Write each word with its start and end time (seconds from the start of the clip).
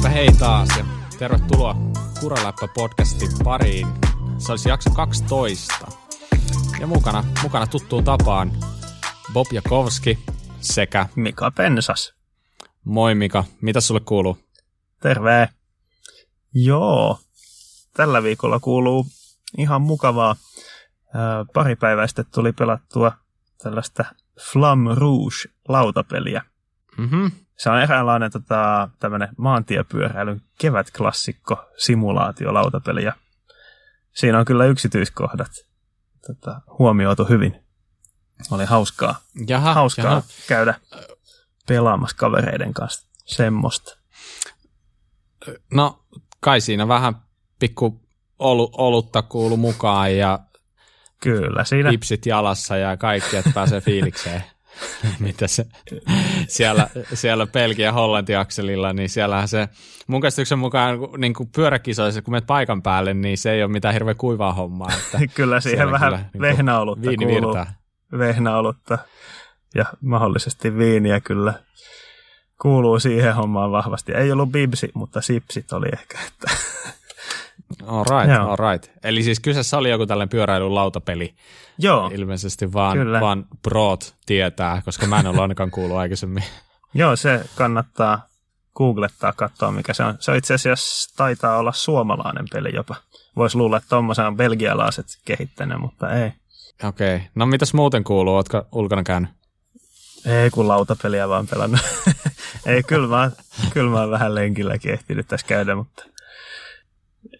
Heipä 0.00 0.08
hei 0.08 0.32
taas 0.38 0.68
ja 0.78 0.84
tervetuloa 1.18 1.76
Kuraläppä-podcastin 2.20 3.44
pariin. 3.44 3.86
Se 4.38 4.52
olisi 4.52 4.68
jakso 4.68 4.90
12. 4.90 5.88
Ja 6.80 6.86
mukana, 6.86 7.24
mukana 7.42 7.66
tuttuun 7.66 8.04
tapaan 8.04 8.52
Bob 9.32 9.46
Jakovski 9.52 10.18
sekä... 10.60 11.06
Mika 11.16 11.50
Pensas. 11.50 12.14
Moi 12.84 13.14
Mika, 13.14 13.44
mitä 13.60 13.80
sulle 13.80 14.00
kuuluu? 14.00 14.38
Terve. 15.02 15.48
Joo, 16.54 17.18
tällä 17.96 18.22
viikolla 18.22 18.60
kuuluu 18.60 19.06
ihan 19.58 19.82
mukavaa. 19.82 20.36
Pari 21.54 21.76
päivää 21.76 22.06
sitten 22.06 22.26
tuli 22.34 22.52
pelattua 22.52 23.12
tällaista 23.62 24.04
Flam 24.52 24.86
Rouge-lautapeliä. 24.94 26.49
Mm-hmm. 27.00 27.30
Se 27.58 27.70
on 27.70 27.82
eräänlainen 27.82 28.30
tota, 28.30 28.88
tämmöinen 28.98 29.28
maantiepyöräilyn 29.36 30.42
kevätklassikko 30.58 31.64
simulaatiolautapeli. 31.76 33.04
Ja 33.04 33.12
siinä 34.12 34.38
on 34.38 34.44
kyllä 34.44 34.64
yksityiskohdat 34.64 35.50
tota, 36.26 36.60
huomioitu 36.78 37.24
hyvin. 37.24 37.64
Oli 38.50 38.64
hauskaa, 38.64 39.20
jaha, 39.46 39.74
hauskaa 39.74 40.04
jaha. 40.04 40.22
käydä 40.48 40.74
pelaamassa 41.68 42.16
kavereiden 42.16 42.74
kanssa 42.74 43.08
semmoista. 43.24 43.96
No, 45.74 46.04
kai 46.40 46.60
siinä 46.60 46.88
vähän 46.88 47.14
pikku 47.58 48.00
olu, 48.38 48.70
olutta 48.72 49.22
kuulu 49.22 49.56
mukaan 49.56 50.16
ja 50.16 50.38
Kyllä, 51.20 51.64
siinä 51.64 51.90
pipsit 51.90 52.26
jalassa 52.26 52.76
ja 52.76 52.96
kaikki, 52.96 53.36
että 53.36 53.50
pääsee 53.54 53.80
fiilikseen. 53.80 54.44
Mitä 55.18 55.46
se, 55.46 55.66
siellä, 56.48 56.88
siellä 57.14 57.46
Belgia 57.46 57.92
Hollanti-akselilla, 57.92 58.92
niin 58.92 59.08
siellähän 59.08 59.48
se, 59.48 59.68
mun 60.06 60.20
käsityksen 60.20 60.58
mukaan 60.58 60.98
niin 61.18 61.34
kuin 61.34 61.48
pyöräkisoissa, 61.54 62.22
kun 62.22 62.32
menet 62.32 62.46
paikan 62.46 62.82
päälle, 62.82 63.14
niin 63.14 63.38
se 63.38 63.52
ei 63.52 63.62
ole 63.62 63.72
mitään 63.72 63.94
hirveän 63.94 64.16
kuivaa 64.16 64.52
hommaa. 64.52 64.92
Että 64.92 65.18
kyllä 65.34 65.60
siihen 65.60 65.90
vähän 65.90 66.30
kyllä 66.32 66.48
vehnäolutta 66.48 67.08
viini 67.08 67.26
kuuluu. 67.26 67.54
virtaa. 67.54 67.72
Vehnäolutta 68.18 68.98
ja 69.74 69.84
mahdollisesti 70.00 70.78
viiniä 70.78 71.20
kyllä 71.20 71.54
kuuluu 72.60 73.00
siihen 73.00 73.34
hommaan 73.34 73.72
vahvasti. 73.72 74.12
Ei 74.12 74.32
ollut 74.32 74.50
bibsi, 74.50 74.90
mutta 74.94 75.20
sipsit 75.20 75.72
oli 75.72 75.88
ehkä. 75.92 76.18
Että. 76.28 76.50
All 77.86 78.04
right, 78.04 78.36
Joo. 78.36 78.48
all 78.48 78.72
right. 78.72 78.90
Eli 79.04 79.22
siis 79.22 79.40
kyseessä 79.40 79.78
oli 79.78 79.90
joku 79.90 80.06
tällainen 80.06 80.30
pyöräilyn 80.30 80.74
lautapeli, 80.74 81.34
Joo, 81.78 82.10
ilmeisesti 82.14 82.72
vaan, 82.72 82.98
Kyllä. 82.98 83.20
vaan 83.20 83.44
Broad 83.62 84.02
tietää, 84.26 84.82
koska 84.84 85.06
mä 85.06 85.20
en 85.20 85.26
ole 85.26 85.40
ainakaan 85.40 85.70
kuullut 85.70 85.96
aikaisemmin. 85.96 86.44
joo, 86.94 87.16
se 87.16 87.44
kannattaa 87.56 88.26
googlettaa, 88.76 89.32
katsoa 89.32 89.72
mikä 89.72 89.94
se 89.94 90.04
on. 90.04 90.14
Se 90.20 90.30
on 90.30 90.36
itse 90.36 90.54
asiassa 90.54 91.16
taitaa 91.16 91.58
olla 91.58 91.72
suomalainen 91.72 92.44
peli 92.52 92.74
jopa. 92.74 92.96
Voisi 93.36 93.56
luulla, 93.56 93.76
että 93.76 93.88
tuommoisen 93.88 94.26
on 94.26 94.36
belgialaiset 94.36 95.06
kehittänyt, 95.24 95.80
mutta 95.80 96.12
ei. 96.14 96.32
Okei, 96.84 97.16
okay. 97.16 97.28
no 97.34 97.46
mitäs 97.46 97.74
muuten 97.74 98.04
kuuluu? 98.04 98.34
Ootko 98.34 98.62
ulkona 98.72 99.02
käynyt? 99.02 99.30
Ei 100.26 100.50
kun 100.50 100.68
lautapeliä 100.68 101.28
vaan 101.28 101.46
pelannut. 101.46 101.80
ei, 102.66 102.82
kyllä 102.82 103.08
mä, 103.08 103.30
kyllä 103.70 103.90
mä 103.90 104.00
oon 104.00 104.10
vähän 104.10 104.34
lenkilläkin 104.34 104.92
ehtinyt 104.92 105.28
tässä 105.28 105.46
käydä, 105.46 105.74
mutta 105.74 106.04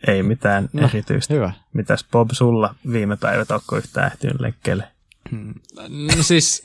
ei 0.06 0.23
mitään 0.23 0.69
No, 0.73 0.89
erityistä. 0.89 1.34
Hyvä. 1.34 1.53
Mitäs 1.73 2.06
Bob 2.12 2.31
sulla 2.33 2.75
viime 2.92 3.17
päivät, 3.17 3.50
onko 3.50 3.77
yhtään 3.77 4.06
ehtinyt 4.12 4.41
lenkkeelle? 4.41 4.89
No 5.89 6.22
siis, 6.22 6.62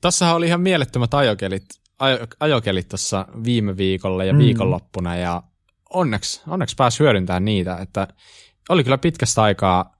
tossahan 0.00 0.36
oli 0.36 0.46
ihan 0.46 0.60
mielettömät 0.60 1.14
ajokelit, 1.14 1.64
ajo, 1.98 2.18
ajokelit 2.40 2.88
tuossa 2.88 3.26
viime 3.44 3.76
viikolla 3.76 4.24
ja 4.24 4.32
Mm. 4.32 4.38
viikonloppuna 4.38 5.16
ja 5.16 5.42
onneksi, 5.90 6.42
onneksi 6.46 6.76
pääsi 6.76 7.00
hyödyntämään 7.00 7.44
niitä, 7.44 7.76
että 7.76 8.08
oli 8.68 8.84
kyllä 8.84 8.98
pitkästä 8.98 9.42
aikaa 9.42 9.96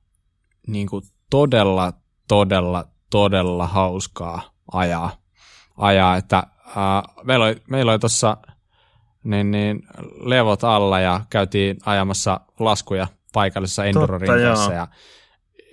niin 0.67 0.87
kuin 0.89 1.05
todella, 1.31 1.93
todella, 2.29 2.85
todella 3.11 3.67
hauskaa 3.67 4.43
ajaa, 4.73 5.17
ajaa 5.77 6.17
että 6.17 6.37
äh, 6.67 7.25
meillä 7.25 7.45
oli, 7.45 7.63
meillä 7.71 7.93
oli 7.93 7.99
tuossa 7.99 8.37
niin, 9.25 9.51
niin, 9.51 9.83
levot 10.21 10.65
alla 10.65 11.01
ja 11.01 11.21
käytiin 11.31 11.77
ajamassa 11.87 12.41
laskuja 12.61 13.07
paikallisessa 13.33 13.85
enduro-rinteessä 13.85 14.73
ja 14.73 14.89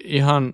ihan, 0.04 0.54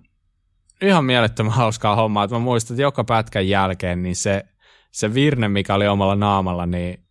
ihan 0.82 1.06
mielettömän 1.06 1.54
hauskaa 1.54 1.96
hommaa, 1.96 2.24
että 2.24 2.36
mä 2.36 2.40
muistan, 2.40 2.76
että 2.76 2.82
joka 2.82 3.04
pätkän 3.04 3.48
jälkeen 3.48 4.04
niin 4.04 4.16
se, 4.16 4.46
se 4.92 5.14
virne, 5.14 5.48
mikä 5.48 5.76
oli 5.76 5.88
omalla 5.88 6.16
naamalla, 6.16 6.66
niin 6.66 7.08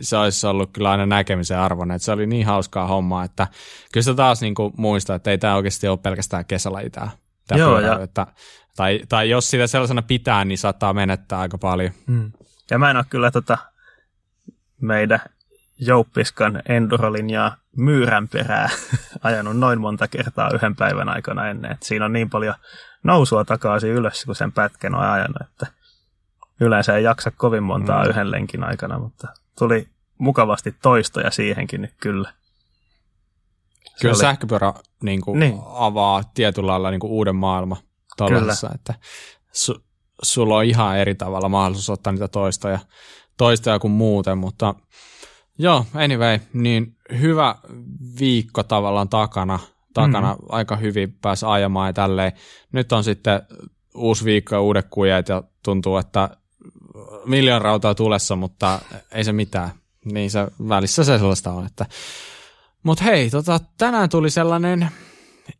se 0.00 0.16
olisi 0.16 0.46
ollut 0.46 0.70
kyllä 0.72 0.90
aina 0.90 1.06
näkemisen 1.06 1.58
arvoinen, 1.58 1.94
että 1.94 2.04
se 2.04 2.12
oli 2.12 2.26
niin 2.26 2.46
hauskaa 2.46 2.86
hommaa, 2.86 3.24
että 3.24 3.46
kyllä 3.92 4.04
sitä 4.04 4.14
taas 4.14 4.40
niin 4.40 4.54
kuin 4.54 4.72
muistaa, 4.76 5.16
että 5.16 5.30
ei 5.30 5.38
tämä 5.38 5.56
oikeasti 5.56 5.88
ole 5.88 5.98
pelkästään 5.98 6.44
kesälaji 6.44 6.90
tämä, 6.90 7.08
tämä 7.46 7.58
Joo, 7.58 7.70
pyöräily, 7.70 8.00
ja- 8.00 8.04
että, 8.04 8.26
tai, 8.76 9.00
tai 9.08 9.30
jos 9.30 9.50
sitä 9.50 9.66
sellaisena 9.66 10.02
pitää, 10.02 10.44
niin 10.44 10.58
saattaa 10.58 10.92
menettää 10.92 11.38
aika 11.38 11.58
paljon. 11.58 11.90
Mm. 12.06 12.32
Ja 12.70 12.78
mä 12.78 12.90
en 12.90 12.96
ole 12.96 13.04
kyllä 13.10 13.30
tota 13.30 13.58
meidän 14.80 15.20
Jouppiskan 15.82 16.62
endurolinjaa 16.68 17.56
myyrän 17.76 18.28
perää 18.28 18.68
ajanut 19.22 19.56
noin 19.58 19.80
monta 19.80 20.08
kertaa 20.08 20.50
yhden 20.54 20.76
päivän 20.76 21.08
aikana 21.08 21.48
ennen. 21.48 21.72
Et 21.72 21.82
siinä 21.82 22.04
on 22.04 22.12
niin 22.12 22.30
paljon 22.30 22.54
nousua 23.02 23.44
takaisin 23.44 23.90
ylös, 23.90 24.24
kun 24.24 24.34
sen 24.34 24.52
pätkän 24.52 24.94
on 24.94 25.00
ajanut, 25.04 25.36
että 25.40 25.66
yleensä 26.60 26.96
ei 26.96 27.04
jaksa 27.04 27.30
kovin 27.30 27.62
montaa 27.62 28.04
Mm. 28.04 28.10
yhden 28.10 28.30
lenkin 28.30 28.64
aikana, 28.64 28.98
mutta 28.98 29.28
tuli 29.58 29.88
mukavasti 30.18 30.74
toistoja 30.82 31.30
siihenkin 31.30 31.82
nyt 31.82 31.94
kyllä. 32.00 32.32
Se 33.84 34.00
Kyllä 34.00 34.12
oli- 34.14 34.20
sähköpyörä 34.20 34.72
niin 35.02 35.20
kuin, 35.20 35.40
Niin. 35.40 35.58
avaa 35.64 36.22
tietyllä 36.34 36.66
lailla 36.72 36.90
niin 36.90 37.00
kuin 37.00 37.10
uuden 37.10 37.36
maailman 37.36 37.78
tuollaisessa, 38.16 38.70
että 38.74 38.94
su, 39.52 39.84
sulla 40.22 40.56
on 40.56 40.64
ihan 40.64 40.98
eri 40.98 41.14
tavalla 41.14 41.48
mahdollisuus 41.48 41.90
ottaa 41.90 42.12
niitä 42.12 42.28
toistoja, 42.28 42.78
toistoja 43.40 43.78
kuin 43.78 43.90
muuten, 43.90 44.38
mutta 44.38 44.74
joo, 45.58 45.86
anyway, 45.94 46.38
niin 46.52 46.96
hyvä 47.20 47.54
viikko 48.20 48.62
tavallaan 48.62 49.08
takana, 49.08 49.58
takana 49.94 50.32
mm. 50.34 50.46
aika 50.48 50.76
hyvin 50.76 51.12
pääsi 51.12 51.46
ajamaan 51.46 51.88
ja 51.88 51.92
tälleen. 51.92 52.32
Nyt 52.72 52.92
on 52.92 53.04
sitten 53.04 53.42
uusi 53.94 54.24
viikko 54.24 54.54
ja 54.54 54.60
uudet 54.60 54.86
kujet 54.90 55.28
ja 55.28 55.42
tuntuu, 55.64 55.96
että 55.96 56.30
miljoon 57.24 57.62
rautaa 57.62 57.94
tulessa, 57.94 58.36
mutta 58.36 58.78
ei 59.12 59.24
se 59.24 59.32
mitään. 59.32 59.70
Niin 60.12 60.30
se 60.30 60.46
välissä 60.68 61.04
se 61.04 61.18
sellaista 61.18 61.52
on, 61.52 61.66
että 61.66 61.86
mutta 62.82 63.04
hei, 63.04 63.30
tota, 63.30 63.60
tänään 63.78 64.08
tuli 64.08 64.30
sellainen 64.30 64.88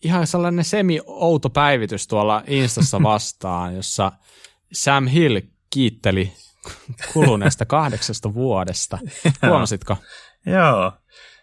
ihan 0.04 0.26
sellainen 0.26 0.64
semi-outo 0.64 1.50
päivitys 1.50 2.06
tuolla 2.06 2.42
Instassa 2.46 3.02
vastaan, 3.12 3.76
jossa 3.76 4.12
Sam 4.72 5.06
Hill 5.06 5.40
kiitteli 5.70 6.32
kuluneesta 7.12 7.64
kahdeksasta 7.66 8.34
vuodesta. 8.34 8.98
Huomasitko? 9.46 9.96
Joo, 10.46 10.92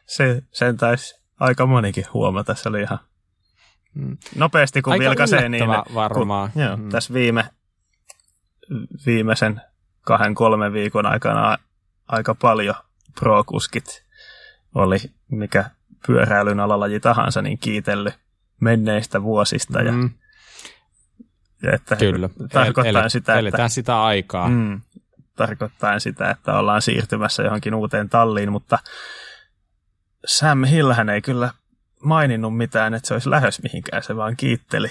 se, 0.06 0.42
sen 0.52 0.78
taisi 0.78 1.16
aika 1.40 1.66
monikin 1.66 2.06
huomata. 2.14 2.56
Se 2.56 2.70
oli 2.70 2.82
ihan 2.82 3.00
Mm. 3.94 4.18
nopeasti, 4.36 4.82
kun 4.82 4.94
Aika 4.94 5.04
vilkaisee 5.10 5.50
niin. 5.50 5.68
varmaan. 5.94 6.52
Kun, 6.52 6.62
joo, 6.62 6.78
Mm. 6.78 6.90
tässä 6.90 7.14
viime, 7.14 7.50
viimeisen 9.06 9.62
kahden, 10.02 10.36
kolmen 10.36 10.74
viikon 10.74 11.06
aikana 11.06 11.58
aika 12.08 12.36
paljon 12.36 12.76
pro-kuskit 13.20 14.04
oli, 14.76 14.98
mikä 15.32 15.70
pyöräilyn 16.08 16.60
alalaji 16.60 17.00
tahansa, 17.00 17.42
niin 17.42 17.58
kiitellyt 17.58 18.14
menneistä 18.62 19.24
vuosista. 19.24 19.82
Ja, 19.82 19.92
Mm, 19.92 20.10
ja 21.64 21.72
että 21.74 21.96
kyllä. 21.96 22.30
tarkoittaa 22.52 23.04
El- 23.04 23.10
sitä, 23.10 23.34
että, 23.34 23.40
Eletään 23.40 23.70
sitä 23.70 24.04
aikaa. 24.04 24.50
mm, 24.50 24.82
tarkoittaa 25.38 26.00
sitä, 26.00 26.30
että 26.30 26.60
ollaan 26.60 26.82
siirtymässä 26.82 27.44
johonkin 27.44 27.76
uuteen 27.76 28.10
talliin, 28.10 28.52
mutta 28.52 28.80
Sam 30.26 30.64
Hillhän 30.64 31.10
ei 31.10 31.22
kyllä 31.22 31.50
maininnut 32.04 32.58
mitään, 32.58 32.94
että 32.94 33.08
se 33.08 33.14
olisi 33.14 33.30
lähes 33.30 33.64
mihinkään, 33.64 34.04
se 34.04 34.16
vaan 34.16 34.38
kiitteli 34.38 34.90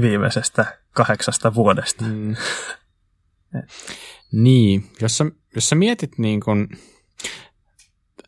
viimeisestä 0.00 0.78
kahdeksasta 0.92 1.54
vuodesta. 1.54 2.04
Mm. 2.04 2.36
niin, 4.44 4.90
jos 5.00 5.18
sä, 5.18 5.24
jos 5.54 5.68
sä 5.68 5.76
mietit 5.76 6.18
niin 6.18 6.40
kun, 6.40 6.68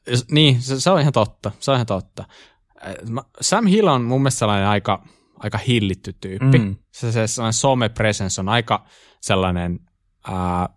jos, 0.07 0.29
niin, 0.31 0.63
se, 0.63 0.81
se, 0.81 0.91
on 0.91 1.01
ihan 1.01 1.13
totta, 1.13 1.51
se 1.61 1.71
on 1.71 1.75
ihan 1.75 1.87
totta. 1.87 2.25
Äh, 2.87 3.25
Sam 3.41 3.67
Hill 3.67 3.87
on 3.87 4.03
mun 4.03 4.21
mielestä 4.21 4.39
sellainen 4.39 4.69
aika, 4.69 5.05
aika 5.39 5.59
hillitty 5.59 6.13
tyyppi. 6.13 6.59
Mm. 6.59 6.77
Se, 6.93 7.13
se 7.13 7.27
sellainen 7.27 7.53
some-presence 7.53 8.41
on 8.41 8.49
aika 8.49 8.87
sellainen, 9.21 9.81
ää, 10.31 10.69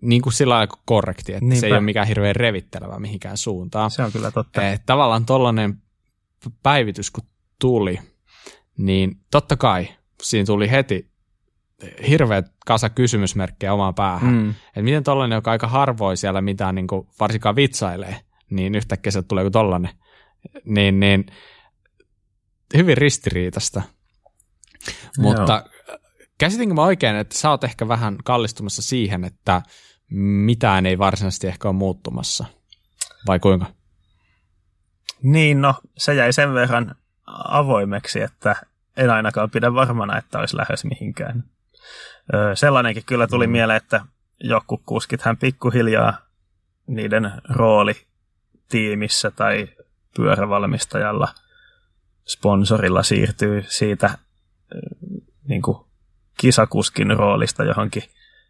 niin 0.00 0.22
kuin 0.22 0.32
sillä 0.32 0.54
lailla 0.54 0.78
korrekti, 0.84 1.32
että 1.32 1.46
se 1.48 1.54
ei 1.54 1.60
Niinpä. 1.60 1.76
ole 1.76 1.80
mikään 1.80 2.06
hirveän 2.06 2.36
revittelevä 2.36 2.98
mihinkään 2.98 3.36
suuntaan. 3.36 3.90
Se 3.90 4.02
on 4.02 4.12
kyllä 4.12 4.30
totta. 4.30 4.62
Eh, 4.62 4.80
tavallaan 4.86 5.26
tollainen 5.26 5.82
päivitys 6.62 7.10
kun 7.10 7.24
tuli, 7.58 7.98
niin 8.78 9.20
totta 9.30 9.56
kai 9.56 9.88
siinä 10.22 10.46
tuli 10.46 10.70
heti 10.70 11.10
hirveät 12.08 12.46
kasa 12.66 12.88
kysymysmerkkejä 12.88 13.74
omaan 13.74 13.94
päähän. 13.94 14.34
Mm. 14.34 14.50
Että 14.50 14.82
miten 14.82 15.04
tollainen, 15.04 15.36
joka 15.36 15.50
aika 15.50 15.68
harvoin 15.68 16.16
siellä 16.16 16.40
mitään 16.40 16.74
niin 16.74 16.86
kuin, 16.86 17.08
varsinkaan 17.20 17.56
vitsailee, 17.56 18.20
niin 18.50 18.74
yhtäkkiä 18.74 19.10
se 19.12 19.22
tulee 19.22 19.44
joku 19.44 19.50
tollanen. 19.50 19.90
Niin, 20.64 21.00
niin 21.00 21.26
hyvin 22.76 22.96
ristiriitasta. 22.96 23.82
Joo. 25.18 25.34
Käsitinkö 26.40 26.74
mä 26.74 26.82
oikein, 26.82 27.16
että 27.16 27.38
sä 27.38 27.50
oot 27.50 27.64
ehkä 27.64 27.88
vähän 27.88 28.16
kallistumassa 28.24 28.82
siihen, 28.82 29.24
että 29.24 29.62
mitään 30.44 30.86
ei 30.86 30.98
varsinaisesti 30.98 31.46
ehkä 31.46 31.68
ole 31.68 31.76
muuttumassa, 31.76 32.44
vai 33.26 33.38
kuinka? 33.38 33.66
Niin, 35.22 35.60
no 35.60 35.74
se 35.98 36.14
jäi 36.14 36.32
sen 36.32 36.54
verran 36.54 36.94
avoimeksi, 37.48 38.20
että 38.20 38.56
en 38.96 39.10
ainakaan 39.10 39.50
pidä 39.50 39.74
varmana, 39.74 40.18
että 40.18 40.38
olisi 40.38 40.56
lähes 40.56 40.84
mihinkään. 40.84 41.44
Öö, 42.34 42.56
sellainenkin 42.56 43.04
kyllä 43.06 43.26
tuli 43.26 43.46
mm. 43.46 43.50
mieleen, 43.50 43.76
että 43.76 44.00
joku 44.40 44.82
kuskit 44.86 45.22
hän 45.22 45.36
pikkuhiljaa 45.36 46.18
niiden 46.86 47.32
rooli 47.48 47.94
tiimissä 48.68 49.30
tai 49.30 49.68
pyörävalmistajalla 50.16 51.28
sponsorilla 52.26 53.02
siirtyy 53.02 53.64
siitä 53.68 54.18
niin 55.48 55.62
kuin 55.62 55.89
kisakuskin 56.40 57.16
roolista 57.16 57.64
johonkin 57.64 58.02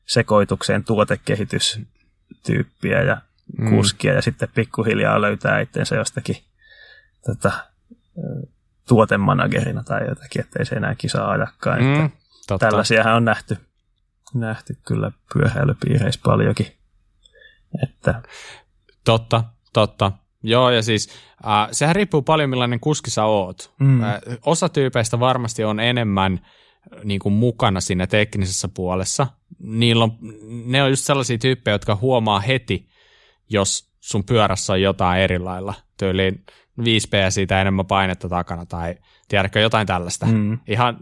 sekoitukseen 0.07 0.85
tuotekehitystyyppiä 0.85 3.03
ja 3.03 3.21
mm. 3.59 3.71
kuskia 3.71 4.15
ja 4.15 4.23
sitten 4.23 4.49
pikkuhiljaa 4.55 5.21
löytää 5.21 5.61
itsensä 5.61 5.97
jostakin 5.97 6.37
tota, 7.27 7.53
tuotemanagerina 8.89 9.83
tai 9.83 10.09
jotakin, 10.09 10.41
ettei 10.41 10.67
se 10.67 10.75
enää 10.75 10.95
kisaa 10.95 11.31
ajakaan. 11.31 11.83
Mm, 11.83 12.05
että 12.05 12.59
tällaisiahan 12.59 13.15
on 13.15 13.25
nähty, 13.25 13.57
nähty 14.35 14.77
kyllä 14.87 15.13
pyöräilypiireissä 15.33 16.21
paljonkin. 16.25 16.67
Että... 17.83 18.23
Totta, 19.05 19.45
totta. 19.73 20.13
Joo, 20.43 20.71
ja 20.71 20.83
siis 20.83 21.09
äh, 21.47 21.69
sehän 21.73 21.97
riippuu 21.97 22.23
paljon 22.23 22.51
millainen 22.51 22.81
kuski 22.81 23.11
sä 23.11 23.25
oot. 23.25 23.75
Mm. 23.81 24.03
Äh, 24.03 24.21
osa 24.47 24.69
tyypeistä 24.69 25.21
varmasti 25.21 25.65
on 25.65 25.81
enemmän 25.81 26.41
niin 27.05 27.21
kuin 27.21 27.33
mukana 27.33 27.81
siinä 27.81 28.07
teknisessä 28.07 28.69
puolessa. 28.69 29.27
Niillä 29.59 30.05
on, 30.05 30.19
ne 30.67 30.83
on 30.83 30.91
just 30.91 31.05
sellaisia 31.05 31.39
tyyppejä, 31.39 31.75
jotka 31.75 31.97
huomaa 31.97 32.41
heti, 32.41 32.89
jos 33.51 33.91
sun 34.01 34.25
pyörässä 34.25 34.73
on 34.73 34.83
jotain 34.83 35.23
eri 35.23 35.39
lailla. 35.39 35.75
Tyyliin 35.97 36.45
5 36.85 37.09
siitä 37.31 37.61
enemmän 37.61 37.87
painetta 37.87 38.29
takana 38.29 38.67
tai 38.67 38.95
tiedätkö 39.29 39.61
jotain 39.61 39.87
tällaista. 39.87 40.27
Mm. 40.27 40.59
Ihan 40.67 40.97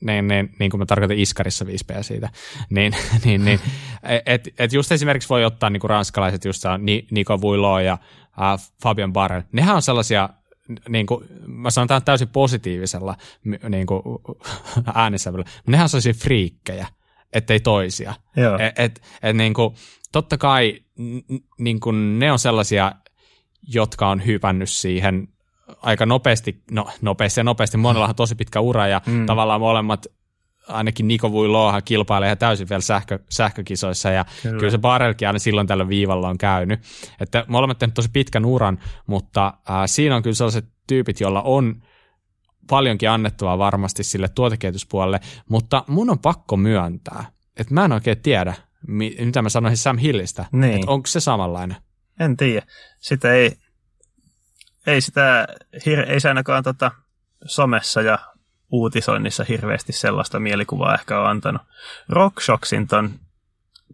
niin, 0.00 0.28
niin, 0.28 0.54
niin 0.58 0.70
kuin 0.70 0.78
mä 0.78 0.86
tarkoitan 0.86 1.18
iskarissa 1.18 1.66
5 1.66 1.84
siitä. 2.00 2.28
Niin, 2.70 2.96
niin, 3.24 3.44
niin, 3.44 3.60
et, 4.26 4.48
et 4.58 4.72
just 4.72 4.92
esimerkiksi 4.92 5.28
voi 5.28 5.44
ottaa 5.44 5.70
niin 5.70 5.80
kuin 5.80 5.90
ranskalaiset, 5.90 6.44
just 6.44 6.62
Nico 7.10 7.40
Vuilo 7.40 7.80
ja 7.80 7.92
äh, 7.92 8.70
Fabian 8.82 9.12
Barrel. 9.12 9.42
Nehän 9.52 9.76
on 9.76 9.82
sellaisia 9.82 10.28
niin 10.88 11.06
kuin, 11.06 11.24
mä 11.46 11.70
sanon 11.70 11.88
tämän 11.88 12.02
täysin 12.04 12.28
positiivisella 12.28 13.16
niin 13.68 13.86
kuin, 13.86 14.02
äänisävyllä, 14.94 15.44
nehän 15.66 15.88
sellaisia 15.88 16.12
friikkejä, 16.12 16.86
ettei 17.32 17.60
toisia. 17.60 18.14
Joo. 18.36 18.58
Et, 18.58 18.78
et, 18.78 19.02
et, 19.22 19.36
niin 19.36 19.54
kuin, 19.54 19.74
totta 20.12 20.38
kai 20.38 20.80
niin 21.58 21.80
kuin, 21.80 22.18
ne 22.18 22.32
on 22.32 22.38
sellaisia, 22.38 22.92
jotka 23.68 24.08
on 24.08 24.26
hypännyt 24.26 24.70
siihen 24.70 25.28
aika 25.82 26.06
nopeasti, 26.06 26.62
no 26.70 26.88
nopeasti 27.02 27.40
ja 27.40 27.44
nopeasti, 27.44 27.76
monella 27.76 28.08
on 28.08 28.14
tosi 28.14 28.34
pitkä 28.34 28.60
ura 28.60 28.86
ja 28.86 29.00
mm. 29.06 29.26
tavallaan 29.26 29.60
molemmat 29.60 30.06
ainakin 30.68 31.08
Niko 31.08 31.32
Vuiloahan 31.32 31.82
kilpailee 31.84 32.26
ihan 32.26 32.38
täysin 32.38 32.68
vielä 32.68 32.80
sähkö, 32.80 33.18
sähkökisoissa 33.30 34.10
ja 34.10 34.24
kyllä, 34.42 34.58
kyllä 34.58 34.70
se 34.70 34.78
Barelkin 34.78 35.28
aina 35.28 35.38
silloin 35.38 35.66
tällä 35.66 35.88
viivalla 35.88 36.28
on 36.28 36.38
käynyt. 36.38 36.80
Että 37.20 37.44
molemmat 37.48 37.78
tehnyt 37.78 37.94
tosi 37.94 38.08
pitkän 38.12 38.44
uran, 38.44 38.78
mutta 39.06 39.46
äh, 39.46 39.76
siinä 39.86 40.16
on 40.16 40.22
kyllä 40.22 40.34
sellaiset 40.34 40.64
tyypit, 40.86 41.20
joilla 41.20 41.42
on 41.42 41.82
paljonkin 42.70 43.10
annettavaa 43.10 43.58
varmasti 43.58 44.04
sille 44.04 44.28
tuotekehityspuolelle, 44.28 45.20
mutta 45.48 45.84
mun 45.86 46.10
on 46.10 46.18
pakko 46.18 46.56
myöntää, 46.56 47.24
että 47.56 47.74
mä 47.74 47.84
en 47.84 47.92
oikein 47.92 48.22
tiedä, 48.22 48.54
mitä 48.86 49.42
mä 49.42 49.48
sanoisin 49.48 49.82
Sam 49.82 49.98
Hillistä, 49.98 50.44
niin. 50.52 50.74
että 50.74 50.90
onko 50.90 51.06
se 51.06 51.20
samanlainen. 51.20 51.76
En 52.20 52.36
tiedä. 52.36 52.66
Sitä 53.00 53.32
ei, 53.32 53.56
ei 54.86 55.00
sitä, 55.00 55.46
ei 56.06 56.20
se 56.20 56.28
ainakaan 56.28 56.64
tota, 56.64 56.90
somessa 57.46 58.02
ja 58.02 58.18
uutisoinnissa 58.74 59.44
hirveästi 59.48 59.92
sellaista 59.92 60.40
mielikuvaa 60.40 60.94
ehkä 60.94 61.20
on 61.20 61.26
antanut. 61.26 61.62
RockShoxin 62.08 62.88
ton 62.88 63.10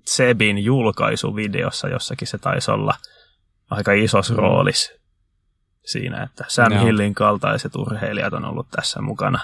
Sebin 0.04 0.58
julkaisuvideossa 0.58 1.88
jossakin 1.88 2.28
se 2.28 2.38
taisi 2.38 2.70
olla 2.70 2.94
aika 3.70 3.92
isos 3.92 4.30
mm. 4.30 4.36
roolis 4.36 4.92
siinä, 5.84 6.22
että 6.22 6.44
Sam 6.48 6.72
no. 6.72 6.84
Hillin 6.84 7.14
kaltaiset 7.14 7.76
urheilijat 7.76 8.32
on 8.32 8.44
ollut 8.44 8.66
tässä 8.70 9.02
mukana 9.02 9.40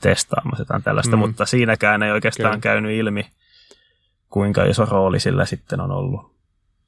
testaamassa 0.00 0.60
jotain 0.60 0.82
tällaista, 0.82 1.16
mm. 1.16 1.20
mutta 1.20 1.46
siinäkään 1.46 2.02
ei 2.02 2.12
oikeastaan 2.12 2.50
Kyllä. 2.50 2.60
käynyt 2.60 2.92
ilmi, 2.92 3.30
kuinka 4.28 4.64
iso 4.64 4.84
rooli 4.84 5.20
sillä 5.20 5.44
sitten 5.44 5.80
on 5.80 5.90
ollut 5.90 6.34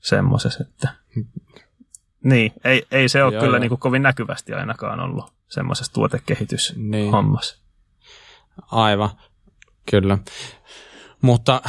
semmoisessa, 0.00 0.64
että 0.68 0.88
niin, 2.30 2.52
ei, 2.64 2.86
ei 2.90 3.08
se 3.08 3.24
ole 3.24 3.34
joo, 3.34 3.42
kyllä 3.42 3.56
joo. 3.56 3.60
Niin 3.60 3.68
kuin 3.68 3.80
kovin 3.80 4.02
näkyvästi 4.02 4.52
ainakaan 4.52 5.00
ollut 5.00 5.32
semmoisessa 5.48 5.92
tuotekehityshommassa. 5.92 7.54
Niin. 7.54 7.63
Aivan, 8.70 9.10
kyllä. 9.90 10.18
Mutta 11.22 11.62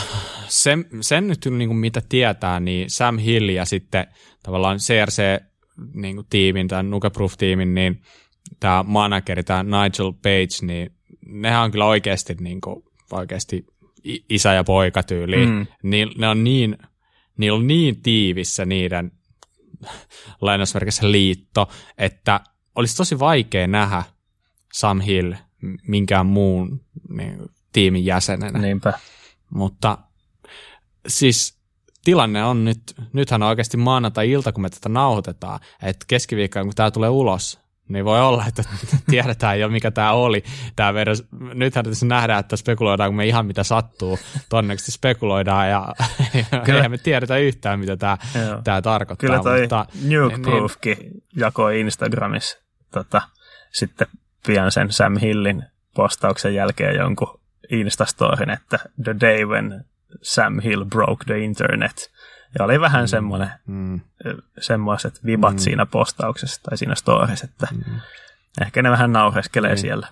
sen, 0.47 0.85
sen 1.01 1.27
nyt 1.27 1.45
niin 1.45 1.69
kuin 1.69 1.77
mitä 1.77 2.01
tietää, 2.09 2.59
niin 2.59 2.89
Sam 2.89 3.17
Hill 3.17 3.49
ja 3.49 3.65
sitten 3.65 4.07
tavallaan 4.43 4.77
CRC-tiimin 4.77 6.55
niin 6.55 6.67
tai 6.67 6.83
Nukeproof-tiimin, 6.83 7.75
niin 7.75 8.01
tämä 8.59 8.83
manageri, 8.87 9.43
tämä 9.43 9.63
Nigel 9.63 10.11
Page, 10.11 10.65
niin 10.65 10.95
nehän 11.25 11.63
on 11.63 11.71
kyllä 11.71 11.85
oikeasti, 11.85 12.35
niin 12.39 12.61
kuin, 12.61 12.83
oikeasti 13.11 13.65
isä 14.29 14.53
ja 14.53 14.63
poika 14.63 15.03
tyyli. 15.03 15.45
Mm. 15.45 15.67
Niin, 15.83 16.09
ne 16.17 16.27
on 16.27 16.43
niin, 16.43 16.77
niillä 17.37 17.57
on 17.57 17.67
niin 17.67 18.01
tiivissä 18.01 18.65
niiden 18.65 19.11
lainausmerkissä 20.41 21.11
liitto, 21.11 21.69
että 21.97 22.39
olisi 22.75 22.97
tosi 22.97 23.19
vaikea 23.19 23.67
nähdä 23.67 24.03
Sam 24.73 25.01
Hill 25.01 25.33
minkään 25.87 26.25
muun 26.25 26.81
niin, 27.09 27.39
tiimin 27.73 28.05
jäsenenä. 28.05 28.59
Niinpä. 28.59 28.93
Mutta 29.49 29.97
siis 31.07 31.59
tilanne 32.03 32.43
on 32.43 32.65
nyt, 32.65 32.81
nythän 33.13 33.43
on 33.43 33.49
oikeasti 33.49 33.77
maanantai-ilta, 33.77 34.51
kun 34.51 34.61
me 34.61 34.69
tätä 34.69 34.89
nauhoitetaan, 34.89 35.59
että 35.83 36.05
keskiviikkoon, 36.07 36.65
kun 36.65 36.75
tämä 36.75 36.91
tulee 36.91 37.09
ulos, 37.09 37.59
niin 37.87 38.05
voi 38.05 38.21
olla, 38.21 38.45
että 38.47 38.63
tiedetään 39.11 39.59
jo, 39.59 39.69
mikä 39.69 39.91
tämä 39.91 40.11
oli. 40.11 40.43
Tää 40.75 40.93
verran, 40.93 41.17
nythän 41.53 41.85
tässä 41.85 42.05
nähdään, 42.05 42.39
että 42.39 42.55
spekuloidaan, 42.55 43.09
kun 43.09 43.15
me 43.15 43.25
ihan 43.25 43.45
mitä 43.45 43.63
sattuu. 43.63 44.19
Todennäköisesti 44.49 44.91
spekuloidaan 44.91 45.69
ja, 45.69 45.87
Kyllä. 46.65 46.77
eihän 46.77 46.91
me 46.91 46.97
tiedetä 46.97 47.37
yhtään, 47.37 47.79
mitä 47.79 47.97
tämä, 47.97 48.17
tämä 48.63 48.81
tarkoittaa. 48.81 49.27
Kyllä 49.27 49.43
toi 49.43 49.61
mutta, 49.61 49.85
Nukeproofkin 50.01 50.97
niin, 50.97 51.23
jakoi 51.35 51.79
Instagramissa 51.79 52.57
tota, 52.91 53.21
sitten 53.71 54.07
pian 54.45 54.71
sen 54.71 54.91
Sam 54.91 55.17
Hillin 55.17 55.63
postauksen 55.95 56.55
jälkeen 56.55 56.95
jonkun 56.95 57.39
Instastorin, 57.69 58.49
että 58.49 58.79
the 59.03 59.15
day 59.21 59.45
when 59.45 59.85
Sam 60.21 60.59
Hill 60.59 60.85
broke 60.85 61.25
the 61.25 61.39
internet. 61.39 62.11
Ja 62.59 62.65
oli 62.65 62.79
vähän 62.79 63.03
mm. 63.03 63.07
semmoinen, 63.07 63.49
mm. 63.67 64.01
semmoiset 64.59 65.25
vibat 65.25 65.53
mm. 65.53 65.59
siinä 65.59 65.85
postauksessa 65.85 66.61
tai 66.63 66.77
siinä 66.77 66.95
storissa, 66.95 67.45
että 67.45 67.67
mm. 67.71 67.99
ehkä 68.61 68.81
ne 68.81 68.91
vähän 68.91 69.11
naureskelee 69.13 69.73
mm. 69.73 69.77
siellä. 69.77 70.07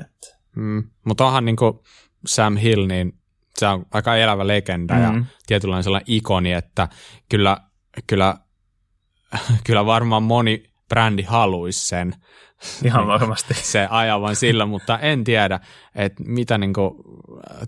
Et. 0.00 0.38
Mm. 0.56 0.90
Mutta 1.04 1.26
onhan 1.26 1.44
niin 1.44 1.56
kuin 1.56 1.78
Sam 2.26 2.56
Hill, 2.56 2.86
niin 2.86 3.18
se 3.56 3.66
on 3.66 3.86
aika 3.92 4.16
elävä 4.16 4.46
legenda 4.46 4.94
mm. 4.94 5.02
ja 5.02 5.24
tietynlainen 5.46 5.84
sellainen 5.84 6.14
ikoni, 6.14 6.52
että 6.52 6.88
kyllä, 7.28 7.56
kyllä, 8.06 8.34
kyllä 9.66 9.86
varmaan 9.86 10.22
moni 10.22 10.64
brändi 10.88 11.22
haluaisi 11.22 11.86
sen. 11.88 12.14
Ihan 12.84 13.06
varmasti. 13.06 13.54
se 13.72 13.86
ajavan 13.90 14.36
sillä, 14.36 14.66
mutta 14.66 14.98
en 14.98 15.24
tiedä, 15.24 15.60
että 15.94 16.22
mitä 16.26 16.58
niin 16.58 16.72
kuin, 16.72 16.94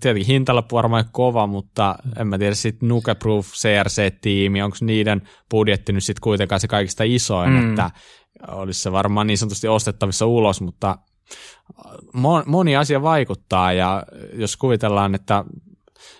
tietenkin 0.00 0.26
hintalappu 0.26 0.76
varmaan 0.76 1.04
kova, 1.12 1.46
mutta 1.46 1.94
en 2.16 2.26
mä 2.26 2.38
tiedä 2.38 2.54
sitten 2.54 2.88
Nukeproof 2.88 3.46
CRC-tiimi, 3.46 4.62
onko 4.62 4.76
niiden 4.80 5.22
budjetti 5.50 5.92
nyt 5.92 6.04
sitten 6.04 6.22
kuitenkaan 6.22 6.60
se 6.60 6.68
kaikista 6.68 7.04
isoin, 7.04 7.50
mm. 7.50 7.70
että 7.70 7.90
olisi 8.48 8.80
se 8.80 8.92
varmaan 8.92 9.26
niin 9.26 9.38
sanotusti 9.38 9.68
ostettavissa 9.68 10.26
ulos, 10.26 10.60
mutta 10.60 10.98
moni 12.46 12.76
asia 12.76 13.02
vaikuttaa 13.02 13.72
ja 13.72 14.02
jos 14.32 14.56
kuvitellaan, 14.56 15.14
että 15.14 15.44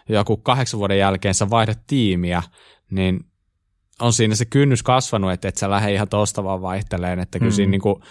joku 0.08 0.36
kahdeksan 0.36 0.78
vuoden 0.78 0.98
jälkeen 0.98 1.34
sä 1.34 1.50
vaihdat 1.50 1.78
tiimiä, 1.86 2.42
niin 2.90 3.29
on 4.00 4.12
siinä 4.12 4.34
se 4.34 4.44
kynnys 4.44 4.82
kasvanut, 4.82 5.32
että 5.32 5.48
et 5.48 5.56
sä 5.56 5.70
lähde 5.70 5.92
ihan 5.92 6.08
tosta 6.08 6.44
vaan 6.44 6.62
vaihteleen, 6.62 7.20
että 7.20 7.38
kyllä 7.38 7.50
mm. 7.50 7.54
siinä 7.54 7.70
niinku 7.70 8.02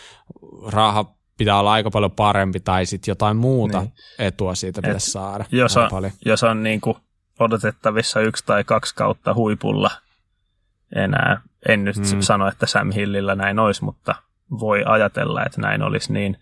raha 0.67 1.15
pitää 1.38 1.60
olla 1.60 1.72
aika 1.72 1.91
paljon 1.91 2.12
parempi 2.12 2.60
tai 2.60 2.86
sitten 2.86 3.12
jotain 3.12 3.38
muuta 3.38 3.79
niin. 3.79 3.93
etua 4.19 4.55
siitä 4.55 4.81
pitäisi 4.81 5.12
saada. 5.12 5.46
Jos 5.51 5.77
on, 5.77 5.88
paljon. 5.91 6.12
jos 6.25 6.43
on 6.43 6.63
niinku 6.63 6.98
odotettavissa 7.39 8.22
yksi 8.22 8.43
tai 8.46 8.63
kaksi 8.63 8.96
kautta 8.96 9.34
huipulla 9.34 9.91
enää. 10.96 11.41
En 11.67 11.84
nyt 11.84 11.96
mm. 11.98 12.22
sano, 12.22 12.48
että 12.48 12.65
Sam 12.65 12.91
Hillillä 12.91 13.36
näin 13.36 13.60
olisi, 13.60 13.84
mutta 13.84 14.15
voi 14.60 14.84
ajatella, 14.86 15.46
että 15.46 15.62
näin 15.62 15.81
olisi, 15.81 16.13
niin 16.13 16.38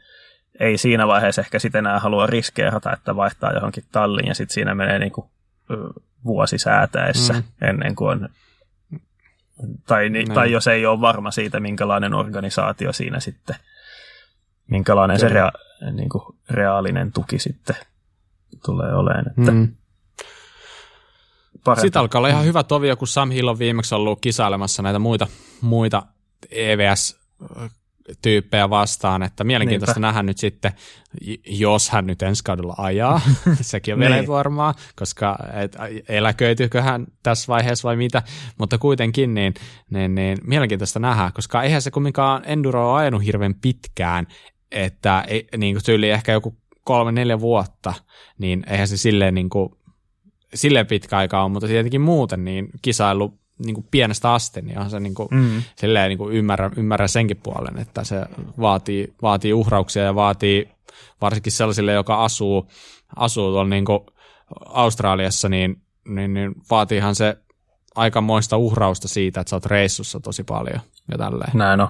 ei 0.59 0.77
siinä 0.77 1.07
vaiheessa 1.07 1.41
ehkä 1.41 1.59
sitten 1.59 1.79
enää 1.79 1.99
halua 1.99 2.27
riskeerata, 2.27 2.93
että 2.93 3.15
vaihtaa 3.15 3.53
johonkin 3.53 3.83
talliin 3.91 4.27
ja 4.27 4.35
sitten 4.35 4.53
siinä 4.53 4.75
menee 4.75 4.99
niin 4.99 5.11
kuin 5.11 5.27
vuosi 6.25 6.57
säätäessä 6.57 7.33
mm. 7.33 7.43
ennen 7.61 7.95
kuin 7.95 8.09
on, 8.09 8.29
tai, 9.87 10.09
niin, 10.09 10.33
tai 10.33 10.51
jos 10.51 10.67
ei 10.67 10.85
ole 10.85 11.01
varma 11.01 11.31
siitä, 11.31 11.59
minkälainen 11.59 12.13
organisaatio 12.13 12.93
siinä 12.93 13.19
sitten, 13.19 13.55
minkälainen 14.67 15.17
Kyllä. 15.17 15.29
se 15.29 15.33
rea, 15.33 15.51
niin 15.91 16.09
kuin 16.09 16.23
reaalinen 16.49 17.11
tuki 17.11 17.39
sitten 17.39 17.75
tulee 18.65 18.95
olemaan. 18.95 19.27
Että 19.27 19.51
mm. 19.51 19.75
Sitten 21.81 21.99
alkaa 21.99 22.19
olla 22.19 22.27
ihan 22.27 22.45
hyvä 22.45 22.63
tovio, 22.63 22.97
kun 22.97 23.07
Sam 23.07 23.31
Hill 23.31 23.47
on 23.47 23.59
viimeksi 23.59 23.95
ollut 23.95 24.21
kisailemassa 24.21 24.83
näitä 24.83 24.99
muita, 24.99 25.27
muita 25.61 26.03
EVS 26.51 27.19
tyyppejä 28.21 28.69
vastaan, 28.69 29.23
että 29.23 29.43
mielenkiintoista 29.43 29.99
Niinpä. 29.99 30.07
nähdä 30.07 30.23
nyt 30.23 30.37
sitten, 30.37 30.71
jos 31.45 31.89
hän 31.89 32.07
nyt 32.07 32.21
ensi 32.21 32.43
kaudella 32.43 32.75
ajaa, 32.77 33.21
sekin 33.61 33.93
on 33.93 33.99
vielä 33.99 34.15
niin. 34.15 34.27
varmaa, 34.27 34.73
koska 34.95 35.37
et, 35.53 35.75
eläköitykö 36.09 36.81
hän 36.81 37.07
tässä 37.23 37.47
vaiheessa 37.47 37.87
vai 37.87 37.95
mitä, 37.95 38.23
mutta 38.59 38.77
kuitenkin 38.77 39.33
niin, 39.33 39.53
niin, 39.89 40.15
niin 40.15 40.37
mielenkiintoista 40.43 40.99
nähdä, 40.99 41.31
koska 41.33 41.63
eihän 41.63 41.81
se 41.81 41.91
kumminkaan 41.91 42.43
Enduro 42.45 42.91
ole 42.91 42.99
ajanut 42.99 43.25
hirveän 43.25 43.55
pitkään, 43.55 44.27
että 44.71 45.25
niin 45.57 45.75
kuin 45.75 45.83
tyyli 45.83 46.09
ehkä 46.09 46.31
joku 46.31 46.57
kolme, 46.83 47.11
neljä 47.11 47.39
vuotta, 47.39 47.93
niin 48.37 48.63
eihän 48.67 48.87
se 48.87 48.97
silleen, 48.97 49.33
niin 49.33 49.49
kuin, 49.49 49.69
silleen 50.53 50.87
pitkä 50.87 51.17
aika 51.17 51.43
ole, 51.43 51.51
mutta 51.51 51.67
tietenkin 51.67 52.01
muuten 52.01 52.45
niin 52.45 52.67
kisailu 52.81 53.39
niin 53.65 53.73
kuin 53.73 53.87
pienestä 53.91 54.33
asti, 54.33 54.61
niin 54.61 54.79
on 54.79 54.89
se 54.89 54.99
niin 54.99 55.15
kuin, 55.15 55.27
mm. 55.31 55.63
silleen 55.75 56.09
niin 56.09 56.17
kuin 56.17 56.35
ymmärrä, 56.35 56.71
ymmärrä 56.77 57.07
senkin 57.07 57.37
puolen, 57.43 57.77
että 57.77 58.03
se 58.03 58.25
vaatii, 58.59 59.13
vaatii 59.21 59.53
uhrauksia 59.53 60.03
ja 60.03 60.15
vaatii 60.15 60.69
varsinkin 61.21 61.51
sellaisille, 61.51 61.93
joka 61.93 62.23
asuu, 62.23 62.71
asuu 63.15 63.51
tuolla 63.51 63.69
niin 63.69 63.85
kuin 63.85 63.99
Australiassa, 64.65 65.49
niin, 65.49 65.81
niin, 66.07 66.33
niin 66.33 66.55
vaatiihan 66.69 67.15
se 67.15 67.37
aikamoista 67.95 68.57
uhrausta 68.57 69.07
siitä, 69.07 69.41
että 69.41 69.49
sä 69.49 69.55
oot 69.55 69.65
reissussa 69.65 70.19
tosi 70.19 70.43
paljon 70.43 70.79
ja 71.11 71.17
tälleen. 71.17 71.51
Näin 71.53 71.81
on. 71.81 71.87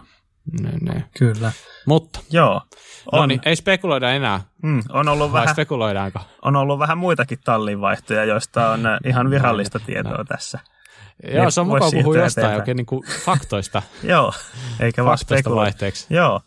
Niin, 0.62 0.80
niin. 0.82 1.04
Kyllä. 1.18 1.52
Mutta. 1.86 2.20
Joo. 2.32 2.54
No 2.54 2.62
on, 3.12 3.20
no 3.20 3.26
niin, 3.26 3.42
ei 3.46 3.56
spekuloida 3.56 4.12
enää. 4.12 4.42
Mm, 4.64 4.84
on 4.90 5.10
ollut 5.10 5.34
vähän, 5.34 5.50
spekuloidaanko? 5.50 6.20
On 6.42 6.56
ollut 6.56 6.80
vähän 6.80 6.98
muitakin 6.98 7.40
tallinvaihtoja, 7.44 8.26
joista 8.26 8.70
on 8.70 8.82
ihan 9.06 9.30
virallista 9.30 9.80
tietoa 9.80 10.18
no. 10.18 10.24
tässä. 10.24 10.60
Joo, 11.24 11.52
se 11.52 11.62
on 11.62 11.68
mukava 11.68 11.92
puhua 11.92 12.18
jostain 12.18 12.56
oikein 12.56 12.78
niin 12.78 12.86
kuin 12.86 13.04
faktoista. 13.26 13.82
Joo, 14.04 14.34
eikä 14.80 15.06
vaan 15.06 15.18
vaihteeksi. 15.56 16.08
Joo, 16.10 16.42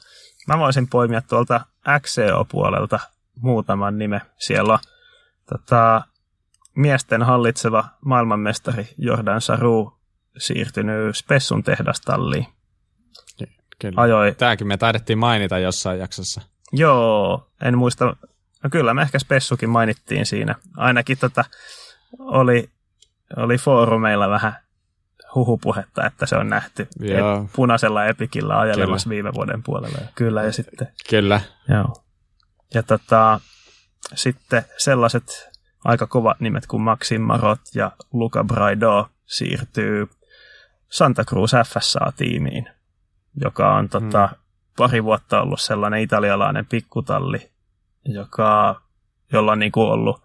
mä 0.49 0.59
voisin 0.59 0.89
poimia 0.89 1.23
tuolta 1.23 1.61
XCO-puolelta 2.01 3.01
muutaman 3.37 3.99
nime. 3.99 4.21
Siellä 4.39 4.73
on 4.73 4.79
tota, 5.49 6.03
miesten 6.77 7.23
hallitseva 7.23 7.85
maailmanmestari 8.05 8.89
Jordan 8.99 9.41
Saru 9.41 9.99
siirtynyt 10.39 11.17
Spessun 11.17 11.63
tehdastalliin. 11.63 12.47
Kyllä. 13.81 14.03
Ajoi. 14.03 14.35
Tämäkin 14.39 14.67
me 14.67 14.77
taidettiin 14.77 15.19
mainita 15.19 15.59
jossain 15.59 15.99
jaksossa. 15.99 16.41
Joo, 16.73 17.51
en 17.63 17.79
muista. 17.79 18.17
No 18.65 18.71
kyllä, 18.71 18.95
me 18.95 19.03
ehkä 19.03 19.19
Spessukin 19.19 19.71
mainittiin 19.71 20.27
siinä. 20.27 20.55
Ainakin 20.77 21.19
tota, 21.19 21.45
oli 22.19 22.71
oli 23.37 23.59
foorumeilla 23.59 24.31
vähän 24.31 24.57
huhupuhetta, 25.35 26.07
että 26.07 26.27
se 26.27 26.37
on 26.37 26.49
nähty 26.49 26.89
joo. 27.01 27.49
punaisella 27.57 28.05
epikillä 28.05 28.59
ajelemassa 28.59 29.05
Kyllä. 29.05 29.15
viime 29.15 29.35
vuoden 29.35 29.63
puolella. 29.63 29.99
Kyllä, 30.15 30.43
ja 30.43 30.53
sitten... 30.53 30.89
Kyllä. 31.11 31.41
Joo. 31.69 32.05
Ja 32.75 32.83
tota, 32.83 33.41
sitten 34.15 34.63
sellaiset 34.77 35.51
aika 35.85 36.07
kovat 36.07 36.41
nimet 36.41 36.67
kuin 36.67 36.83
Maxim 36.83 37.23
Marot 37.23 37.61
ja 37.75 37.93
Luca 38.13 38.45
Braido 38.45 39.09
siirtyy 39.27 40.09
Santa 40.89 41.25
Cruz 41.25 41.53
FSA-tiimiin, 41.53 42.71
joka 43.41 43.75
on 43.75 43.89
tota, 43.89 44.27
hmm. 44.27 44.37
pari 44.77 45.05
vuotta 45.05 45.43
ollut 45.43 45.61
sellainen 45.61 46.01
italialainen 46.01 46.67
pikkutalli, 46.67 47.51
joka, 48.05 48.83
jolla 49.33 49.53
on 49.53 49.59
niin 49.59 49.73
kuin 49.73 49.89
ollut 49.89 50.23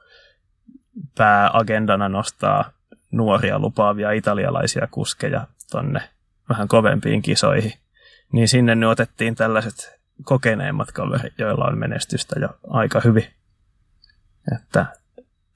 pääagendana 1.18 2.10
nostaa 2.10 2.72
nuoria 3.12 3.60
lupaavia 3.60 4.12
italialaisia 4.12 4.88
kuskeja 4.92 5.48
tonne 5.72 6.10
vähän 6.50 6.68
kovempiin 6.68 7.22
kisoihin. 7.22 7.74
Niin 8.34 8.48
sinne 8.48 8.76
nyt 8.76 8.90
otettiin 8.90 9.36
tällaiset 9.36 10.00
kokeneemmat 10.24 10.92
kaverit, 10.92 11.34
joilla 11.38 11.66
on 11.66 11.78
menestystä 11.78 12.40
jo 12.40 12.50
aika 12.68 13.02
hyvin. 13.04 13.28
Että 14.56 14.86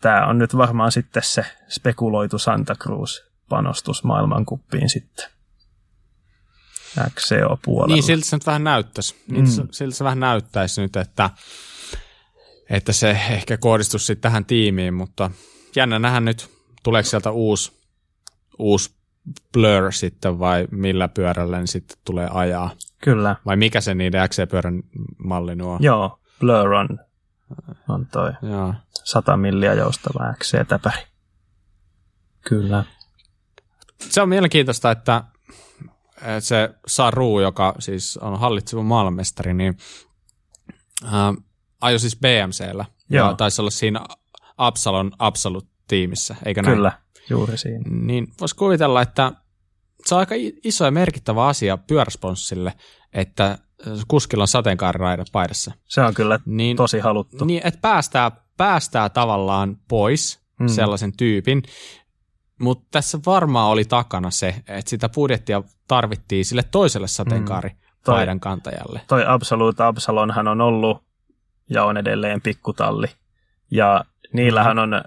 tämä 0.02 0.26
on 0.26 0.38
nyt 0.38 0.58
varmaan 0.58 0.92
sitten 0.92 1.24
se 1.24 1.46
spekuloitu 1.68 2.38
Santa 2.38 2.76
Cruz 2.76 3.22
panostus 3.50 4.04
maailmankuppiin 4.04 4.90
sitten. 4.90 5.30
XCO-puolella. 7.16 7.94
Niin, 7.94 8.04
siltä 8.04 8.26
se 8.26 8.36
nyt 8.36 8.46
vähän 8.46 8.64
näyttäisi. 8.64 9.16
Niin, 9.28 9.46
mm. 9.46 9.68
Siltä 9.72 9.96
se 9.96 10.04
vähän 10.04 10.20
näyttäisi 10.20 10.82
nyt, 10.82 10.96
että, 10.96 11.30
että 12.70 12.94
se 12.94 13.10
ehkä 13.10 13.58
kohdistus 13.58 14.08
sitten 14.08 14.22
tähän 14.22 14.46
tiimiin, 14.46 14.94
mutta 14.94 15.32
jännä 15.76 16.00
nähdä 16.00 16.20
nyt, 16.20 16.59
tuleeko 16.84 17.10
sieltä 17.10 17.32
uusi, 17.32 17.72
uusi 18.60 19.00
Blur 19.54 19.92
sitten 19.92 20.40
vai 20.40 20.68
millä 20.72 21.08
pyörällä 21.08 21.60
ne 21.60 21.68
sitten 21.68 21.98
tulee 22.06 22.28
ajaa? 22.32 22.70
Kyllä. 23.04 23.36
Vai 23.46 23.58
mikä 23.58 23.82
se 23.82 23.96
niiden 23.96 24.30
XC-pyörän 24.30 24.84
malli 25.18 25.56
nuo? 25.56 25.78
Joo, 25.80 26.20
Blur 26.40 26.74
on, 26.74 27.00
on 27.90 28.06
toi 28.06 28.32
Joo. 28.42 28.74
100 29.04 29.38
milliä 29.38 29.74
joustava 29.74 30.34
XC-täpäri. 30.34 31.04
Kyllä. 32.42 32.84
Se 34.00 34.22
on 34.22 34.30
mielenkiintoista, 34.30 34.92
että 34.92 35.24
se 36.40 36.70
Saru, 36.88 37.40
joka 37.40 37.76
siis 37.80 38.18
on 38.18 38.40
hallitseva 38.40 38.84
maailmanmestari, 38.84 39.54
niin 39.54 39.78
äh, 41.04 41.12
ajoi 41.82 42.00
siis 42.00 42.20
BMCllä. 42.20 42.86
Joo. 43.10 43.28
Ja 43.28 43.36
taisi 43.36 43.62
olla 43.62 43.72
siinä 43.72 44.06
Absalon 44.58 45.12
Absolut 45.20 45.69
tiimissä, 45.90 46.36
eikö 46.46 46.62
näin? 46.62 46.76
Kyllä, 46.76 46.92
juuri 47.30 47.58
siinä. 47.58 47.84
Niin 47.90 48.28
voisi 48.40 48.56
kuvitella, 48.56 49.02
että 49.02 49.32
se 50.06 50.16
on 50.16 50.20
aika 50.20 50.36
iso 50.64 50.86
ja 50.86 50.92
merkittävä 50.92 51.48
asia 51.48 51.78
pyöräsponssille, 51.78 52.74
että 53.14 53.58
kuskilla 54.08 54.44
on 54.44 54.48
sateenkaariraidat 54.48 55.28
paidassa. 55.32 55.72
Se 55.86 56.02
on 56.02 56.14
kyllä 56.14 56.40
niin, 56.46 56.78
tosi 56.78 57.00
haluttu. 57.00 57.46
Niin, 57.46 57.62
että 57.64 57.80
päästää, 57.82 58.32
päästää 58.58 59.10
tavallaan 59.10 59.78
pois 59.88 60.40
mm. 60.60 60.68
sellaisen 60.68 61.18
tyypin, 61.18 61.64
mutta 62.60 62.88
tässä 62.92 63.20
varmaan 63.26 63.72
oli 63.72 63.86
takana 63.86 64.32
se, 64.32 64.56
että 64.68 64.90
sitä 64.90 65.10
budjettia 65.10 65.64
tarvittiin 65.88 66.46
sille 66.46 66.64
toiselle 66.64 67.08
sateenkaaripaidan 67.08 68.38
mm. 68.38 68.40
kantajalle. 68.40 69.02
Toi 69.08 69.26
Absolute 69.28 69.84
Absalonhan 69.84 70.48
on 70.48 70.62
ollut 70.62 71.04
ja 71.70 71.84
on 71.84 71.98
edelleen 71.98 72.42
pikkutalli. 72.42 73.08
Ja 73.72 74.06
niillähän 74.34 74.80
on 74.80 75.04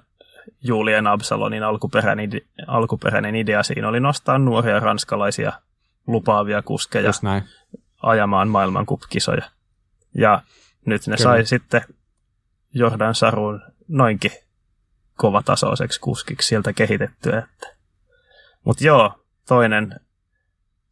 Julien 0.62 1.07
Absalonin 1.07 1.62
alkuperäinen, 1.62 2.31
alkuperäinen 2.66 3.35
idea 3.35 3.62
siinä 3.62 3.88
oli 3.88 4.00
nostaa 4.00 4.38
nuoria 4.38 4.81
ranskalaisia 4.81 5.52
lupaavia 6.07 6.62
kuskeja 6.62 7.11
ajamaan 8.02 8.49
maailmankupkisoja. 8.49 9.50
Ja 10.14 10.42
nyt 10.87 11.07
ne 11.07 11.16
Kyllä. 11.16 11.31
sai 11.31 11.47
sitten 11.47 11.83
Jordan 12.75 13.14
Sarun 13.14 13.62
noinkin 13.88 14.33
kovatasoiseksi 15.16 16.00
kuskiksi 16.00 16.49
sieltä 16.49 16.73
kehitettyä. 16.73 17.47
Mutta 18.64 18.85
joo, 18.85 19.25
toinen, 19.49 20.00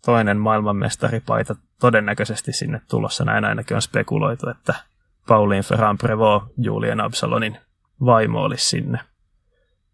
toinen 0.04 0.38
maailmanmestaripaita 0.38 1.56
todennäköisesti 1.80 2.52
sinne 2.52 2.80
tulossa. 2.90 3.24
Näin 3.24 3.44
ainakin 3.44 3.74
on 3.74 3.82
spekuloitu, 3.82 4.48
että 4.48 4.74
Pauline 5.28 5.62
Ferran 5.62 5.98
Prevot, 5.98 6.42
Julien 6.56 7.00
Absalonin 7.00 7.58
vaimo 8.04 8.42
olisi 8.42 8.66
sinne 8.66 8.98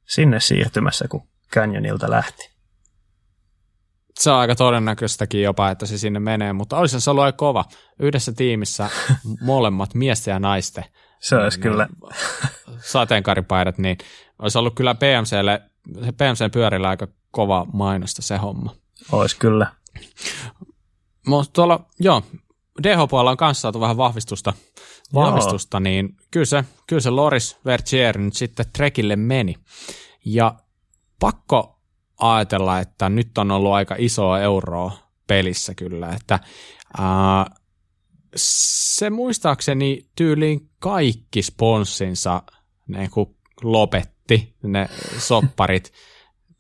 sinne 0.06 0.40
siirtymässä, 0.40 1.08
kun 1.08 1.28
Canyonilta 1.52 2.10
lähti. 2.10 2.50
Se 4.18 4.30
on 4.30 4.36
aika 4.36 4.54
todennäköistäkin 4.54 5.42
jopa, 5.42 5.70
että 5.70 5.86
se 5.86 5.98
sinne 5.98 6.20
menee, 6.20 6.52
mutta 6.52 6.78
olisi 6.78 7.00
se 7.00 7.10
ollut 7.10 7.25
aika 7.25 7.36
kova. 7.36 7.64
Yhdessä 7.98 8.32
tiimissä 8.32 8.90
molemmat 9.40 9.94
miesten 9.94 10.32
ja 10.32 10.38
naisten. 10.38 10.84
Se 11.20 11.36
olisi 11.36 11.58
niin, 11.58 11.62
kyllä. 11.62 11.88
Sateenkaaripaidat, 12.92 13.78
niin 13.78 13.98
olisi 14.38 14.58
ollut 14.58 14.75
kyllä 14.75 14.94
PMClle, 14.94 15.62
se 16.04 16.12
PMC 16.12 16.52
pyörillä 16.52 16.88
aika 16.88 17.08
kova 17.30 17.66
mainosta 17.72 18.22
se 18.22 18.36
homma. 18.36 18.75
Olisi 19.12 19.36
kyllä. 19.36 19.66
Mutta 21.26 21.52
tuolla, 21.52 21.86
joo, 22.00 22.22
DH-puolella 22.82 23.30
on 23.30 23.36
kanssa 23.36 23.60
saatu 23.60 23.80
vähän 23.80 23.96
vahvistusta, 23.96 24.52
vahvistusta 25.14 25.80
niin 25.80 26.16
kyllä 26.30 26.46
se, 26.46 26.64
kyllä 26.86 27.00
se 27.00 27.10
Loris 27.10 27.56
Vertier 27.64 28.18
nyt 28.18 28.34
sitten 28.34 28.66
Trekille 28.72 29.16
meni. 29.16 29.54
Ja 30.25 30.54
pakko 31.20 31.80
ajatella, 32.20 32.80
että 32.80 33.08
nyt 33.08 33.38
on 33.38 33.50
ollut 33.50 33.72
aika 33.72 33.94
isoa 33.98 34.40
euroa 34.40 34.92
pelissä 35.26 35.75
kyllä, 35.75 36.12
että 36.12 36.40
ää, 36.98 37.46
se 38.36 39.10
muistaakseni 39.10 40.08
tyyliin 40.16 40.70
kaikki 40.78 41.42
sponssinsa 41.42 42.42
ne 42.88 43.08
kun 43.08 43.36
lopetti, 43.62 44.54
ne 44.62 44.88
sopparit 45.18 45.92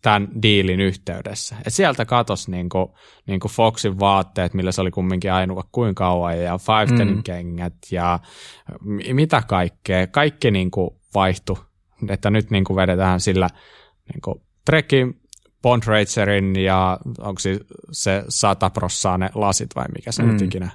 tämän 0.06 0.28
diilin 0.42 0.80
yhteydessä. 0.80 1.56
Et 1.66 1.74
sieltä 1.74 2.04
katos 2.04 2.48
niinku, 2.48 2.94
niinku 3.26 3.48
Foxin 3.48 3.98
vaatteet, 4.00 4.54
millä 4.54 4.72
se 4.72 4.80
oli 4.80 4.90
kumminkin 4.90 5.32
ainoa 5.32 5.64
kuin 5.72 5.94
kauan, 5.94 6.38
ja 6.38 6.58
Five 6.58 7.04
mm. 7.04 7.22
kengät 7.22 7.74
ja 7.90 8.18
mitä 9.12 9.42
kaikkea. 9.46 10.06
Kaikki 10.06 10.50
niinku 10.50 11.00
vaihtui, 11.14 11.56
että 12.08 12.30
nyt 12.30 12.50
niinku 12.50 12.76
vedetään 12.76 13.20
sillä 13.20 13.48
niinku 14.12 14.42
Trekin, 14.64 15.20
Bond 15.62 15.82
Racerin 15.86 16.56
ja 16.56 16.98
onko 17.18 17.38
se, 17.38 17.60
se 17.90 18.24
100 18.28 18.70
prossaa 18.70 19.18
ne 19.18 19.30
lasit 19.34 19.76
vai 19.76 19.86
mikä 19.94 20.12
se 20.12 20.22
mm. 20.22 20.32
nyt 20.32 20.42
ikinä 20.42 20.70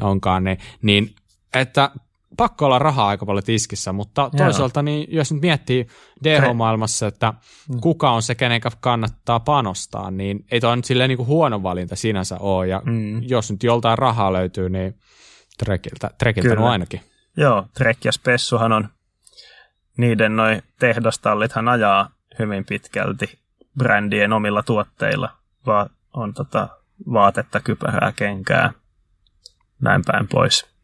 onkaan, 0.00 0.44
niin, 0.44 0.58
niin 0.82 1.14
että 1.54 1.90
pakko 2.36 2.66
olla 2.66 2.78
rahaa 2.78 3.08
aika 3.08 3.26
paljon 3.26 3.44
tiskissä, 3.44 3.92
mutta 3.92 4.30
toisaalta 4.36 4.82
niin 4.82 5.06
jos 5.10 5.32
nyt 5.32 5.42
miettii 5.42 5.86
DH-maailmassa, 6.24 7.06
että 7.06 7.34
mm. 7.68 7.80
kuka 7.80 8.10
on 8.10 8.22
se, 8.22 8.34
kenen 8.34 8.60
kannattaa 8.80 9.40
panostaa, 9.40 10.10
niin 10.10 10.44
ei 10.50 10.60
toi 10.60 10.76
nyt 10.76 10.84
silleen 10.84 11.08
niin 11.08 11.16
kuin 11.16 11.26
huono 11.26 11.62
valinta 11.62 11.96
sinänsä 11.96 12.36
ole, 12.38 12.66
ja 12.66 12.82
mm. 12.84 13.22
jos 13.22 13.50
nyt 13.50 13.62
joltain 13.62 13.98
rahaa 13.98 14.32
löytyy, 14.32 14.68
niin 14.68 14.94
Trekiltä, 15.58 16.10
Trekiltä 16.18 16.54
no 16.54 16.68
ainakin. 16.68 17.00
Joo, 17.36 17.66
Trek 17.74 18.04
ja 18.04 18.12
Spessuhan 18.12 18.72
on, 18.72 18.88
niiden 19.96 20.36
noin 20.36 20.62
tehdastallithan 20.78 21.68
ajaa 21.68 22.10
hyvin 22.38 22.64
pitkälti 22.64 23.38
brändien 23.78 24.32
omilla 24.32 24.62
tuotteilla, 24.62 25.30
vaan 25.66 25.90
on 26.12 26.34
tota 26.34 26.68
vaatetta, 27.12 27.60
kypärää, 27.60 28.12
kenkää, 28.16 28.72
näin 29.80 30.02
päin 30.06 30.28
pois. 30.28 30.77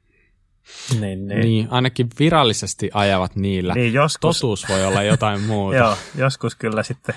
Niin, 1.01 1.27
niin. 1.27 1.41
niin, 1.41 1.69
ainakin 1.71 2.09
virallisesti 2.19 2.91
ajavat 2.95 3.37
niillä. 3.37 3.75
Niin, 3.75 3.93
joskus... 3.93 4.39
Totuus 4.39 4.69
voi 4.69 4.85
olla 4.85 5.03
jotain 5.03 5.41
muuta. 5.51 5.77
Joo, 5.77 5.97
joskus 6.15 6.55
kyllä 6.55 6.83
sitten, 6.83 7.15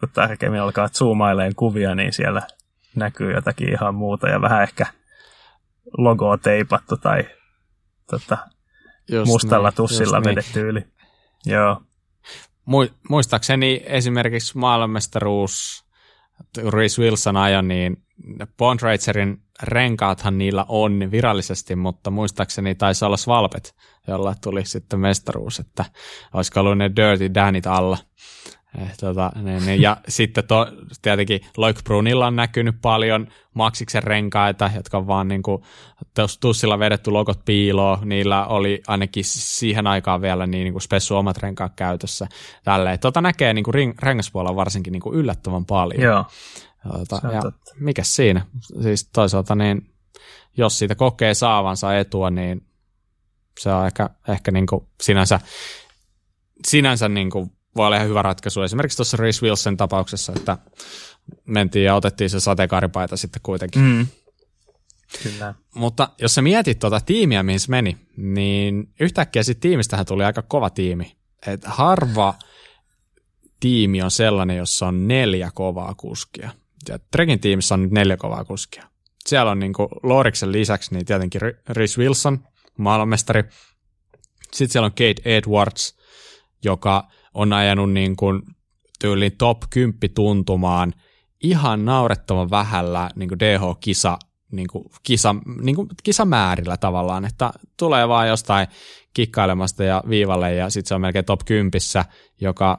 kun 0.00 0.08
tarkemmin 0.12 0.60
alkaa 0.60 0.88
zoomaileen 0.88 1.54
kuvia, 1.54 1.94
niin 1.94 2.12
siellä 2.12 2.42
näkyy 2.96 3.32
jotakin 3.32 3.72
ihan 3.72 3.94
muuta 3.94 4.28
ja 4.28 4.40
vähän 4.40 4.62
ehkä 4.62 4.86
logoa 5.98 6.38
teipattu 6.38 6.96
tai 6.96 7.24
tota, 8.10 8.38
mustalla 9.26 9.68
niin, 9.68 9.76
tussilla 9.76 10.20
niin. 10.20 10.30
vedetty 10.30 10.68
yli. 10.68 10.84
Joo. 11.46 11.82
Muistaakseni 13.08 13.82
esimerkiksi 13.84 14.58
maailmanmestaruus 14.58 15.84
Reese 16.70 17.02
Wilson 17.02 17.36
ajo, 17.36 17.62
niin 17.62 18.05
Bond 18.58 18.80
Racerin 18.82 19.42
renkaathan 19.62 20.38
niillä 20.38 20.64
on 20.68 21.10
virallisesti, 21.10 21.76
mutta 21.76 22.10
muistaakseni 22.10 22.74
taisi 22.74 23.04
olla 23.04 23.16
Svalpet, 23.16 23.74
jolla 24.08 24.34
tuli 24.42 24.64
sitten 24.64 25.00
mestaruus, 25.00 25.58
että 25.58 25.84
olisiko 26.32 26.60
ollut 26.60 26.78
ne 26.78 26.90
Dirty 26.96 27.34
Danit 27.34 27.66
alla. 27.66 27.98
Eh, 28.82 28.96
tota, 29.00 29.32
ne, 29.42 29.60
ne, 29.60 29.76
ja 29.76 29.96
sitten 30.08 30.44
to, 30.44 30.66
tietenkin 31.02 31.40
Loik 31.56 31.84
Brunilla 31.84 32.26
on 32.26 32.36
näkynyt 32.36 32.76
paljon 32.82 33.28
Maxiksen 33.54 34.02
renkaita, 34.02 34.70
jotka 34.76 34.98
on 34.98 35.06
vaan 35.06 35.28
niin 35.28 35.42
kuin, 35.42 35.62
tussilla 36.40 36.78
vedetty 36.78 37.10
logot 37.10 37.44
piiloon. 37.44 38.08
Niillä 38.08 38.46
oli 38.46 38.82
ainakin 38.86 39.24
siihen 39.24 39.86
aikaan 39.86 40.20
vielä 40.20 40.46
niin, 40.46 40.64
niin 40.64 40.72
kuin 40.72 40.82
spessu 40.82 41.16
omat 41.16 41.36
renkaat 41.36 41.72
käytössä. 41.76 42.26
Tälleen. 42.64 42.98
Tota 42.98 43.20
näkee 43.20 43.54
niin 43.54 43.64
kuin 43.64 43.74
ring, 43.74 43.92
rengaspuolella 44.02 44.56
varsinkin 44.56 44.92
niin 44.92 45.02
kuin 45.02 45.16
yllättävän 45.16 45.64
paljon. 45.64 46.02
Joo. 46.02 46.24
Tota, 46.92 47.28
ja 47.32 47.42
mikä 47.78 48.04
siinä? 48.04 48.46
Siis 48.82 49.08
toisaalta 49.12 49.54
niin, 49.54 49.90
jos 50.56 50.78
siitä 50.78 50.94
kokee 50.94 51.34
saavansa 51.34 51.98
etua, 51.98 52.30
niin 52.30 52.66
se 53.60 53.72
on 53.72 53.86
ehkä, 53.86 54.10
ehkä 54.28 54.50
niin 54.50 54.66
kuin 54.66 54.86
sinänsä, 55.02 55.40
sinänsä 56.66 57.08
niin 57.08 57.30
kuin 57.30 57.52
voi 57.76 57.86
olla 57.86 57.96
ihan 57.96 58.08
hyvä 58.08 58.22
ratkaisu. 58.22 58.62
Esimerkiksi 58.62 58.96
tuossa 58.96 59.16
Reese 59.16 59.46
Wilson 59.46 59.76
tapauksessa, 59.76 60.32
että 60.36 60.58
mentiin 61.44 61.84
ja 61.84 61.94
otettiin 61.94 62.30
se 62.30 62.40
sateenkaaripaita 62.40 63.16
sitten 63.16 63.42
kuitenkin. 63.42 63.82
Mm. 63.82 64.06
Kyllä. 65.22 65.54
Mutta 65.74 66.08
jos 66.18 66.34
sä 66.34 66.42
mietit 66.42 66.78
tuota 66.78 67.00
tiimiä, 67.00 67.42
mihin 67.42 67.60
se 67.60 67.70
meni, 67.70 67.96
niin 68.16 68.92
yhtäkkiä 69.00 69.42
siitä 69.42 69.60
tiimistähän 69.60 70.06
tuli 70.06 70.24
aika 70.24 70.42
kova 70.42 70.70
tiimi. 70.70 71.16
Et 71.46 71.64
harva 71.64 72.34
tiimi 73.60 74.02
on 74.02 74.10
sellainen, 74.10 74.56
jossa 74.56 74.86
on 74.86 75.08
neljä 75.08 75.50
kovaa 75.54 75.94
kuskia. 75.94 76.50
Ja 76.88 76.98
Trekin 77.10 77.40
tiimissä 77.40 77.74
on 77.74 77.82
nyt 77.82 77.90
neljä 77.90 78.16
kovaa 78.16 78.44
kuskia. 78.44 78.84
Siellä 79.26 79.50
on 79.50 79.58
niin 79.58 79.72
Loriksen 80.02 80.52
lisäksi 80.52 80.94
niin 80.94 81.06
tietenkin 81.06 81.40
Rhys 81.68 81.98
Wilson, 81.98 82.38
maailmanmestari. 82.78 83.44
Sitten 84.52 84.72
siellä 84.72 84.86
on 84.86 84.92
Kate 84.92 85.36
Edwards, 85.36 85.96
joka 86.64 87.08
on 87.34 87.52
ajanut 87.52 87.92
niin 87.92 88.16
kuin 88.16 88.42
tyyliin 89.00 89.36
top 89.38 89.62
10 89.70 89.98
tuntumaan 90.14 90.92
ihan 91.42 91.84
naurettavan 91.84 92.50
vähällä 92.50 93.10
niin 93.16 93.28
kuin 93.28 93.38
DH-kisa 93.38 94.18
niin 94.52 94.68
kuin 94.68 94.84
kisa, 95.02 95.34
niin 95.62 95.76
kuin 95.76 95.88
kisamäärillä 96.02 96.76
tavallaan, 96.76 97.24
että 97.24 97.52
tulee 97.78 98.08
vaan 98.08 98.28
jostain 98.28 98.66
kikkailemasta 99.14 99.84
ja 99.84 100.02
viivalle 100.08 100.54
ja 100.54 100.70
sitten 100.70 100.88
se 100.88 100.94
on 100.94 101.00
melkein 101.00 101.24
top 101.24 101.40
10, 101.44 101.70
joka 102.40 102.78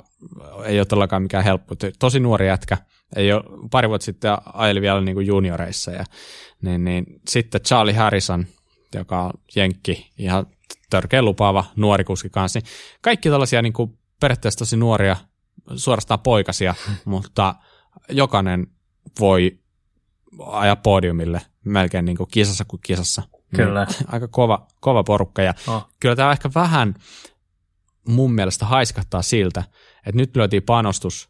ei 0.65 0.79
ole 0.79 0.86
todellakaan 0.86 1.21
mikään 1.21 1.43
helppo. 1.43 1.75
Tosi 1.99 2.19
nuori 2.19 2.47
jätkä, 2.47 2.77
ei 3.15 3.33
ole, 3.33 3.43
pari 3.71 3.89
vuotta 3.89 4.05
sitten 4.05 4.37
ajeli 4.53 4.81
vielä 4.81 5.01
niin 5.01 5.15
kuin 5.15 5.27
junioreissa 5.27 5.91
ja 5.91 6.05
niin, 6.61 6.83
niin, 6.83 7.05
sitten 7.27 7.61
Charlie 7.61 7.93
Harrison, 7.93 8.45
joka 8.95 9.21
on 9.21 9.31
jenkki, 9.55 10.11
ihan 10.17 10.47
törkeä 10.89 11.21
lupaava 11.21 11.65
nuori 11.75 12.03
kuski 12.03 12.29
kanssa, 12.29 12.59
niin 12.59 12.69
kaikki 13.01 13.29
tällaisia 13.29 13.61
niin 13.61 13.73
kuin 13.73 13.99
periaatteessa 14.19 14.59
tosi 14.59 14.77
nuoria, 14.77 15.15
suorastaan 15.75 16.19
poikasia, 16.19 16.75
mutta 17.05 17.55
jokainen 18.09 18.67
voi 19.19 19.59
ajaa 20.45 20.75
podiumille 20.75 21.41
melkein 21.65 22.05
niin 22.05 22.17
kuin 22.17 22.29
kisassa 22.31 22.65
kuin 22.65 22.81
kisassa. 22.81 23.23
Kyllä. 23.55 23.85
Niin, 23.85 24.09
aika 24.13 24.27
kova, 24.27 24.67
kova 24.81 25.03
porukka 25.03 25.41
ja 25.41 25.53
oh. 25.67 25.89
kyllä 25.99 26.15
tämä 26.15 26.31
ehkä 26.31 26.49
vähän 26.55 26.95
mun 28.07 28.33
mielestä 28.33 28.65
haiskahtaa 28.65 29.21
siltä, 29.21 29.63
että 29.97 30.17
nyt 30.17 30.35
lyötiin 30.35 30.63
panostus, 30.63 31.29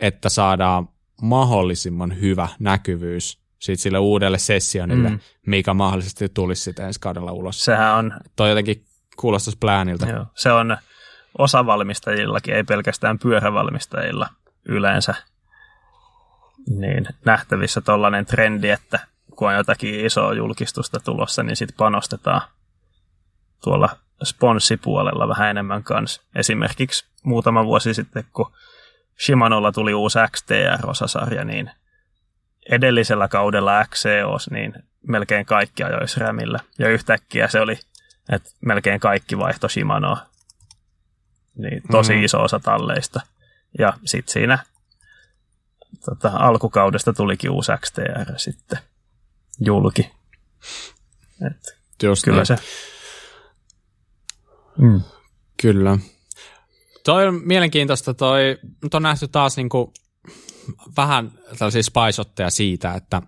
että 0.00 0.28
saadaan 0.28 0.88
mahdollisimman 1.22 2.20
hyvä 2.20 2.48
näkyvyys 2.58 3.38
siitä 3.58 3.82
sille 3.82 3.98
uudelle 3.98 4.38
sessionille, 4.38 5.08
mm. 5.08 5.18
mikä 5.46 5.74
mahdollisesti 5.74 6.28
tulisi 6.28 6.62
sitten 6.62 6.86
ensi 6.86 7.00
kaudella 7.00 7.32
ulos. 7.32 7.64
Sehän 7.64 7.94
on... 7.94 8.12
Toi 8.36 8.48
jotenkin 8.48 8.84
kuulostus 9.16 9.56
plääniltä. 9.56 10.06
Joo, 10.06 10.26
se 10.34 10.52
on 10.52 10.76
osavalmistajillakin, 11.38 12.54
ei 12.54 12.64
pelkästään 12.64 13.18
pyörävalmistajilla 13.18 14.28
yleensä 14.68 15.14
niin 16.70 17.06
nähtävissä 17.24 17.80
tuollainen 17.80 18.26
trendi, 18.26 18.70
että 18.70 18.98
kun 19.36 19.48
on 19.48 19.54
jotakin 19.54 20.06
isoa 20.06 20.34
julkistusta 20.34 21.00
tulossa, 21.00 21.42
niin 21.42 21.56
sitten 21.56 21.76
panostetaan 21.76 22.40
tuolla 23.64 23.88
sponssipuolella 24.24 25.28
vähän 25.28 25.50
enemmän 25.50 25.82
kanssa. 25.82 26.22
Esimerkiksi 26.34 27.06
muutama 27.22 27.64
vuosi 27.64 27.94
sitten, 27.94 28.24
kun 28.32 28.52
Shimanolla 29.24 29.72
tuli 29.72 29.94
uusi 29.94 30.18
XTR-osasarja, 30.18 31.44
niin 31.44 31.70
edellisellä 32.70 33.28
kaudella 33.28 33.84
XCOs, 33.84 34.50
niin 34.50 34.74
melkein 35.08 35.46
kaikki 35.46 35.82
ajoi 35.82 36.08
SRAMilla. 36.08 36.58
Ja 36.78 36.88
yhtäkkiä 36.88 37.48
se 37.48 37.60
oli, 37.60 37.78
että 38.32 38.50
melkein 38.60 39.00
kaikki 39.00 39.38
vaihto 39.38 39.68
Shimanoa 39.68 40.18
niin 41.58 41.82
tosi 41.90 42.14
mm. 42.14 42.24
iso 42.24 42.42
osa 42.42 42.60
talleista. 42.60 43.20
Ja 43.78 43.92
sitten 44.04 44.32
siinä 44.32 44.58
tota, 46.04 46.30
alkukaudesta 46.34 47.12
tulikin 47.12 47.50
uusi 47.50 47.72
XTR 47.80 48.32
sitten 48.36 48.78
julki. 49.60 50.10
Et 51.46 51.78
Just 52.02 52.24
kyllä 52.24 52.36
niin. 52.36 52.46
se. 52.46 52.56
Mm. 54.78 55.00
Kyllä. 55.62 55.98
Toi 57.08 57.28
on 57.28 57.40
mielenkiintoista, 57.44 58.14
toi, 58.14 58.58
nyt 58.82 58.94
on 58.94 59.02
nähty 59.02 59.28
taas 59.28 59.56
niinku 59.56 59.92
vähän 60.96 61.32
tällaisia 61.58 61.82
spice 61.82 62.22
siitä, 62.48 62.94
että 62.94 63.22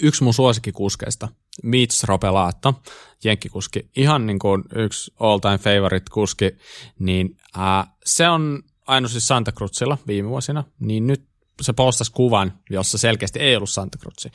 yksi 0.00 0.24
mun 0.24 0.34
suosikkikuskeista, 0.34 1.28
Mitch 1.62 2.04
Ropelaatto, 2.04 2.82
jenkkikuski, 3.24 3.90
ihan 3.96 4.26
niin 4.26 4.38
kuin 4.38 4.64
yksi 4.74 5.12
all 5.20 5.38
time 5.38 5.58
favorite 5.58 6.10
kuski, 6.12 6.50
niin 6.98 7.36
ää, 7.56 7.86
se 8.04 8.28
on 8.28 8.62
ainoa 8.86 9.08
siis 9.08 9.28
Santa 9.28 9.52
Cruzilla 9.52 9.98
viime 10.06 10.28
vuosina, 10.28 10.64
niin 10.80 11.06
nyt 11.06 11.28
se 11.60 11.72
postasi 11.72 12.12
kuvan, 12.12 12.52
jossa 12.70 12.98
selkeästi 12.98 13.38
ei 13.38 13.56
ollut 13.56 13.70
Santa 13.70 13.98
Cruz. 13.98 14.26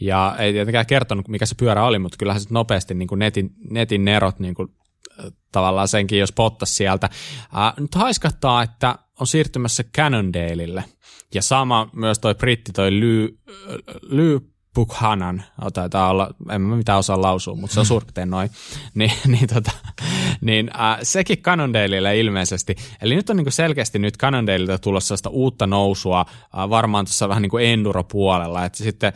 Ja 0.00 0.36
ei 0.38 0.52
tietenkään 0.52 0.86
kertonut, 0.86 1.28
mikä 1.28 1.46
se 1.46 1.54
pyörä 1.54 1.84
oli, 1.84 1.98
mutta 1.98 2.18
kyllähän 2.18 2.42
se 2.42 2.48
nopeasti 2.50 2.94
niin 2.94 3.08
kuin 3.08 3.18
netin, 3.18 3.50
netin 3.70 4.04
nerot 4.04 4.38
niin 4.38 4.54
kuin, 4.54 4.68
tavallaan 5.52 5.88
senkin, 5.88 6.18
jos 6.18 6.32
pottasi 6.32 6.74
sieltä. 6.74 7.10
Ää, 7.52 7.74
nyt 7.80 7.94
haiskattaa, 7.94 8.62
että 8.62 8.98
on 9.20 9.26
siirtymässä 9.26 9.84
Cannondaleille. 9.84 10.84
Ja 11.34 11.42
sama 11.42 11.90
myös 11.92 12.18
toi 12.18 12.34
britti, 12.34 12.72
toi 12.72 12.90
Ly, 12.90 13.38
Ly 14.02 14.40
Buchanan, 14.74 15.42
taitaa 15.72 16.10
olla, 16.10 16.30
en 16.50 16.60
mä 16.60 16.76
mitään 16.76 16.98
osaa 16.98 17.22
lausua, 17.22 17.54
mutta 17.54 17.74
se 17.74 17.80
on 17.80 17.86
surkteen 17.86 18.30
noin, 18.30 18.50
niin, 18.94 19.12
niin, 19.26 19.46
tota, 19.46 19.70
niin 20.40 20.70
äh, 20.80 20.98
sekin 21.02 21.38
Cannondaleille 21.38 22.18
ilmeisesti. 22.18 22.76
Eli 23.02 23.14
nyt 23.14 23.30
on 23.30 23.36
niin 23.36 23.52
selkeästi 23.52 23.98
nyt 23.98 24.16
Cannondaleilta 24.16 24.78
tulossa 24.78 25.14
uutta 25.30 25.66
nousua 25.66 26.20
äh, 26.30 26.70
varmaan 26.70 27.04
tuossa 27.04 27.28
vähän 27.28 27.42
niin 27.42 27.50
kuin 27.50 27.64
enduro-puolella, 27.64 28.64
että 28.64 28.78
sitten 28.78 29.12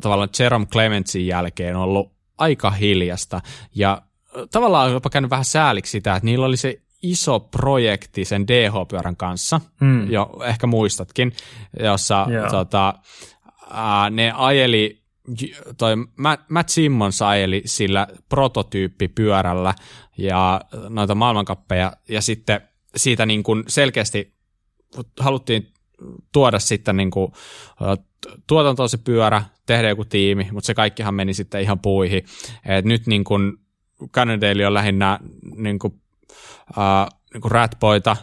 tavallaan 0.00 0.28
Jerome 0.38 0.66
Clementsin 0.66 1.26
jälkeen 1.26 1.76
on 1.76 1.82
ollut 1.82 2.12
aika 2.38 2.70
hiljasta 2.70 3.40
ja 3.74 4.02
tavallaan 4.50 4.86
on 4.86 4.92
jopa 4.92 5.10
käynyt 5.10 5.30
vähän 5.30 5.44
sääliksi 5.44 5.90
sitä, 5.90 6.16
että 6.16 6.24
niillä 6.24 6.46
oli 6.46 6.56
se 6.56 6.80
iso 7.02 7.40
projekti 7.40 8.24
sen 8.24 8.48
DH-pyörän 8.48 9.16
kanssa, 9.16 9.60
mm. 9.80 10.10
jo 10.10 10.30
ehkä 10.44 10.66
muistatkin, 10.66 11.32
jossa 11.82 12.26
yeah. 12.30 12.50
tota, 12.50 12.94
ää, 13.70 14.10
ne 14.10 14.32
ajeli, 14.36 15.02
toi 15.78 15.92
Matt, 16.16 16.50
Matt 16.50 16.68
Simmons 16.68 17.22
ajeli 17.22 17.62
sillä 17.64 18.06
prototyyppipyörällä 18.28 19.74
ja 20.18 20.60
noita 20.88 21.14
maailmankappeja, 21.14 21.92
ja 22.08 22.22
sitten 22.22 22.60
siitä 22.96 23.26
niin 23.26 23.42
kuin 23.42 23.64
selkeästi 23.68 24.34
haluttiin 25.20 25.72
tuoda 26.32 26.58
sitten 26.58 26.96
niin 26.96 27.10
kuin, 27.10 27.32
tuotantoon 28.46 28.88
se 28.88 28.98
pyörä, 28.98 29.42
tehdä 29.66 29.88
joku 29.88 30.04
tiimi, 30.04 30.48
mutta 30.52 30.66
se 30.66 30.74
kaikkihan 30.74 31.14
meni 31.14 31.34
sitten 31.34 31.62
ihan 31.62 31.78
puihin. 31.78 32.24
Et 32.66 32.84
nyt 32.84 33.06
niin 33.06 33.24
kuin 33.24 33.58
Cannondale 34.12 34.66
on 34.66 34.74
lähinnä 34.74 35.18
niin 35.56 35.78
kuin, 35.78 35.92
uh, 36.70 37.08
niin 37.34 37.40
kuin 37.40 37.52
Ratboita, 37.52 38.16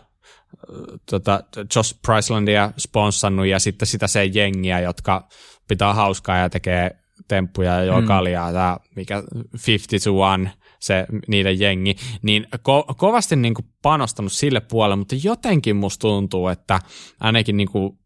tota, 1.10 1.44
Josh 1.76 1.96
Pricelandia 2.06 2.72
sponssannut 2.78 3.48
ja 3.48 3.60
sitten 3.60 3.88
sitä 3.88 4.08
se 4.08 4.26
jengiä, 4.26 4.80
jotka 4.80 5.28
pitää 5.68 5.94
hauskaa 5.94 6.38
ja 6.38 6.50
tekee 6.50 6.92
temppuja 7.28 7.74
ja 7.74 7.84
juo 7.84 8.02
mm. 8.02 8.08
kaljaa, 8.08 8.54
tämä 8.54 8.78
mikä 8.96 9.24
50 9.68 10.04
to 10.04 10.34
1, 10.44 10.58
se 10.80 11.06
niiden 11.28 11.60
jengi, 11.60 11.96
niin 12.22 12.48
ko- 12.56 12.96
kovasti 12.98 13.36
niin 13.36 13.54
kuin 13.54 13.66
panostanut 13.82 14.32
sille 14.32 14.60
puolelle, 14.60 14.96
mutta 14.96 15.16
jotenkin 15.24 15.76
musta 15.76 16.02
tuntuu, 16.02 16.48
että 16.48 16.80
ainakin 17.20 17.58
niin 17.58 17.72
kuin 17.72 18.00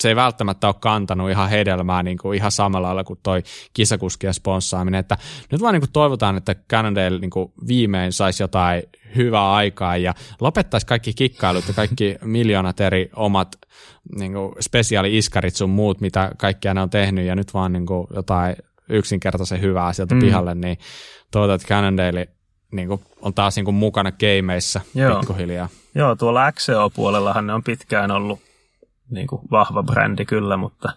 se 0.00 0.08
ei 0.08 0.16
välttämättä 0.16 0.66
ole 0.66 0.74
kantanut 0.80 1.30
ihan 1.30 1.50
hedelmää 1.50 2.02
niin 2.02 2.18
kuin 2.18 2.36
ihan 2.36 2.50
samalla 2.50 2.86
lailla 2.86 3.04
kuin 3.04 3.20
toi 3.22 3.42
kisakuskien 3.72 4.34
sponssaaminen. 4.34 4.98
Että 4.98 5.16
nyt 5.52 5.60
vaan 5.60 5.74
niin 5.74 5.80
kuin 5.80 5.92
toivotaan, 5.92 6.36
että 6.36 6.54
Cannondale 6.54 7.18
niin 7.18 7.30
kuin 7.30 7.52
viimein 7.68 8.12
saisi 8.12 8.42
jotain 8.42 8.82
hyvää 9.16 9.52
aikaa 9.52 9.96
ja 9.96 10.14
lopettaisi 10.40 10.86
kaikki 10.86 11.12
kikkailut 11.12 11.68
ja 11.68 11.74
kaikki 11.74 12.16
miljoonat 12.24 12.80
eri 12.80 13.10
omat 13.16 13.48
niin 14.18 14.32
kuin 14.32 14.52
spesiaali-iskarit 14.60 15.56
sun 15.56 15.70
muut, 15.70 16.00
mitä 16.00 16.30
kaikkia 16.38 16.74
ne 16.74 16.82
on 16.82 16.90
tehnyt 16.90 17.26
ja 17.26 17.34
nyt 17.34 17.54
vaan 17.54 17.72
niin 17.72 17.86
kuin 17.86 18.06
jotain 18.14 18.56
yksinkertaisen 18.88 19.60
hyvää 19.60 19.92
sieltä 19.92 20.14
mm. 20.14 20.20
pihalle, 20.20 20.54
niin 20.54 20.78
toivotaan, 21.30 21.56
että 21.56 21.68
Cannondale 21.68 22.28
niin 22.72 22.88
kuin, 22.88 23.00
on 23.20 23.34
taas 23.34 23.56
niin 23.56 23.64
kuin 23.64 23.74
mukana 23.74 24.12
gameissa 24.12 24.80
Joo. 24.94 25.20
pikkuhiljaa. 25.20 25.68
Joo, 25.94 26.16
tuolla 26.16 26.52
XCO-puolellahan 26.52 27.46
ne 27.46 27.54
on 27.54 27.62
pitkään 27.62 28.10
ollut 28.10 28.40
niin 29.10 29.26
kuin 29.26 29.42
vahva 29.50 29.82
brändi 29.82 30.24
kyllä, 30.24 30.56
mutta 30.56 30.92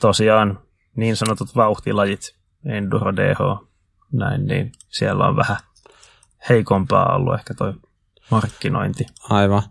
tosiaan 0.00 0.60
niin 0.96 1.16
sanotut 1.16 1.56
vauhtilajit, 1.56 2.34
Enduro 2.64 3.16
DH, 3.16 3.68
näin, 4.12 4.46
niin 4.46 4.72
siellä 4.88 5.26
on 5.26 5.36
vähän 5.36 5.56
heikompaa 6.48 7.16
ollut 7.16 7.34
ehkä 7.34 7.54
toi 7.54 7.74
markkinointi. 8.30 9.06
Aivan. 9.30 9.62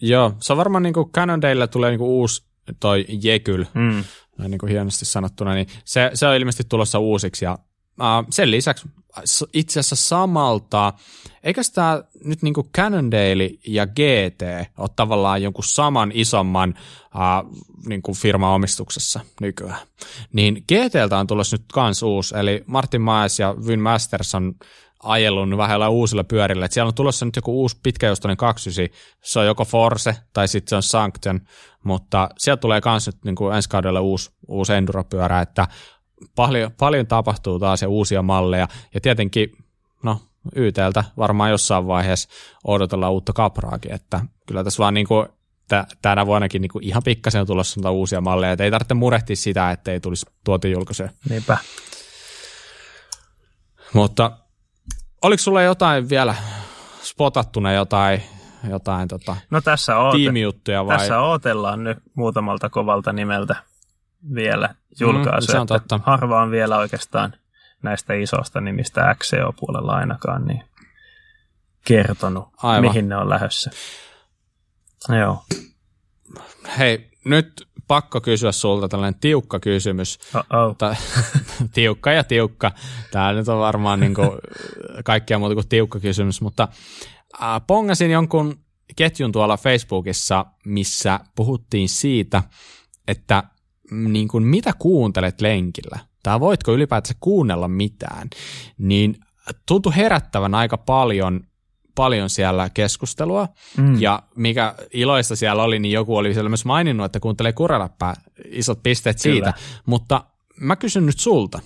Joo, 0.00 0.34
se 0.40 0.52
on 0.52 0.56
varmaan 0.56 0.82
niin 0.82 0.94
kuin 0.94 1.10
Cannondale 1.10 1.66
tulee 1.66 1.90
niin 1.90 1.98
kuin 1.98 2.08
uusi 2.08 2.46
toi 2.80 3.04
Jekyll, 3.22 3.64
mm. 3.74 4.04
niin 4.48 4.58
kuin 4.58 4.70
hienosti 4.70 5.04
sanottuna, 5.04 5.54
niin 5.54 5.66
se, 5.84 6.10
se 6.14 6.26
on 6.26 6.36
ilmeisesti 6.36 6.64
tulossa 6.68 6.98
uusiksi 6.98 7.44
ja 7.44 7.58
uh, 8.00 8.26
sen 8.30 8.50
lisäksi 8.50 8.88
itse 9.52 9.80
asiassa 9.80 9.96
samalta, 9.96 10.92
eikä 11.42 11.62
sitä 11.62 12.04
nyt 12.24 12.42
niin 12.42 12.54
kuin 12.54 12.70
Cannondale 12.76 13.50
ja 13.66 13.86
GT 13.86 14.42
ole 14.78 14.90
tavallaan 14.96 15.42
jonkun 15.42 15.64
saman 15.64 16.10
isomman 16.14 16.74
uh, 17.14 17.56
niin 17.86 18.02
kuin 18.02 18.16
firman 18.16 18.54
omistuksessa 18.54 19.20
nykyään. 19.40 19.86
Niin 20.32 20.54
GTltä 20.54 21.18
on 21.18 21.26
tulossa 21.26 21.56
nyt 21.56 21.64
kans 21.72 22.02
uusi, 22.02 22.36
eli 22.38 22.64
Martin 22.66 23.00
Maes 23.00 23.38
ja 23.38 23.54
Vyn 23.66 23.80
Masters 23.80 24.34
on 24.34 24.54
ajellut 25.02 25.56
vähän 25.56 25.90
uusilla 25.90 26.24
pyörillä. 26.24 26.66
Et 26.66 26.72
siellä 26.72 26.88
on 26.88 26.94
tulossa 26.94 27.24
nyt 27.24 27.36
joku 27.36 27.60
uusi 27.60 27.76
pitkäjoustoinen 27.82 28.36
29, 28.36 28.98
se 29.22 29.38
on 29.38 29.46
joko 29.46 29.64
Force 29.64 30.16
tai 30.32 30.48
sitten 30.48 30.68
se 30.68 30.76
on 30.76 30.82
Sanction, 30.82 31.40
mutta 31.84 32.28
sieltä 32.38 32.60
tulee 32.60 32.80
myös 32.84 33.06
nyt 33.06 33.24
niin 33.24 33.34
kuin 33.34 33.56
ensi 33.56 33.68
kaudella 33.68 34.00
uusi, 34.00 34.30
uusi 34.48 34.72
enduropyörä, 34.72 35.40
että 35.40 35.68
paljon, 36.36 36.70
paljon 36.78 37.06
tapahtuu 37.06 37.58
taas 37.58 37.82
ja 37.82 37.88
uusia 37.88 38.22
malleja, 38.22 38.68
ja 38.94 39.00
tietenkin, 39.00 39.56
no, 40.02 40.20
YTltä 40.56 41.04
varmaan 41.16 41.50
jossain 41.50 41.86
vaiheessa 41.86 42.28
odotellaan 42.64 43.12
uutta 43.12 43.32
kapraakin, 43.32 43.92
että 43.92 44.20
kyllä 44.46 44.64
tässä 44.64 44.82
vaan 44.82 44.94
niin 44.94 45.06
kuin 45.06 45.26
tänä 46.02 46.26
vuonnakin 46.26 46.62
niin 46.62 46.70
ihan 46.80 47.02
pikkasen 47.02 47.40
on 47.40 47.46
tulossa 47.46 47.90
uusia 47.90 48.20
malleja, 48.20 48.52
että 48.52 48.64
ei 48.64 48.70
tarvitse 48.70 48.94
murehtia 48.94 49.36
sitä, 49.36 49.70
että 49.70 49.92
ei 49.92 50.00
tulisi 50.00 50.26
tuotejulkaiseen. 50.44 51.10
Niinpä. 51.28 51.58
Mutta 53.92 54.32
oliko 55.22 55.42
sulla 55.42 55.62
jotain 55.62 56.08
vielä 56.08 56.34
spotattuna 57.02 57.72
jotain, 57.72 58.22
jotain 58.70 59.08
tota, 59.08 59.36
no 59.50 59.60
tässä 59.60 59.96
oote- 59.96 60.16
tiimijuttuja 60.16 60.86
vai? 60.86 60.98
Tässä 60.98 61.20
ootellaan 61.20 61.84
nyt 61.84 61.98
muutamalta 62.14 62.68
kovalta 62.70 63.12
nimeltä 63.12 63.56
vielä 64.34 64.74
julkaisu. 65.00 65.48
Mm, 65.48 65.52
se 65.52 65.58
on 65.58 65.66
totta. 65.66 66.00
Harva 66.02 66.42
on 66.42 66.50
vielä 66.50 66.78
oikeastaan 66.78 67.34
näistä 67.82 68.14
isosta 68.14 68.60
nimistä 68.60 69.14
XCO-puolella 69.14 69.92
ainakaan 69.92 70.44
niin 70.46 70.64
kertonut, 71.84 72.48
Aivan. 72.62 72.90
mihin 72.90 73.08
ne 73.08 73.16
on 73.16 73.28
lähdössä. 73.28 73.70
Joo. 75.18 75.44
Hei, 76.78 77.10
nyt 77.24 77.68
pakko 77.88 78.20
kysyä 78.20 78.52
sulta 78.52 78.88
tällainen 78.88 79.20
tiukka 79.20 79.60
kysymys. 79.60 80.18
Ta- 80.78 80.96
tiukka 81.74 82.12
ja 82.12 82.24
tiukka. 82.24 82.72
Tämä 83.10 83.32
nyt 83.32 83.48
on 83.48 83.58
varmaan 83.58 84.00
niin 84.00 84.14
kuin 84.14 84.30
kaikkea 85.04 85.38
muuta 85.38 85.54
kuin 85.54 85.68
tiukka 85.68 86.00
kysymys, 86.00 86.40
mutta 86.40 86.68
äh, 87.42 87.60
pongasin 87.66 88.10
jonkun 88.10 88.58
ketjun 88.96 89.32
tuolla 89.32 89.56
Facebookissa, 89.56 90.46
missä 90.64 91.20
puhuttiin 91.34 91.88
siitä, 91.88 92.42
että 93.08 93.42
niin 93.90 94.28
kuin, 94.28 94.44
mitä 94.44 94.72
kuuntelet 94.78 95.40
lenkillä, 95.40 95.98
tai 96.22 96.40
voitko 96.40 96.72
ylipäätänsä 96.72 97.14
kuunnella 97.20 97.68
mitään, 97.68 98.28
niin 98.78 99.16
tuntui 99.66 99.96
herättävän 99.96 100.54
aika 100.54 100.78
paljon 100.78 101.40
paljon 101.96 102.30
siellä 102.30 102.70
keskustelua, 102.74 103.48
mm. 103.76 104.00
ja 104.00 104.22
mikä 104.36 104.74
iloista 104.92 105.36
siellä 105.36 105.62
oli, 105.62 105.78
niin 105.78 105.92
joku 105.92 106.16
oli 106.16 106.34
siellä 106.34 106.48
myös 106.48 106.64
maininnut, 106.64 107.06
että 107.06 107.20
kuuntelee 107.20 107.52
kureläppää, 107.52 108.14
isot 108.44 108.82
pisteet 108.82 109.16
Kyllä. 109.22 109.34
siitä, 109.34 109.54
mutta 109.86 110.24
mä 110.60 110.76
kysyn 110.76 111.06
nyt 111.06 111.18
sulta, 111.18 111.60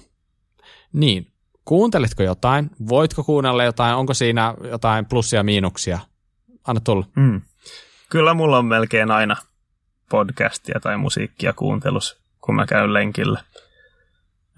niin, 0.92 1.26
kuunteletko 1.64 2.22
jotain, 2.22 2.70
voitko 2.88 3.24
kuunnella 3.24 3.64
jotain, 3.64 3.94
onko 3.94 4.14
siinä 4.14 4.54
jotain 4.70 5.06
plussia 5.06 5.38
ja 5.38 5.44
miinuksia, 5.44 5.98
anna 6.66 6.80
tulla. 6.80 7.06
Mm. 7.16 7.40
Kyllä 8.10 8.34
mulla 8.34 8.58
on 8.58 8.66
melkein 8.66 9.10
aina 9.10 9.36
podcastia 10.10 10.80
tai 10.82 10.96
musiikkia 10.96 11.52
kuuntelus, 11.52 12.20
kun 12.40 12.54
mä 12.54 12.66
käyn 12.66 12.92
lenkillä. 12.92 13.40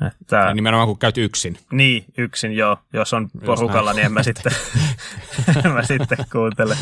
Että, 0.07 0.37
ja 0.37 0.55
nimenomaan 0.55 0.89
kun 0.89 0.99
käyt 0.99 1.19
yksin. 1.19 1.59
Niin, 1.73 2.05
yksin 2.19 2.53
joo. 2.53 2.77
Jos 2.93 3.13
on 3.13 3.31
Just 3.35 3.47
porukalla, 3.47 3.91
näin. 3.91 3.97
niin 3.97 4.07
en 4.07 4.13
mä 4.13 4.23
sitten, 4.23 4.53
mä 5.75 5.83
sitten 5.83 6.19
kuuntele, 6.33 6.77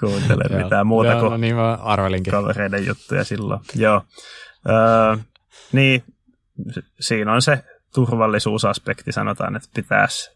kuuntele 0.00 0.62
mitään 0.62 0.86
muuta 0.86 1.10
joo, 1.10 1.20
kuin 1.20 1.30
no 1.30 1.36
niin 1.36 1.56
mä 1.56 1.74
arvelinkin. 1.74 2.30
kavereiden 2.30 2.86
juttuja 2.86 3.24
silloin. 3.24 3.60
Joo. 3.74 4.02
Öö, 4.68 5.16
niin, 5.72 6.04
siinä 7.00 7.32
on 7.32 7.42
se 7.42 7.64
turvallisuusaspekti, 7.94 9.12
sanotaan, 9.12 9.56
että 9.56 9.68
pitäisi 9.74 10.30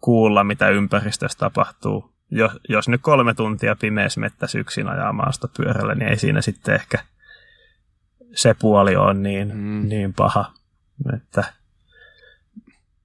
kuulla, 0.00 0.44
mitä 0.44 0.68
ympäristössä 0.68 1.38
tapahtuu 1.38 2.13
jos, 2.30 2.52
jos 2.68 2.88
nyt 2.88 3.00
kolme 3.02 3.34
tuntia 3.34 3.76
pimeässä 3.76 4.20
mettässä 4.20 4.58
yksin 4.58 4.88
ajaa 4.88 5.12
maastopyörällä, 5.12 5.94
niin 5.94 6.08
ei 6.08 6.18
siinä 6.18 6.42
sitten 6.42 6.74
ehkä 6.74 6.98
se 8.34 8.54
puoli 8.60 8.96
ole 8.96 9.14
niin, 9.14 9.56
mm. 9.56 9.88
niin 9.88 10.14
paha. 10.14 10.52
Että 11.16 11.44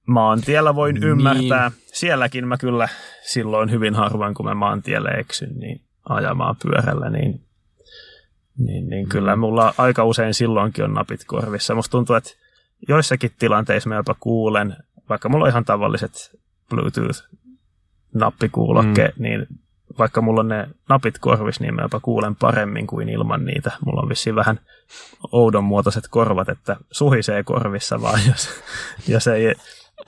maantiellä 0.06 0.74
voin 0.74 0.94
niin. 0.94 1.04
ymmärtää. 1.04 1.70
Sielläkin 1.92 2.48
mä 2.48 2.56
kyllä 2.56 2.88
silloin 3.22 3.70
hyvin 3.70 3.94
harvoin, 3.94 4.34
kun 4.34 4.46
mä 4.46 4.54
maantielle 4.54 5.10
eksyn, 5.10 5.58
niin 5.58 5.80
ajamaan 6.08 6.56
pyörällä, 6.62 7.10
niin, 7.10 7.44
niin, 8.58 8.88
niin 8.88 9.06
mm. 9.06 9.08
kyllä 9.08 9.36
mulla 9.36 9.74
aika 9.78 10.04
usein 10.04 10.34
silloinkin 10.34 10.84
on 10.84 10.94
napit 10.94 11.24
korvissa. 11.26 11.74
Musta 11.74 11.90
tuntuu, 11.90 12.16
että 12.16 12.30
joissakin 12.88 13.30
tilanteissa 13.38 13.88
mä 13.88 13.94
jopa 13.94 14.16
kuulen, 14.20 14.76
vaikka 15.08 15.28
mulla 15.28 15.44
on 15.44 15.50
ihan 15.50 15.64
tavalliset 15.64 16.40
Bluetooth 16.70 17.22
nappikuulokke, 18.14 19.12
mm. 19.16 19.22
niin 19.22 19.46
vaikka 19.98 20.20
mulla 20.20 20.40
on 20.40 20.48
ne 20.48 20.68
napit 20.88 21.18
korvis, 21.18 21.60
niin 21.60 21.74
mä 21.74 21.82
jopa 21.82 22.00
kuulen 22.00 22.36
paremmin 22.36 22.86
kuin 22.86 23.08
ilman 23.08 23.44
niitä. 23.44 23.70
Mulla 23.86 24.02
on 24.02 24.08
vissiin 24.08 24.34
vähän 24.34 24.60
oudon 25.32 25.64
muotoiset 25.64 26.04
korvat, 26.10 26.48
että 26.48 26.76
suhisee 26.90 27.42
korvissa 27.42 28.02
vaan, 28.02 28.20
jos, 28.30 28.48
jos, 29.08 29.26
ei, 29.26 29.54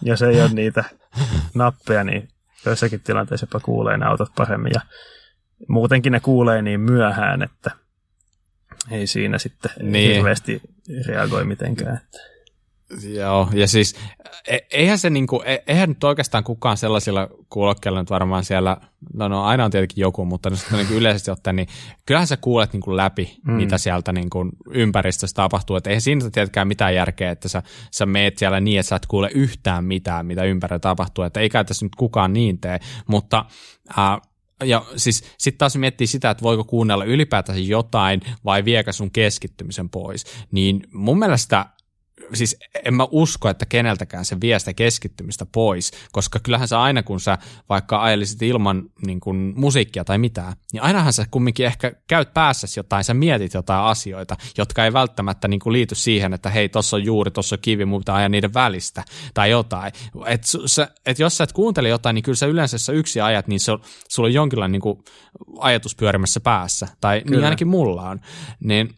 jos 0.02 0.22
ei 0.22 0.40
ole 0.40 0.50
niitä 0.52 0.84
nappeja, 1.54 2.04
niin 2.04 2.28
joissakin 2.66 3.00
tilanteissa 3.00 3.46
jopa 3.52 3.60
kuulee 3.64 3.96
ne 3.96 4.06
autot 4.06 4.32
paremmin. 4.36 4.72
Ja 4.74 4.80
muutenkin 5.68 6.12
ne 6.12 6.20
kuulee 6.20 6.62
niin 6.62 6.80
myöhään, 6.80 7.42
että 7.42 7.70
ei 8.90 9.06
siinä 9.06 9.38
sitten 9.38 9.70
niin. 9.82 10.14
hirveästi 10.14 10.62
reagoi 11.06 11.44
mitenkään. 11.44 12.00
Joo, 13.14 13.48
ja 13.52 13.68
siis 13.68 13.96
e, 14.48 14.58
eihän 14.70 14.98
se 14.98 15.10
niinku, 15.10 15.42
e, 15.44 15.58
eihän 15.66 15.88
nyt 15.88 16.04
oikeastaan 16.04 16.44
kukaan 16.44 16.76
sellaisilla 16.76 17.28
kuulokkeilla 17.48 18.00
nyt 18.00 18.10
varmaan 18.10 18.44
siellä, 18.44 18.76
no, 19.14 19.28
no 19.28 19.44
aina 19.44 19.64
on 19.64 19.70
tietenkin 19.70 20.02
joku, 20.02 20.24
mutta 20.24 20.50
nyt 20.50 20.66
niin 20.72 20.90
yleisesti 20.90 21.30
ottaen, 21.30 21.56
niin 21.56 21.68
kyllähän 22.06 22.26
sä 22.26 22.36
kuulet 22.36 22.72
niinku 22.72 22.96
läpi, 22.96 23.36
mm. 23.44 23.52
mitä 23.52 23.78
sieltä 23.78 24.12
niinku 24.12 24.48
ympäristössä 24.70 25.34
tapahtuu, 25.34 25.76
että 25.76 25.90
eihän 25.90 26.00
siinä 26.00 26.30
tietenkään 26.30 26.68
mitään 26.68 26.94
järkeä, 26.94 27.30
että 27.30 27.48
sä, 27.48 27.62
sä 27.90 28.06
meet 28.06 28.38
siellä 28.38 28.60
niin, 28.60 28.80
että 28.80 28.88
sä 28.88 28.96
et 28.96 29.06
kuule 29.06 29.30
yhtään 29.34 29.84
mitään, 29.84 30.26
mitä 30.26 30.44
ympärillä 30.44 30.80
tapahtuu, 30.80 31.24
että 31.24 31.40
eikä 31.40 31.64
tässä 31.64 31.84
nyt 31.84 31.96
kukaan 31.96 32.32
niin 32.32 32.58
tee, 32.58 32.80
mutta 33.06 33.44
äh, 33.98 34.20
ja 34.64 34.84
siis 34.96 35.24
sitten 35.38 35.58
taas 35.58 35.76
miettii 35.76 36.06
sitä, 36.06 36.30
että 36.30 36.42
voiko 36.42 36.64
kuunnella 36.64 37.04
ylipäätään 37.04 37.68
jotain 37.68 38.20
vai 38.44 38.64
viekö 38.64 38.92
sun 38.92 39.10
keskittymisen 39.10 39.88
pois, 39.88 40.24
niin 40.50 40.86
mun 40.92 41.18
mielestä 41.18 41.66
siis 42.34 42.56
en 42.84 42.94
mä 42.94 43.06
usko, 43.10 43.48
että 43.48 43.66
keneltäkään 43.66 44.24
se 44.24 44.40
vie 44.40 44.58
sitä 44.58 44.72
keskittymistä 44.72 45.46
pois, 45.46 45.92
koska 46.12 46.38
kyllähän 46.38 46.68
sä 46.68 46.80
aina 46.80 47.02
kun 47.02 47.20
sä 47.20 47.38
vaikka 47.68 48.02
ajelisit 48.02 48.42
ilman 48.42 48.82
niin 49.06 49.20
kuin 49.20 49.52
musiikkia 49.56 50.04
tai 50.04 50.18
mitään, 50.18 50.52
niin 50.72 50.82
ainahan 50.82 51.12
sä 51.12 51.26
kumminkin 51.30 51.66
ehkä 51.66 51.92
käyt 52.06 52.34
päässäsi 52.34 52.80
jotain, 52.80 53.04
sä 53.04 53.14
mietit 53.14 53.54
jotain 53.54 53.84
asioita, 53.84 54.36
jotka 54.58 54.84
ei 54.84 54.92
välttämättä 54.92 55.48
niin 55.48 55.60
liity 55.66 55.94
siihen, 55.94 56.32
että 56.32 56.50
hei, 56.50 56.68
tossa 56.68 56.96
on 56.96 57.04
juuri, 57.04 57.30
tossa 57.30 57.56
on 57.56 57.60
kivi, 57.62 57.84
mutta 57.84 58.14
ajan 58.14 58.30
niiden 58.30 58.54
välistä 58.54 59.04
tai 59.34 59.50
jotain. 59.50 59.92
Et, 60.26 60.44
sä, 60.66 60.88
et 61.06 61.18
jos 61.18 61.36
sä 61.36 61.44
et 61.44 61.52
kuuntele 61.52 61.88
jotain, 61.88 62.14
niin 62.14 62.22
kyllä 62.22 62.36
sä 62.36 62.46
yleensä 62.46 62.78
sä 62.78 62.92
yksi 62.92 63.20
ajat, 63.20 63.48
niin 63.48 63.60
se, 63.60 63.72
sulla 64.08 64.26
on 64.26 64.34
jonkinlainen 64.34 64.80
niin 64.84 65.04
ajatus 65.58 65.94
pyörimässä 65.94 66.40
päässä, 66.40 66.88
tai 67.00 67.16
niin 67.16 67.26
kyllä. 67.26 67.36
niin 67.36 67.44
ainakin 67.44 67.68
mulla 67.68 68.02
on. 68.02 68.20
Niin 68.60 68.94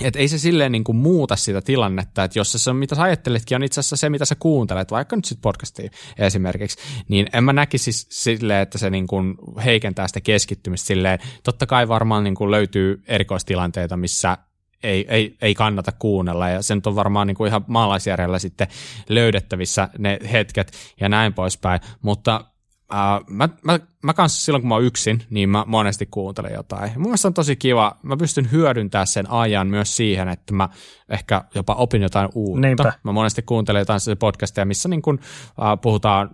että 0.00 0.18
ei 0.18 0.28
se 0.28 0.38
silleen 0.38 0.72
niin 0.72 0.84
kuin 0.84 0.96
muuta 0.96 1.36
sitä 1.36 1.60
tilannetta, 1.60 2.24
että 2.24 2.38
jos 2.38 2.52
se 2.52 2.72
mitä 2.72 2.94
sä 2.94 3.02
ajatteletkin 3.02 3.56
on 3.56 3.62
itse 3.62 3.80
asiassa 3.80 3.96
se, 3.96 4.10
mitä 4.10 4.24
sä 4.24 4.34
kuuntelet, 4.34 4.90
vaikka 4.90 5.16
nyt 5.16 5.24
sitten 5.24 5.42
podcastia 5.42 5.90
esimerkiksi, 6.18 6.78
niin 7.08 7.26
en 7.32 7.44
mä 7.44 7.52
näkisi 7.52 7.92
silleen, 7.92 8.62
että 8.62 8.78
se 8.78 8.90
niin 8.90 9.06
kuin 9.06 9.34
heikentää 9.64 10.08
sitä 10.08 10.20
keskittymistä 10.20 10.86
silleen. 10.86 11.18
Totta 11.44 11.66
kai 11.66 11.88
varmaan 11.88 12.24
niin 12.24 12.34
kuin 12.34 12.50
löytyy 12.50 13.02
erikoistilanteita, 13.06 13.96
missä 13.96 14.38
ei, 14.82 15.06
ei, 15.08 15.36
ei 15.42 15.54
kannata 15.54 15.92
kuunnella 15.92 16.48
ja 16.48 16.62
sen 16.62 16.82
on 16.86 16.94
varmaan 16.94 17.26
niin 17.26 17.34
kuin 17.34 17.48
ihan 17.48 17.64
maalaisjärjellä 17.66 18.38
sitten 18.38 18.68
löydettävissä 19.08 19.88
ne 19.98 20.18
hetket 20.32 20.72
ja 21.00 21.08
näin 21.08 21.34
poispäin, 21.34 21.80
mutta 22.02 22.44
Uh, 22.92 23.24
mä, 23.30 23.48
mä, 23.62 23.80
mä 24.02 24.14
kanssa 24.14 24.44
silloin, 24.44 24.62
kun 24.62 24.68
mä 24.68 24.74
oon 24.74 24.84
yksin, 24.84 25.22
niin 25.30 25.48
mä 25.48 25.64
monesti 25.66 26.06
kuuntelen 26.10 26.52
jotain. 26.52 26.92
Mun 26.94 27.02
mielestä 27.02 27.28
on 27.28 27.34
tosi 27.34 27.56
kiva. 27.56 27.96
Mä 28.02 28.16
pystyn 28.16 28.50
hyödyntämään 28.50 29.06
sen 29.06 29.30
ajan 29.30 29.66
myös 29.66 29.96
siihen, 29.96 30.28
että 30.28 30.54
mä 30.54 30.68
ehkä 31.08 31.44
jopa 31.54 31.74
opin 31.74 32.02
jotain 32.02 32.28
uutta. 32.34 32.66
Niinpä. 32.66 32.92
Mä 33.02 33.12
monesti 33.12 33.42
kuuntelen 33.42 33.80
jotain 33.80 34.00
podcasteja, 34.18 34.64
missä 34.64 34.88
niin 34.88 35.02
kun, 35.02 35.14
uh, 35.14 35.80
puhutaan 35.82 36.30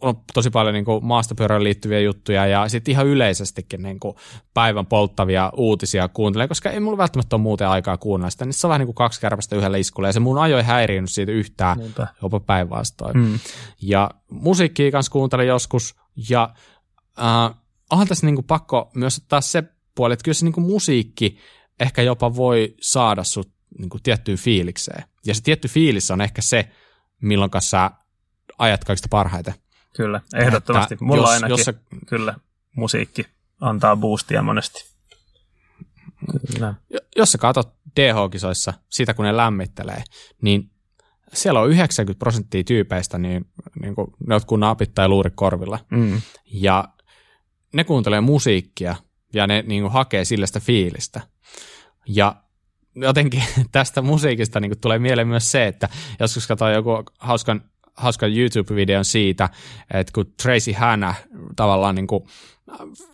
on 0.00 0.14
tosi 0.34 0.50
paljon 0.50 0.74
niin 0.74 0.84
maastopyörään 1.02 1.64
liittyviä 1.64 2.00
juttuja 2.00 2.46
ja 2.46 2.68
sitten 2.68 2.92
ihan 2.92 3.06
yleisestikin 3.06 3.82
niin 3.82 4.00
kuin 4.00 4.16
päivän 4.54 4.86
polttavia 4.86 5.52
uutisia 5.56 6.08
kuuntelen, 6.08 6.48
koska 6.48 6.70
ei 6.70 6.80
mulla 6.80 6.98
välttämättä 6.98 7.36
ole 7.36 7.42
muuten 7.42 7.68
aikaa 7.68 7.96
kuunnella 7.96 8.30
sitä, 8.30 8.44
niin 8.44 8.52
se 8.52 8.66
on 8.66 8.68
vähän 8.68 8.80
niin 8.80 8.86
kuin 8.86 8.94
kaksi 8.94 9.20
kärpästä 9.20 9.56
yhdellä 9.56 9.76
iskulla 9.76 10.08
ja 10.08 10.12
se 10.12 10.20
mun 10.20 10.38
ajo 10.38 10.58
ei 10.58 10.64
häirinyt 10.64 11.10
siitä 11.10 11.32
yhtään, 11.32 11.78
Niinpä. 11.78 12.06
jopa 12.22 12.40
päinvastoin. 12.40 13.16
Mm. 13.16 13.38
Ja 13.82 14.10
musiikkia 14.30 14.90
kanssa 14.90 15.12
kuuntelen 15.12 15.46
joskus 15.46 15.94
ja 16.28 16.54
äh, 17.18 17.56
onhan 17.90 18.08
tässä 18.08 18.26
niin 18.26 18.34
kuin 18.34 18.46
pakko 18.46 18.90
myös 18.94 19.18
ottaa 19.18 19.40
se 19.40 19.62
puoli, 19.94 20.12
että 20.12 20.24
kyllä 20.24 20.34
se 20.34 20.44
niin 20.44 20.52
kuin 20.52 20.66
musiikki 20.66 21.38
ehkä 21.80 22.02
jopa 22.02 22.36
voi 22.36 22.74
saada 22.80 23.24
sut 23.24 23.52
niin 23.78 23.90
kuin 23.90 24.02
tiettyyn 24.02 24.38
fiilikseen. 24.38 25.04
Ja 25.26 25.34
se 25.34 25.42
tietty 25.42 25.68
fiilis 25.68 26.10
on 26.10 26.20
ehkä 26.20 26.42
se, 26.42 26.68
milloin 27.20 27.50
sä 27.58 27.90
ajat 28.58 28.84
kaikista 28.84 29.08
parhaiten. 29.10 29.54
Kyllä, 29.96 30.20
ehdottomasti. 30.34 30.94
Että 30.94 31.04
Mulla 31.04 31.22
jos, 31.22 31.30
ainakin 31.30 31.50
jos 31.50 31.64
sä... 31.64 31.74
kyllä 32.06 32.34
musiikki 32.76 33.26
antaa 33.60 33.96
boostia 33.96 34.42
monesti. 34.42 34.92
Kyllä. 36.52 36.74
Jos 37.16 37.32
sä 37.32 37.38
katsot 37.38 37.74
DH-kisoissa 38.00 38.74
sitä, 38.88 39.14
kun 39.14 39.24
ne 39.24 39.36
lämmittelee, 39.36 40.04
niin 40.42 40.70
siellä 41.32 41.60
on 41.60 41.70
90 41.70 42.18
prosenttia 42.18 42.64
tyypeistä, 42.64 43.18
niin, 43.18 43.44
niin 43.80 43.94
kuin, 43.94 44.06
ne 44.26 44.34
jotkut 44.34 44.60
napit 44.60 44.94
tai 44.94 45.08
luuri 45.08 45.30
korvilla. 45.34 45.78
Mm. 45.90 46.20
Ja 46.52 46.88
ne 47.74 47.84
kuuntelee 47.84 48.20
musiikkia 48.20 48.96
ja 49.34 49.46
ne 49.46 49.64
niin 49.66 49.82
kuin, 49.82 49.92
hakee 49.92 50.24
sillä 50.24 50.46
sitä 50.46 50.60
fiilistä. 50.60 51.20
Ja 52.06 52.36
jotenkin 52.94 53.42
tästä 53.72 54.02
musiikista 54.02 54.60
niin 54.60 54.70
kuin, 54.70 54.80
tulee 54.80 54.98
mieleen 54.98 55.28
myös 55.28 55.50
se, 55.50 55.66
että 55.66 55.88
joskus 56.20 56.46
katsoo 56.46 56.70
joku 56.70 56.90
hauskan 57.18 57.64
hauskan 57.96 58.30
YouTube-videon 58.36 59.04
siitä, 59.04 59.48
että 59.94 60.12
kun 60.12 60.34
Tracy 60.42 60.72
Hanna 60.72 61.14
tavallaan 61.56 61.94
niin 61.94 62.06
kuin, 62.06 62.24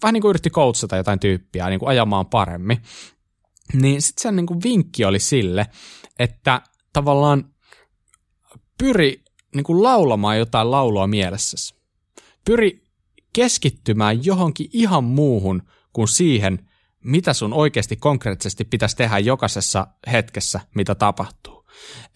vähän 0.03 0.15
niin 0.15 0.23
kuin 0.23 0.31
yritti 0.31 0.51
coachata 0.51 0.97
jotain 0.97 1.21
tyyppiä 1.21 1.69
niin 1.69 1.81
kuin 1.81 1.89
ajamaan 1.89 2.27
paremmin, 2.27 2.83
niin 3.73 4.03
sitten 4.03 4.23
sen 4.23 4.37
niin 4.37 4.47
kuin 4.47 4.63
vinkki 4.65 5.05
oli 5.05 5.19
sille, 5.19 5.67
että 6.19 6.63
tavallaan 6.93 7.45
pyri 8.79 9.23
niin 9.55 9.65
kuin 9.65 9.83
laulamaan 9.83 10.39
jotain 10.39 10.71
laulua 10.71 11.07
mielessäsi. 11.07 11.75
Pyri 12.45 12.85
keskittymään 13.33 14.25
johonkin 14.25 14.69
ihan 14.73 15.05
muuhun 15.05 15.63
kuin 15.93 16.09
siihen, 16.09 16.69
mitä 17.05 17.33
sun 17.33 17.53
oikeasti 17.53 17.97
konkreettisesti 17.97 18.65
pitäisi 18.65 18.97
tehdä 18.97 19.19
jokaisessa 19.19 19.87
hetkessä, 20.13 20.61
mitä 20.75 20.95
tapahtuu. 20.95 21.58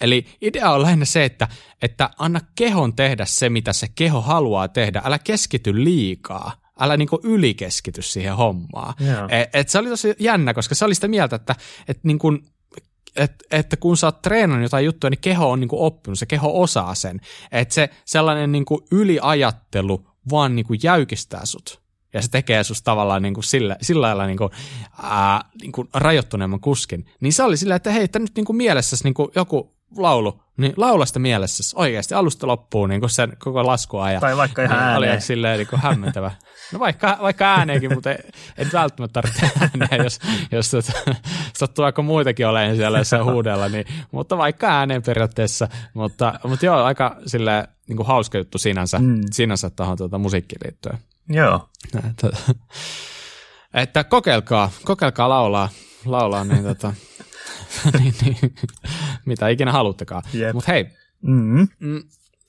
Eli 0.00 0.26
idea 0.40 0.70
on 0.70 0.82
lähinnä 0.82 1.04
se, 1.04 1.24
että, 1.24 1.48
että 1.82 2.10
anna 2.18 2.40
kehon 2.54 2.96
tehdä 2.96 3.24
se, 3.24 3.50
mitä 3.50 3.72
se 3.72 3.86
keho 3.94 4.20
haluaa 4.20 4.68
tehdä. 4.68 5.02
Älä 5.04 5.18
keskity 5.18 5.84
liikaa. 5.84 6.52
Älä 6.80 6.96
niinku 6.96 7.20
ylikeskity 7.22 8.02
siihen 8.02 8.36
hommaan. 8.36 8.94
Yeah. 9.00 9.24
Et, 9.30 9.48
et 9.52 9.68
se 9.68 9.78
oli 9.78 9.88
tosi 9.88 10.14
jännä, 10.18 10.54
koska 10.54 10.74
se 10.74 10.84
oli 10.84 10.94
sitä 10.94 11.08
mieltä, 11.08 11.36
että 11.36 11.54
et 11.88 12.04
niinku, 12.04 12.38
et, 13.16 13.32
että 13.50 13.76
kun 13.76 13.96
sä 13.96 14.06
oot 14.06 14.22
treenannut 14.22 14.62
jotain 14.62 14.84
juttuja, 14.84 15.10
niin 15.10 15.20
keho 15.20 15.50
on 15.50 15.60
niinku 15.60 15.84
oppinut, 15.84 16.18
se 16.18 16.26
keho 16.26 16.60
osaa 16.62 16.94
sen. 16.94 17.20
Että 17.52 17.74
se 17.74 17.90
sellainen 18.04 18.52
niinku 18.52 18.86
yliajattelu 18.90 20.06
vaan 20.30 20.56
niinku 20.56 20.74
jäykistää 20.82 21.46
sut 21.46 21.81
ja 22.12 22.22
se 22.22 22.30
tekee 22.30 22.64
susta 22.64 22.84
tavallaan 22.84 23.22
niin 23.22 23.34
kuin 23.34 23.44
sillä, 23.44 23.76
sillä 23.80 24.06
lailla 24.06 24.26
niin 24.26 24.38
kuin, 24.38 24.50
ää, 25.02 25.40
niin 25.60 25.72
kuin 25.72 25.88
rajoittuneemman 25.94 26.60
kuskin, 26.60 27.06
niin 27.20 27.32
se 27.32 27.42
oli 27.42 27.56
sillä, 27.56 27.74
että 27.74 27.90
hei, 27.90 28.04
että 28.04 28.18
nyt 28.18 28.32
niin 28.36 28.44
kuin 28.44 28.56
mielessäsi 28.56 29.04
niin 29.04 29.14
kuin 29.14 29.28
joku 29.34 29.76
laulu, 29.96 30.42
niin 30.56 30.72
laula 30.76 31.06
sitä 31.06 31.18
mielessäsi 31.18 31.76
oikeasti 31.78 32.14
alusta 32.14 32.46
loppuun 32.46 32.88
niin 32.88 33.00
kuin 33.00 33.10
sen 33.10 33.36
koko 33.38 33.66
laskuajan. 33.66 34.20
Tai 34.20 34.36
vaikka 34.36 34.62
ihan 34.62 34.78
ääneen. 34.78 35.12
Oli 35.12 35.20
silleen 35.20 35.58
niin 35.58 35.66
kuin 35.66 35.80
hämmentävä. 35.80 36.30
No 36.72 36.78
vaikka, 36.78 37.18
vaikka 37.22 37.54
ääneenkin, 37.54 37.94
mutta 37.94 38.10
ei, 38.10 38.18
ei 38.58 38.66
välttämättä 38.72 39.22
tarvitse 39.22 39.50
ääneen, 39.60 40.04
jos, 40.04 40.18
jos 40.52 40.70
sattuu 41.58 41.84
aika 41.84 42.02
muitakin 42.02 42.46
olemaan 42.46 42.76
siellä 42.76 42.98
jossain 42.98 43.24
huudella, 43.24 43.68
niin, 43.68 43.84
mutta 44.10 44.38
vaikka 44.38 44.68
ääneen 44.68 45.02
periaatteessa. 45.02 45.68
Mutta, 45.94 46.40
mutta 46.44 46.66
joo, 46.66 46.82
aika 46.82 47.16
sille 47.26 47.68
niin 47.88 47.96
kuin 47.96 48.06
hauska 48.06 48.38
juttu 48.38 48.58
sinänsä, 48.58 48.98
mm. 48.98 49.20
sinänsä 49.30 49.70
tuohon 49.70 49.96
tuota, 49.96 50.18
musiikkiin 50.18 50.60
liittyen. 50.64 50.98
Joo. 51.28 51.68
Että, 52.10 52.30
että 53.74 54.04
kokeilkaa, 54.04 54.70
kokeilkaa 54.84 55.28
laulaa, 55.28 55.68
laulaa 56.04 56.44
niin, 56.44 56.62
tota, 56.64 56.94
niin, 57.98 58.14
niin, 58.22 58.54
mitä 59.26 59.48
ikinä 59.48 59.72
haluttekaan. 59.72 60.22
Mutta 60.52 60.72
hei, 60.72 60.84
mm-hmm. 61.22 61.68
Mm, 61.78 62.02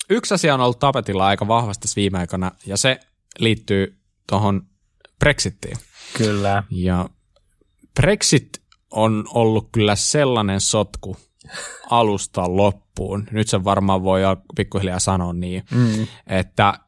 yksi 0.10 0.34
asia 0.34 0.54
on 0.54 0.62
ollut 0.62 0.80
tapetilla 0.80 1.28
aika 1.28 1.48
vahvasti 1.48 1.88
viime 1.96 2.20
aikoina, 2.20 2.52
ja 2.66 2.78
se 2.78 3.00
liittyy 3.40 4.00
tuohon 4.30 4.62
Brexittiin. 5.20 5.78
Kyllä. 6.18 6.64
Ja 6.70 7.10
Brexit 8.02 8.62
on 8.92 9.26
ollut 9.34 9.70
kyllä 9.72 9.96
sellainen 9.96 10.62
sotku 10.62 11.18
alusta 11.90 12.58
loppuun. 12.58 13.28
Nyt 13.32 13.48
se 13.48 13.64
varmaan 13.64 14.04
voi 14.04 14.22
pikkuhiljaa 14.56 15.00
sanoa 15.00 15.34
niin, 15.34 15.64
mm. 15.72 16.08
että 16.28 16.80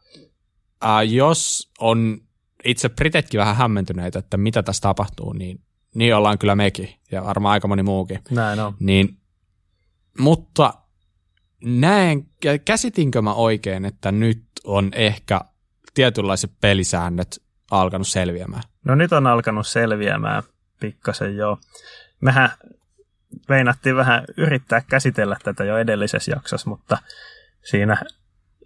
äh, 0.84 1.14
jos 1.14 1.72
on 1.80 2.22
itse 2.66 2.90
Britetkin 2.90 3.40
vähän 3.40 3.56
hämmentyneitä, 3.56 4.20
että 4.20 4.38
mitä 4.38 4.64
tässä 4.64 4.82
tapahtuu, 4.82 5.34
niin, 5.34 5.62
niin 5.96 6.16
ollaan 6.16 6.38
kyllä 6.38 6.56
mekin 6.56 6.90
ja 7.12 7.24
varmaan 7.24 7.54
aika 7.54 7.68
moni 7.68 7.84
muukin. 7.84 8.20
Näin 8.32 8.60
on. 8.60 8.76
Niin, 8.80 9.18
mutta 10.20 10.74
näen, 11.64 12.26
käsitinkö 12.66 13.22
mä 13.22 13.34
oikein, 13.34 13.86
että 13.86 14.12
nyt 14.12 14.44
on 14.64 14.92
ehkä 14.94 15.42
tietynlaiset 15.94 16.52
pelisäännöt 16.62 17.42
alkanut 17.72 18.08
selviämään? 18.08 18.64
No 18.86 18.96
nyt 18.96 19.14
on 19.14 19.28
alkanut 19.28 19.68
selviämään 19.68 20.44
pikkasen 20.80 21.38
jo. 21.38 21.58
Mehän 22.22 22.50
veinattiin 23.50 23.96
vähän 23.96 24.26
yrittää 24.38 24.82
käsitellä 24.82 25.38
tätä 25.44 25.64
jo 25.64 25.78
edellisessä 25.78 26.32
jaksossa, 26.32 26.70
mutta 26.70 26.98
siinä 27.64 27.98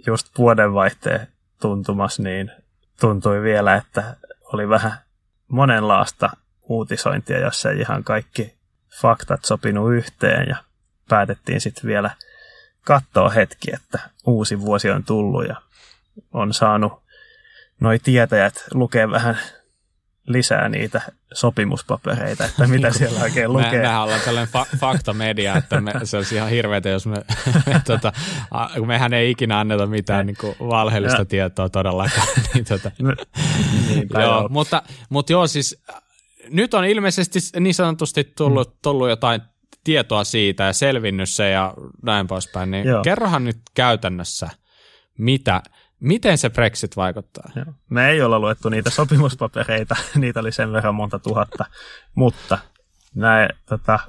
just 0.07 0.37
vuodenvaihteen 0.37 1.27
tuntumas, 1.61 2.19
niin 2.19 2.51
tuntui 2.99 3.41
vielä, 3.41 3.75
että 3.75 4.15
oli 4.53 4.69
vähän 4.69 4.93
monenlaasta 5.47 6.29
uutisointia, 6.61 7.39
jossa 7.39 7.71
ei 7.71 7.79
ihan 7.79 8.03
kaikki 8.03 8.53
faktat 9.01 9.45
sopinut 9.45 9.93
yhteen 9.93 10.49
ja 10.49 10.55
päätettiin 11.09 11.61
sitten 11.61 11.87
vielä 11.87 12.11
katsoa 12.85 13.29
hetki, 13.29 13.71
että 13.73 13.99
uusi 14.25 14.59
vuosi 14.59 14.89
on 14.89 15.03
tullut 15.03 15.47
ja 15.47 15.55
on 16.33 16.53
saanut 16.53 17.03
noi 17.79 17.99
tietäjät 17.99 18.63
lukea 18.73 19.11
vähän 19.11 19.37
lisää 20.29 20.69
niitä 20.69 21.01
sopimuspapereita, 21.33 22.45
että 22.45 22.67
mitä 22.67 22.91
siellä 22.91 23.21
oikein 23.21 23.53
lukee. 23.53 23.71
Me, 23.71 23.77
mehän 23.77 24.01
ollaan 24.01 24.21
tällainen 24.25 24.53
fa- 24.53 24.77
faktamedia, 24.77 25.57
että 25.57 25.81
me, 25.81 25.93
se 26.03 26.17
olisi 26.17 26.35
ihan 26.35 26.49
hirveätä, 26.49 26.89
jos 26.89 27.07
me, 27.07 27.15
me 27.65 27.81
tota, 27.85 28.13
kun 28.77 28.87
mehän 28.87 29.13
ei 29.13 29.31
ikinä 29.31 29.59
anneta 29.59 29.87
mitään 29.87 30.25
niin 30.25 30.37
kuin 30.41 30.55
valheellista 30.59 31.21
ja. 31.21 31.25
tietoa 31.25 31.69
todellakaan. 31.69 32.27
niin, 32.53 32.65
tota, 32.65 32.91
niin, 32.99 34.07
joo, 34.13 34.47
mutta, 34.49 34.83
mutta 35.09 35.31
joo, 35.31 35.47
siis 35.47 35.83
nyt 36.49 36.73
on 36.73 36.85
ilmeisesti 36.85 37.39
niin 37.59 37.73
sanotusti 37.73 38.23
tullut, 38.37 38.69
mm. 38.69 38.77
tullut 38.81 39.09
jotain 39.09 39.41
tietoa 39.83 40.23
siitä 40.23 40.63
ja 40.63 40.73
selvinnyt 40.73 41.29
se 41.29 41.49
ja 41.49 41.73
näin 42.03 42.27
poispäin, 42.27 42.71
niin 42.71 42.87
Joo. 42.87 43.03
kerrohan 43.03 43.43
nyt 43.43 43.57
käytännössä, 43.73 44.49
mitä, 45.17 45.61
miten 45.99 46.37
se 46.37 46.49
Brexit 46.49 46.95
vaikuttaa? 46.95 47.51
Joo. 47.55 47.65
Me 47.89 48.09
ei 48.09 48.21
olla 48.21 48.39
luettu 48.39 48.69
niitä 48.69 48.89
sopimuspapereita, 48.89 49.95
niitä 50.15 50.39
oli 50.39 50.51
sen 50.51 50.71
verran 50.71 50.95
monta 50.95 51.19
tuhatta, 51.19 51.65
mutta 52.15 52.57
näin, 53.15 53.49
tota, 53.65 53.99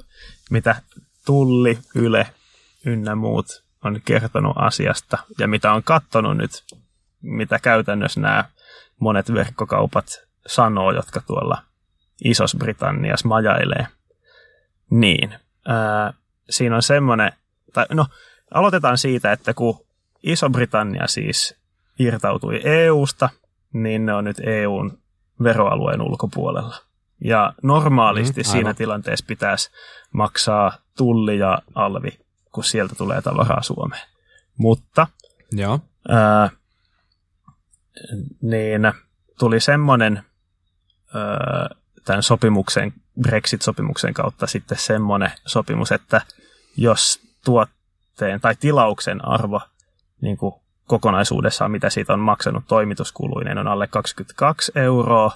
mitä 0.50 0.82
Tulli, 1.26 1.78
Yle 1.94 2.26
ynnä 2.86 3.14
muut 3.14 3.64
on 3.84 4.00
kertonut 4.04 4.56
asiasta 4.56 5.18
ja 5.38 5.48
mitä 5.48 5.72
on 5.72 5.82
katsonut 5.82 6.36
nyt, 6.36 6.64
mitä 7.22 7.58
käytännössä 7.58 8.20
nämä 8.20 8.44
monet 8.98 9.32
verkkokaupat 9.32 10.06
sanoo, 10.46 10.92
jotka 10.92 11.20
tuolla 11.26 11.62
Isos-Britanniassa 12.24 13.28
majailee. 13.28 13.86
Niin, 14.90 15.34
ää, 15.68 16.12
siinä 16.50 16.76
on 16.76 16.82
semmoinen, 16.82 17.32
tai 17.72 17.86
no 17.90 18.06
aloitetaan 18.54 18.98
siitä, 18.98 19.32
että 19.32 19.54
kun 19.54 19.86
Iso-Britannia 20.22 21.06
siis 21.06 21.59
irtautui 22.00 22.60
EUsta, 22.64 23.28
niin 23.72 24.06
ne 24.06 24.14
on 24.14 24.24
nyt 24.24 24.40
EUn 24.40 24.98
veroalueen 25.42 26.02
ulkopuolella. 26.02 26.76
Ja 27.24 27.52
normaalisti 27.62 28.40
mm, 28.40 28.44
siinä 28.44 28.74
tilanteessa 28.74 29.24
pitäisi 29.28 29.70
maksaa 30.12 30.72
tulli 30.96 31.38
ja 31.38 31.58
alvi, 31.74 32.18
kun 32.52 32.64
sieltä 32.64 32.94
tulee 32.94 33.22
tavaraa 33.22 33.62
Suomeen. 33.62 34.08
Mutta 34.56 35.06
Joo. 35.52 35.80
Ää, 36.08 36.50
niin 38.42 38.92
tuli 39.38 39.60
semmoinen 39.60 40.22
ää, 41.14 41.68
tämän 42.04 42.22
sopimuksen, 42.22 42.92
Brexit-sopimuksen 43.20 44.14
kautta 44.14 44.46
sitten 44.46 44.78
semmoinen 44.78 45.32
sopimus, 45.46 45.92
että 45.92 46.20
jos 46.76 47.20
tuotteen 47.44 48.40
tai 48.40 48.54
tilauksen 48.60 49.24
arvo 49.24 49.60
niin 50.20 50.36
kuin 50.36 50.54
kokonaisuudessaan, 50.90 51.70
mitä 51.70 51.90
siitä 51.90 52.12
on 52.12 52.20
maksanut 52.20 52.64
toimituskuluinen, 52.68 53.58
on 53.58 53.68
alle 53.68 53.86
22 53.86 54.72
euroa, 54.74 55.32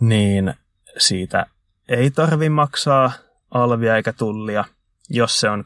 niin 0.00 0.54
siitä 0.98 1.46
ei 1.88 2.10
tarvi 2.10 2.48
maksaa 2.48 3.12
alvia 3.50 3.96
eikä 3.96 4.12
tullia. 4.12 4.64
Jos 5.10 5.40
se 5.40 5.50
on 5.50 5.64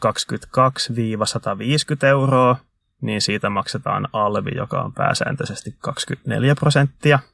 22-150 2.04 2.06
euroa, 2.06 2.56
niin 3.00 3.20
siitä 3.20 3.50
maksetaan 3.50 4.08
alvi, 4.12 4.50
joka 4.56 4.82
on 4.82 4.92
pääsääntöisesti 4.92 5.74
24 5.80 6.54
prosenttia– 6.54 7.18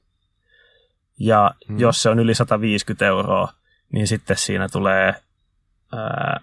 ja 1.18 1.54
hmm. 1.68 1.78
jos 1.78 2.02
se 2.02 2.10
on 2.10 2.18
yli 2.18 2.34
150 2.34 3.06
euroa, 3.06 3.52
niin 3.92 4.06
sitten 4.06 4.36
siinä 4.36 4.68
tulee 4.68 5.14
ää, 5.92 6.40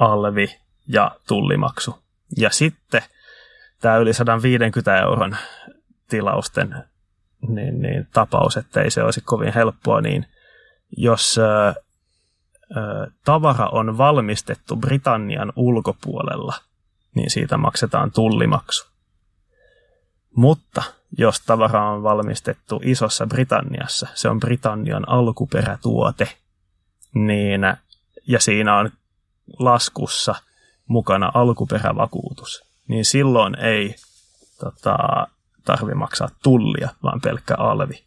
alvi 0.00 0.58
ja 0.88 1.16
tullimaksu. 1.28 1.98
Ja 2.36 2.50
sitten 2.50 3.02
tämä 3.84 3.96
yli 3.96 4.14
150 4.14 4.96
euron 4.96 5.36
tilausten 6.08 6.74
niin, 7.48 7.82
niin, 7.82 8.08
tapaus, 8.12 8.56
ettei 8.56 8.90
se 8.90 9.02
olisi 9.02 9.20
kovin 9.20 9.52
helppoa, 9.54 10.00
niin 10.00 10.26
jos 10.96 11.38
ää, 11.38 11.66
ää, 11.66 11.74
tavara 13.24 13.68
on 13.68 13.98
valmistettu 13.98 14.76
Britannian 14.76 15.52
ulkopuolella, 15.56 16.54
niin 17.14 17.30
siitä 17.30 17.56
maksetaan 17.56 18.12
tullimaksu. 18.12 18.86
Mutta 20.36 20.82
jos 21.18 21.40
tavara 21.40 21.90
on 21.90 22.02
valmistettu 22.02 22.80
Isossa 22.84 23.26
Britanniassa, 23.26 24.08
se 24.14 24.28
on 24.28 24.40
Britannian 24.40 25.08
alkuperätuote, 25.08 26.28
niin, 27.14 27.60
ja 28.26 28.40
siinä 28.40 28.78
on 28.78 28.90
laskussa 29.58 30.34
mukana 30.86 31.30
alkuperävakuutus, 31.34 32.73
silloin 33.02 33.58
ei 33.58 33.94
tota, 34.60 34.96
tarvi 35.64 35.94
maksaa 35.94 36.28
tullia, 36.42 36.88
vaan 37.02 37.20
pelkkä 37.20 37.54
alvi. 37.58 38.04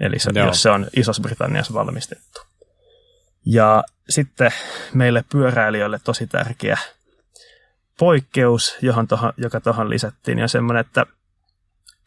Eli 0.00 0.18
se, 0.18 0.30
jos 0.34 0.62
se 0.62 0.70
on 0.70 0.86
Isossa 0.96 1.22
Britanniassa 1.22 1.74
valmistettu. 1.74 2.40
Ja 3.46 3.84
sitten 4.08 4.50
meille 4.94 5.24
pyöräilijöille 5.32 6.00
tosi 6.04 6.26
tärkeä 6.26 6.78
poikkeus, 7.98 8.76
johon 8.82 9.08
tohon, 9.08 9.32
joka 9.36 9.60
tuohon 9.60 9.90
lisättiin, 9.90 10.38
ja 10.38 10.48
semmoinen, 10.48 10.80
että 10.80 11.06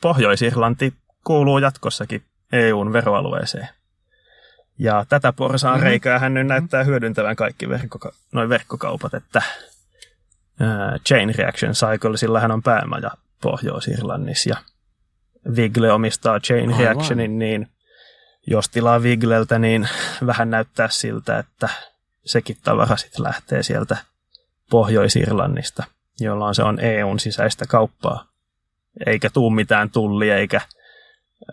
Pohjois-Irlanti 0.02 0.94
kuuluu 1.24 1.58
jatkossakin 1.58 2.24
EUn 2.52 2.94
veroalueeseen. 2.94 3.70
Ja 4.80 5.06
tätä 5.10 5.34
porsaan 5.34 5.76
mm-hmm. 5.76 5.86
reikää 5.86 6.20
hän 6.20 6.34
nyt 6.34 6.48
näyttää 6.48 6.84
hyödyntävän 6.84 7.36
kaikki 7.36 7.70
verkko, 7.70 8.12
noin 8.32 8.50
verkkokaupat, 8.50 9.14
että 9.14 9.42
ää, 10.60 10.98
Chain 11.08 11.36
Reaction 11.36 11.74
Cycle, 11.74 12.18
sillä 12.18 12.40
hän 12.40 12.52
on 12.52 12.64
päämaja 12.64 13.12
Pohjois-Irlannissa 13.42 14.50
ja 14.50 14.58
Vigle 15.56 15.92
omistaa 15.92 16.40
Chain 16.40 16.70
Aivan. 16.70 16.80
Reactionin, 16.80 17.40
niin 17.40 17.68
jos 18.48 18.70
tilaa 18.70 19.04
Vigleltä, 19.04 19.60
niin 19.60 19.90
vähän 20.26 20.50
näyttää 20.50 20.90
siltä, 20.90 21.40
että 21.40 21.70
sekin 22.26 22.58
tavara 22.64 22.98
sitten 22.98 23.24
lähtee 23.24 23.64
sieltä 23.64 23.98
Pohjois-Irlannista, 24.70 25.84
jolloin 26.20 26.56
se 26.56 26.64
on 26.64 26.80
EUn 26.80 27.20
sisäistä 27.20 27.66
kauppaa. 27.66 28.28
Eikä 29.06 29.30
tuu 29.30 29.50
mitään 29.50 29.90
tulli 29.90 30.30
eikä 30.30 30.62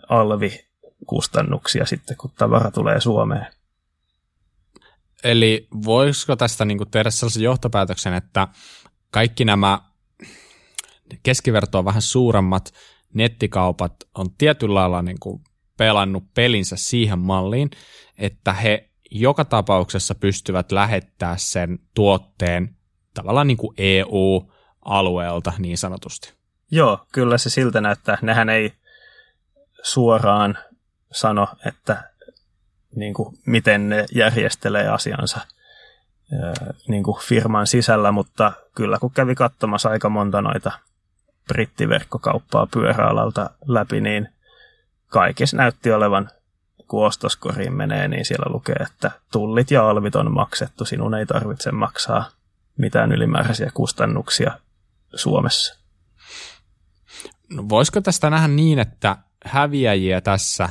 alvikustannuksia 0.09 1.85
sitten, 1.85 2.17
kun 2.17 2.31
tavara 2.37 2.71
tulee 2.71 3.01
Suomeen. 3.01 3.47
Eli 5.23 5.67
voisiko 5.85 6.35
tästä 6.35 6.65
niin 6.65 6.91
tehdä 6.91 7.09
sellaisen 7.09 7.43
johtopäätöksen, 7.43 8.13
että 8.13 8.47
kaikki 9.15 9.45
nämä 9.45 9.79
keskivertoa 11.23 11.85
vähän 11.85 12.01
suuremmat 12.01 12.73
nettikaupat 13.13 13.93
on 14.15 14.35
tietyllä 14.37 14.75
lailla 14.75 15.01
niin 15.01 15.19
kuin 15.19 15.43
pelannut 15.77 16.23
pelinsä 16.33 16.75
siihen 16.75 17.19
malliin, 17.19 17.71
että 18.17 18.53
he 18.53 18.89
joka 19.11 19.45
tapauksessa 19.45 20.15
pystyvät 20.15 20.71
lähettää 20.71 21.37
sen 21.37 21.79
tuotteen 21.93 22.75
tavallaan 23.13 23.47
niin 23.47 23.57
kuin 23.57 23.73
EU-alueelta 23.77 25.53
niin 25.57 25.77
sanotusti. 25.77 26.33
Joo, 26.71 27.05
kyllä 27.11 27.37
se 27.37 27.49
siltä 27.49 27.81
näyttää. 27.81 28.17
Nehän 28.21 28.49
ei 28.49 28.73
suoraan 29.83 30.57
sano, 31.11 31.47
että 31.65 32.03
niin 32.95 33.13
kuin, 33.13 33.37
miten 33.45 33.89
ne 33.89 34.05
järjestelee 34.15 34.87
asiansa 34.87 35.39
niin 36.87 37.03
kuin 37.03 37.17
firman 37.21 37.67
sisällä, 37.67 38.11
mutta 38.11 38.51
kyllä 38.75 38.97
kun 38.99 39.11
kävi 39.11 39.35
katsomassa 39.35 39.89
aika 39.89 40.09
monta 40.09 40.41
noita 40.41 40.71
brittiverkkokauppaa 41.47 42.67
pyöräalalta 42.67 43.49
läpi, 43.65 44.01
niin 44.01 44.29
kaikessa 45.07 45.57
näytti 45.57 45.91
olevan, 45.91 46.29
kun 46.87 47.05
ostoskoriin 47.05 47.73
menee, 47.73 48.07
niin 48.07 48.25
siellä 48.25 48.53
lukee, 48.53 48.75
että 48.75 49.11
tullit 49.31 49.71
ja 49.71 49.89
alvit 49.89 50.15
on 50.15 50.31
maksettu, 50.31 50.85
sinun 50.85 51.15
ei 51.15 51.25
tarvitse 51.25 51.71
maksaa 51.71 52.29
mitään 52.77 53.11
ylimääräisiä 53.11 53.71
kustannuksia 53.73 54.59
Suomessa. 55.15 55.79
No 57.49 57.69
voisiko 57.69 58.01
tästä 58.01 58.29
nähdä 58.29 58.47
niin, 58.47 58.79
että 58.79 59.17
häviäjiä 59.45 60.21
tässä 60.21 60.69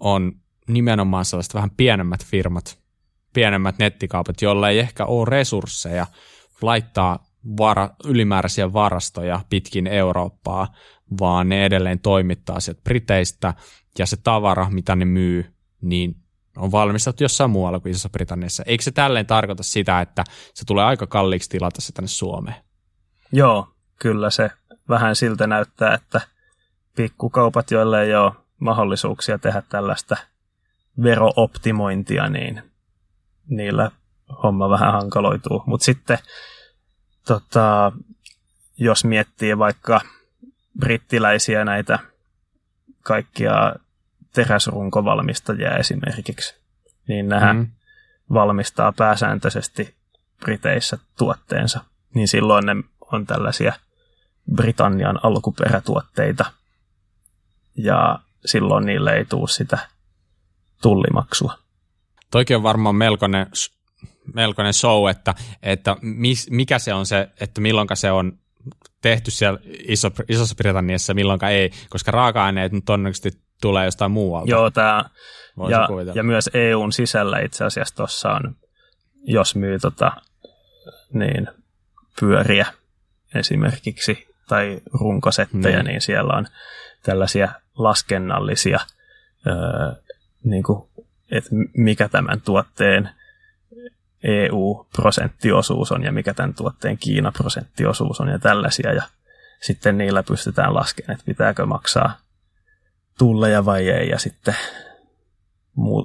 on 0.00 0.32
nimenomaan 0.68 1.24
sellaiset 1.24 1.54
vähän 1.54 1.70
pienemmät 1.70 2.24
firmat, 2.24 2.78
pienemmät 3.32 3.78
nettikaupat, 3.78 4.42
joilla 4.42 4.68
ei 4.68 4.78
ehkä 4.78 5.04
ole 5.04 5.26
resursseja 5.30 6.06
laittaa 6.62 7.26
vara, 7.58 7.90
ylimääräisiä 8.04 8.72
varastoja 8.72 9.40
pitkin 9.50 9.86
Eurooppaa, 9.86 10.74
vaan 11.20 11.48
ne 11.48 11.64
edelleen 11.64 12.00
toimittaa 12.00 12.60
sieltä 12.60 12.82
Briteistä, 12.84 13.54
ja 13.98 14.06
se 14.06 14.16
tavara, 14.16 14.70
mitä 14.70 14.96
ne 14.96 15.04
myy, 15.04 15.52
niin 15.80 16.16
on 16.56 16.72
valmistettu 16.72 17.24
jossain 17.24 17.50
muualla 17.50 17.80
kuin 17.80 17.90
Isossa 17.90 18.08
Britanniassa. 18.08 18.62
Eikö 18.66 18.84
se 18.84 18.90
tälleen 18.90 19.26
tarkoita 19.26 19.62
sitä, 19.62 20.00
että 20.00 20.24
se 20.54 20.64
tulee 20.64 20.84
aika 20.84 21.06
kalliiksi 21.06 21.50
tilata 21.50 21.80
se 21.80 21.92
tänne 21.92 22.08
Suomeen? 22.08 22.56
Joo, 23.32 23.68
kyllä 23.98 24.30
se 24.30 24.50
vähän 24.88 25.16
siltä 25.16 25.46
näyttää, 25.46 25.94
että 25.94 26.20
pikkukaupat, 26.96 27.70
joille 27.70 28.02
ei 28.02 28.14
ole 28.14 28.32
mahdollisuuksia 28.58 29.38
tehdä 29.38 29.62
tällaista 29.68 30.16
verooptimointia, 31.02 32.28
niin 32.28 32.62
niillä 33.48 33.90
homma 34.42 34.70
vähän 34.70 34.92
hankaloituu. 34.92 35.62
Mutta 35.66 35.84
sitten 35.84 36.18
tota, 37.26 37.92
jos 38.78 39.04
miettii 39.04 39.58
vaikka 39.58 40.00
brittiläisiä 40.78 41.64
näitä 41.64 41.98
kaikkia 43.02 43.74
teräsrunkovalmistajia 44.32 45.76
esimerkiksi, 45.76 46.54
niin 47.08 47.28
nämä 47.28 47.52
mm. 47.52 47.66
valmistaa 48.32 48.92
pääsääntöisesti 48.92 49.94
Briteissä 50.40 50.98
tuotteensa, 51.18 51.80
niin 52.14 52.28
silloin 52.28 52.66
ne 52.66 52.76
on 53.12 53.26
tällaisia 53.26 53.72
Britannian 54.54 55.20
alkuperätuotteita, 55.22 56.44
ja 57.76 58.18
silloin 58.44 58.86
niille 58.86 59.12
ei 59.12 59.24
tule 59.24 59.48
sitä 59.48 59.78
tullimaksua. 60.82 61.58
Toikin 62.30 62.56
on 62.56 62.62
varmaan 62.62 62.94
melkoinen, 62.94 63.46
melkoinen 64.34 64.74
show, 64.74 65.10
että, 65.10 65.34
että 65.62 65.96
mis, 66.00 66.50
mikä 66.50 66.78
se 66.78 66.94
on 66.94 67.06
se, 67.06 67.28
että 67.40 67.60
milloin 67.60 67.88
se 67.94 68.10
on 68.10 68.38
tehty 69.00 69.30
siellä 69.30 69.60
Iso, 69.64 70.10
Isossa 70.28 70.54
Britanniassa, 70.54 71.14
milloin 71.14 71.44
ei, 71.44 71.70
koska 71.90 72.10
raaka-aineet 72.10 72.72
nyt 72.72 72.84
todennäköisesti 72.84 73.40
tulee 73.60 73.84
jostain 73.84 74.10
muualta. 74.10 74.50
Joo, 74.50 74.70
tämä, 74.70 75.04
ja, 75.68 75.88
ja 76.14 76.22
myös 76.22 76.50
EUn 76.54 76.92
sisällä 76.92 77.38
itse 77.38 77.64
asiassa 77.64 77.96
tuossa 77.96 78.30
on, 78.30 78.56
jos 79.24 79.54
myy 79.54 79.78
tota, 79.78 80.12
niin, 81.12 81.48
pyöriä 82.20 82.66
esimerkiksi 83.34 84.28
tai 84.48 84.80
runkosetteja, 84.92 85.76
niin. 85.76 85.84
niin 85.84 86.00
siellä 86.00 86.34
on 86.34 86.46
tällaisia 87.02 87.48
laskennallisia, 87.78 88.80
öö, 89.46 89.54
niin 90.44 90.62
kuin, 90.62 90.87
että 91.30 91.50
mikä 91.76 92.08
tämän 92.08 92.40
tuotteen 92.40 93.10
EU-prosenttiosuus 94.22 95.92
on 95.92 96.04
ja 96.04 96.12
mikä 96.12 96.34
tämän 96.34 96.54
tuotteen 96.54 96.98
Kiina-prosenttiosuus 96.98 98.20
on 98.20 98.28
ja 98.28 98.38
tällaisia. 98.38 98.92
Ja 98.92 99.02
sitten 99.60 99.98
niillä 99.98 100.22
pystytään 100.22 100.74
laskemaan, 100.74 101.12
että 101.12 101.24
pitääkö 101.26 101.66
maksaa 101.66 102.18
tulleja 103.18 103.64
vai 103.64 103.88
ei 103.88 104.08
ja 104.08 104.18
sitten 104.18 104.54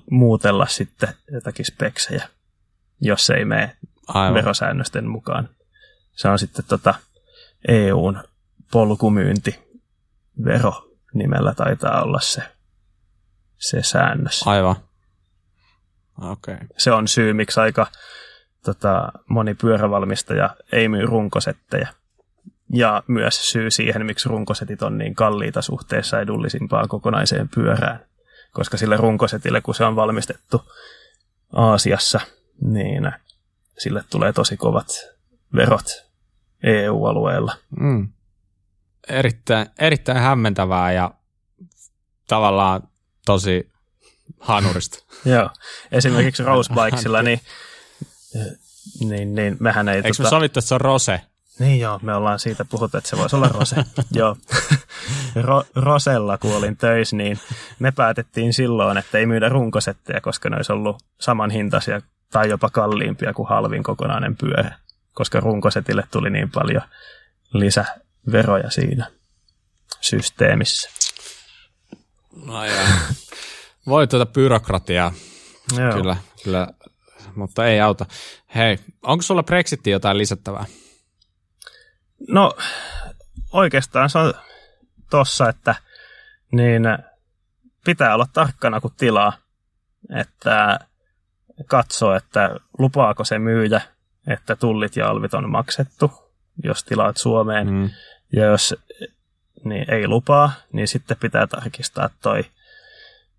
muutella 0.10 0.68
sitten 0.68 1.10
jotakin 1.32 1.66
speksejä, 1.66 2.28
jos 3.02 3.26
se 3.26 3.34
ei 3.34 3.46
mene 3.46 3.78
Aivan. 4.08 4.34
verosäännösten 4.34 5.08
mukaan. 5.08 5.50
Se 6.12 6.28
on 6.28 6.40
sitten 6.40 6.66
tota 6.68 6.96
EUn 7.68 8.24
polkumyynti 8.72 9.60
vero 10.46 10.90
nimellä 11.14 11.54
taitaa 11.54 12.02
olla 12.04 12.20
se, 12.20 12.44
se 13.58 13.84
säännös. 13.84 14.42
Aivan. 14.46 14.76
Okay. 16.22 16.58
Se 16.78 16.92
on 16.92 17.08
syy, 17.08 17.34
miksi 17.34 17.60
aika 17.60 17.88
tota, 18.66 19.12
moni 19.30 19.54
pyörävalmistaja 19.54 20.56
ei 20.72 20.90
myy 20.90 21.06
runkosetteja. 21.06 21.88
Ja 22.74 23.04
myös 23.08 23.50
syy 23.52 23.72
siihen, 23.72 24.06
miksi 24.06 24.30
runkosetit 24.30 24.82
on 24.82 24.98
niin 24.98 25.16
kalliita 25.16 25.62
suhteessa 25.62 26.20
edullisimpaan 26.20 26.88
kokonaiseen 26.88 27.50
pyörään. 27.56 28.06
Koska 28.52 28.78
sille 28.78 28.98
runkosetille, 28.98 29.62
kun 29.62 29.76
se 29.76 29.86
on 29.86 29.96
valmistettu 29.96 30.62
Aasiassa, 31.54 32.20
niin 32.62 33.12
sille 33.78 34.04
tulee 34.10 34.34
tosi 34.34 34.58
kovat 34.58 34.88
verot 35.56 36.06
EU-alueella. 36.64 37.56
Mm. 37.80 38.10
Erittäin, 39.08 39.68
erittäin 39.80 40.18
hämmentävää 40.18 40.92
ja 40.92 41.12
tavallaan 42.28 42.88
tosi 43.26 43.73
hanurista. 44.44 45.04
Joo, 45.26 45.50
esimerkiksi 45.92 46.44
Rosebikesilla, 46.44 47.22
niin, 47.22 47.42
niin, 49.00 49.36
niin 49.36 49.58
mehän 49.60 49.90
ei... 49.90 49.96
Eikö 49.96 50.10
tota... 50.10 50.24
me 50.24 50.30
sovittu, 50.30 50.60
että 50.60 50.68
se 50.68 50.76
on 50.76 50.82
Rose? 50.82 51.22
Niin 51.60 51.80
joo, 51.80 52.00
me 52.02 52.16
ollaan 52.16 52.40
siitä 52.40 52.66
puhuttu, 52.66 52.98
että 52.98 53.10
se 53.10 53.18
voisi 53.18 53.36
olla 53.36 53.48
Rose. 53.48 53.76
joo. 54.12 54.38
Ro- 55.42 55.66
Rosella, 55.76 56.38
kun 56.38 56.56
olin 56.56 56.78
töissä, 56.78 57.16
niin 57.16 57.40
me 57.80 57.92
päätettiin 57.92 58.54
silloin, 58.54 58.98
että 58.98 59.18
ei 59.18 59.26
myydä 59.26 59.50
runkosetteja, 59.50 60.22
koska 60.22 60.50
ne 60.50 60.56
olisi 60.56 60.74
ollut 60.74 61.04
saman 61.20 61.52
hintaisia 61.52 62.02
tai 62.32 62.50
jopa 62.50 62.70
kalliimpia 62.70 63.34
kuin 63.34 63.50
halvin 63.50 63.84
kokonainen 63.84 64.38
pyörä, 64.38 64.78
koska 65.14 65.40
runkosetille 65.40 66.04
tuli 66.12 66.30
niin 66.30 66.52
paljon 66.52 66.82
lisäveroja 67.54 68.70
siinä 68.70 69.08
systeemissä. 70.02 70.90
No 72.46 72.66
joo. 72.66 72.78
Voi 73.88 74.08
tuota 74.08 74.26
byrokratiaa. 74.26 75.14
Joo. 75.78 75.94
Kyllä, 75.94 76.18
kyllä, 76.44 76.68
mutta 77.36 77.66
ei 77.68 77.82
auta. 77.82 78.06
Hei, 78.56 78.80
onko 79.02 79.22
sulla 79.22 79.44
Brexitti 79.44 79.90
jotain 79.90 80.18
lisättävää? 80.18 80.66
No, 82.28 82.54
oikeastaan 83.52 84.10
se 84.10 84.18
on 84.18 84.34
tossa, 85.10 85.50
että 85.50 85.76
niin 86.52 86.84
pitää 87.86 88.14
olla 88.16 88.28
tarkkana 88.34 88.82
kun 88.82 88.92
tilaa, 88.98 89.34
että 90.20 90.80
katsoo, 91.68 92.16
että 92.16 92.56
lupaako 92.80 93.24
se 93.24 93.40
myyjä, 93.40 93.82
että 94.28 94.56
tullit 94.56 94.96
ja 94.96 95.10
alvit 95.10 95.34
on 95.34 95.50
maksettu, 95.50 96.12
jos 96.64 96.84
tilaat 96.84 97.18
Suomeen. 97.18 97.68
Mm. 97.74 97.90
Ja 98.34 98.46
jos 98.46 98.76
niin 99.64 99.92
ei 99.94 100.08
lupaa, 100.08 100.52
niin 100.72 100.88
sitten 100.88 101.18
pitää 101.18 101.48
tarkistaa 101.48 102.10
toi 102.22 102.46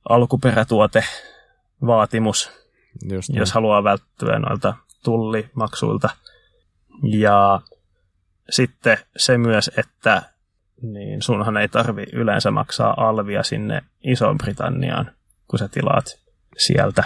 alkuperätuote 0.08 1.04
vaatimus, 1.86 2.50
Just 3.12 3.28
jos 3.28 3.48
niin. 3.48 3.54
haluaa 3.54 3.84
välttyä 3.84 4.38
noilta 4.38 4.74
tullimaksuilta. 5.04 6.08
Ja 7.02 7.60
sitten 8.50 8.98
se 9.16 9.38
myös, 9.38 9.70
että 9.76 10.22
niin 10.82 11.22
sunhan 11.22 11.56
ei 11.56 11.68
tarvi 11.68 12.06
yleensä 12.12 12.50
maksaa 12.50 12.94
alvia 12.96 13.42
sinne 13.42 13.82
Iso-Britanniaan, 14.04 15.10
kun 15.48 15.58
sä 15.58 15.68
tilaat 15.68 16.04
sieltä 16.56 17.04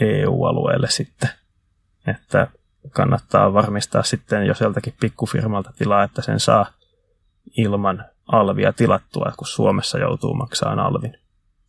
EU-alueelle 0.00 0.90
sitten. 0.90 1.30
Että 2.06 2.46
kannattaa 2.90 3.52
varmistaa 3.52 4.02
sitten, 4.02 4.46
jos 4.46 4.60
joltakin 4.60 4.94
pikkufirmalta 5.00 5.72
tilaa, 5.78 6.02
että 6.02 6.22
sen 6.22 6.40
saa 6.40 6.66
ilman 7.56 8.04
alvia 8.26 8.72
tilattua, 8.72 9.32
kun 9.36 9.46
Suomessa 9.46 9.98
joutuu 9.98 10.34
maksamaan 10.34 10.78
alvin 10.78 11.18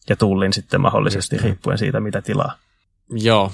ja 0.10 0.16
tullin 0.16 0.54
sitten 0.54 0.82
mahdollisesti 0.82 1.36
Just 1.36 1.44
riippuen 1.44 1.78
siitä, 1.78 2.00
mitä 2.00 2.22
tilaa. 2.22 2.58
Joo. 3.10 3.52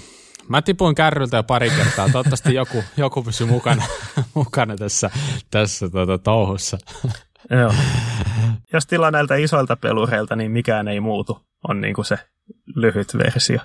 Mä 0.48 0.62
tipuin 0.62 0.95
kärryltä 0.95 1.38
jo 1.38 1.43
pari 1.43 1.70
kertaa. 1.70 2.10
Toivottavasti 2.10 2.54
joku, 2.54 2.84
joku 2.98 3.24
pysyy 3.24 3.48
mukana, 3.48 3.84
mukana 4.34 4.76
tässä, 4.76 5.10
tässä 5.52 5.89
tuota, 5.89 6.18
touhussa. 6.18 6.78
Joo. 7.50 7.74
Jos 8.74 8.86
tilaa 8.86 9.12
näiltä 9.12 9.36
isoilta 9.36 9.76
pelureilta, 9.76 10.36
niin 10.36 10.52
mikään 10.52 10.88
ei 10.88 11.00
muutu, 11.00 11.41
on 11.68 11.82
niin 11.82 11.93
kuin 11.93 12.06
se 12.06 12.20
lyhyt 12.76 13.18
versio. 13.18 13.60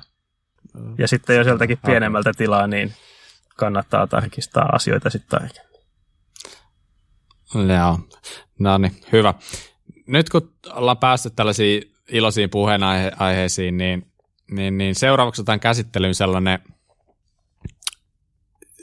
Ja 0.98 1.08
sitten 1.08 1.36
jos 1.36 1.46
joltakin 1.46 1.78
pienemmältä 1.86 2.32
tilaa, 2.36 2.66
niin 2.66 2.94
kannattaa 3.56 4.06
tarkistaa 4.06 4.68
asioita 4.72 5.10
sitten 5.10 5.40
tarkemmin. 5.40 5.72
Joo, 7.76 7.98
no 8.58 8.78
niin, 8.78 9.00
hyvä. 9.12 9.34
Nyt 10.06 10.28
kun 10.28 10.52
ollaan 10.72 10.98
päästy 10.98 11.30
tällaisiin 11.30 11.91
iloisiin 12.12 12.50
puheenaiheisiin, 12.50 13.76
niin, 13.76 14.12
niin, 14.50 14.78
niin 14.78 14.94
seuraavaksi 14.94 15.42
otan 15.42 15.60
käsittelyyn 15.60 16.14
sellainen, 16.14 16.58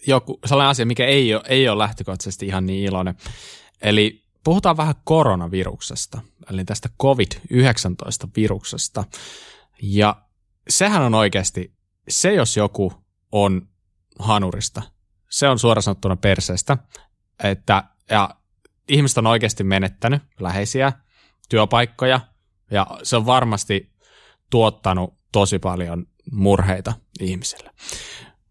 joku, 0.08 0.40
sellainen 0.46 0.70
asia, 0.70 0.86
mikä 0.86 1.06
ei 1.06 1.36
ole, 1.36 1.44
ei 1.48 1.70
ole 1.70 1.78
lähtökohtaisesti 1.78 2.46
ihan 2.46 2.66
niin 2.66 2.86
iloinen. 2.86 3.16
Eli 3.82 4.26
puhutaan 4.44 4.78
vähän 4.78 4.96
koronaviruksesta, 5.04 6.22
eli 6.52 6.66
tästä 6.66 6.90
COVID-19-viruksesta. 7.02 9.04
Ja 9.82 10.16
sehän 10.70 11.02
on 11.02 11.16
oikeasti, 11.16 11.74
se 12.10 12.34
jos 12.34 12.58
joku 12.58 12.94
on 13.32 13.68
hanurista, 14.20 14.82
se 15.30 15.50
on 15.50 15.60
suoraan 15.60 15.84
sanottuna 15.84 16.16
perseestä, 16.16 16.78
että 17.44 17.84
ja 18.10 18.30
ihmiset 18.88 19.18
on 19.18 19.28
oikeasti 19.28 19.64
menettänyt 19.64 20.22
läheisiä, 20.40 20.94
työpaikkoja, 21.50 22.20
ja 22.72 22.88
se 23.04 23.16
on 23.16 23.26
varmasti 23.26 23.92
tuottanut 24.50 25.20
tosi 25.32 25.60
paljon 25.60 26.06
murheita 26.32 26.94
ihmisille. 27.20 27.72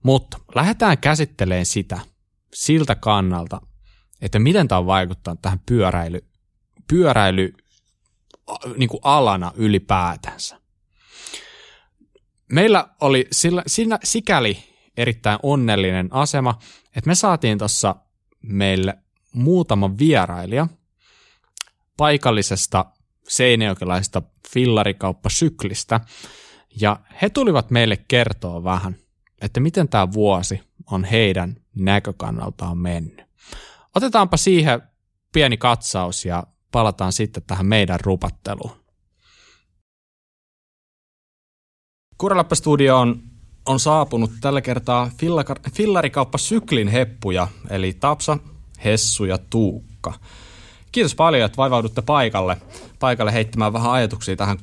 Mutta 0.02 0.38
lähdetään 0.54 0.98
käsittelemään 0.98 1.66
sitä 1.66 2.00
siltä 2.54 2.94
kannalta, 2.94 3.60
että 4.22 4.38
miten 4.38 4.68
tämä 4.68 4.78
on 4.78 4.86
vaikuttanut 4.86 5.42
tähän 5.42 5.60
pyöräily, 5.66 6.20
pyöräily 6.88 7.54
niin 8.76 8.88
kuin 8.88 9.00
alana 9.02 9.52
ylipäätänsä. 9.56 10.60
Meillä 12.52 12.88
oli 13.00 13.28
sillä, 13.32 13.62
siinä, 13.66 13.98
sikäli 14.04 14.58
erittäin 14.96 15.38
onnellinen 15.42 16.08
asema, 16.10 16.58
että 16.96 17.08
me 17.08 17.14
saatiin 17.14 17.58
tuossa 17.58 17.96
meille 18.42 18.98
muutama 19.32 19.98
vierailija 19.98 20.68
paikallisesta 21.96 22.84
seinäjokilaisesta 23.28 24.22
fillarikauppasyklistä, 24.52 26.00
ja 26.80 27.00
he 27.22 27.30
tulivat 27.30 27.70
meille 27.70 27.96
kertoa 27.96 28.64
vähän, 28.64 28.96
että 29.40 29.60
miten 29.60 29.88
tämä 29.88 30.12
vuosi 30.12 30.60
on 30.90 31.04
heidän 31.04 31.56
näkökannaltaan 31.76 32.78
mennyt. 32.78 33.22
Otetaanpa 33.94 34.36
siihen 34.36 34.82
pieni 35.32 35.56
katsaus 35.56 36.24
ja 36.24 36.46
palataan 36.72 37.12
sitten 37.12 37.42
tähän 37.46 37.66
meidän 37.66 38.00
rupatteluun. 38.00 38.72
Kurelappa 42.18 42.54
Studio 42.54 42.98
on, 42.98 43.22
on 43.66 43.80
saapunut 43.80 44.30
tällä 44.40 44.60
kertaa 44.60 45.10
fillarikauppa 45.72 46.38
Syklin 46.38 46.88
heppuja, 46.88 47.48
eli 47.70 47.92
Tapsa, 47.92 48.38
Hessu 48.84 49.24
ja 49.24 49.38
Tuukka. 49.38 50.14
Kiitos 50.92 51.14
paljon, 51.14 51.46
että 51.46 51.56
vaivaudutte 51.56 52.02
paikalle, 52.02 52.56
paikalle 52.98 53.32
heittämään 53.32 53.72
vähän 53.72 53.92
ajatuksia 53.92 54.36
tähän 54.36 54.58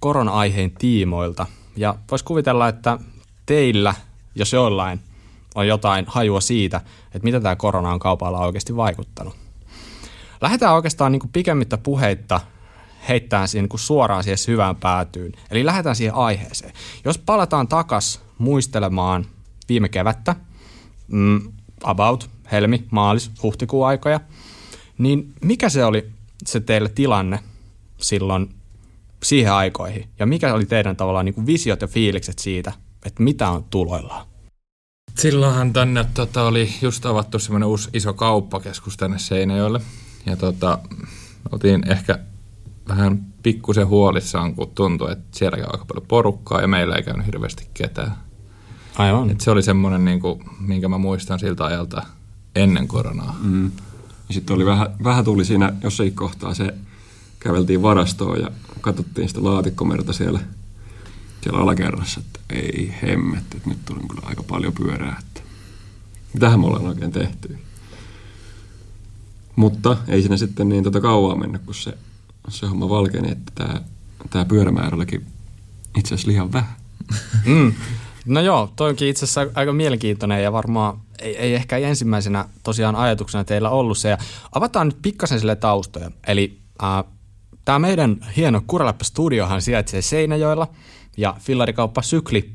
korona-aiheen 0.00 0.70
tiimoilta. 0.70 1.46
Ja 1.76 1.94
voisi 2.10 2.24
kuvitella, 2.24 2.68
että 2.68 2.98
teillä, 3.46 3.94
jos 4.34 4.52
jollain, 4.52 5.00
on 5.54 5.66
jotain 5.66 6.04
hajua 6.08 6.40
siitä, 6.40 6.76
että 7.06 7.24
mitä 7.24 7.40
tämä 7.40 7.56
korona 7.56 7.92
on 7.92 7.98
kaupalla 7.98 8.38
oikeasti 8.38 8.76
vaikuttanut. 8.76 9.36
Lähdetään 10.40 10.74
oikeastaan 10.74 11.12
niin 11.12 11.30
pikemmittä 11.32 11.78
puheitta 11.78 12.40
heittää 13.08 13.46
siihen 13.46 13.68
niin 13.72 13.78
suoraan 13.78 14.24
siihen 14.24 14.38
syvään 14.38 14.76
päätyyn. 14.76 15.32
Eli 15.50 15.66
lähdetään 15.66 15.96
siihen 15.96 16.14
aiheeseen. 16.14 16.72
Jos 17.04 17.18
palataan 17.18 17.68
takas 17.68 18.20
muistelemaan 18.38 19.26
viime 19.68 19.88
kevättä, 19.88 20.36
mm, 21.08 21.52
about 21.82 22.30
helmi, 22.52 22.84
maalis, 22.90 23.30
huhtikuun 23.42 23.86
aikoja, 23.86 24.20
niin 24.98 25.32
mikä 25.40 25.68
se 25.68 25.84
oli 25.84 26.10
se 26.44 26.60
teille 26.60 26.88
tilanne 26.88 27.40
silloin 27.98 28.54
siihen 29.22 29.52
aikoihin? 29.52 30.08
Ja 30.18 30.26
mikä 30.26 30.54
oli 30.54 30.66
teidän 30.66 30.96
tavallaan 30.96 31.24
niin 31.24 31.34
kuin 31.34 31.46
visiot 31.46 31.82
ja 31.82 31.88
fiilikset 31.88 32.38
siitä, 32.38 32.72
että 33.04 33.22
mitä 33.22 33.48
on 33.48 33.64
tuloillaan? 33.64 34.26
Silloinhan 35.14 35.72
tänne 35.72 36.04
tota, 36.14 36.42
oli 36.42 36.68
just 36.82 37.06
avattu 37.06 37.38
semmoinen 37.38 37.68
uusi 37.68 37.90
iso 37.92 38.14
kauppakeskus 38.14 38.96
tänne 38.96 39.18
Seinäjoelle. 39.18 39.80
Ja 40.26 40.36
tota, 40.36 40.78
oltiin 41.52 41.90
ehkä 41.90 42.18
vähän 42.88 43.24
pikkusen 43.42 43.86
huolissaan, 43.86 44.54
kun 44.54 44.70
tuntui, 44.74 45.12
että 45.12 45.38
siellä 45.38 45.56
käy 45.56 45.66
aika 45.66 45.84
paljon 45.84 46.08
porukkaa 46.08 46.60
ja 46.60 46.68
meillä 46.68 46.96
ei 46.96 47.02
käynyt 47.02 47.26
hirveästi 47.26 47.68
ketään. 47.74 48.16
Aivan. 48.98 49.30
Et 49.30 49.40
se 49.40 49.50
oli 49.50 49.62
semmoinen, 49.62 50.04
niin 50.04 50.20
kuin, 50.20 50.44
minkä 50.60 50.88
mä 50.88 50.98
muistan 50.98 51.38
siltä 51.38 51.64
ajalta 51.64 52.02
ennen 52.54 52.88
koronaa. 52.88 53.36
Mm. 53.42 53.70
Sitten 54.30 54.56
oli 54.56 54.66
vähän, 54.66 54.86
vähän 55.04 55.24
tuli 55.24 55.44
siinä 55.44 55.72
jossain 55.82 56.14
kohtaa 56.14 56.54
se, 56.54 56.74
käveltiin 57.40 57.82
varastoon 57.82 58.40
ja 58.40 58.50
katsottiin 58.80 59.28
sitä 59.28 59.44
laatikkomerta 59.44 60.12
siellä, 60.12 60.40
siellä 61.42 61.58
alakerrassa, 61.58 62.20
että 62.20 62.40
ei 62.50 62.94
hemmet, 63.02 63.54
että 63.54 63.68
nyt 63.68 63.84
tuli 63.84 64.00
kyllä 64.08 64.22
aika 64.24 64.42
paljon 64.42 64.72
pyörää, 64.72 65.16
että 65.20 65.40
mitähän 66.34 66.60
me 66.60 66.66
ollaan 66.66 66.86
oikein 66.86 67.12
tehty. 67.12 67.58
Mutta 69.56 69.96
ei 70.08 70.20
siinä 70.22 70.36
sitten 70.36 70.68
niin 70.68 70.84
tota 70.84 71.00
kauaa 71.00 71.36
mennä, 71.36 71.58
kun 71.58 71.74
se, 71.74 71.98
se 72.48 72.66
homma 72.66 72.88
valkeni, 72.88 73.30
että 73.30 73.80
tämä 74.30 74.44
pyörämäärä 74.44 74.96
olikin 74.96 75.26
itse 75.98 76.14
asiassa 76.14 76.30
liian 76.30 76.52
vähän. 76.52 76.76
Mm. 77.46 77.74
No 78.24 78.40
joo, 78.40 78.72
toi 78.76 78.90
onkin 78.90 79.08
itse 79.08 79.24
asiassa 79.24 79.46
aika 79.54 79.72
mielenkiintoinen 79.72 80.42
ja 80.42 80.52
varmaan 80.52 81.00
ei, 81.18 81.36
ei 81.36 81.54
ehkä 81.54 81.76
ensimmäisenä 81.76 82.48
tosiaan 82.62 82.96
ajatuksena 82.96 83.44
teillä 83.44 83.70
ollut 83.70 83.98
se. 83.98 84.08
Ja 84.08 84.18
avataan 84.52 84.86
nyt 84.86 84.98
pikkasen 85.02 85.40
sille 85.40 85.56
taustoja. 85.56 86.10
Eli 86.26 86.58
äh, 86.82 87.04
tämä 87.64 87.78
meidän 87.78 88.16
hieno 88.36 88.62
Kuraläppä-studiohan 88.66 89.62
sijaitsee 89.62 90.02
Seinäjoella 90.02 90.68
ja 91.16 91.36
fillarikauppa 91.40 92.02
Sykli 92.02 92.50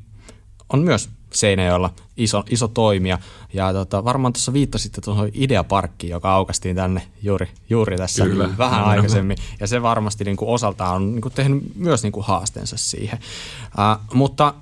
on 0.73 0.79
myös 0.79 1.09
Seinäjoella 1.33 1.93
iso, 2.17 2.43
iso 2.49 2.67
toimija. 2.67 3.17
Ja 3.53 3.73
tota, 3.73 4.03
varmaan 4.03 4.33
tuossa 4.33 4.53
viittasitte 4.53 5.01
tuohon 5.01 5.29
Ideaparkkiin, 5.33 6.11
joka 6.11 6.31
aukastiin 6.31 6.75
tänne 6.75 7.01
juuri, 7.21 7.47
juuri 7.69 7.97
tässä 7.97 8.25
Kyllä. 8.25 8.49
vähän 8.57 8.83
aikaisemmin. 8.83 9.37
Ja 9.59 9.67
se 9.67 9.81
varmasti 9.81 10.23
niin 10.23 10.37
kuin 10.37 10.49
osaltaan 10.49 10.95
on 10.95 11.11
niin 11.11 11.21
kuin 11.21 11.33
tehnyt 11.33 11.75
myös 11.75 12.03
niin 12.03 12.11
kuin 12.11 12.25
haasteensa 12.25 12.77
siihen. 12.77 13.19
Uh, 13.63 14.15
mutta 14.15 14.53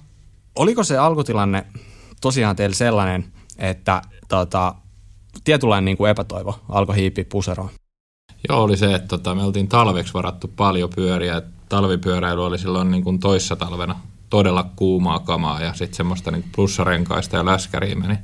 oliko 0.57 0.83
se 0.83 0.97
alkutilanne 0.97 1.65
tosiaan 2.21 2.55
teillä 2.55 2.75
sellainen, 2.75 3.25
että 3.57 4.01
tota, 4.27 4.75
tietynlainen 5.43 5.85
niin 5.85 5.97
kuin 5.97 6.11
epätoivo 6.11 6.59
alkoi 6.69 6.95
hiipiä 6.95 7.25
puseroon? 7.29 7.69
Joo, 8.49 8.63
oli 8.63 8.77
se, 8.77 8.95
että 8.95 9.07
tota, 9.07 9.35
me 9.35 9.43
oltiin 9.43 9.67
talveksi 9.67 10.13
varattu 10.13 10.47
paljon 10.47 10.89
pyöriä. 10.95 11.41
Talvipyöräily 11.69 12.45
oli 12.45 12.59
silloin 12.59 12.91
niin 12.91 13.03
kuin 13.03 13.19
toissa 13.19 13.55
talvena 13.55 13.95
todella 14.29 14.69
kuumaa 14.75 15.19
kamaa 15.19 15.61
ja 15.61 15.73
sitten 15.73 15.97
semmoista 15.97 16.31
niin 16.31 16.45
plussarenkaista 16.55 17.37
ja 17.37 17.45
läskäriä 17.45 17.95
meni 17.95 18.17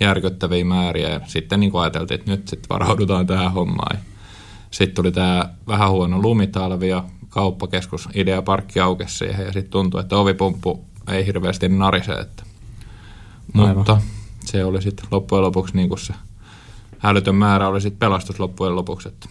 järkyttäviä 0.00 0.64
määriä. 0.64 1.08
Ja 1.08 1.20
sitten 1.26 1.60
niin 1.60 1.70
kuin 1.70 1.82
ajateltiin, 1.82 2.20
että 2.20 2.30
nyt 2.30 2.48
sitten 2.48 2.68
varaudutaan 2.68 3.26
tähän 3.26 3.52
hommaan. 3.52 3.98
Sitten 4.70 4.94
tuli 4.94 5.12
tämä 5.12 5.54
vähän 5.66 5.90
huono 5.90 6.22
lumitalvi 6.22 6.88
ja 6.88 7.04
kauppakeskus 7.28 8.08
idea 8.14 8.42
parkki 8.42 8.80
aukesi 8.80 9.16
siihen 9.16 9.46
ja 9.46 9.52
sitten 9.52 9.70
tuntui, 9.70 10.00
että 10.00 10.16
ovipumppu 10.16 10.84
ei 11.08 11.26
hirveästi 11.26 11.68
narise. 11.68 12.12
Että. 12.12 12.42
Mutta 13.52 14.00
se 14.44 14.64
oli 14.64 14.82
sitten 14.82 15.06
loppujen 15.10 15.44
lopuksi 15.44 15.76
niin 15.76 15.88
kuin 15.88 15.98
se 15.98 16.14
älytön 17.02 17.34
määrä 17.34 17.68
oli 17.68 17.80
sitten 17.80 17.98
pelastus 17.98 18.40
loppujen 18.40 18.76
lopuksi. 18.76 19.08
Että. 19.08 19.28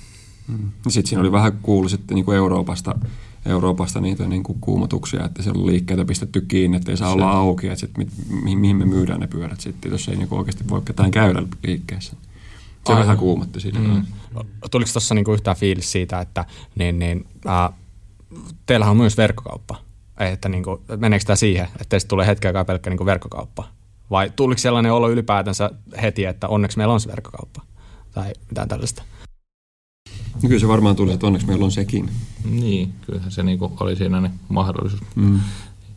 Mm. 0.48 0.72
Sitten 0.88 1.10
siinä 1.10 1.22
oli 1.22 1.32
vähän 1.32 1.60
kuulu 1.62 1.90
sitten 1.90 2.16
niin 2.16 2.26
kuin 2.26 2.38
Euroopasta, 2.38 2.96
Euroopasta 3.46 4.02
niitä 4.02 4.28
niin 4.28 4.44
kuin 4.44 4.60
kuumotuksia, 4.62 5.26
että 5.26 5.44
siellä 5.44 5.62
on 5.62 5.68
liikkeitä 5.68 6.06
pistetty 6.06 6.42
kiinni, 6.42 6.78
että 6.78 6.92
ei 6.92 6.98
saa 6.98 7.08
se. 7.08 7.14
olla 7.14 7.32
auki, 7.32 7.68
että 7.68 7.80
sit, 7.80 7.92
mihin, 8.44 8.60
mihin 8.60 8.76
me 8.76 8.86
myydään 8.86 9.20
ne 9.20 9.28
pyörät 9.28 9.62
sitten, 9.62 9.92
jos 9.92 10.08
ei 10.08 10.16
niin 10.16 10.28
kuin 10.28 10.40
oikeasti 10.40 10.70
voi 10.70 10.82
ketään 10.86 11.12
käydä 11.12 11.44
liikkeessä. 11.64 12.16
Se 12.86 12.94
Aivan. 12.94 13.02
vähän 13.02 13.18
kuumotti 13.18 13.60
siinä. 13.60 13.80
Mm. 13.80 14.06
Tuliko 14.72 14.92
tuossa 14.94 15.16
niinku 15.16 15.34
yhtään 15.34 15.58
fiilis 15.58 15.92
siitä, 15.92 16.22
että 16.22 16.46
niin, 16.76 17.00
niin, 17.00 17.26
äh, 17.48 17.70
teillähän 18.66 18.92
on 18.92 18.98
myös 18.98 19.18
verkkokauppa, 19.18 19.78
että 20.30 20.50
niinku, 20.50 20.82
meneekö 20.98 21.26
tämä 21.26 21.36
siihen, 21.36 21.66
että 21.66 21.86
teistä 21.90 22.08
tulee 22.08 22.28
hetken 22.28 22.50
aikaa 22.50 22.66
pelkkä 22.66 22.90
niinku 22.90 23.06
verkkokauppa? 23.06 23.68
Vai 24.12 24.32
tuliko 24.36 24.60
sellainen 24.60 24.94
olo 24.94 25.10
ylipäätänsä 25.10 25.72
heti, 26.02 26.26
että 26.26 26.48
onneksi 26.48 26.78
meillä 26.78 26.94
on 26.94 27.00
se 27.00 27.10
verkkokauppa? 27.10 27.62
Tai 28.12 28.34
mitään 28.50 28.68
tällaista? 28.68 29.04
No 30.44 30.50
kyllä 30.50 30.60
se 30.60 30.68
varmaan 30.68 30.96
tuli, 30.96 31.14
että 31.14 31.28
onneksi 31.28 31.48
meillä 31.48 31.66
on 31.66 31.72
sekin. 31.72 32.10
Niin, 32.46 32.94
kyllähän 33.06 33.32
se 33.32 33.44
niinku 33.44 33.74
oli 33.80 33.96
siinä 33.96 34.22
niin 34.22 34.40
mahdollisuus. 34.50 35.02
Mm. 35.16 35.40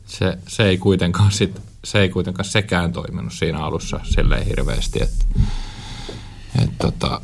Se, 0.07 0.39
se, 0.49 0.65
ei 0.65 0.79
kuitenkaan 0.79 1.33
sit, 1.33 1.61
se 1.85 2.01
ei 2.01 2.09
kuitenkaan 2.09 2.45
sekään 2.45 2.93
toiminut 2.93 3.33
siinä 3.33 3.59
alussa 3.59 4.01
silleen 4.03 4.47
hirveästi, 4.47 5.03
että 5.03 5.25
et 6.63 6.71
tota, 6.79 7.21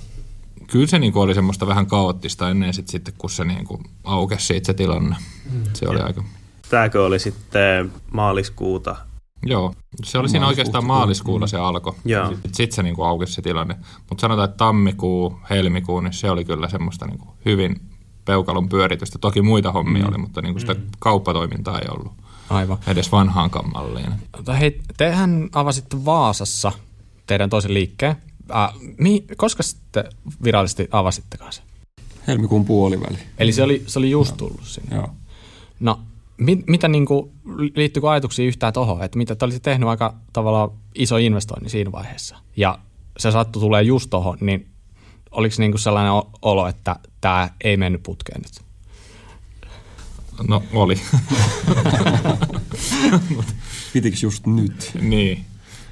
kyllä 0.66 0.86
se 0.86 0.98
niinku 0.98 1.20
oli 1.20 1.34
semmoista 1.34 1.66
vähän 1.66 1.86
kaoottista 1.86 2.50
ennen 2.50 2.74
sit, 2.74 2.88
sitten, 2.88 3.14
kun 3.18 3.30
se 3.30 3.44
niinku 3.44 3.82
aukesi 4.04 4.46
siitä 4.46 4.66
se 4.66 4.74
tilanne. 4.74 5.16
Mm. 5.50 5.62
Se 5.72 5.88
oli 5.88 5.98
ja. 5.98 6.06
aika... 6.06 6.24
Tämäkö 6.70 7.04
oli 7.04 7.18
sitten 7.18 7.92
maaliskuuta 8.12 8.96
Joo, 9.46 9.74
se 10.04 10.18
oli 10.18 10.28
siinä 10.28 10.46
oikeastaan 10.46 10.86
maaliskuulla 10.86 11.46
se 11.46 11.56
alkoi. 11.56 11.94
Sitten 12.30 12.54
sit 12.54 12.72
se 12.72 12.82
niinku 12.82 13.02
aukesi 13.02 13.32
se 13.32 13.42
tilanne. 13.42 13.76
Mutta 14.08 14.20
sanotaan, 14.20 14.44
että 14.44 14.56
tammikuu, 14.56 15.40
helmikuu, 15.50 16.00
niin 16.00 16.12
se 16.12 16.30
oli 16.30 16.44
kyllä 16.44 16.68
semmoista 16.68 17.06
niinku 17.06 17.28
hyvin 17.44 17.80
peukalon 18.24 18.68
pyöritystä. 18.68 19.18
Toki 19.18 19.42
muita 19.42 19.72
hommia 19.72 20.02
mm. 20.02 20.08
oli, 20.08 20.18
mutta 20.18 20.42
niinku 20.42 20.60
sitä 20.60 20.74
mm. 20.74 20.80
kauppatoimintaa 20.98 21.78
ei 21.78 21.88
ollut. 21.90 22.12
Aivan. 22.50 22.78
Edes 22.86 23.12
vanhaan 23.12 23.50
malliin. 23.74 24.12
Hei, 24.60 24.80
tehän 24.96 25.48
avasitte 25.54 26.04
Vaasassa 26.04 26.72
teidän 27.26 27.50
toisen 27.50 27.74
liikkeen. 27.74 28.16
Äh, 28.54 28.72
mi, 28.98 29.24
koska 29.36 29.62
sitten 29.62 30.04
virallisesti 30.44 30.88
avasittekaan 30.90 31.52
se? 31.52 31.62
Helmikuun 32.26 32.64
puoliväli. 32.64 33.18
Eli 33.38 33.52
se 33.52 33.62
oli, 33.62 33.82
se 33.86 33.98
oli 33.98 34.10
just 34.10 34.36
tullut 34.36 34.64
sinne. 34.64 34.96
Joo. 34.96 35.08
No, 35.80 36.00
mit, 36.40 36.66
mitä 36.66 36.88
niin 36.88 37.06
kuin, 37.06 37.32
liittyykö 37.76 38.10
ajatuksia 38.10 38.46
yhtään 38.46 38.72
tuohon, 38.72 39.02
että 39.02 39.18
mitä 39.18 39.34
te 39.34 39.44
olisitte 39.44 39.70
tehnyt 39.70 39.88
aika 39.88 40.14
tavallaan 40.32 40.70
iso 40.94 41.16
investointi 41.16 41.70
siinä 41.70 41.92
vaiheessa 41.92 42.36
ja 42.56 42.78
se 43.18 43.30
sattu 43.30 43.60
tulee 43.60 43.82
just 43.82 44.10
tuohon, 44.10 44.38
niin 44.40 44.66
oliko 45.30 45.54
niin 45.58 45.70
kuin 45.70 45.80
sellainen 45.80 46.12
olo, 46.42 46.66
että 46.66 46.96
tämä 47.20 47.50
ei 47.64 47.76
mennyt 47.76 48.02
putkeen 48.02 48.40
nyt? 48.40 48.70
No 50.48 50.62
oli. 50.72 50.94
Pitikö 53.92 54.16
just 54.22 54.46
nyt? 54.46 54.90
Niin, 55.00 55.44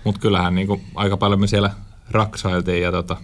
mutta 0.04 0.20
kyllähän 0.20 0.54
niin 0.54 0.66
kuin 0.66 0.84
aika 0.94 1.16
paljon 1.16 1.40
me 1.40 1.46
siellä 1.46 1.70
raksailtiin 2.10 2.82
ja 2.82 2.92
tota, 2.92 3.16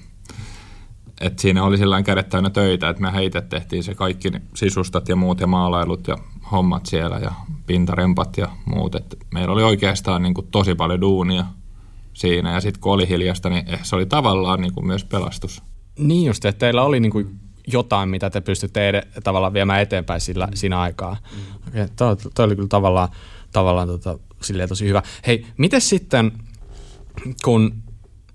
et 1.20 1.39
siinä 1.39 1.64
oli 1.64 1.79
sellainen 1.79 2.05
kädet 2.05 2.29
täynnä 2.29 2.51
töitä, 2.51 2.89
että 2.89 3.03
me 3.03 3.25
itse 3.25 3.41
tehtiin 3.41 3.85
se 3.85 3.95
kaikki 3.95 4.33
sisustat 4.55 5.09
ja 5.09 5.16
muut 5.16 5.41
ja 5.41 5.47
maalailut 5.47 6.09
ja 6.09 6.18
hommat 6.53 6.87
siellä 6.87 7.19
ja 7.19 7.33
pintarempat 7.67 8.37
ja 8.37 8.49
muut. 8.65 8.95
Et 8.95 9.19
meillä 9.35 9.53
oli 9.53 9.63
oikeastaan 9.63 10.23
niin 10.23 10.35
kuin 10.35 10.47
tosi 10.51 10.75
paljon 10.75 11.01
duunia 11.01 11.45
siinä 12.13 12.53
ja 12.53 12.61
sitten 12.61 12.81
kun 12.81 12.93
oli 12.93 13.09
hiljasta, 13.09 13.51
niin 13.51 13.67
se 13.83 13.97
oli 13.97 14.07
tavallaan 14.07 14.61
niin 14.61 14.75
kuin 14.75 14.87
myös 14.87 15.05
pelastus. 15.05 15.63
Niin 15.99 16.27
just, 16.27 16.45
että 16.45 16.59
teillä 16.59 16.83
oli 16.83 17.01
niin 17.01 17.13
kuin 17.13 17.41
jotain, 17.67 18.09
mitä 18.09 18.31
te 18.31 18.41
pystytte 18.41 18.89
ed- 18.89 19.21
tavallaan 19.25 19.53
viemään 19.53 19.83
eteenpäin 19.83 20.21
sillä, 20.21 20.47
mm. 20.47 20.55
siinä 20.55 20.81
aikaa. 20.81 21.17
Mm. 21.37 21.89
Toi, 21.97 22.17
toi 22.35 22.45
oli 22.45 22.57
kyllä 22.57 22.69
tavallaan, 22.69 23.09
tavallaan 23.53 23.89
tota, 23.89 24.19
silleen 24.43 24.69
tosi 24.69 24.89
hyvä. 24.89 25.03
Hei, 25.27 25.47
miten 25.57 25.81
sitten, 25.81 26.33
kun 27.45 27.83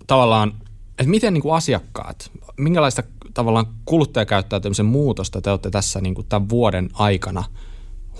tavallaan, 0.07 0.53
että 0.89 1.09
miten 1.09 1.33
niin 1.33 1.41
kuin 1.41 1.55
asiakkaat, 1.55 2.31
minkälaista 2.57 3.03
tavallaan 3.33 3.65
kuluttajakäyttäytymisen 3.85 4.85
muutosta 4.85 5.41
te 5.41 5.51
olette 5.51 5.69
tässä 5.69 6.01
niin 6.01 6.15
kuin 6.15 6.27
tämän 6.27 6.49
vuoden 6.49 6.89
aikana 6.93 7.43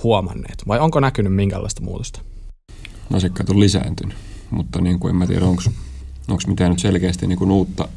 huomanneet? 0.03 0.63
Vai 0.67 0.79
onko 0.79 0.99
näkynyt 0.99 1.35
minkälaista 1.35 1.81
muutosta? 1.81 2.21
Asiakkaat 3.13 3.49
on 3.49 3.59
lisääntynyt, 3.59 4.17
mutta 4.51 4.81
niin 4.81 4.99
kuin 4.99 5.09
en 5.09 5.15
mä 5.15 5.27
tiedä, 5.27 5.45
onko 5.45 5.63
mitään 6.47 6.69
nyt 6.69 6.79
selkeästi 6.79 7.27
niin 7.27 7.39
kuin 7.39 7.51
uutta 7.51 7.87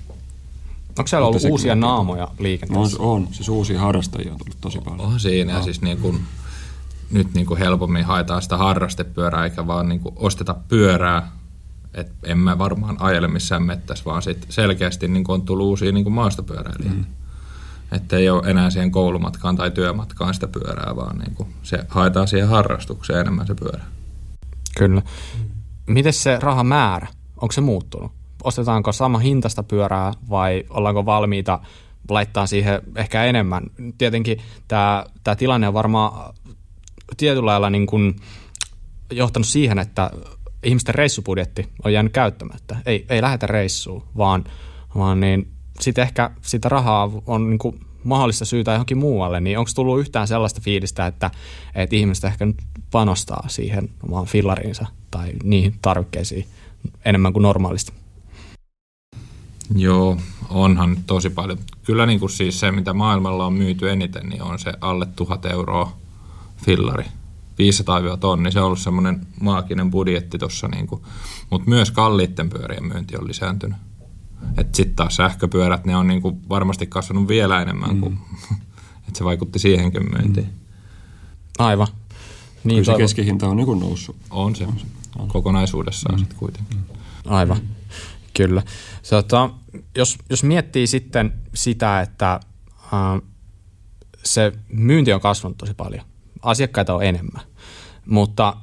Onko 0.98 1.08
siellä 1.08 1.26
ollut 1.26 1.44
uusia 1.50 1.74
naamoja 1.74 2.28
liikenteessä? 2.38 2.96
On, 3.00 3.08
on. 3.08 3.28
Siis 3.30 3.48
uusia 3.48 3.80
harrastajia 3.80 4.32
on 4.32 4.38
tullut 4.38 4.56
tosi 4.60 4.78
paljon. 4.78 5.00
On 5.00 5.20
siinä, 5.20 5.52
ja 5.52 5.62
siis 5.62 5.82
niin 5.82 5.98
kuin, 5.98 6.20
nyt 7.10 7.34
niin 7.34 7.46
kuin 7.46 7.58
helpommin 7.58 8.04
haetaan 8.04 8.42
sitä 8.42 8.56
harrastepyörää, 8.56 9.44
eikä 9.44 9.66
vaan 9.66 9.88
niin 9.88 10.00
kuin 10.00 10.14
osteta 10.18 10.54
pyörää, 10.68 11.32
että 11.94 12.14
en 12.24 12.38
mä 12.38 12.58
varmaan 12.58 12.96
ajele 13.00 13.28
missään 13.28 13.62
mettässä, 13.62 14.04
vaan 14.04 14.22
sit 14.22 14.46
selkeästi 14.48 15.08
niin 15.08 15.24
kuin 15.24 15.34
on 15.34 15.42
tullut 15.42 15.66
uusia 15.66 15.92
niin 15.92 16.04
kuin 16.04 16.14
maastopyöräilijöitä. 16.14 16.96
Mm. 16.96 17.21
Että 17.92 18.16
ei 18.16 18.30
ole 18.30 18.50
enää 18.50 18.70
siihen 18.70 18.90
koulumatkaan 18.90 19.56
tai 19.56 19.70
työmatkaan 19.70 20.34
sitä 20.34 20.48
pyörää, 20.48 20.96
vaan 20.96 21.18
niin 21.18 21.34
kuin 21.34 21.54
se 21.62 21.78
haetaan 21.88 22.28
siihen 22.28 22.48
harrastukseen 22.48 23.20
enemmän 23.20 23.46
se 23.46 23.54
pyörä. 23.54 23.84
Kyllä. 24.76 25.02
Miten 25.86 26.12
se 26.12 26.38
rahamäärä, 26.40 27.06
onko 27.36 27.52
se 27.52 27.60
muuttunut? 27.60 28.12
ostetaanko 28.44 28.92
sama 28.92 29.18
hintasta 29.18 29.62
pyörää 29.62 30.12
vai 30.30 30.64
ollaanko 30.70 31.06
valmiita 31.06 31.60
laittaa 32.08 32.46
siihen 32.46 32.82
ehkä 32.96 33.24
enemmän. 33.24 33.62
Tietenkin 33.98 34.38
tämä, 34.68 35.04
tämä 35.24 35.36
tilanne 35.36 35.68
on 35.68 35.74
varmaan 35.74 36.34
tietyllä 37.16 37.46
lailla 37.46 37.70
niin 37.70 37.86
kuin 37.86 38.16
johtanut 39.12 39.46
siihen, 39.46 39.78
että 39.78 40.10
ihmisten 40.62 40.94
reissubudjetti 40.94 41.68
on 41.84 41.92
jäänyt 41.92 42.12
käyttämättä. 42.12 42.76
Ei, 42.86 43.06
ei 43.08 43.22
lähetä 43.22 43.46
reissuun, 43.46 44.02
vaan, 44.16 44.44
vaan 44.94 45.20
niin 45.20 45.52
sitten 45.82 46.02
ehkä 46.02 46.30
sitä 46.42 46.68
rahaa 46.68 47.10
on 47.26 47.50
niin 47.50 47.58
kuin 47.58 47.80
mahdollista 48.04 48.44
syytä 48.44 48.72
johonkin 48.72 48.98
muualle, 48.98 49.40
niin 49.40 49.58
onko 49.58 49.70
tullut 49.74 50.00
yhtään 50.00 50.28
sellaista 50.28 50.60
fiilistä, 50.60 51.06
että, 51.06 51.30
että 51.74 51.96
ihmiset 51.96 52.24
ehkä 52.24 52.46
nyt 52.46 52.56
panostaa 52.90 53.44
siihen 53.48 53.88
omaan 54.02 54.26
fillariinsa 54.26 54.86
tai 55.10 55.32
niihin 55.42 55.74
tarvikkeisiin 55.82 56.46
enemmän 57.04 57.32
kuin 57.32 57.42
normaalisti? 57.42 57.92
Joo, 59.74 60.16
onhan 60.50 60.96
tosi 61.06 61.30
paljon. 61.30 61.58
Kyllä 61.82 62.06
niin 62.06 62.20
kuin 62.20 62.30
siis 62.30 62.60
se, 62.60 62.72
mitä 62.72 62.92
maailmalla 62.92 63.46
on 63.46 63.52
myyty 63.52 63.90
eniten, 63.90 64.28
niin 64.28 64.42
on 64.42 64.58
se 64.58 64.72
alle 64.80 65.06
tuhat 65.16 65.46
euroa 65.46 65.96
fillari. 66.64 67.04
500 67.58 68.16
tonni, 68.16 68.52
se 68.52 68.60
on 68.60 68.66
ollut 68.66 68.78
semmoinen 68.78 69.26
maaginen 69.40 69.90
budjetti 69.90 70.38
tuossa, 70.38 70.68
niin 70.68 70.88
mutta 71.50 71.70
myös 71.70 71.90
kalliitten 71.90 72.50
pyörien 72.50 72.84
myynti 72.84 73.16
on 73.16 73.28
lisääntynyt. 73.28 73.78
Sitten 74.72 74.96
taas 74.96 75.16
sähköpyörät, 75.16 75.84
ne 75.84 75.96
on 75.96 76.06
niin 76.06 76.22
kuin 76.22 76.48
varmasti 76.48 76.86
kasvanut 76.86 77.28
vielä 77.28 77.62
enemmän, 77.62 77.94
mm. 77.94 78.00
kuin, 78.00 78.18
että 79.08 79.18
se 79.18 79.24
vaikutti 79.24 79.58
siihenkin 79.58 80.10
myyntiin. 80.10 80.46
Mm. 80.46 80.52
Aivan. 81.58 81.86
Niin 82.64 82.84
Kyllä 82.84 82.96
se 82.96 83.02
keskihinta 83.02 83.48
on 83.48 83.56
niin 83.56 83.80
noussut. 83.80 84.16
On 84.30 84.56
se, 84.56 84.66
on. 85.18 85.28
kokonaisuudessaan 85.28 86.14
mm. 86.14 86.18
sitten 86.18 86.38
kuitenkin. 86.38 86.78
Aivan. 87.26 87.58
Mm. 87.58 87.68
Kyllä. 88.34 88.62
Tota, 89.10 89.50
jos, 89.96 90.18
jos 90.30 90.44
miettii 90.44 90.86
sitten 90.86 91.32
sitä, 91.54 92.00
että 92.00 92.40
äh, 92.78 93.22
se 94.24 94.52
myynti 94.68 95.12
on 95.12 95.20
kasvanut 95.20 95.58
tosi 95.58 95.74
paljon, 95.74 96.04
asiakkaita 96.42 96.94
on 96.94 97.02
enemmän, 97.02 97.42
mutta 98.06 98.56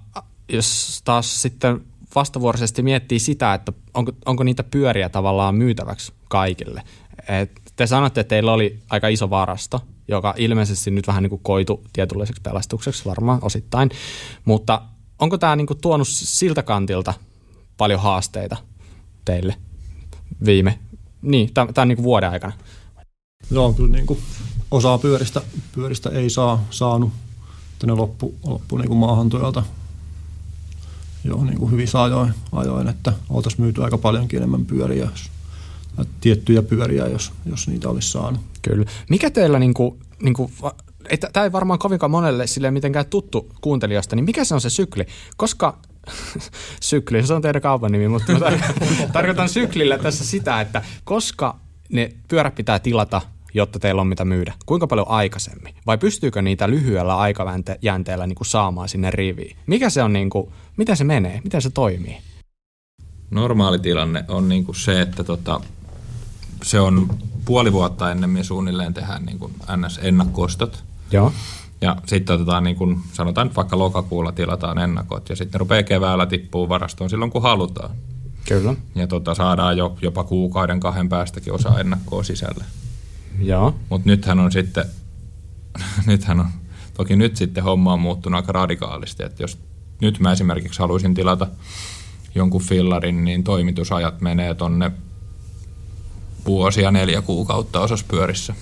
jos 0.49 1.01
taas 1.03 1.41
sitten 1.41 1.81
vastavuoroisesti 2.15 2.81
miettii 2.81 3.19
sitä, 3.19 3.53
että 3.53 3.73
onko, 3.93 4.11
onko 4.25 4.43
niitä 4.43 4.63
pyöriä 4.63 5.09
tavallaan 5.09 5.55
myytäväksi 5.55 6.13
kaikille. 6.29 6.83
Et 7.27 7.61
te 7.75 7.87
sanotte, 7.87 8.21
että 8.21 8.29
teillä 8.29 8.53
oli 8.53 8.79
aika 8.89 9.07
iso 9.07 9.29
varasto, 9.29 9.81
joka 10.07 10.33
ilmeisesti 10.37 10.91
nyt 10.91 11.07
vähän 11.07 11.23
niin 11.23 11.29
kuin 11.29 11.41
koitu 11.43 11.83
tietynlaiseksi 11.93 12.41
pelastukseksi 12.41 13.05
varmaan 13.05 13.39
osittain, 13.41 13.89
mutta 14.45 14.81
onko 15.19 15.37
tämä 15.37 15.55
niin 15.55 15.67
kuin 15.67 15.81
tuonut 15.81 16.07
siltä 16.07 16.63
kantilta 16.63 17.13
paljon 17.77 17.99
haasteita 17.99 18.57
teille 19.25 19.55
viime, 20.45 20.79
niin, 21.21 21.53
tämän 21.73 21.87
niin 21.87 22.03
vuoden 22.03 22.29
aikana? 22.29 22.53
Joo, 23.51 23.73
kyllä 23.73 23.91
niin 23.91 24.05
kuin 24.05 24.19
osaa 24.71 24.97
pyöristä, 24.97 25.41
pyöristä 25.75 26.09
ei 26.09 26.29
saa 26.29 26.65
saanut 26.69 27.11
tänne 27.79 27.93
loppu, 27.93 28.35
loppu 28.43 28.77
niin 28.77 28.87
kuin 28.87 28.97
maahantuolta 28.97 29.63
jo 31.23 31.43
niin 31.43 31.59
kuin 31.59 31.71
hyvissä 31.71 32.03
ajoin, 32.03 32.33
ajoin, 32.51 32.87
että 32.87 33.13
oltaisiin 33.29 33.61
myyty 33.61 33.83
aika 33.83 33.97
paljonkin 33.97 34.37
enemmän 34.37 34.65
pyöriä, 34.65 35.05
jos, 35.05 35.31
tiettyjä 36.21 36.61
pyöriä, 36.61 37.07
jos, 37.07 37.31
jos 37.45 37.67
niitä 37.67 37.89
olisi 37.89 38.11
saanut. 38.11 38.41
Kyllä. 38.61 38.85
Mikä 39.09 39.29
teillä, 39.29 39.59
niin 39.59 39.73
kuin, 39.73 39.99
niin 40.23 40.33
kuin, 40.33 40.51
tämä 41.33 41.43
ei 41.43 41.51
varmaan 41.51 41.79
kovinkaan 41.79 42.11
monelle 42.11 42.47
sille 42.47 42.71
mitenkään 42.71 43.05
tuttu 43.05 43.49
kuuntelijasta, 43.61 44.15
niin 44.15 44.25
mikä 44.25 44.43
se 44.43 44.53
on 44.53 44.61
se 44.61 44.69
sykli? 44.69 45.05
Koska 45.37 45.77
sykli, 46.81 47.27
se 47.27 47.33
on 47.33 47.41
teidän 47.41 47.61
kaupan 47.61 47.91
nimi, 47.91 48.07
mutta 48.07 48.33
tarkoitan 49.13 49.49
syklillä 49.49 49.97
tässä 49.97 50.25
sitä, 50.25 50.61
että 50.61 50.81
koska 51.03 51.59
ne 51.89 52.09
pyörät 52.27 52.55
pitää 52.55 52.79
tilata, 52.79 53.21
jotta 53.59 53.79
teillä 53.79 54.01
on 54.01 54.07
mitä 54.07 54.25
myydä? 54.25 54.53
Kuinka 54.65 54.87
paljon 54.87 55.09
aikaisemmin? 55.09 55.75
Vai 55.85 55.97
pystyykö 55.97 56.41
niitä 56.41 56.69
lyhyellä 56.69 57.17
aikajänteellä 57.17 58.27
niin 58.27 58.35
kuin 58.35 58.47
saamaan 58.47 58.89
sinne 58.89 59.11
riviin? 59.11 59.57
Mikä 59.67 59.89
se 59.89 60.03
on, 60.03 60.13
niin 60.13 60.29
kuin, 60.29 60.49
miten 60.77 60.97
se 60.97 61.03
menee? 61.03 61.41
Miten 61.43 61.61
se 61.61 61.69
toimii? 61.69 62.17
Normaali 63.31 63.79
tilanne 63.79 64.25
on 64.27 64.49
niin 64.49 64.65
kuin 64.65 64.75
se, 64.75 65.01
että 65.01 65.23
tota, 65.23 65.61
se 66.63 66.79
on 66.79 67.09
puoli 67.45 67.73
vuotta 67.73 68.11
ennen 68.11 68.29
me 68.29 68.43
suunnilleen 68.43 68.93
tehdään 68.93 69.25
niin 69.25 69.39
kuin 69.39 69.53
NS-ennakkoostot. 69.75 70.83
Joo. 71.11 71.33
Ja 71.81 71.95
sitten 72.05 72.35
otetaan, 72.35 72.63
niin 72.63 72.75
kun 72.75 73.01
sanotaan 73.13 73.47
nyt 73.47 73.55
vaikka 73.55 73.79
lokakuulla 73.79 74.31
tilataan 74.31 74.77
ennakot 74.77 75.29
ja 75.29 75.35
sitten 75.35 75.59
rupeaa 75.59 75.83
keväällä 75.83 76.25
tippuu 76.25 76.69
varastoon 76.69 77.09
silloin 77.09 77.31
kun 77.31 77.41
halutaan. 77.41 77.89
Kyllä. 78.47 78.75
Ja 78.95 79.07
tota, 79.07 79.35
saadaan 79.35 79.77
jo, 79.77 79.97
jopa 80.01 80.23
kuukauden 80.23 80.79
kahden 80.79 81.09
päästäkin 81.09 81.53
osa 81.53 81.79
ennakkoa 81.79 82.23
sisälle. 82.23 82.63
Joo. 83.41 83.75
Mutta 83.89 84.09
nythän 84.09 84.39
on 84.39 84.51
sitten, 84.51 84.85
nythän 86.07 86.39
on, 86.39 86.47
toki 86.93 87.15
nyt 87.15 87.37
sitten 87.37 87.63
homma 87.63 87.93
on 87.93 87.99
muuttunut 87.99 88.37
aika 88.37 88.51
radikaalisti, 88.51 89.23
että 89.23 89.43
jos 89.43 89.57
nyt 90.01 90.19
mä 90.19 90.31
esimerkiksi 90.31 90.79
haluaisin 90.79 91.13
tilata 91.13 91.47
jonkun 92.35 92.61
fillarin, 92.61 93.25
niin 93.25 93.43
toimitusajat 93.43 94.21
menee 94.21 94.53
tonne 94.53 94.91
vuosia 96.45 96.91
neljä 96.91 97.21
kuukautta 97.21 97.79
osas 97.79 98.03
pyörissä. 98.03 98.53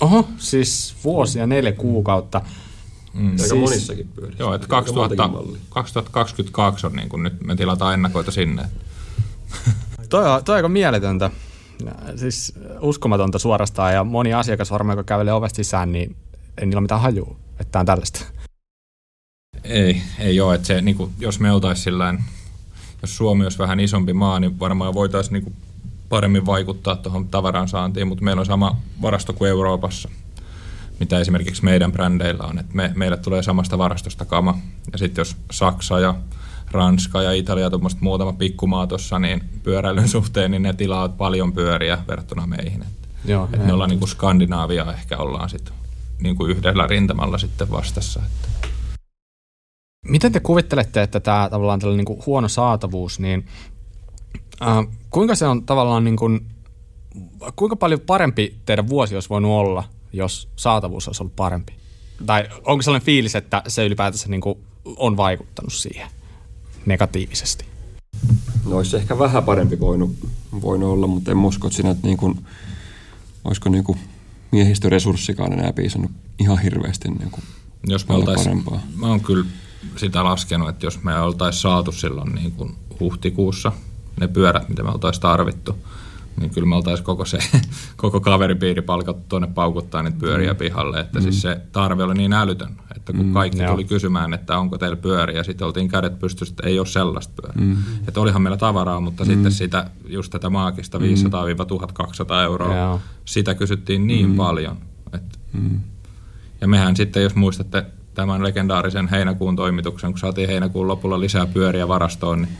Oho, 0.00 0.28
siis 0.38 0.94
vuosia, 1.04 1.46
neljä 1.46 1.72
kuukautta. 1.72 2.42
Mm. 3.14 3.30
Aika 3.30 3.38
siis, 3.38 3.54
monissakin 3.54 4.08
pyörissä. 4.14 4.42
Joo, 4.42 4.54
että 4.54 4.66
2000, 4.66 5.28
2022 5.68 6.86
on 6.86 6.92
niin 6.92 7.08
kuin 7.08 7.22
nyt 7.22 7.44
me 7.44 7.56
tilataan 7.56 7.94
ennakoita 7.94 8.30
sinne. 8.30 8.68
toi, 10.08 10.30
on, 10.30 10.44
toi 10.44 10.52
on 10.52 10.56
aika 10.56 10.68
mieletöntä. 10.68 11.30
Siis 12.16 12.52
uskomatonta 12.80 13.38
suorastaan 13.38 13.94
ja 13.94 14.04
moni 14.04 14.34
asiakas 14.34 14.70
varmaan, 14.70 14.98
joka 14.98 15.06
kävelee 15.06 15.32
ovesta 15.32 15.56
sisään, 15.56 15.92
niin 15.92 16.16
ei 16.58 16.66
niillä 16.66 16.80
mitään 16.80 17.00
hajua, 17.00 17.36
että 17.50 17.72
tämä 17.72 17.80
on 17.80 17.86
tällaista. 17.86 18.24
Ei, 19.64 20.02
ei 20.18 20.40
ole. 20.40 20.54
Että 20.54 20.66
se, 20.66 20.80
niin 20.80 20.96
kuin, 20.96 21.12
jos 21.18 21.40
me 21.40 21.52
oltaisiin 21.52 21.84
sillain, 21.84 22.24
jos 23.02 23.16
Suomi 23.16 23.44
olisi 23.44 23.58
vähän 23.58 23.80
isompi 23.80 24.12
maa, 24.12 24.40
niin 24.40 24.58
varmaan 24.58 24.94
voitaisiin 24.94 25.32
niin 25.32 25.42
kuin, 25.42 25.54
paremmin 26.08 26.46
vaikuttaa 26.46 26.96
tuohon 26.96 27.28
tavaran 27.28 27.68
saantiin, 27.68 28.08
mutta 28.08 28.24
meillä 28.24 28.40
on 28.40 28.46
sama 28.46 28.76
varasto 29.02 29.32
kuin 29.32 29.48
Euroopassa, 29.48 30.08
mitä 31.00 31.18
esimerkiksi 31.18 31.64
meidän 31.64 31.92
brändeillä 31.92 32.44
on. 32.44 32.58
että 32.58 32.76
me, 32.76 32.92
meille 32.94 33.16
tulee 33.16 33.42
samasta 33.42 33.78
varastosta 33.78 34.24
kama. 34.24 34.58
Ja 34.92 34.98
sitten 34.98 35.20
jos 35.20 35.36
Saksa 35.50 36.00
ja 36.00 36.14
Ranska 36.70 37.22
ja 37.22 37.32
Italia, 37.32 37.70
tuommoista 37.70 38.00
muutama 38.02 38.32
pikkumaa 38.32 38.86
tuossa, 38.86 39.18
niin 39.18 39.44
pyöräilyn 39.62 40.08
suhteen, 40.08 40.50
niin 40.50 40.62
ne 40.62 40.72
tilaavat 40.72 41.16
paljon 41.16 41.52
pyöriä 41.52 41.98
verrattuna 42.08 42.46
meihin. 42.46 42.82
Et, 42.82 42.88
Joo, 43.24 43.48
et 43.52 43.66
me 43.66 43.72
ollaan 43.72 43.90
niin 43.90 43.98
kuin 43.98 44.08
Skandinaavia 44.08 44.92
ehkä 44.92 45.18
ollaan 45.18 45.50
sitten 45.50 45.74
niin 46.22 46.36
kuin 46.36 46.50
yhdellä 46.50 46.86
rintamalla 46.86 47.38
sitten 47.38 47.70
vastassa. 47.70 48.22
Että. 48.26 48.68
Miten 50.06 50.32
te 50.32 50.40
kuvittelette, 50.40 51.02
että 51.02 51.20
tämä 51.20 51.48
tavallaan 51.50 51.80
tällainen 51.80 51.98
niin 51.98 52.16
kuin 52.16 52.26
huono 52.26 52.48
saatavuus, 52.48 53.20
niin 53.20 53.46
äh, 54.62 54.86
kuinka 55.10 55.34
se 55.34 55.46
on 55.46 55.66
tavallaan 55.66 56.04
niin 56.04 56.16
kuin 56.16 56.46
kuinka 57.56 57.76
paljon 57.76 58.00
parempi 58.00 58.56
teidän 58.66 58.88
vuosi 58.88 59.14
olisi 59.14 59.28
voinut 59.28 59.50
olla, 59.50 59.84
jos 60.12 60.48
saatavuus 60.56 61.08
olisi 61.08 61.22
ollut 61.22 61.36
parempi? 61.36 61.72
Tai 62.26 62.48
onko 62.64 62.82
sellainen 62.82 63.06
fiilis, 63.06 63.34
että 63.34 63.62
se 63.68 63.86
ylipäätänsä 63.86 64.28
niin 64.28 64.40
kuin 64.40 64.58
on 64.96 65.16
vaikuttanut 65.16 65.72
siihen 65.72 66.10
negatiivisesti? 66.86 67.64
No 68.66 68.76
olisi 68.76 68.96
ehkä 68.96 69.18
vähän 69.18 69.44
parempi 69.44 69.80
voinut, 69.80 70.16
voinut 70.62 70.90
olla, 70.90 71.06
mutta 71.06 71.30
en 71.30 71.38
usko, 71.38 71.66
että 71.66 71.76
siinä, 71.76 71.90
että 71.90 72.06
niin 72.06 72.16
kuin, 72.16 72.46
olisiko 73.44 73.68
niin 73.68 73.84
kuin 73.84 73.98
miehistöresurssikaan 74.52 75.52
enää 75.52 75.72
piisannut 75.72 76.10
ihan 76.38 76.58
hirveästi 76.58 77.08
niin 77.08 77.30
kuin 77.30 77.44
jos 77.86 78.08
me 78.08 78.14
parempaa. 78.24 78.80
Mä 78.96 79.06
oon 79.06 79.20
kyllä 79.20 79.44
sitä 79.96 80.24
laskenut, 80.24 80.68
että 80.68 80.86
jos 80.86 81.02
me 81.02 81.20
oltaisiin 81.20 81.62
saatu 81.62 81.92
silloin 81.92 82.34
niin 82.34 82.52
kuin 82.52 82.76
huhtikuussa 83.00 83.72
ne 84.20 84.28
pyörät, 84.28 84.68
mitä 84.68 84.82
me 84.82 84.90
oltaisiin 84.90 85.22
tarvittu, 85.22 85.78
niin 86.40 86.50
kyllä 86.50 86.66
me 86.66 86.76
oltaisiin 86.76 87.04
koko, 87.04 87.24
se, 87.24 87.38
koko 87.96 88.20
kaveripiiri 88.20 88.82
palkattu 88.82 89.24
tuonne 89.28 89.48
paukuttaa 89.54 90.02
niitä 90.02 90.18
pyöriä 90.20 90.52
mm. 90.52 90.56
pihalle. 90.56 91.00
Että 91.00 91.20
siis 91.20 91.24
mm. 91.24 91.30
siis 91.32 91.42
se 91.42 91.60
tarve 91.72 92.02
oli 92.02 92.14
niin 92.14 92.32
älytön, 92.32 92.76
että 92.96 93.12
kun 93.12 93.26
mm, 93.26 93.32
kaikki 93.32 93.62
joo. 93.62 93.72
tuli 93.72 93.84
kysymään, 93.84 94.34
että 94.34 94.58
onko 94.58 94.78
teillä 94.78 94.96
pyöriä, 94.96 95.36
ja 95.36 95.44
sitten 95.44 95.66
oltiin 95.66 95.88
kädet 95.88 96.18
pystyssä, 96.18 96.52
että 96.52 96.66
ei 96.66 96.78
ole 96.78 96.86
sellaista 96.86 97.42
pyörää. 97.42 97.62
Mm. 97.62 97.76
Että 98.08 98.20
olihan 98.20 98.42
meillä 98.42 98.56
tavaraa, 98.56 99.00
mutta 99.00 99.24
mm. 99.24 99.30
sitten 99.30 99.52
sitä, 99.52 99.90
just 100.08 100.30
tätä 100.32 100.50
maagista 100.50 100.98
500-1200 100.98 101.02
euroa, 102.44 102.76
joo. 102.76 103.00
sitä 103.24 103.54
kysyttiin 103.54 104.06
niin 104.06 104.28
mm. 104.28 104.36
paljon. 104.36 104.76
Että, 105.12 105.38
mm. 105.52 105.80
Ja 106.60 106.68
mehän 106.68 106.96
sitten, 106.96 107.22
jos 107.22 107.34
muistatte 107.34 107.86
tämän 108.14 108.42
legendaarisen 108.42 109.08
heinäkuun 109.08 109.56
toimituksen, 109.56 110.12
kun 110.12 110.18
saatiin 110.18 110.48
heinäkuun 110.48 110.88
lopulla 110.88 111.20
lisää 111.20 111.46
pyöriä 111.46 111.88
varastoon, 111.88 112.42
niin 112.42 112.56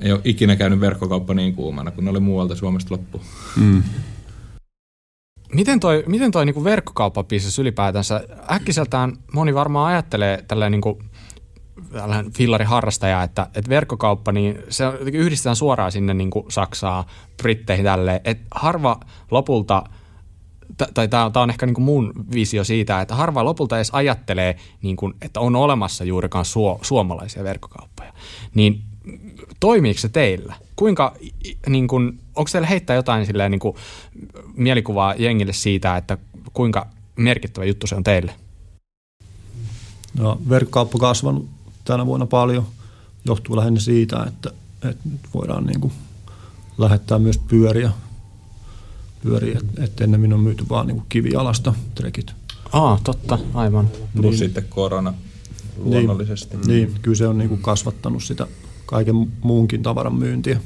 ei 0.00 0.12
ole 0.12 0.20
ikinä 0.24 0.56
käynyt 0.56 0.80
verkkokauppa 0.80 1.34
niin 1.34 1.54
kuumana, 1.54 1.90
kun 1.90 2.04
ne 2.04 2.10
oli 2.10 2.20
muualta 2.20 2.56
Suomesta 2.56 2.94
loppu. 2.94 3.20
Mm. 3.56 3.82
Miten 5.52 5.80
toi, 5.80 6.04
miten 6.06 6.30
toi 6.30 6.46
niinku 6.46 6.64
verkkokauppabisnes 6.64 7.58
ylipäätänsä, 7.58 8.20
äkkiseltään 8.50 9.16
moni 9.32 9.54
varmaan 9.54 9.86
ajattelee 9.92 10.44
tälleen 10.48 10.72
niinku, 10.72 11.02
fillariharrastaja, 12.36 13.22
että, 13.22 13.46
että 13.54 13.68
verkkokauppa, 13.68 14.32
niin 14.32 14.58
se 14.68 14.84
yhdistetään 15.12 15.56
suoraan 15.56 15.92
sinne 15.92 16.14
niin 16.14 16.30
kuin 16.30 16.44
Saksaa, 16.48 17.06
Britteihin 17.42 17.84
tälleen, 17.84 18.20
että 18.24 18.46
harva 18.50 19.00
lopulta– 19.30 19.82
tai 20.94 21.08
tämä 21.08 21.30
on 21.34 21.50
ehkä 21.50 21.66
niin 21.66 21.74
kuin 21.74 21.84
mun 21.84 22.12
visio 22.34 22.64
siitä, 22.64 23.00
että 23.00 23.14
harva 23.14 23.44
lopulta 23.44 23.76
edes 23.76 23.90
ajattelee, 23.92 24.56
niin 24.82 24.96
kuin, 24.96 25.14
että 25.22 25.40
on 25.40 25.56
olemassa 25.56 26.04
juurikaan 26.04 26.44
suo, 26.44 26.78
suomalaisia 26.82 27.44
verkkokauppoja. 27.44 28.12
Niin 28.54 28.82
toimiiko 29.60 30.00
se 30.00 30.08
teillä? 30.08 30.54
Kuinka, 30.76 31.16
niin 31.68 31.88
kuin, 31.88 32.20
onko 32.36 32.50
teillä 32.52 32.68
heittää 32.68 32.96
jotain 32.96 33.26
silleen, 33.26 33.50
niin 33.50 33.58
kuin, 33.58 33.76
mielikuvaa 34.56 35.14
jengille 35.14 35.52
siitä, 35.52 35.96
että 35.96 36.18
kuinka 36.52 36.86
merkittävä 37.16 37.64
juttu 37.64 37.86
se 37.86 37.94
on 37.94 38.04
teille? 38.04 38.34
No, 40.18 40.40
verkkokauppa 40.48 40.98
kasvanut 40.98 41.48
tänä 41.84 42.06
vuonna 42.06 42.26
paljon. 42.26 42.66
Johtuu 43.24 43.56
lähinnä 43.56 43.80
siitä, 43.80 44.24
että, 44.28 44.50
että 44.88 45.08
nyt 45.08 45.20
voidaan 45.34 45.66
niin 45.66 45.80
kuin 45.80 45.92
lähettää 46.78 47.18
myös 47.18 47.38
pyöriä 47.38 47.90
pyöriä, 49.22 49.58
että 49.58 49.84
et 49.84 50.00
ennemmin 50.00 50.32
on 50.32 50.40
myyty 50.40 50.64
vaan 50.68 50.86
niin 50.86 51.02
kivialasta 51.08 51.74
trekit. 51.94 52.32
Aa, 52.72 53.00
totta, 53.04 53.38
aivan. 53.54 53.88
Plus 54.16 54.30
niin. 54.30 54.38
sitten 54.38 54.64
korona 54.68 55.14
luonnollisesti. 55.76 56.56
Niin, 56.56 56.66
niin 56.66 57.00
kyllä 57.02 57.16
se 57.16 57.26
on 57.26 57.38
niin 57.38 57.48
kuin 57.48 57.62
kasvattanut 57.62 58.22
sitä 58.22 58.46
kaiken 58.88 59.32
muunkin 59.40 59.82
tavaran 59.82 60.14
myyntiä. 60.14 60.60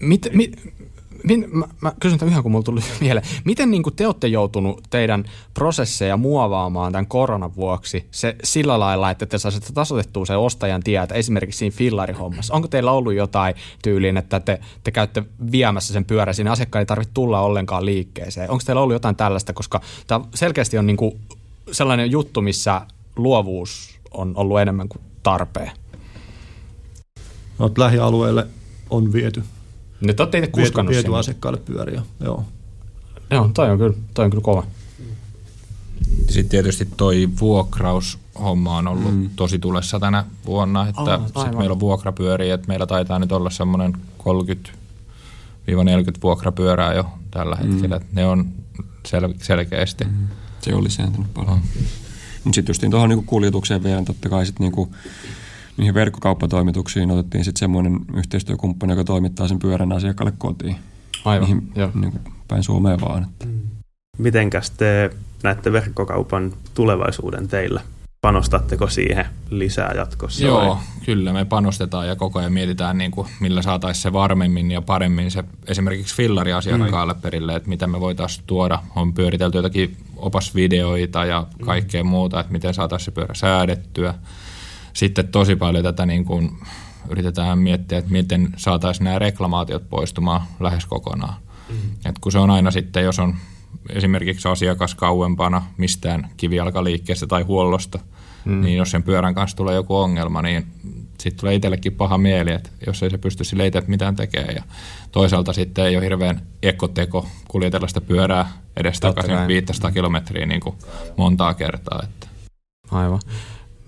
Mit, 0.00 0.28
mit, 0.32 0.56
Min, 1.24 1.48
mä, 1.52 1.66
mä 1.80 1.92
kysyn 2.00 2.18
tämän 2.18 2.30
yhden, 2.30 2.42
kun 2.42 2.52
mulla 2.52 2.64
tuli 2.64 2.80
mieleen. 3.00 3.26
Miten 3.44 3.70
niin 3.70 3.82
te 3.96 4.06
olette 4.06 4.28
joutunut 4.28 4.82
teidän 4.90 5.24
prosesseja 5.54 6.16
muovaamaan 6.16 6.92
tämän 6.92 7.06
koronan 7.06 7.56
vuoksi 7.56 8.06
se 8.10 8.36
sillä 8.44 8.80
lailla, 8.80 9.10
että 9.10 9.26
te 9.26 9.38
saisitte 9.38 9.72
tasoitettua 9.72 10.26
sen 10.26 10.38
ostajan 10.38 10.82
tietä 10.82 11.14
esimerkiksi 11.14 11.58
siinä 11.58 11.76
fillarihommassa? 11.76 12.54
Onko 12.54 12.68
teillä 12.68 12.92
ollut 12.92 13.14
jotain 13.14 13.54
tyyliin, 13.82 14.16
että 14.16 14.40
te, 14.40 14.60
te 14.84 14.90
käytte 14.90 15.22
viemässä 15.52 15.92
sen 15.92 16.04
pyörän, 16.04 16.34
siinä 16.34 16.52
asiakkaan 16.52 16.80
ei 16.80 16.86
tarvitse 16.86 17.14
tulla 17.14 17.40
ollenkaan 17.40 17.84
liikkeeseen? 17.84 18.50
Onko 18.50 18.62
teillä 18.66 18.82
ollut 18.82 18.94
jotain 18.94 19.16
tällaista, 19.16 19.52
koska 19.52 19.80
tämä 20.06 20.24
selkeästi 20.34 20.78
on 20.78 20.86
niin 20.86 21.20
sellainen 21.72 22.10
juttu, 22.10 22.42
missä 22.42 22.80
luovuus 23.16 23.98
on 24.10 24.32
ollut 24.36 24.60
enemmän 24.60 24.88
kuin 24.88 25.02
tarpeen? 25.22 25.81
No, 27.58 27.70
lähialueelle 27.76 28.46
on 28.90 29.12
viety 29.12 29.42
nyt 30.02 30.20
olette 30.20 30.38
itse 30.38 30.50
kuskannut 30.50 30.90
viety, 30.90 31.08
viety 31.08 31.18
asiakkaille 31.18 31.58
pyöriä, 31.58 32.02
joo. 32.20 32.44
Joo, 33.30 33.50
toi 33.54 33.70
on 33.70 33.78
kyllä, 33.78 33.96
toi 34.14 34.24
on 34.24 34.30
kyllä 34.30 34.42
kova. 34.42 34.66
Sitten 36.28 36.48
tietysti 36.48 36.88
toi 36.96 37.28
vuokraushomma 37.40 38.76
on 38.76 38.88
ollut 38.88 39.14
mm. 39.14 39.30
tosi 39.36 39.58
tulessa 39.58 40.00
tänä 40.00 40.24
vuonna, 40.46 40.88
että 40.88 41.18
oh, 41.34 41.44
sit 41.44 41.58
meillä 41.58 41.72
on 41.72 41.80
vuokrapyöriä, 41.80 42.54
että 42.54 42.68
meillä 42.68 42.86
taitaa 42.86 43.18
nyt 43.18 43.32
olla 43.32 43.50
semmoinen 43.50 43.92
30 44.18 44.70
40 45.84 46.22
vuokrapyörää 46.22 46.94
jo 46.94 47.04
tällä 47.30 47.56
mm. 47.62 47.72
hetkellä. 47.72 48.00
Ne 48.12 48.26
on 48.26 48.48
sel- 49.08 49.34
selkeästi. 49.42 50.04
Mm. 50.04 50.28
Se 50.60 50.74
on 50.74 50.84
lisääntynyt 50.84 51.34
paljon. 51.34 51.56
Mm. 51.58 51.84
Mutta 52.44 52.54
sitten 52.54 52.70
just 52.70 52.84
tuohon 52.90 53.08
niinku 53.08 53.24
kuljetukseen 53.26 53.82
vielä, 53.82 54.02
totta 54.02 54.28
kai 54.28 54.46
sitten 54.46 54.64
niinku 54.64 54.94
niihin 55.76 55.94
verkkokauppatoimituksiin 55.94 57.10
otettiin 57.10 57.44
sitten 57.44 57.58
semmoinen 57.58 58.00
yhteistyökumppani, 58.16 58.92
joka 58.92 59.04
toimittaa 59.04 59.48
sen 59.48 59.58
pyörän 59.58 59.92
asiakkaalle 59.92 60.32
kotiin. 60.38 60.76
Aivan, 61.24 61.48
niihin, 61.48 61.72
joo. 61.76 61.90
Niin 61.94 62.20
päin 62.48 62.62
Suomeen 62.62 63.00
vaan. 63.00 63.22
Että. 63.22 63.46
Mm. 63.46 63.60
Mitenkäs 64.18 64.70
te 64.70 65.10
näette 65.42 65.72
verkkokaupan 65.72 66.52
tulevaisuuden 66.74 67.48
teillä? 67.48 67.80
Panostatteko 68.20 68.88
siihen 68.88 69.26
lisää 69.50 69.92
jatkossa? 69.96 70.44
Joo, 70.44 70.68
vai? 70.68 70.76
kyllä 71.04 71.32
me 71.32 71.44
panostetaan 71.44 72.08
ja 72.08 72.16
koko 72.16 72.38
ajan 72.38 72.52
mietitään, 72.52 72.98
niin 72.98 73.10
kuin, 73.10 73.28
millä 73.40 73.62
saataisiin 73.62 74.02
se 74.02 74.12
varmemmin 74.12 74.70
ja 74.70 74.82
paremmin 74.82 75.30
se 75.30 75.44
esimerkiksi 75.66 76.16
fillari-asiakkaalle 76.16 77.12
mm. 77.12 77.20
perille, 77.20 77.56
että 77.56 77.68
mitä 77.68 77.86
me 77.86 78.00
voitaisiin 78.00 78.44
tuoda. 78.46 78.78
On 78.96 79.14
pyöritelty 79.14 79.58
jotakin 79.58 79.96
opasvideoita 80.16 81.24
ja 81.24 81.46
kaikkea 81.64 82.04
mm. 82.04 82.10
muuta, 82.10 82.40
että 82.40 82.52
miten 82.52 82.74
saataisiin 82.74 83.04
se 83.04 83.10
pyörä 83.10 83.34
säädettyä 83.34 84.14
sitten 84.92 85.28
tosi 85.28 85.56
paljon 85.56 85.84
tätä 85.84 86.06
niin 86.06 86.24
kuin 86.24 86.50
yritetään 87.10 87.58
miettiä, 87.58 87.98
että 87.98 88.12
miten 88.12 88.48
saataisiin 88.56 89.04
nämä 89.04 89.18
reklamaatiot 89.18 89.88
poistumaan 89.90 90.40
lähes 90.60 90.86
kokonaan. 90.86 91.34
Mm. 91.68 91.76
Et 92.04 92.18
kun 92.18 92.32
se 92.32 92.38
on 92.38 92.50
aina 92.50 92.70
sitten, 92.70 93.04
jos 93.04 93.18
on 93.18 93.34
esimerkiksi 93.88 94.48
asiakas 94.48 94.94
kauempana 94.94 95.62
mistään 95.76 96.28
kivijalkaliikkeestä 96.36 97.26
tai 97.26 97.42
huollosta, 97.42 97.98
mm. 98.44 98.60
niin 98.60 98.76
jos 98.76 98.90
sen 98.90 99.02
pyörän 99.02 99.34
kanssa 99.34 99.56
tulee 99.56 99.74
joku 99.74 99.96
ongelma, 99.96 100.42
niin 100.42 100.66
sitten 101.22 101.40
tulee 101.40 101.54
itsellekin 101.54 101.92
paha 101.92 102.18
mieli, 102.18 102.52
että 102.52 102.70
jos 102.86 103.02
ei 103.02 103.10
se 103.10 103.18
pysty 103.18 103.44
sille 103.44 103.66
itse 103.66 103.82
mitään 103.86 104.16
tekemään. 104.16 104.54
Ja 104.54 104.62
toisaalta 105.12 105.52
sitten 105.52 105.84
ei 105.84 105.96
ole 105.96 106.04
hirveän 106.04 106.42
ekoteko 106.62 107.26
kuljetella 107.48 107.88
sitä 107.88 108.00
pyörää 108.00 108.52
edes 108.76 109.00
takaisin 109.00 109.48
500 109.48 109.92
kilometriä 109.92 110.46
niin 110.46 110.60
kuin 110.60 110.76
montaa 111.16 111.54
kertaa. 111.54 112.00
Että. 112.04 112.26
Aivan. 112.90 113.20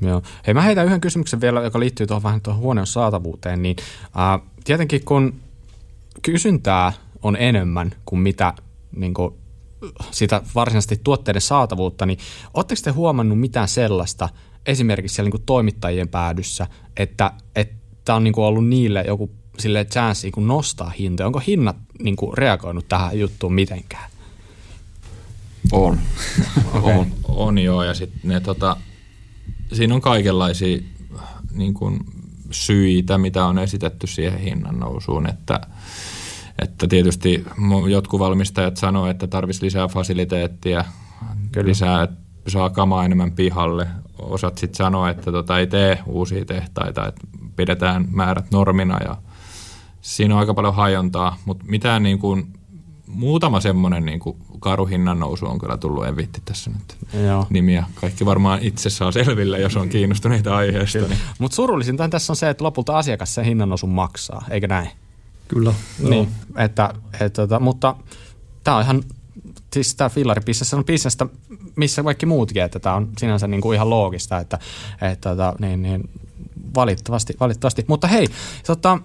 Joo. 0.01 0.23
Hei, 0.47 0.55
mä 0.55 0.63
heitän 0.63 0.87
yhden 0.87 1.01
kysymyksen 1.01 1.41
vielä, 1.41 1.63
joka 1.63 1.81
liittyy 1.81 2.07
tuohon 2.07 2.23
vähän 2.23 2.41
tuohon 2.41 2.63
huoneen 2.63 2.87
saatavuuteen. 2.87 3.63
Niin, 3.63 3.77
äh, 4.05 4.41
tietenkin 4.65 5.05
kun 5.05 5.35
kysyntää 6.23 6.93
on 7.23 7.37
enemmän 7.37 7.95
kuin 8.05 8.21
mitä 8.21 8.55
niin 8.97 9.15
kuin, 9.15 9.35
sitä 10.11 10.43
varsinaisesti 10.55 11.01
tuotteiden 11.05 11.43
saatavuutta, 11.43 12.07
niin 12.07 12.19
oletteko 12.55 12.81
te 12.85 12.91
huomannut 12.91 13.41
mitään 13.41 13.69
sellaista 13.69 14.29
esimerkiksi 14.67 15.15
siellä 15.15 15.27
niin 15.27 15.39
kuin 15.39 15.47
toimittajien 15.47 16.09
päädyssä, 16.09 16.67
että 16.97 17.31
tämä 18.05 18.17
on 18.17 18.25
niin 18.25 18.35
kuin 18.35 18.45
ollut 18.45 18.69
niille 18.69 19.05
joku 19.07 19.31
sille 19.59 19.85
chanssi 19.85 20.33
niin 20.37 20.47
nostaa 20.47 20.91
hintoja? 20.91 21.27
Onko 21.27 21.43
hinnat 21.47 21.77
niin 22.03 22.17
kuin 22.17 22.39
reagoinut 22.39 22.89
tähän 22.89 23.19
juttuun 23.19 23.55
mitenkään? 23.55 24.11
On. 25.73 25.99
okay. 26.75 26.95
on. 26.95 27.07
On 27.29 27.59
joo, 27.59 27.83
ja 27.83 27.95
sitten 27.95 28.21
ne 28.25 28.41
tota, 28.41 28.77
siinä 29.73 29.95
on 29.95 30.01
kaikenlaisia 30.01 30.79
niin 31.53 31.75
kuin 31.75 32.01
syitä, 32.51 33.19
mitä 33.19 33.45
on 33.45 33.59
esitetty 33.59 34.07
siihen 34.07 34.39
hinnan 34.39 34.81
nousuun, 34.81 35.29
että, 35.29 35.61
että 36.63 36.87
tietysti 36.87 37.45
jotkut 37.91 38.21
valmistajat 38.21 38.77
sanoo, 38.77 39.07
että 39.07 39.27
tarvitsisi 39.27 39.65
lisää 39.65 39.89
fasiliteettia, 39.89 40.85
Kyllä. 41.53 41.69
lisää, 41.69 42.03
että 42.03 42.17
saa 42.49 42.71
kamaa 42.71 43.05
enemmän 43.05 43.33
pihalle. 43.33 43.87
Osat 44.19 44.59
sitten 44.59 44.77
sanoa, 44.77 45.11
että 45.11 45.33
tota, 45.33 45.59
ei 45.59 45.67
tee 45.67 45.99
uusia 46.07 46.45
tehtaita, 46.45 47.09
että 47.09 47.21
pidetään 47.57 48.09
määrät 48.11 48.51
normina 48.51 48.99
ja 49.05 49.17
siinä 50.01 50.35
on 50.35 50.41
aika 50.41 50.55
paljon 50.55 50.75
hajontaa, 50.75 51.37
mutta 51.45 51.65
mitään 51.69 52.03
niin 52.03 52.19
kuin, 52.19 52.47
muutama 53.15 53.61
semmoinen 53.61 54.05
niin 54.05 54.21
kuin 54.21 54.37
karuhinnan 54.61 55.21
nousu 55.21 55.47
on 55.47 55.59
kyllä 55.59 55.77
tullut, 55.77 56.07
en 56.07 56.17
vitti 56.17 56.43
tässä 56.45 56.71
nyt 56.71 57.23
Joo. 57.27 57.47
nimiä. 57.51 57.87
Kaikki 57.95 58.27
varmaan 58.27 58.59
itse 58.63 58.91
saa 58.91 59.13
selville, 59.13 59.61
jos 59.61 59.77
on 59.77 59.89
kiinnostuneita 59.89 60.57
aiheesta. 60.57 60.99
Niin. 60.99 61.19
Mutta 61.39 61.55
surullisinta 61.55 62.09
tässä 62.09 62.33
on 62.33 62.37
se, 62.37 62.51
että 62.51 62.65
lopulta 62.65 62.99
asiakas 62.99 63.35
sen 63.35 63.45
hinnan 63.45 63.69
nousun 63.69 63.91
maksaa, 63.91 64.45
eikö 64.51 64.69
näin? 64.69 64.91
Kyllä. 65.49 65.75
Niin, 65.99 66.29
että, 66.57 66.95
että, 67.21 67.43
että, 67.43 67.59
mutta 67.59 67.97
tämä 68.65 68.77
on 68.77 68.83
ihan, 68.83 69.03
siis 69.73 69.95
tämä 69.95 70.11
fillaribisnes 70.11 70.75
on 70.75 70.85
bisnestä, 70.85 71.27
missä 71.77 72.03
kaikki 72.03 72.27
muutkin, 72.27 72.63
että 72.63 72.79
tämä 72.79 72.95
on 72.95 73.09
sinänsä 73.19 73.47
niin 73.47 73.61
kuin 73.61 73.75
ihan 73.75 73.91
loogista, 73.91 74.39
että, 74.39 74.59
että, 75.03 75.31
että 75.31 75.55
niin, 75.61 75.83
niin, 75.83 76.11
valitettavasti, 76.75 77.35
valitettavasti. 77.41 77.85
Mutta 77.89 78.07
hei, 78.07 78.27
tota, 78.67 78.99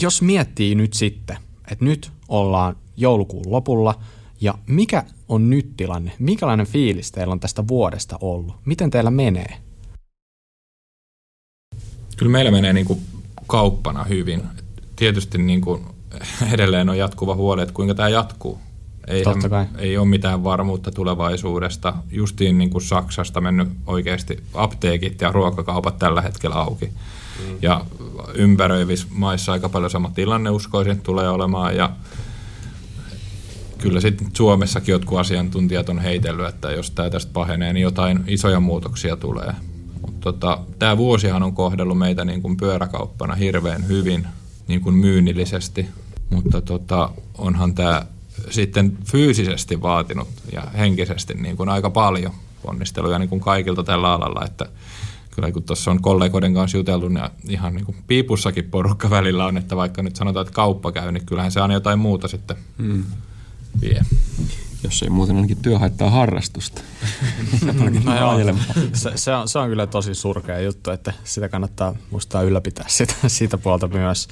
jos 0.00 0.22
miettii 0.22 0.74
nyt 0.74 0.92
sitten, 0.92 1.36
että 1.70 1.84
nyt 1.84 2.12
ollaan 2.28 2.76
joulukuun 3.00 3.50
lopulla 3.50 3.94
ja 4.40 4.54
mikä 4.66 5.04
on 5.28 5.50
nyt 5.50 5.76
tilanne? 5.76 6.12
Mikälainen 6.18 6.66
fiilis 6.66 7.12
teillä 7.12 7.32
on 7.32 7.40
tästä 7.40 7.68
vuodesta 7.68 8.18
ollut? 8.20 8.56
Miten 8.64 8.90
teillä 8.90 9.10
menee? 9.10 9.56
Kyllä 12.16 12.32
meillä 12.32 12.50
menee 12.50 12.72
niin 12.72 12.86
kuin 12.86 13.00
kauppana 13.46 14.04
hyvin. 14.04 14.42
Tietysti 14.96 15.38
niin 15.38 15.60
kuin 15.60 15.82
edelleen 16.52 16.88
on 16.88 16.98
jatkuva 16.98 17.34
huoli, 17.34 17.62
että 17.62 17.74
kuinka 17.74 17.94
tämä 17.94 18.08
jatkuu. 18.08 18.58
Ei, 19.06 19.24
ei 19.78 19.98
ole 19.98 20.08
mitään 20.08 20.44
varmuutta 20.44 20.90
tulevaisuudesta. 20.90 21.94
Justiin 22.10 22.58
niin 22.58 22.70
kuin 22.70 22.82
Saksasta 22.82 23.40
mennyt 23.40 23.68
oikeasti 23.86 24.42
apteekit 24.54 25.20
ja 25.20 25.32
ruokakaupat 25.32 25.98
tällä 25.98 26.22
hetkellä 26.22 26.56
auki. 26.56 26.86
Mm. 26.86 27.58
Ja 27.62 27.84
ympäröivissä 28.34 29.06
maissa 29.10 29.52
aika 29.52 29.68
paljon 29.68 29.90
sama 29.90 30.10
tilanne 30.14 30.50
uskoisin, 30.50 30.92
että 30.92 31.04
tulee 31.04 31.28
olemaan. 31.28 31.76
Ja 31.76 31.90
kyllä 33.78 34.00
sitten 34.00 34.28
Suomessakin 34.32 34.92
jotkut 34.92 35.18
asiantuntijat 35.18 35.88
on 35.88 35.98
heitellyt, 35.98 36.46
että 36.46 36.70
jos 36.70 36.90
tämä 36.90 37.10
tästä 37.10 37.32
pahenee, 37.32 37.72
niin 37.72 37.82
jotain 37.82 38.24
isoja 38.26 38.60
muutoksia 38.60 39.16
tulee. 39.16 39.52
Mutta 40.00 40.20
tota, 40.20 40.60
tämä 40.78 40.96
vuosihan 40.96 41.42
on 41.42 41.54
kohdellut 41.54 41.98
meitä 41.98 42.24
niin 42.24 42.42
kuin 42.42 42.56
pyöräkauppana 42.56 43.34
hirveän 43.34 43.88
hyvin 43.88 44.26
niin 44.68 44.80
kuin 44.80 44.94
myynnillisesti, 44.94 45.88
mutta 46.30 46.60
tota, 46.60 47.10
onhan 47.38 47.74
tämä 47.74 48.06
sitten 48.50 48.98
fyysisesti 49.04 49.82
vaatinut 49.82 50.28
ja 50.52 50.62
henkisesti 50.78 51.34
niin 51.34 51.56
kuin 51.56 51.68
aika 51.68 51.90
paljon 51.90 52.32
ponnisteluja 52.62 53.18
niin 53.18 53.28
kuin 53.28 53.40
kaikilta 53.40 53.84
tällä 53.84 54.12
alalla, 54.12 54.44
että 54.44 54.66
kyllä 55.30 55.52
kun 55.52 55.62
tuossa 55.62 55.90
on 55.90 56.02
kollegoiden 56.02 56.54
kanssa 56.54 56.78
jutellut, 56.78 57.12
niin 57.12 57.24
ihan 57.48 57.74
niin 57.74 57.84
kuin 57.84 57.96
piipussakin 58.06 58.64
porukka 58.70 59.10
välillä 59.10 59.46
on, 59.46 59.56
että 59.56 59.76
vaikka 59.76 60.02
nyt 60.02 60.16
sanotaan, 60.16 60.46
että 60.46 60.54
kauppa 60.54 60.92
käy, 60.92 61.12
niin 61.12 61.26
kyllähän 61.26 61.52
se 61.52 61.60
on 61.60 61.70
jotain 61.70 61.98
muuta 61.98 62.28
sitten 62.28 62.56
hmm. 62.78 63.04
Vie. 63.80 64.02
Jos 64.84 65.02
ei 65.02 65.10
muuten 65.10 65.36
ainakin 65.36 65.62
työ 65.62 65.78
haittaa 65.78 66.10
harrastusta. 66.10 66.82
no 68.04 68.16
joo, 68.16 68.54
se, 68.92 69.12
se, 69.14 69.34
on, 69.34 69.48
se 69.48 69.58
on 69.58 69.68
kyllä 69.68 69.86
tosi 69.86 70.14
surkea 70.14 70.60
juttu, 70.60 70.90
että 70.90 71.12
sitä 71.24 71.48
kannattaa 71.48 71.94
muistaa 72.10 72.42
ylläpitää 72.42 72.84
sitä, 72.88 73.14
siitä 73.26 73.58
puolta 73.58 73.88
myös. 73.88 74.28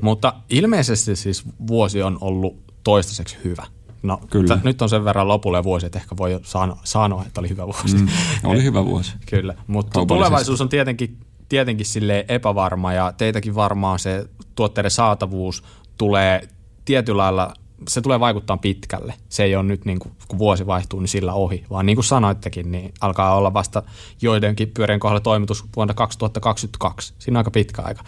Mutta 0.00 0.34
ilmeisesti 0.50 1.16
siis 1.16 1.44
vuosi 1.66 2.02
on 2.02 2.18
ollut 2.20 2.62
toistaiseksi 2.84 3.36
hyvä. 3.44 3.66
No, 4.02 4.20
Kyllä. 4.30 4.56
T- 4.56 4.64
nyt 4.64 4.82
on 4.82 4.88
sen 4.88 5.04
verran 5.04 5.28
lopulle 5.28 5.64
vuosi, 5.64 5.86
että 5.86 5.98
ehkä 5.98 6.16
voi 6.16 6.40
sano, 6.42 6.78
sanoa, 6.84 7.24
että 7.26 7.40
oli 7.40 7.48
hyvä 7.48 7.66
vuosi. 7.66 7.96
Mm, 7.96 8.08
oli 8.44 8.62
hyvä 8.62 8.84
vuosi. 8.84 9.12
Kyllä, 9.30 9.54
mutta 9.66 10.06
tulevaisuus 10.06 10.60
on 10.60 10.68
tietenkin, 10.68 11.18
tietenkin 11.48 11.86
sille 11.86 12.24
epävarma 12.28 12.92
ja 12.92 13.12
teitäkin 13.12 13.54
varmaan 13.54 13.98
se 13.98 14.26
tuotteiden 14.54 14.90
saatavuus 14.90 15.64
tulee 15.98 16.48
tietyllä 16.84 17.22
lailla 17.22 17.54
se 17.88 18.00
tulee 18.00 18.20
vaikuttaa 18.20 18.56
pitkälle. 18.56 19.14
Se 19.28 19.44
ei 19.44 19.56
ole 19.56 19.64
nyt, 19.64 19.84
niin 19.84 19.98
kuin, 19.98 20.12
kun 20.28 20.38
vuosi 20.38 20.66
vaihtuu, 20.66 21.00
niin 21.00 21.08
sillä 21.08 21.32
ohi, 21.32 21.64
vaan 21.70 21.86
niin 21.86 21.96
kuin 21.96 22.04
sanoittekin, 22.04 22.72
niin 22.72 22.92
alkaa 23.00 23.36
olla 23.36 23.54
vasta 23.54 23.82
joidenkin 24.22 24.70
pyörien 24.74 25.00
kohdalla 25.00 25.20
toimitus 25.20 25.64
vuonna 25.76 25.94
2022. 25.94 27.14
Siinä 27.18 27.38
on 27.38 27.40
aika 27.40 27.50
pitkä 27.50 27.82
aika. 27.82 28.04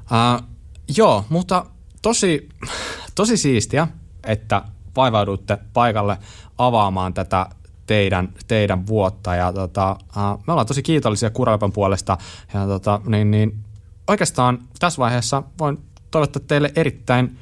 Uh, 0.00 0.48
joo, 0.96 1.24
mutta 1.28 1.66
tosi, 2.02 2.48
tosi 3.14 3.36
siistiä, 3.36 3.88
että 4.24 4.62
vaivaudutte 4.96 5.58
paikalle 5.72 6.18
avaamaan 6.58 7.14
tätä 7.14 7.46
teidän, 7.86 8.32
teidän 8.48 8.86
vuotta. 8.86 9.34
Ja 9.34 9.52
tota, 9.52 9.96
uh, 10.16 10.44
me 10.46 10.52
ollaan 10.52 10.66
tosi 10.66 10.82
kiitollisia 10.82 11.30
Kuralepan 11.30 11.72
puolesta. 11.72 12.18
Ja 12.54 12.66
tota, 12.66 13.00
niin, 13.06 13.30
niin, 13.30 13.64
oikeastaan 14.08 14.58
tässä 14.78 14.98
vaiheessa 14.98 15.42
voin 15.58 15.78
toivottaa 16.10 16.42
teille 16.46 16.72
erittäin 16.76 17.38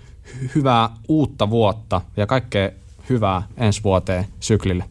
hyvää 0.54 0.90
uutta 1.08 1.50
vuotta 1.50 2.00
ja 2.16 2.26
kaikkea 2.26 2.70
hyvää 3.08 3.42
ensi 3.56 3.82
vuoteen 3.84 4.26
syklille. 4.40 4.84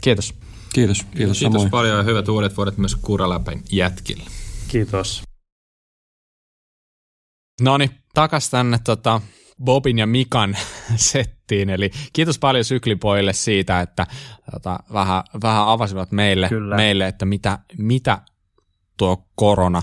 Kiitos. 0.00 0.34
Kiitos. 0.72 1.06
Kiitos, 1.16 1.38
Kiitos 1.38 1.66
paljon 1.70 1.96
ja 1.96 2.02
hyvät 2.02 2.28
uudet 2.28 2.56
vuodet 2.56 2.78
myös 2.78 2.96
Kuraläpän 2.96 3.60
jätkille. 3.72 4.24
Kiitos. 4.68 5.22
No 7.60 7.78
niin, 7.78 7.90
takas 8.14 8.50
tänne 8.50 8.78
tota, 8.84 9.20
Bobin 9.64 9.98
ja 9.98 10.06
Mikan 10.06 10.56
settiin. 10.96 11.70
Eli 11.70 11.90
kiitos 12.12 12.38
paljon 12.38 12.64
syklipoille 12.64 13.32
siitä, 13.32 13.80
että 13.80 14.06
tota, 14.52 14.78
vähän, 14.92 15.22
vähän 15.42 15.68
avasivat 15.68 16.12
meille, 16.12 16.50
meille 16.76 17.08
että 17.08 17.26
mitä, 17.26 17.58
mitä 17.78 18.18
tuo 18.96 19.24
korona 19.34 19.82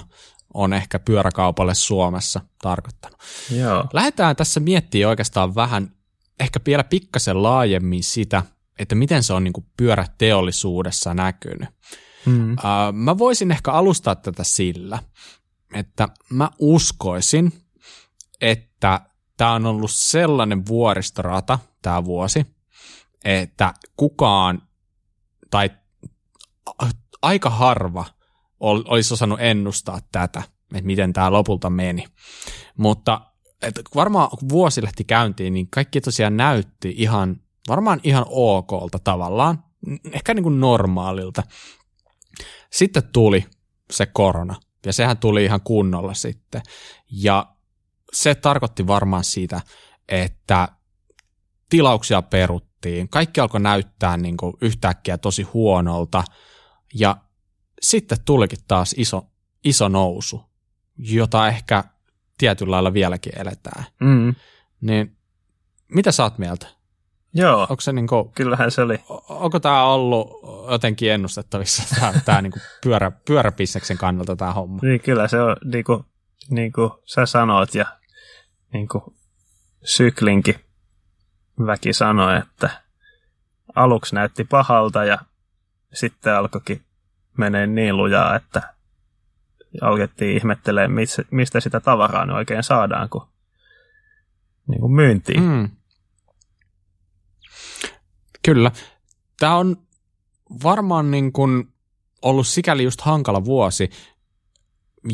on 0.56 0.74
ehkä 0.74 1.00
pyöräkaupalle 1.00 1.76
Suomessa 1.76 2.42
tarkoittanut. 2.62 3.20
Joo. 3.52 3.86
Lähdetään 3.94 4.36
tässä 4.36 4.60
miettimään 4.60 5.10
oikeastaan 5.10 5.56
vähän, 5.56 5.96
ehkä 6.40 6.60
vielä 6.66 6.84
pikkasen 6.84 7.44
laajemmin 7.44 8.04
sitä, 8.04 8.44
että 8.80 8.96
miten 8.96 9.24
se 9.24 9.34
on 9.34 9.44
niin 9.44 9.54
kuin 9.54 9.66
pyöräteollisuudessa 9.78 11.14
näkynyt. 11.14 11.70
Mm. 12.26 12.52
Uh, 12.54 12.94
mä 12.94 13.18
voisin 13.18 13.52
ehkä 13.52 13.72
alustaa 13.72 14.16
tätä 14.16 14.44
sillä, 14.44 15.00
että 15.74 16.10
mä 16.30 16.50
uskoisin, 16.60 17.54
että 18.42 19.02
tämä 19.38 19.54
on 19.54 19.66
ollut 19.66 19.92
sellainen 19.92 20.68
vuoristorata 20.68 21.60
tämä 21.82 22.06
vuosi, 22.06 22.46
että 23.26 23.74
kukaan 23.98 24.62
tai 25.52 25.70
aika 27.22 27.50
harva 27.50 28.06
olisi 28.66 29.14
osannut 29.14 29.40
ennustaa 29.42 30.00
tätä, 30.12 30.44
että 30.74 30.86
miten 30.86 31.14
tämä 31.14 31.32
lopulta 31.32 31.70
meni. 31.70 32.06
Mutta 32.78 33.22
että 33.62 33.82
varmaan 33.96 34.30
kun 34.30 34.50
vuosi 34.50 34.84
lähti 34.84 35.04
käyntiin, 35.04 35.54
niin 35.54 35.70
kaikki 35.70 36.02
tosiaan 36.02 36.38
näytti 36.38 36.94
ihan, 36.98 37.42
varmaan 37.68 38.00
ihan 38.04 38.26
okolta 38.30 39.00
tavallaan, 39.00 39.64
ehkä 40.12 40.34
niin 40.34 40.44
kuin 40.44 40.60
normaalilta. 40.60 41.44
Sitten 42.72 43.04
tuli 43.14 43.46
se 43.92 44.06
korona, 44.06 44.56
ja 44.86 44.94
sehän 44.94 45.18
tuli 45.18 45.46
ihan 45.46 45.62
kunnolla 45.62 46.14
sitten. 46.14 46.62
Ja 47.12 47.56
se 48.14 48.36
tarkoitti 48.36 48.88
varmaan 48.88 49.24
sitä, 49.24 49.62
että 50.10 50.68
tilauksia 51.70 52.22
peruttiin, 52.22 53.10
kaikki 53.10 53.42
alkoi 53.42 53.60
näyttää 53.60 54.18
niin 54.18 54.38
kuin 54.38 54.54
yhtäkkiä 54.62 55.18
tosi 55.18 55.44
huonolta, 55.44 56.24
ja 56.94 57.18
sitten 57.82 58.18
tulikin 58.26 58.60
taas 58.68 58.96
iso, 58.98 59.26
iso 59.64 59.88
nousu, 59.88 60.44
jota 60.98 61.48
ehkä 61.48 61.84
tietyllä 62.38 62.72
lailla 62.72 62.94
vieläkin 62.94 63.40
eletään. 63.42 63.86
Mm. 64.00 64.36
Niin 64.82 65.18
mitä 65.88 66.12
sä 66.12 66.24
oot 66.24 66.38
mieltä? 66.38 66.68
Joo, 67.34 67.62
Onko 67.62 67.82
se 67.82 67.94
niin 67.94 68.08
kuin, 68.08 68.32
kyllähän 68.32 68.72
se 68.72 68.82
oli. 68.82 69.00
Onko 69.30 69.60
tämä 69.60 69.84
ollut 69.84 70.30
jotenkin 70.72 71.12
ennustettavissa 71.12 71.84
tämä, 72.00 72.14
tämä 72.26 72.42
niin 72.42 72.54
pyörä, 72.84 73.12
pyöräpisseksen 73.12 73.98
kannalta 73.98 74.36
tämä 74.36 74.54
homma? 74.54 74.80
Niin 74.82 75.02
kyllä 75.02 75.28
se 75.28 75.42
on 75.42 75.56
niin 75.66 75.84
kuin, 75.84 76.04
niin 76.50 76.74
kuin 76.74 76.92
sä 77.06 77.26
sanoit 77.26 77.76
ja 77.76 77.86
niin 78.74 78.88
kuin 78.88 79.04
syklinkin 79.84 80.56
väki 81.66 81.94
sanoi, 81.94 82.38
että 82.38 82.70
aluksi 83.76 84.16
näytti 84.16 84.44
pahalta 84.44 85.06
ja 85.06 85.18
sitten 85.94 86.36
alkoikin 86.36 86.82
menee 87.38 87.68
niin 87.68 87.98
lujaa, 87.98 88.36
että 88.36 88.74
alkettiin 89.82 90.38
ihmettelemään, 90.38 91.08
mistä 91.32 91.60
sitä 91.60 91.80
tavaraa 91.80 92.36
oikein 92.36 92.64
saadaan, 92.64 93.10
kun 93.10 93.28
niin 94.68 94.80
kuin 94.80 94.94
myyntiin. 94.94 95.44
Mm. 95.44 95.70
Kyllä. 98.46 98.72
Tämä 99.40 99.56
on 99.56 99.78
varmaan 100.64 101.12
niin 101.12 101.32
kuin 101.32 101.74
ollut 102.22 102.48
sikäli 102.48 102.84
just 102.84 103.02
hankala 103.02 103.46
vuosi, 103.46 103.90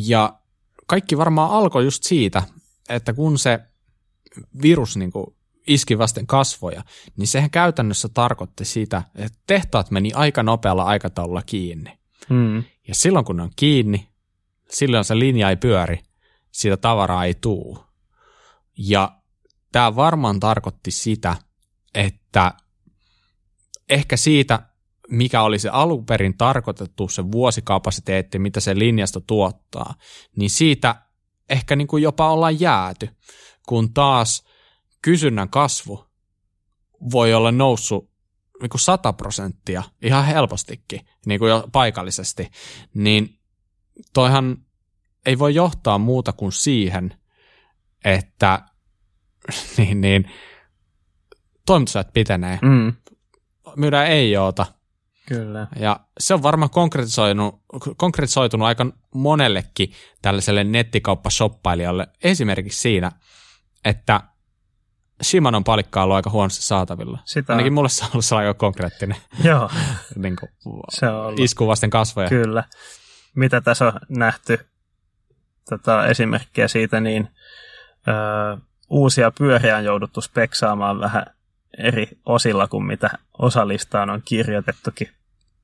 ja 0.00 0.38
kaikki 0.86 1.18
varmaan 1.18 1.50
alkoi 1.50 1.84
just 1.84 2.02
siitä, 2.02 2.42
että 2.88 3.12
kun 3.12 3.38
se 3.38 3.60
virus 4.62 4.96
niin 4.96 5.12
kuin 5.12 5.26
iski 5.66 5.98
vasten 5.98 6.26
kasvoja, 6.26 6.84
niin 7.16 7.26
sehän 7.26 7.50
käytännössä 7.50 8.08
tarkoitti 8.08 8.64
sitä, 8.64 9.02
että 9.14 9.38
tehtaat 9.46 9.90
meni 9.90 10.12
aika 10.14 10.42
nopealla 10.42 10.84
aikataululla 10.84 11.42
kiinni. 11.46 11.98
Mm. 12.30 12.64
Ja 12.88 12.94
silloin 12.94 13.24
kun 13.24 13.36
ne 13.36 13.42
on 13.42 13.50
kiinni, 13.56 14.08
silloin 14.70 15.04
se 15.04 15.18
linja 15.18 15.50
ei 15.50 15.56
pyöri, 15.56 15.98
siitä 16.52 16.76
tavaraa 16.76 17.24
ei 17.24 17.34
tuu. 17.34 17.78
Ja 18.78 19.16
tämä 19.72 19.96
varmaan 19.96 20.40
tarkoitti 20.40 20.90
sitä, 20.90 21.36
että 21.94 22.52
ehkä 23.88 24.16
siitä, 24.16 24.60
mikä 25.08 25.42
oli 25.42 25.58
se 25.58 25.68
alun 25.68 26.06
perin 26.06 26.36
tarkoitettu, 26.36 27.08
se 27.08 27.32
vuosikapasiteetti, 27.32 28.38
mitä 28.38 28.60
se 28.60 28.78
linjasto 28.78 29.20
tuottaa, 29.20 29.94
niin 30.36 30.50
siitä 30.50 30.94
ehkä 31.48 31.76
niin 31.76 31.88
kuin 31.88 32.02
jopa 32.02 32.30
ollaan 32.30 32.60
jääty, 32.60 33.08
kun 33.68 33.94
taas 33.94 34.44
kysynnän 35.02 35.50
kasvu 35.50 36.04
voi 37.12 37.34
olla 37.34 37.52
noussut 37.52 38.11
niin 38.62 38.70
kuin 38.70 38.80
100 38.80 39.12
prosenttia 39.12 39.82
ihan 40.02 40.24
helpostikin, 40.24 41.00
niin 41.26 41.38
kuin 41.38 41.50
jo 41.50 41.68
paikallisesti, 41.72 42.50
niin 42.94 43.38
toihan 44.12 44.56
ei 45.26 45.38
voi 45.38 45.54
johtaa 45.54 45.98
muuta 45.98 46.32
kuin 46.32 46.52
siihen, 46.52 47.14
että 48.04 48.62
niin, 49.76 50.00
niin, 50.00 50.30
toimitusajat 51.66 52.12
pitenee. 52.12 52.58
Mm. 52.62 52.92
Myydään 53.76 54.06
ei 54.06 54.36
oota. 54.36 54.66
Kyllä. 55.28 55.66
Ja 55.76 56.00
se 56.18 56.34
on 56.34 56.42
varmaan 56.42 56.70
konkretisoitunut, 56.70 57.62
konkretisoitunut 57.96 58.66
aika 58.66 58.86
monellekin 59.14 59.92
tällaiselle 60.22 60.64
nettikauppashoppailijalle 60.64 62.06
esimerkiksi 62.22 62.80
siinä, 62.80 63.12
että 63.84 64.20
Shimanon 65.22 65.64
palikka 65.64 66.00
on 66.00 66.04
ollut 66.04 66.16
aika 66.16 66.30
huonosti 66.30 66.62
saatavilla. 66.62 67.18
Sitä 67.24 67.52
Ainakin 67.52 67.72
mulle 67.72 67.88
se 67.88 68.04
on 68.04 68.10
ollut 68.12 68.32
aika 68.32 68.54
konkreettinen 68.54 69.16
Joo. 69.44 69.70
niin 70.16 70.36
kuin, 70.36 70.50
se 70.88 71.06
on 71.06 71.26
ollut. 71.26 71.40
isku 71.40 71.66
vasten 71.66 71.90
kasvoja. 71.90 72.28
Kyllä. 72.28 72.64
Mitä 73.34 73.60
tässä 73.60 73.86
on 73.86 73.92
nähty 74.08 74.66
tota, 75.70 76.06
esimerkkiä 76.06 76.68
siitä, 76.68 77.00
niin 77.00 77.28
ö, 78.08 78.12
uusia 78.90 79.30
pyöriä 79.30 79.76
on 79.76 79.84
jouduttu 79.84 80.20
speksaamaan 80.20 81.00
vähän 81.00 81.26
eri 81.78 82.08
osilla 82.26 82.68
kuin 82.68 82.84
mitä 82.84 83.10
osalistaan 83.38 84.10
on 84.10 84.22
kirjoitettukin. 84.24 85.08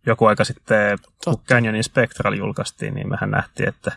Joku 0.07 0.27
aika 0.27 0.45
sitten, 0.45 0.99
Totta. 0.99 1.31
kun 1.31 1.45
Canyonin 1.49 1.85
Spectral 1.85 2.33
julkaistiin, 2.33 2.95
niin 2.95 3.09
mehän 3.09 3.31
nähtiin, 3.31 3.69
että 3.69 3.93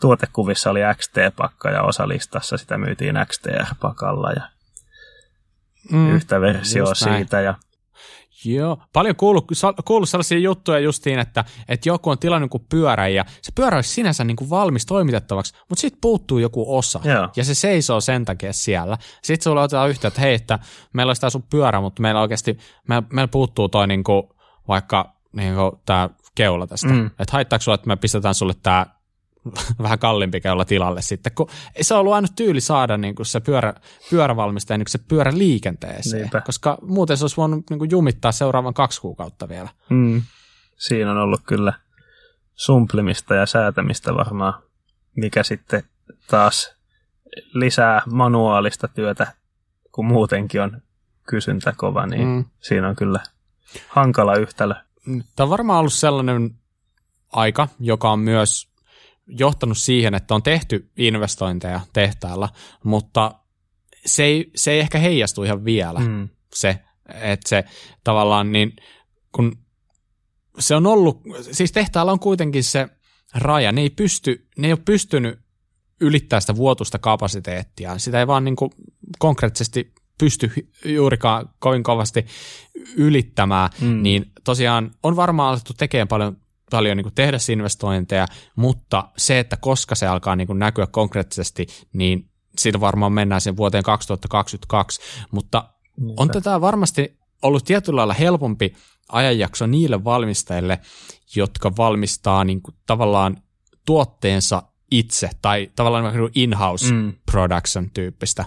tuotekuvissa 0.00 0.70
oli 0.70 0.80
XT-pakka 0.94 1.70
ja 1.70 1.82
osalistassa 1.82 2.56
sitä 2.56 2.78
myytiin 2.78 3.16
XTR-pakalla 3.26 4.32
ja 4.32 4.42
mm, 5.90 6.14
yhtä 6.14 6.40
versiota 6.40 6.94
siitä. 6.94 7.40
Ja 7.40 7.54
Joo, 8.44 8.82
paljon 8.92 9.16
kuullut, 9.16 9.46
kuullut 9.84 10.08
sellaisia 10.08 10.38
juttuja 10.38 10.78
justiin, 10.78 11.18
että, 11.18 11.44
että 11.68 11.88
joku 11.88 12.10
on 12.10 12.18
tilannut 12.18 12.50
kuin 12.50 12.66
pyörä 12.68 13.08
ja 13.08 13.24
se 13.42 13.52
pyörä 13.54 13.76
olisi 13.78 13.90
sinänsä 13.90 14.24
niin 14.24 14.36
kuin 14.36 14.50
valmis 14.50 14.86
toimitettavaksi, 14.86 15.54
mutta 15.68 15.80
sitten 15.80 16.00
puuttuu 16.00 16.38
joku 16.38 16.76
osa 16.76 17.00
Joo. 17.04 17.28
ja 17.36 17.44
se 17.44 17.54
seisoo 17.54 18.00
sen 18.00 18.24
takia 18.24 18.52
siellä. 18.52 18.98
Sitten 19.22 19.44
sulle 19.44 19.62
otetaan 19.62 19.90
yhteyttä, 19.90 20.08
että 20.08 20.20
hei, 20.20 20.34
että 20.34 20.58
meillä 20.92 21.10
olisi 21.10 21.20
tämä 21.20 21.30
sun 21.30 21.44
pyörä, 21.50 21.80
mutta 21.80 22.02
meillä 22.02 22.20
oikeasti, 22.20 22.58
meillä, 22.88 23.06
meillä 23.12 23.28
puuttuu 23.28 23.68
toi 23.68 23.86
niin 23.86 24.04
kuin, 24.04 24.22
vaikka 24.68 25.16
niin 25.32 25.54
kuin 25.54 25.72
tämä 25.86 26.10
keula 26.34 26.66
tästä. 26.66 26.88
Mm. 26.88 27.06
Että 27.06 27.32
haittaako 27.32 27.62
sulle, 27.62 27.74
että 27.74 27.88
me 27.88 27.96
pistetään 27.96 28.34
sulle 28.34 28.54
tämä 28.62 28.86
vähän 29.82 29.98
kalliimpi 29.98 30.40
olla 30.52 30.64
tilalle 30.64 31.02
sitten, 31.02 31.32
kun 31.34 31.48
se 31.80 31.94
ollut 31.94 32.12
aina 32.12 32.28
tyyli 32.36 32.60
saada 32.60 32.96
niin 32.96 33.14
kuin 33.14 33.26
se 33.26 33.40
pyörä, 33.40 33.74
pyörävalmistaja 34.10 34.78
niin 34.78 34.86
se 34.88 34.98
pyörä 35.08 35.32
liikenteeseen, 35.34 36.20
Niinpä. 36.20 36.40
koska 36.40 36.78
muuten 36.82 37.16
se 37.16 37.24
olisi 37.24 37.36
voinut 37.36 37.70
niin 37.70 37.78
kuin 37.78 37.90
jumittaa 37.90 38.32
seuraavan 38.32 38.74
kaksi 38.74 39.00
kuukautta 39.00 39.48
vielä. 39.48 39.68
Mm. 39.90 40.22
Siinä 40.76 41.10
on 41.10 41.18
ollut 41.18 41.40
kyllä 41.46 41.72
sumplimista 42.54 43.34
ja 43.34 43.46
säätämistä 43.46 44.14
varmaan, 44.14 44.62
mikä 45.16 45.42
sitten 45.42 45.82
taas 46.30 46.76
lisää 47.54 48.02
manuaalista 48.06 48.88
työtä, 48.88 49.32
kun 49.92 50.06
muutenkin 50.06 50.62
on 50.62 50.82
kysyntä 51.26 51.72
kova, 51.76 52.06
niin 52.06 52.28
mm. 52.28 52.44
siinä 52.60 52.88
on 52.88 52.96
kyllä 52.96 53.20
hankala 53.88 54.36
yhtälö. 54.36 54.74
Tämä 55.04 55.44
on 55.44 55.50
varmaan 55.50 55.78
ollut 55.78 55.92
sellainen 55.92 56.50
aika, 57.32 57.68
joka 57.80 58.10
on 58.10 58.18
myös 58.18 58.71
johtanut 59.26 59.78
siihen, 59.78 60.14
että 60.14 60.34
on 60.34 60.42
tehty 60.42 60.90
investointeja 60.96 61.80
tehtaalla, 61.92 62.48
mutta 62.84 63.34
se 64.06 64.24
ei, 64.24 64.50
se 64.54 64.70
ei 64.70 64.80
ehkä 64.80 64.98
heijastu 64.98 65.44
ihan 65.44 65.64
vielä 65.64 66.00
mm. 66.00 66.28
se, 66.54 66.78
että 67.14 67.48
se 67.48 67.64
tavallaan 68.04 68.52
niin, 68.52 68.76
kun 69.32 69.58
se 70.58 70.74
on 70.74 70.86
ollut, 70.86 71.22
siis 71.50 71.72
tehtaalla 71.72 72.12
on 72.12 72.18
kuitenkin 72.18 72.64
se 72.64 72.88
raja, 73.34 73.72
ne 73.72 73.80
ei, 73.80 73.90
pysty, 73.90 74.48
ne 74.58 74.68
ei 74.68 74.72
ole 74.72 74.80
pystynyt 74.84 75.38
ylittää 76.00 76.40
sitä 76.40 76.56
vuotusta 76.56 76.98
kapasiteettia, 76.98 77.98
sitä 77.98 78.20
ei 78.20 78.26
vaan 78.26 78.44
niin 78.44 78.56
kuin 78.56 78.70
konkreettisesti 79.18 79.92
pysty 80.18 80.50
juurikaan 80.84 81.48
kovin 81.58 81.82
kovasti 81.82 82.26
ylittämään, 82.96 83.70
mm. 83.80 84.02
niin 84.02 84.32
tosiaan 84.44 84.90
on 85.02 85.16
varmaan 85.16 85.48
alettu 85.48 85.72
tekemään 85.74 86.08
paljon 86.08 86.36
paljon 86.76 86.96
niin 86.96 87.04
kuin 87.04 87.14
tehdä 87.14 87.36
investointeja, 87.52 88.26
mutta 88.56 89.08
se, 89.16 89.38
että 89.38 89.56
koska 89.56 89.94
se 89.94 90.06
alkaa 90.06 90.36
niin 90.36 90.46
kuin 90.46 90.58
näkyä 90.58 90.86
konkreettisesti, 90.86 91.66
niin 91.92 92.30
siitä 92.58 92.80
varmaan 92.80 93.12
mennään 93.12 93.40
sen 93.40 93.56
vuoteen 93.56 93.84
2022, 93.84 95.00
mutta 95.30 95.68
on 96.16 96.28
tätä 96.28 96.60
varmasti 96.60 97.18
ollut 97.42 97.64
tietyllä 97.64 97.96
lailla 97.98 98.14
helpompi 98.14 98.74
ajanjakso 99.08 99.66
niille 99.66 100.04
valmistajille, 100.04 100.78
jotka 101.36 101.76
valmistaa 101.76 102.44
niin 102.44 102.62
kuin 102.62 102.74
tavallaan 102.86 103.36
tuotteensa 103.86 104.62
itse 104.90 105.30
tai 105.42 105.70
tavallaan 105.76 106.14
niin 106.14 106.30
in-house 106.34 106.94
mm. 106.94 107.12
production 107.32 107.90
tyyppistä. 107.90 108.44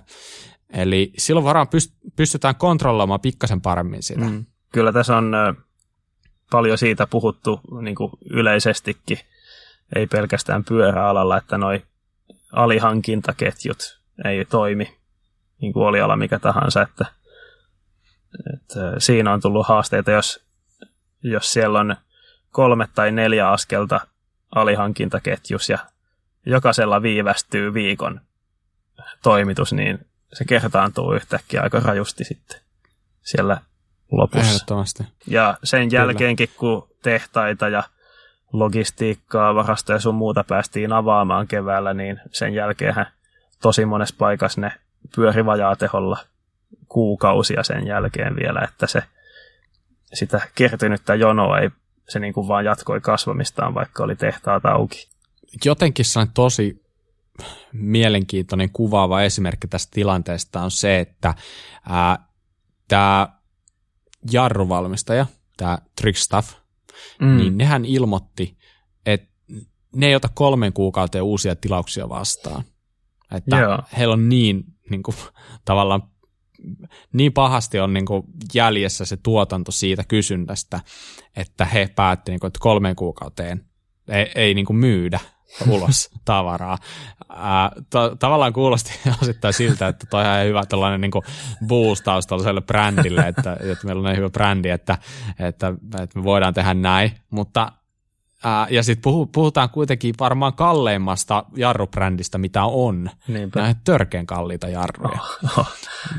Eli 0.69 1.13
silloin 1.17 1.43
varmaan 1.43 1.67
pystytään 2.15 2.55
kontrolloimaan 2.55 3.21
pikkasen 3.21 3.61
paremmin 3.61 4.03
sitä. 4.03 4.25
Mm. 4.25 4.45
Kyllä 4.71 4.91
tässä 4.91 5.17
on 5.17 5.31
paljon 6.55 6.77
siitä 6.77 7.07
puhuttu 7.07 7.61
niin 7.81 7.95
kuin 7.95 8.11
yleisestikin, 8.29 9.19
ei 9.95 10.07
pelkästään 10.07 10.63
pyöräalalla, 10.63 11.37
että 11.37 11.57
noi 11.57 11.83
alihankintaketjut 12.51 13.99
ei 14.25 14.45
toimi, 14.45 14.97
niin 15.61 15.73
kuin 15.73 15.87
oli 15.87 16.01
ala 16.01 16.15
mikä 16.15 16.39
tahansa, 16.39 16.81
että, 16.81 17.05
että 18.53 18.79
siinä 18.97 19.33
on 19.33 19.41
tullut 19.41 19.67
haasteita, 19.67 20.11
jos, 20.11 20.45
jos 21.23 21.53
siellä 21.53 21.79
on 21.79 21.95
kolme 22.51 22.87
tai 22.95 23.11
neljä 23.11 23.49
askelta 23.49 23.99
alihankintaketjus 24.55 25.69
ja 25.69 25.77
jokaisella 26.45 27.01
viivästyy 27.01 27.73
viikon 27.73 28.21
toimitus, 29.23 29.73
niin 29.73 30.07
se 30.33 30.45
kertaantuu 30.45 31.13
yhtäkkiä 31.13 31.61
aika 31.61 31.79
rajusti 31.79 32.23
sitten 32.23 32.61
siellä 33.21 33.57
lopussa. 34.11 34.47
Ehdottomasti. 34.47 35.03
Ja 35.27 35.57
sen 35.63 35.91
jälkeenkin, 35.91 36.49
kun 36.57 36.87
tehtaita 37.03 37.69
ja 37.69 37.83
logistiikkaa, 38.53 39.55
varastoja 39.55 39.95
ja 39.95 39.99
sun 39.99 40.15
muuta 40.15 40.43
päästiin 40.43 40.93
avaamaan 40.93 41.47
keväällä, 41.47 41.93
niin 41.93 42.19
sen 42.31 42.53
jälkeen 42.53 42.95
tosi 43.61 43.85
monessa 43.85 44.15
paikassa 44.17 44.61
ne 44.61 44.71
pyöri 45.15 45.45
vajaateholla 45.45 46.17
kuukausia 46.87 47.63
sen 47.63 47.87
jälkeen 47.87 48.35
vielä, 48.35 48.61
että 48.71 48.87
se 48.87 49.03
sitä 50.13 50.41
kertynyttä 50.55 51.15
jonoa 51.15 51.59
ei, 51.59 51.69
se 52.09 52.19
niin 52.19 52.33
kuin 52.33 52.47
vaan 52.47 52.65
jatkoi 52.65 53.01
kasvamistaan, 53.01 53.73
vaikka 53.73 54.03
oli 54.03 54.15
tehtaat 54.15 54.65
auki. 54.65 55.07
Jotenkin 55.65 56.05
se 56.05 56.19
on 56.19 56.27
tosi 56.33 56.85
mielenkiintoinen 57.73 58.69
kuvaava 58.69 59.21
esimerkki 59.21 59.67
tästä 59.67 59.91
tilanteesta 59.93 60.61
on 60.61 60.71
se, 60.71 60.99
että 60.99 61.33
tämä 62.87 63.34
jarruvalmistaja, 64.31 65.25
tämä 65.57 65.77
Trickstuff, 66.01 66.53
mm. 67.21 67.37
niin 67.37 67.57
nehän 67.57 67.85
ilmoitti, 67.85 68.57
että 69.05 69.27
ne 69.95 70.07
ei 70.07 70.15
ota 70.15 70.29
kolmen 70.33 70.73
kuukauteen 70.73 71.23
uusia 71.23 71.55
tilauksia 71.55 72.09
vastaan. 72.09 72.63
Että 73.31 73.57
Joo. 73.57 73.83
heillä 73.97 74.13
on 74.13 74.29
niin, 74.29 74.63
niin 74.89 75.03
kuin, 75.03 75.15
tavallaan 75.65 76.03
niin 77.13 77.33
pahasti 77.33 77.79
on 77.79 77.93
niin 77.93 78.05
kuin 78.05 78.23
jäljessä 78.53 79.05
se 79.05 79.17
tuotanto 79.17 79.71
siitä 79.71 80.03
kysynnästä, 80.07 80.79
että 81.35 81.65
he 81.65 81.89
päättivät, 81.95 82.41
niin 82.41 82.47
että 82.47 82.59
kolmeen 82.59 82.95
kuukauteen 82.95 83.65
ei, 84.07 84.31
ei 84.35 84.53
niin 84.53 84.65
kuin 84.65 84.77
myydä 84.77 85.19
ulos 85.67 86.09
tavaraa. 86.25 86.77
Ää, 87.29 87.71
to, 87.89 88.15
tavallaan 88.15 88.53
kuulosti 88.53 88.91
osittain 89.21 89.53
siltä, 89.53 89.87
että 89.87 90.05
toi 90.09 90.25
on 90.25 90.47
hyvä 90.47 90.65
tällainen 90.65 91.01
niin 91.01 91.11
boostaus 91.67 92.27
tällaiselle 92.27 92.61
brändille, 92.61 93.21
että, 93.21 93.57
että 93.59 93.85
meillä 93.85 93.99
on 93.99 94.05
niin 94.05 94.17
hyvä 94.17 94.29
brändi, 94.29 94.69
että, 94.69 94.97
että, 95.39 95.73
että 96.01 96.19
me 96.19 96.23
voidaan 96.23 96.53
tehdä 96.53 96.73
näin, 96.73 97.11
mutta 97.29 97.71
ää, 98.43 98.67
ja 98.69 98.83
sitten 98.83 99.11
puhutaan 99.31 99.69
kuitenkin 99.69 100.15
varmaan 100.19 100.53
kalleimmasta 100.53 101.45
jarrubrändistä, 101.55 102.37
mitä 102.37 102.63
on. 102.63 103.09
Niinpä. 103.27 103.61
Nämä 103.61 103.75
törkeän 103.83 104.25
kalliita 104.25 104.67
jarruja. 104.67 105.19
Oh, 105.43 105.59
oh. 105.59 105.73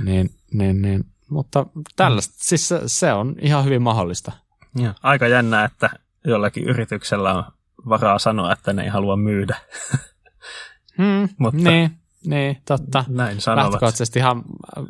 Niin, 0.05 0.31
niin, 0.53 0.83
niin. 0.83 1.05
Mutta 1.31 1.67
tällaista, 1.97 2.33
mm. 2.33 2.39
siis 2.39 2.69
se, 2.69 2.81
se 2.87 3.13
on 3.13 3.37
ihan 3.41 3.65
hyvin 3.65 3.83
mahdollista. 3.83 4.33
Ja, 4.79 4.95
aika 5.03 5.29
jännä, 5.29 5.65
että 5.65 5.91
jollakin 6.25 6.65
yrityksellä 6.65 7.35
on 7.35 7.45
varaa 7.89 8.19
sanoa, 8.19 8.53
että 8.53 8.73
ne 8.73 8.83
ei 8.83 8.89
halua 8.89 9.17
myydä. 9.17 9.57
Hmm, 11.03 11.29
Mutta 11.39 11.71
niin, 11.71 11.91
niin, 12.25 12.63
totta. 12.65 13.05
Näin 13.09 13.41
sanovat. 13.41 13.65
Lähtökohtaisesti 13.65 14.19
ihan 14.19 14.43
äh, 14.79 14.85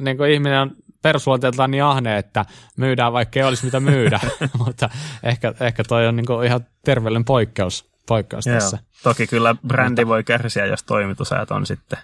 niin 0.00 0.16
kuin 0.16 0.30
ihminen 0.30 0.60
on 0.60 0.70
perusluonteeltaan 1.02 1.70
niin 1.70 1.84
ahne, 1.84 2.18
että 2.18 2.44
myydään 2.76 3.12
vaikka 3.12 3.40
ei 3.40 3.44
olisi 3.46 3.64
mitä 3.64 3.80
myydä, 3.80 4.20
mutta 4.66 4.90
ehkä, 5.22 5.54
ehkä 5.60 5.84
toi 5.84 6.06
on 6.06 6.16
niin 6.16 6.26
kuin 6.26 6.46
ihan 6.46 6.66
terveellinen 6.84 7.24
poikkeus, 7.24 7.90
poikkeus 8.06 8.46
Joo. 8.46 8.54
tässä. 8.54 8.78
Toki 9.02 9.26
kyllä 9.26 9.56
brändi 9.66 10.02
mutta, 10.02 10.08
voi 10.08 10.24
kärsiä, 10.24 10.66
jos 10.66 10.82
toimitusajat 10.82 11.50
on 11.50 11.66
sitten 11.66 11.98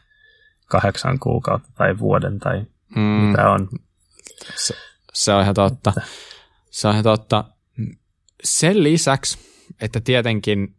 kahdeksan 0.67 1.19
kuukautta 1.19 1.69
tai 1.75 1.99
vuoden 1.99 2.39
tai 2.39 2.65
mm. 2.97 3.01
mitä 3.03 3.51
on. 3.51 3.69
Se, 4.55 4.75
se 5.13 5.33
on 5.33 5.43
ihan 5.43 5.55
totta. 5.55 5.93
Se 6.71 6.89
on 6.89 6.95
ihan 6.95 7.05
totta. 7.05 7.45
Sen 8.45 8.83
lisäksi, 8.83 9.52
että 9.81 10.01
tietenkin 10.01 10.77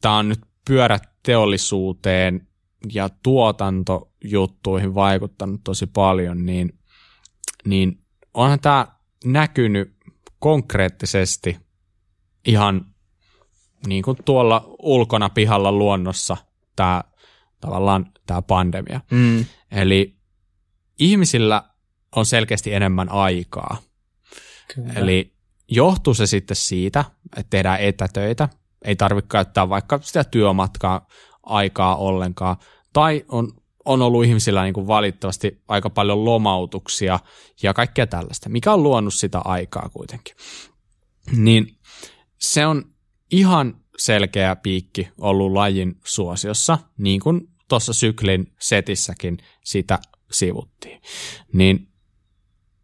tämä 0.00 0.16
on 0.16 0.28
nyt 0.28 0.40
pyörät 0.64 1.02
teollisuuteen 1.22 2.48
ja 2.92 3.08
tuotantojuttuihin 3.22 4.94
vaikuttanut 4.94 5.60
tosi 5.64 5.86
paljon, 5.86 6.46
niin, 6.46 6.78
niin 7.64 8.04
onhan 8.34 8.60
tämä 8.60 8.86
näkynyt 9.24 9.96
konkreettisesti 10.38 11.56
ihan 12.46 12.86
niin 13.86 14.02
kuin 14.02 14.18
tuolla 14.24 14.74
ulkona 14.82 15.28
pihalla 15.28 15.72
luonnossa 15.72 16.36
tämä 16.76 17.02
tavallaan 17.60 18.12
tämä 18.26 18.42
pandemia. 18.42 19.00
Mm. 19.10 19.44
Eli 19.70 20.16
ihmisillä 20.98 21.62
on 22.16 22.26
selkeästi 22.26 22.74
enemmän 22.74 23.08
aikaa. 23.08 23.76
Kyllä. 24.74 24.92
Eli 24.92 25.37
johtuu 25.68 26.14
se 26.14 26.26
sitten 26.26 26.56
siitä, 26.56 27.04
että 27.36 27.50
tehdään 27.50 27.80
etätöitä, 27.80 28.48
ei 28.84 28.96
tarvitse 28.96 29.28
käyttää 29.28 29.68
vaikka 29.68 29.98
sitä 30.02 30.24
työmatkaa 30.24 31.06
aikaa 31.42 31.96
ollenkaan, 31.96 32.56
tai 32.92 33.24
on, 33.28 33.52
on 33.84 34.02
ollut 34.02 34.24
ihmisillä 34.24 34.62
niin 34.62 34.74
kuin 34.74 34.86
valittavasti 34.86 35.62
aika 35.68 35.90
paljon 35.90 36.24
lomautuksia 36.24 37.20
ja 37.62 37.74
kaikkea 37.74 38.06
tällaista, 38.06 38.48
mikä 38.48 38.72
on 38.72 38.82
luonut 38.82 39.14
sitä 39.14 39.38
aikaa 39.44 39.88
kuitenkin. 39.92 40.36
Niin 41.36 41.76
se 42.38 42.66
on 42.66 42.84
ihan 43.30 43.80
selkeä 43.98 44.56
piikki 44.56 45.08
ollut 45.20 45.52
lajin 45.52 46.00
suosiossa, 46.04 46.78
niin 46.98 47.20
kuin 47.20 47.40
tuossa 47.68 47.92
syklin 47.92 48.52
setissäkin 48.60 49.38
sitä 49.64 49.98
sivuttiin. 50.32 51.02
Niin 51.52 51.88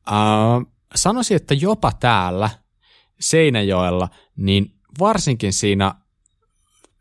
äh, 0.08 0.66
sanoisin, 0.94 1.36
että 1.36 1.54
jopa 1.54 1.92
täällä 1.92 2.50
Seinäjoella, 3.20 4.08
niin 4.36 4.72
varsinkin 5.00 5.52
siinä 5.52 5.94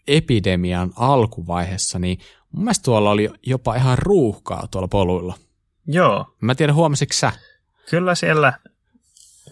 epidemian 0.07 0.91
alkuvaiheessa, 0.95 1.99
niin 1.99 2.17
mun 2.51 2.63
mielestä 2.63 2.83
tuolla 2.83 3.11
oli 3.11 3.29
jopa 3.45 3.75
ihan 3.75 3.97
ruuhkaa 3.97 4.67
tuolla 4.71 4.87
poluilla. 4.87 5.35
Joo. 5.87 6.35
Mä 6.41 6.55
tiedän, 6.55 6.75
huomasitko 6.75 7.13
sä? 7.13 7.31
Kyllä 7.89 8.15
siellä 8.15 8.53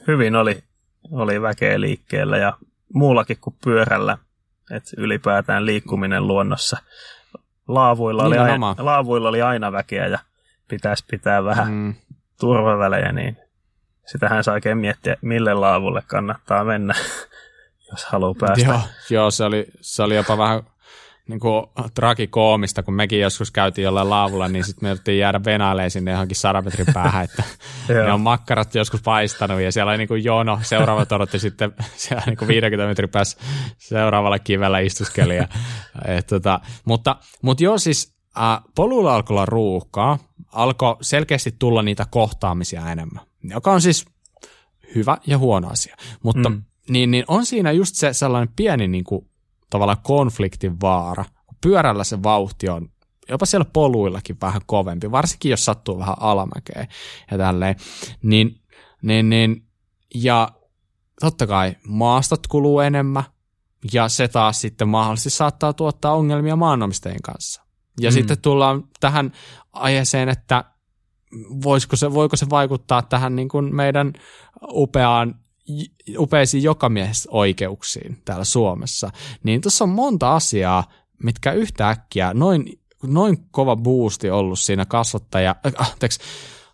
hyvin 0.07 0.35
oli, 0.35 0.63
oli 1.11 1.41
väkeä 1.41 1.81
liikkeellä 1.81 2.37
ja 2.37 2.57
muullakin 2.93 3.37
kuin 3.41 3.55
pyörällä, 3.63 4.17
että 4.71 4.91
ylipäätään 4.97 5.65
liikkuminen 5.65 6.27
luonnossa. 6.27 6.77
Laavuilla 7.67 8.23
oli, 8.23 8.37
aina, 8.37 8.75
laavuilla 8.77 9.29
oli 9.29 9.41
aina 9.41 9.71
väkeä 9.71 10.07
ja 10.07 10.19
pitäisi 10.67 11.05
pitää 11.11 11.43
vähän 11.43 11.73
mm. 11.73 11.95
turvavälejä, 12.39 13.11
niin 13.11 13.37
sitähän 14.11 14.43
saa 14.43 14.53
oikein 14.53 14.77
miettiä, 14.77 15.15
mille 15.21 15.53
laavulle 15.53 16.01
kannattaa 16.07 16.63
mennä, 16.63 16.93
jos 17.91 18.05
haluaa 18.05 18.35
päästä. 18.39 18.65
Joo, 18.65 18.79
joo 19.09 19.31
se, 19.31 19.43
oli, 19.43 19.67
se 19.81 20.03
oli 20.03 20.15
jopa 20.15 20.37
vähän 20.37 20.63
niin 21.27 21.39
kuin 21.39 21.65
trakikoomista, 21.93 22.83
kun 22.83 22.93
mekin 22.93 23.19
joskus 23.19 23.51
käytiin 23.51 23.83
jollain 23.83 24.09
laavulla, 24.09 24.47
niin 24.47 24.63
sitten 24.63 24.85
me 24.85 24.89
jouduttiin 24.89 25.19
jäädä 25.19 25.41
venailemaan 25.45 25.91
sinne 25.91 26.11
johonkin 26.11 26.37
sadan 26.37 26.63
metrin 26.63 26.87
päähän, 26.93 27.23
että 27.23 27.43
ne 28.05 28.13
on 28.13 28.21
makkarat 28.21 28.75
joskus 28.75 29.01
paistanut 29.01 29.61
ja 29.61 29.71
siellä 29.71 29.89
oli 29.89 29.97
niin 29.97 30.07
kuin 30.07 30.23
jono, 30.23 30.59
seuraavat 30.61 31.11
odotti 31.11 31.39
sitten 31.39 31.73
siellä 31.95 32.23
niin 32.25 32.37
kuin 32.37 32.47
50 32.47 32.87
metrin 32.87 33.09
päässä 33.09 33.37
seuraavalla 33.77 34.39
kivellä 34.39 34.79
istuskeli. 34.79 35.37
Ja, 35.37 35.47
et, 36.05 36.27
tota, 36.27 36.59
mutta, 36.85 37.15
mutta 37.41 37.63
joo 37.63 37.77
siis 37.77 38.15
äh, 38.37 38.59
polulla 38.75 39.15
alkoi 39.15 39.33
olla 39.33 39.45
ruuhkaa, 39.45 40.17
alkoi 40.51 40.97
selkeästi 41.01 41.55
tulla 41.59 41.81
niitä 41.81 42.05
kohtaamisia 42.09 42.91
enemmän, 42.91 43.23
joka 43.43 43.71
on 43.71 43.81
siis 43.81 44.05
hyvä 44.95 45.17
ja 45.27 45.37
huono 45.37 45.67
asia, 45.67 45.95
mutta 46.23 46.49
mm. 46.49 46.63
niin, 46.89 47.11
niin 47.11 47.25
on 47.27 47.45
siinä 47.45 47.71
just 47.71 47.95
se 47.95 48.13
sellainen 48.13 48.53
pieni 48.55 48.87
niin 48.87 49.03
kuin, 49.03 49.29
tavallaan 49.69 50.01
konfliktin 50.03 50.81
vaara. 50.81 51.25
Pyörällä 51.61 52.03
se 52.03 52.23
vauhti 52.23 52.69
on 52.69 52.89
jopa 53.29 53.45
siellä 53.45 53.65
poluillakin 53.73 54.37
vähän 54.41 54.61
kovempi, 54.65 55.11
varsinkin 55.11 55.51
jos 55.51 55.65
sattuu 55.65 55.99
vähän 55.99 56.15
alamäkeä 56.19 56.87
ja 57.31 57.37
tälleen. 57.37 57.75
Niin, 58.23 58.61
niin, 59.01 59.29
niin, 59.29 59.65
ja 60.15 60.49
totta 61.19 61.47
kai 61.47 61.75
maastot 61.87 62.47
kuluu 62.47 62.79
enemmän, 62.79 63.23
ja 63.93 64.09
se 64.09 64.27
taas 64.27 64.61
sitten 64.61 64.87
mahdollisesti 64.87 65.29
saattaa 65.29 65.73
tuottaa 65.73 66.13
ongelmia 66.13 66.55
maanomistajien 66.55 67.21
kanssa. 67.21 67.61
Ja 67.99 68.09
mm. 68.09 68.13
sitten 68.13 68.41
tullaan 68.41 68.83
tähän 68.99 69.31
aiheeseen, 69.73 70.29
että 70.29 70.63
voisiko 71.63 71.95
se, 71.95 72.13
voiko 72.13 72.35
se 72.35 72.49
vaikuttaa 72.49 73.01
tähän 73.01 73.35
niin 73.35 73.49
kuin 73.49 73.75
meidän 73.75 74.13
upeaan 74.71 75.35
upeisiin 76.17 76.63
oikeuksiin 77.29 78.21
täällä 78.25 78.43
Suomessa, 78.43 79.11
niin 79.43 79.61
tuossa 79.61 79.83
on 79.83 79.89
monta 79.89 80.35
asiaa, 80.35 80.83
mitkä 81.23 81.51
yhtäkkiä 81.51 82.33
noin, 82.33 82.79
noin 83.03 83.37
kova 83.51 83.75
boosti 83.75 84.29
ollut 84.29 84.59
siinä 84.59 84.85
kasvattaja, 84.85 85.55
äh, 85.65 85.91
anteeksi, 85.91 86.19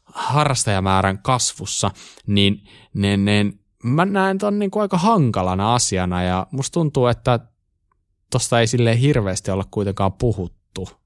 harrastajamäärän 0.05 1.19
kasvussa, 1.19 1.91
niin, 2.27 2.63
niin, 2.93 3.25
niin 3.25 3.59
mä 3.83 4.05
näen 4.05 4.37
ton 4.37 4.59
niin 4.59 4.71
kuin 4.71 4.81
aika 4.81 4.97
hankalana 4.97 5.75
asiana 5.75 6.23
ja 6.23 6.47
musta 6.51 6.73
tuntuu, 6.73 7.07
että 7.07 7.39
tosta 8.31 8.59
ei 8.59 8.67
sille 8.67 9.01
hirveästi 9.01 9.51
olla 9.51 9.65
kuitenkaan 9.71 10.13
puhuttu 10.13 10.56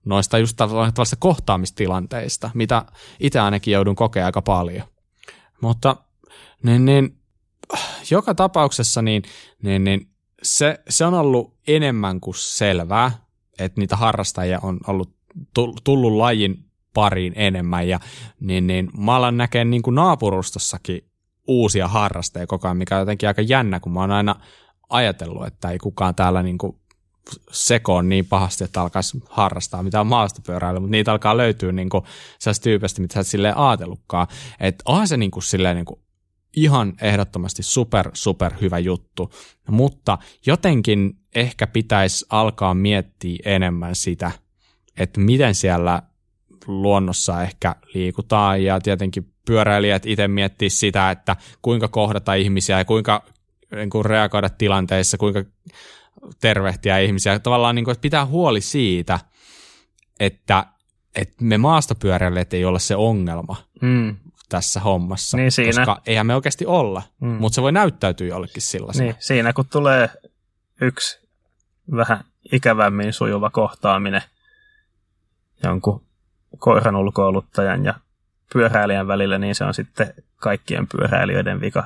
noista 0.06 0.38
just 0.38 0.58
tällaista 0.58 1.16
kohtaamistilanteista, 1.20 2.50
mitä 2.54 2.86
itse 3.20 3.40
ainakin 3.40 3.72
joudun 3.72 3.96
kokea 3.96 4.26
aika 4.26 4.42
paljon. 4.42 4.88
Mutta 5.62 5.96
niin, 6.64 6.86
niin 6.86 7.18
joka 8.12 8.36
tapauksessa 8.36 9.02
niin, 9.02 9.24
niin, 9.64 9.84
niin 9.84 10.08
se, 10.44 10.80
se 10.90 11.06
on 11.06 11.14
ollut 11.14 11.58
enemmän 11.68 12.20
kuin 12.20 12.36
selvää, 12.36 13.12
että 13.60 13.82
niitä 13.82 13.96
harrastajia 13.96 14.60
on 14.64 14.80
ollut 14.88 15.16
tullut 15.84 16.14
lajin 16.14 16.66
pariin 16.94 17.34
enemmän 17.36 17.88
ja 17.88 18.00
niin, 18.40 18.68
niin 18.68 18.90
mä 18.98 19.16
alan 19.16 19.38
näkee 19.38 19.66
niin 19.66 19.82
kuin 19.82 19.96
naapurustossakin 19.96 21.12
uusia 21.48 21.88
harrasteja 21.88 22.48
koko 22.48 22.68
ajan, 22.68 22.78
mikä 22.78 22.96
on 22.96 23.02
jotenkin 23.02 23.30
aika 23.30 23.42
jännä, 23.42 23.80
kun 23.80 23.92
mä 23.92 24.00
oon 24.00 24.12
aina 24.12 24.36
ajatellut, 24.90 25.48
että 25.48 25.70
ei 25.70 25.78
kukaan 25.78 26.16
täällä 26.16 26.44
niin 26.44 26.58
kuin 26.58 26.81
sekoon 27.52 28.10
niin 28.10 28.26
pahasti, 28.26 28.64
että 28.64 28.82
alkaisi 28.82 29.24
harrastaa 29.30 29.84
mitään 29.84 30.08
maastopyöräilyä, 30.08 30.80
mutta 30.80 30.92
niitä 30.92 31.12
alkaa 31.12 31.38
löytyä 31.38 31.72
niin 31.72 31.90
kuin 31.90 32.04
sellaisista 32.40 32.64
tyypistä, 32.64 33.02
mitä 33.02 33.14
sä 33.14 33.20
et 33.20 33.28
silleen 33.28 33.58
ajatellutkaan. 33.58 34.28
Että 34.60 34.84
onhan 34.86 35.08
se 35.08 35.18
niin 35.18 35.32
kuin 35.32 35.44
silleen 35.44 35.76
niin 35.76 35.86
kuin 35.86 36.00
ihan 36.56 36.94
ehdottomasti 37.02 37.64
super, 37.64 38.10
super 38.14 38.54
hyvä 38.62 38.80
juttu, 38.80 39.32
mutta 39.70 40.18
jotenkin 40.46 41.14
ehkä 41.36 41.68
pitäisi 41.68 42.26
alkaa 42.30 42.74
miettiä 42.74 43.38
enemmän 43.46 43.96
sitä, 43.96 44.32
että 44.98 45.20
miten 45.20 45.56
siellä 45.56 46.02
luonnossa 46.68 47.44
ehkä 47.44 47.76
liikutaan 47.94 48.64
ja 48.64 48.80
tietenkin 48.80 49.34
pyöräilijät 49.46 50.06
itse 50.06 50.28
miettii 50.28 50.70
sitä, 50.70 51.12
että 51.12 51.36
kuinka 51.62 51.88
kohdata 51.88 52.34
ihmisiä 52.34 52.78
ja 52.78 52.86
kuinka 52.86 53.24
niin 53.76 53.90
kuin 53.90 54.06
reagoida 54.06 54.50
tilanteissa, 54.50 55.18
kuinka 55.18 55.44
tervehtiä 56.42 57.00
ihmisiä. 57.00 57.40
Tavallaan 57.40 57.76
niin 57.76 57.86
kuin, 57.86 57.92
että 57.92 58.02
pitää 58.02 58.26
huoli 58.26 58.62
siitä, 58.62 59.20
että, 60.20 60.66
että 61.16 61.36
me 61.44 61.58
maastopyöräilijät 61.58 62.54
ei 62.54 62.66
ole 62.66 62.80
se 62.80 62.96
ongelma, 62.96 63.56
mm 63.82 64.16
tässä 64.52 64.80
hommassa, 64.80 65.38
niin 65.38 65.52
siinä. 65.52 65.86
koska 65.86 66.02
eihän 66.06 66.28
me 66.28 66.36
oikeasti 66.36 66.66
olla, 66.66 67.02
mm. 67.20 67.28
mutta 67.28 67.56
se 67.56 67.62
voi 67.62 67.72
näyttäytyä 67.72 68.28
jollekin 68.28 68.62
sellaisena. 68.62 69.06
Niin, 69.06 69.16
siinä 69.20 69.54
kun 69.54 69.66
tulee 69.72 70.10
yksi 70.82 71.28
vähän 71.96 72.24
ikävämmin 72.52 73.14
sujuva 73.14 73.50
kohtaaminen 73.50 74.22
jonkun 75.64 76.02
koiran 76.58 76.96
ulkoiluttajan 76.96 77.86
ja 77.86 77.94
pyöräilijän 78.54 79.08
välillä, 79.08 79.38
niin 79.38 79.56
se 79.56 79.64
on 79.64 79.74
sitten 79.74 80.14
kaikkien 80.36 80.88
pyöräilijöiden 80.88 81.62
vika 81.62 81.84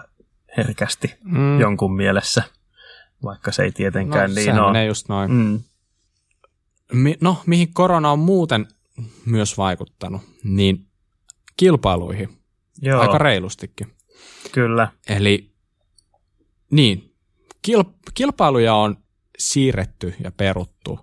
herkästi 0.58 1.16
mm. 1.24 1.60
jonkun 1.60 1.96
mielessä, 1.96 2.44
vaikka 3.26 3.52
se 3.52 3.64
ei 3.64 3.72
tietenkään 3.72 4.30
no, 4.30 4.36
niin 4.36 4.60
ole. 4.60 4.86
just 4.86 5.10
noin. 5.10 5.32
Mm. 5.32 5.60
Mi- 6.94 7.18
no, 7.22 7.38
mihin 7.46 7.74
korona 7.74 8.12
on 8.12 8.20
muuten 8.20 8.68
myös 9.26 9.58
vaikuttanut, 9.58 10.22
niin 10.44 10.88
kilpailuihin. 11.58 12.30
Joo. 12.82 13.02
aika 13.02 13.18
reilustikin. 13.18 13.96
Kyllä. 14.52 14.88
Eli 15.10 15.52
niin, 16.72 17.14
kil, 17.62 17.84
kilpailuja 18.14 18.74
on 18.74 18.98
siirretty 19.38 20.14
ja 20.24 20.32
peruttu 20.32 21.00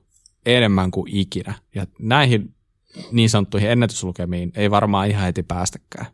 enemmän 0.46 0.90
kuin 0.90 1.16
ikinä. 1.16 1.54
Ja 1.74 1.86
näihin 1.98 2.54
niin 3.12 3.30
sanottuihin 3.30 3.70
ennätyslukemiin 3.70 4.52
ei 4.56 4.70
varmaan 4.70 5.08
ihan 5.08 5.24
heti 5.24 5.42
päästäkään. 5.42 6.06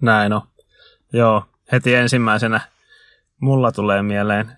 Näin 0.00 0.32
on. 0.32 0.42
Joo, 1.12 1.44
heti 1.72 1.94
ensimmäisenä 1.94 2.60
mulla 3.40 3.72
tulee 3.72 4.02
mieleen 4.02 4.52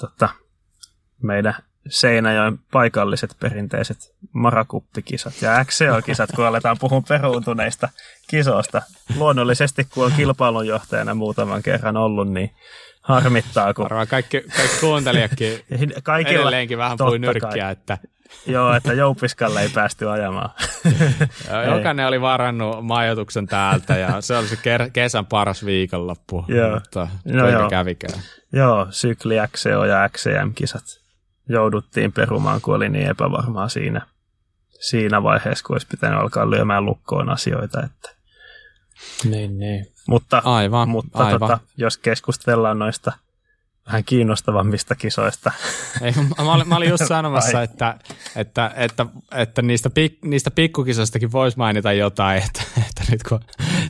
tota, 0.00 0.28
meidän 1.22 1.54
Seinäjoen 1.88 2.58
paikalliset 2.72 3.36
perinteiset 3.40 4.14
marakuppikisat 4.32 5.42
ja 5.42 5.64
XCO-kisat, 5.64 6.30
kun 6.36 6.46
aletaan 6.46 6.76
puhua 6.80 7.02
peruuntuneista 7.08 7.88
kisoista. 8.30 8.82
Luonnollisesti, 9.16 9.84
kun 9.84 10.04
on 10.04 10.12
kilpailunjohtajana 10.12 11.14
muutaman 11.14 11.62
kerran 11.62 11.96
ollut, 11.96 12.32
niin 12.32 12.50
harmittaa. 13.00 13.74
Kun... 13.74 13.82
Varmaan 13.82 14.08
kaikki, 14.08 14.40
kaikki 14.40 14.76
kuuntelijatkin 14.80 15.52
Kaikilla, 16.02 16.40
edelleenkin 16.40 16.78
vähän 16.78 16.98
pui 16.98 17.18
nyrkkiä, 17.18 17.70
että 17.70 17.98
Joo, 18.46 18.74
että 18.74 18.92
Joupiskalle 18.92 19.60
ei 19.60 19.68
päästy 19.68 20.10
ajamaan. 20.10 20.50
Jokainen 21.76 22.06
oli 22.06 22.20
varannut 22.20 22.86
majoituksen 22.86 23.46
täältä 23.46 23.96
ja 23.96 24.20
se 24.20 24.36
oli 24.36 24.46
se 24.46 24.58
kesän 24.92 25.26
paras 25.26 25.64
viikonloppu, 25.64 26.44
joo. 26.48 26.74
mutta 26.74 27.08
no 27.24 27.48
joo. 27.48 27.70
kävikään. 27.70 28.20
Joo, 28.52 28.86
sykli 28.90 29.34
XCO 29.52 29.84
ja 29.84 30.08
XCM-kisat 30.08 31.00
jouduttiin 31.48 32.12
perumaan, 32.12 32.60
kun 32.60 32.74
oli 32.74 32.88
niin 32.88 33.10
epävarmaa 33.10 33.68
siinä, 33.68 34.06
siinä 34.80 35.22
vaiheessa, 35.22 35.64
kun 35.66 35.74
olisi 35.74 35.86
pitänyt 35.86 36.20
alkaa 36.20 36.50
lyömään 36.50 36.84
lukkoon 36.84 37.28
asioita. 37.28 37.82
Että. 37.82 38.10
Niin, 39.24 39.58
niin. 39.58 39.86
Mutta, 40.08 40.42
aivan, 40.44 40.88
mutta 40.88 41.18
aivan. 41.18 41.40
Tota, 41.40 41.58
jos 41.76 41.98
keskustellaan 41.98 42.78
noista– 42.78 43.12
vähän 43.86 44.04
kiinnostavammista 44.04 44.94
kisoista. 44.94 45.52
Ei, 46.02 46.12
mä, 46.44 46.52
olin, 46.52 46.68
mä 46.68 46.76
olin 46.76 46.90
just 46.90 47.06
sanomassa, 47.08 47.62
että, 47.62 47.98
että, 48.36 48.72
että, 48.76 49.06
että 49.34 49.62
niistä, 49.62 49.90
pik, 49.90 50.18
niistä 50.24 50.50
pikkukisoistakin 50.50 51.32
voisi 51.32 51.58
mainita 51.58 51.92
jotain, 51.92 52.42
että, 52.42 52.62
että 52.78 53.02
nyt 53.10 53.22
kun 53.22 53.40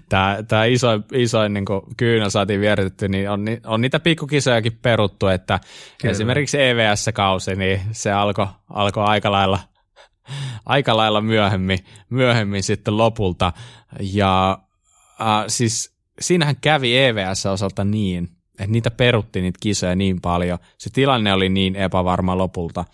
tämä, 0.09 0.39
tämä 0.49 0.65
isoin, 0.65 1.05
isoin 1.13 1.53
niin 1.53 1.65
kyynä 1.97 2.31
saatiin 2.31 2.61
vieritetty, 2.61 3.09
niin 3.09 3.31
on, 3.31 3.45
on 3.67 3.81
niitä 3.81 4.01
pikkukisojakin 4.01 4.79
peruttu, 4.83 5.27
että 5.27 5.61
Kyllä. 6.01 6.13
esimerkiksi 6.13 6.63
EVS-kausi, 6.63 7.57
niin 7.57 7.81
se 7.93 8.13
alkoi 8.13 8.47
alko 8.71 9.03
aika 9.03 9.33
lailla 9.33 9.59
aika 10.67 10.97
lailla 10.97 11.21
myöhemmin, 11.21 11.79
myöhemmin 12.11 12.63
sitten 12.63 12.97
lopulta. 12.97 13.53
Ja 14.01 14.59
äh, 15.21 15.45
siis 15.49 15.97
siinähän 16.21 16.57
kävi 16.61 16.99
EVS-osalta 16.99 17.85
niin, 17.85 18.36
että 18.59 18.73
niitä 18.73 18.91
peruttiin 18.91 19.43
niitä 19.43 19.59
kisoja 19.63 19.97
niin 19.97 20.21
paljon. 20.21 20.59
Se 20.79 20.91
tilanne 20.91 21.33
oli 21.33 21.49
niin 21.49 21.77
epävarma 21.77 22.39
lopulta, 22.39 22.85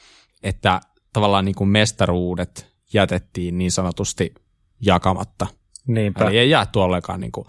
että 0.42 0.80
tavallaan 1.12 1.44
niin 1.44 1.54
kuin 1.54 1.68
mestaruudet 1.68 2.72
jätettiin 2.94 3.58
niin 3.58 3.70
sanotusti 3.70 4.34
jakamatta. 4.80 5.46
Niinpä. 5.86 6.24
Eli 6.24 6.38
ei 6.38 6.50
jää 6.50 6.66
ollenkaan 6.76 7.20
niin 7.20 7.32
kuin 7.32 7.46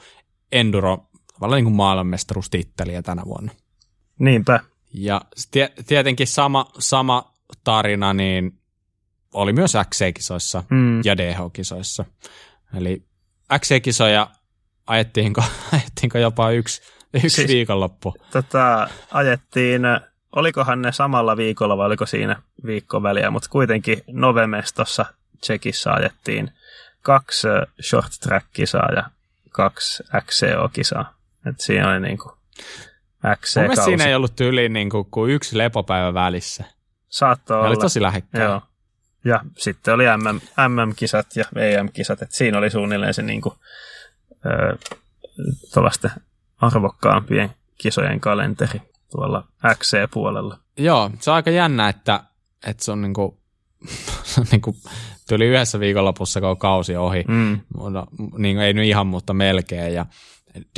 enduro, 0.52 0.98
tavallaan 1.34 1.58
niin 1.58 1.66
kuin 1.66 1.76
maailmanmestaruustitteliä 1.76 3.02
tänä 3.02 3.22
vuonna. 3.26 3.52
Niinpä. 4.20 4.60
Ja 4.94 5.22
tietenkin 5.88 6.28
sama, 6.28 6.66
sama 6.80 7.34
tarina 7.64 8.14
niin 8.14 8.60
oli 9.34 9.54
myös 9.54 9.74
XC-kisoissa 9.74 10.64
mm. 10.70 11.02
ja 11.04 11.18
DH-kisoissa. 11.18 12.06
Eli 12.74 13.04
XC-kisoja 13.60 14.28
ajettiinko, 14.88 15.44
ajettiinko 15.74 16.18
jopa 16.18 16.52
yksi 16.52 16.82
Yksi 17.14 17.30
siis, 17.30 17.48
viikonloppu. 17.48 18.16
Tota, 18.32 18.88
ajettiin, 19.12 19.82
olikohan 20.36 20.82
ne 20.82 20.92
samalla 20.92 21.38
viikolla 21.38 21.78
vai 21.78 21.86
oliko 21.86 22.06
siinä 22.06 22.42
viikko 22.66 23.04
väliä, 23.04 23.32
mutta 23.32 23.50
kuitenkin 23.50 24.04
Novemestossa 24.08 25.06
Tsekissä 25.42 25.94
ajettiin 25.94 26.52
kaksi 27.02 27.48
short 27.82 28.12
track-kisaa 28.22 28.90
ja 28.96 29.04
kaksi 29.52 30.04
XCO-kisaa. 30.22 31.14
Et 31.46 31.60
siinä 31.60 31.90
oli 31.90 32.00
niinku 32.00 32.38
XC 33.40 33.58
Mun 33.68 33.78
siinä 33.86 34.06
ei 34.06 34.16
ollut 34.16 34.40
yli 34.42 34.70
niinku 34.70 35.04
kuin 35.04 35.32
yksi 35.32 35.58
lepopäivä 35.58 36.14
välissä. 36.14 36.64
Saattoi 37.10 37.58
olla. 37.58 37.68
oli 37.68 37.78
tosi 37.78 38.02
lähekkäin. 38.02 38.44
Joo. 38.44 38.62
Ja 39.26 39.40
sitten 39.58 39.94
oli 39.94 40.04
MM, 40.18 40.40
MM-kisat 40.68 41.28
ja 41.36 41.46
VM-kisat, 41.56 42.22
että 42.22 42.36
siinä 42.36 42.58
oli 42.58 42.70
suunnilleen 42.70 43.14
se 43.14 43.22
niinku, 43.22 43.58
ö, 44.46 44.78
arvokkaampien 46.62 47.50
kisojen 47.78 48.20
kalenteri 48.20 48.82
tuolla 49.12 49.48
XC-puolella. 49.76 50.58
Joo, 50.78 51.12
se 51.20 51.32
on 51.32 51.36
aika 51.36 51.52
jännä, 51.52 51.90
että, 51.90 52.24
että 52.68 52.84
se 52.84 52.92
on 52.92 53.02
niinku, 53.02 53.40
niinku 54.52 54.76
tuli 55.30 55.46
yhdessä 55.46 55.80
viikonlopussa, 55.80 56.42
kun 56.42 56.58
kausi 56.58 56.96
ohi. 56.96 57.24
Mm. 57.28 57.60
No, 57.90 58.08
niin, 58.38 58.60
ei 58.60 58.74
nyt 58.74 58.86
ihan, 58.86 59.08
mutta 59.08 59.34
melkein. 59.34 59.94
Ja 59.94 60.06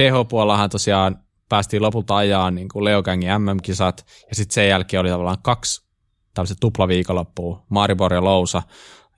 DH-puolellahan 0.01 0.69
tosiaan 0.69 1.19
päästiin 1.49 1.81
lopulta 1.81 2.15
ajaa 2.15 2.51
niin 2.51 2.69
kuin 2.69 2.85
Leogangin 2.85 3.29
MM-kisat, 3.41 4.05
ja 4.29 4.35
sitten 4.35 4.53
sen 4.53 4.69
jälkeen 4.69 5.01
oli 5.01 5.09
tavallaan 5.09 5.41
kaksi 5.41 5.85
tällaiset 6.33 6.57
tuplaviikonloppua, 6.59 7.65
Maribor 7.69 8.13
ja 8.13 8.23
Lousa, 8.23 8.63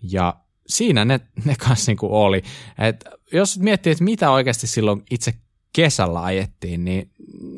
ja 0.01 0.35
siinä 0.67 1.05
ne, 1.05 1.19
ne 1.45 1.55
kanssa 1.55 1.91
niin 1.91 1.97
kuin 1.97 2.11
oli. 2.11 2.43
Et 2.79 3.05
jos 3.34 3.59
miettii, 3.59 3.91
että 3.91 4.03
mitä 4.03 4.31
oikeasti 4.31 4.67
silloin 4.67 5.03
itse 5.11 5.34
kesällä 5.73 6.23
ajettiin, 6.23 6.85
niin 6.85 7.11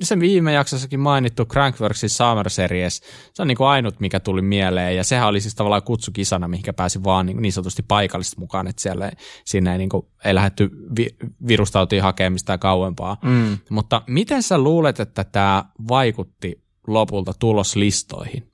se 0.04 0.20
viime 0.20 0.54
jaksossakin 0.54 1.00
mainittu 1.00 1.46
Crankworksin 1.46 2.10
Summer 2.10 2.50
Series, 2.50 3.02
se 3.34 3.42
on 3.42 3.48
niin 3.48 3.58
kuin 3.58 3.68
ainut, 3.68 4.00
mikä 4.00 4.20
tuli 4.20 4.42
mieleen, 4.42 4.96
ja 4.96 5.04
sehän 5.04 5.28
oli 5.28 5.42
siis 5.42 5.56
tavallaan 5.56 5.84
kutsukisana, 5.84 6.48
mihinkä 6.48 6.74
pääsi 6.74 7.04
vaan 7.04 7.26
niin, 7.26 7.42
niin 7.42 7.54
sanotusti 7.54 7.84
paikallisesti 7.88 8.40
mukaan, 8.40 8.68
että 8.68 8.82
siellä 8.82 9.12
sinne 9.46 9.72
ei, 9.72 9.78
niin 9.78 9.90
kuin, 9.90 10.08
ei 10.26 10.36
lähdetty 10.36 10.70
vi, 10.98 11.08
virustautiin 11.48 12.04
hakemista 12.04 12.58
kauempaa. 12.58 13.18
Mm. 13.24 13.58
Mutta 13.70 14.02
miten 14.08 14.44
sä 14.44 14.58
luulet, 14.58 15.00
että 15.00 15.24
tämä 15.24 15.66
vaikutti 15.88 16.64
lopulta 16.88 17.34
tuloslistoihin? 17.40 18.52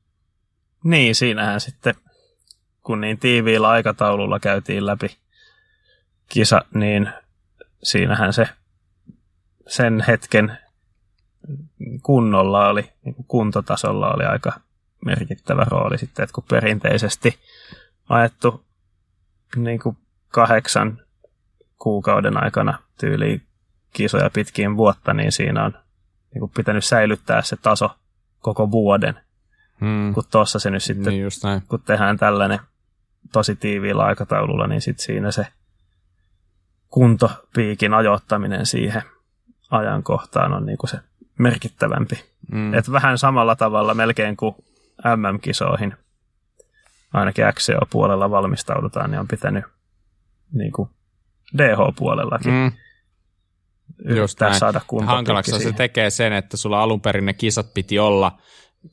Niin, 0.84 1.15
siinähän 1.15 1.61
sitten, 1.61 1.95
kun 2.84 3.02
niin 3.02 3.19
tiiviillä 3.19 3.69
aikataululla 3.69 4.40
käytiin 4.40 4.86
läpi 4.86 5.18
kisa, 6.30 6.61
niin 6.73 7.10
siinähän 7.84 8.34
se 8.34 8.48
sen 9.67 10.03
hetken 10.07 10.57
kunnolla 12.03 12.67
oli, 12.67 12.91
niin 13.03 13.15
kuin 13.15 13.25
kuntotasolla 13.27 14.13
oli 14.13 14.25
aika 14.25 14.53
merkittävä 15.05 15.63
rooli 15.63 15.97
sitten, 15.97 16.23
että 16.23 16.33
kun 16.33 16.43
perinteisesti 16.49 17.39
ajettu 18.09 18.65
niin 19.55 19.79
kuin 19.79 19.97
kahdeksan 20.29 21.01
kuukauden 21.79 22.43
aikana 22.43 22.79
tyyliin 22.99 23.41
kisoja 23.93 24.29
pitkin 24.29 24.77
vuotta, 24.77 25.13
niin 25.13 25.31
siinä 25.31 25.65
on 25.65 25.73
niin 26.33 26.39
kuin 26.39 26.51
pitänyt 26.55 26.85
säilyttää 26.85 27.41
se 27.41 27.55
taso 27.55 27.95
koko 28.39 28.71
vuoden. 28.71 29.19
Hmm. 29.81 30.13
Kun 30.13 30.23
tuossa 30.31 30.59
se 30.59 30.69
nyt 30.69 30.83
sitten, 30.83 31.13
niin 31.13 31.61
kun 31.67 31.81
tehdään 31.81 32.17
tällainen 32.17 32.59
tosi 33.31 33.55
tiiviillä 33.55 34.03
aikataululla, 34.03 34.67
niin 34.67 34.81
sitten 34.81 35.05
siinä 35.05 35.31
se 35.31 35.47
kuntopiikin 36.87 37.93
ajoittaminen 37.93 38.65
siihen 38.65 39.01
ajankohtaan 39.71 40.53
on 40.53 40.65
niin 40.65 40.77
kuin 40.77 40.89
se 40.89 40.97
merkittävämpi. 41.39 42.23
Mm. 42.51 42.73
Et 42.73 42.91
vähän 42.91 43.17
samalla 43.17 43.55
tavalla 43.55 43.93
melkein 43.93 44.37
kuin 44.37 44.55
MM-kisoihin, 45.15 45.93
ainakin 47.13 47.45
XCO-puolella 47.53 48.29
valmistaudutaan, 48.29 49.11
niin 49.11 49.19
on 49.19 49.27
pitänyt 49.27 49.65
niin 50.53 50.71
kuin 50.71 50.89
DH-puolellakin 51.57 52.53
mm. 52.53 52.71
yrittää 54.05 54.49
näin. 54.49 54.59
saada 54.59 54.81
Hankalaksi 55.05 55.59
se 55.59 55.71
tekee 55.71 56.09
sen, 56.09 56.33
että 56.33 56.57
sulla 56.57 56.81
alun 56.81 57.01
perin 57.01 57.25
ne 57.25 57.33
kisat 57.33 57.73
piti 57.73 57.99
olla 57.99 58.37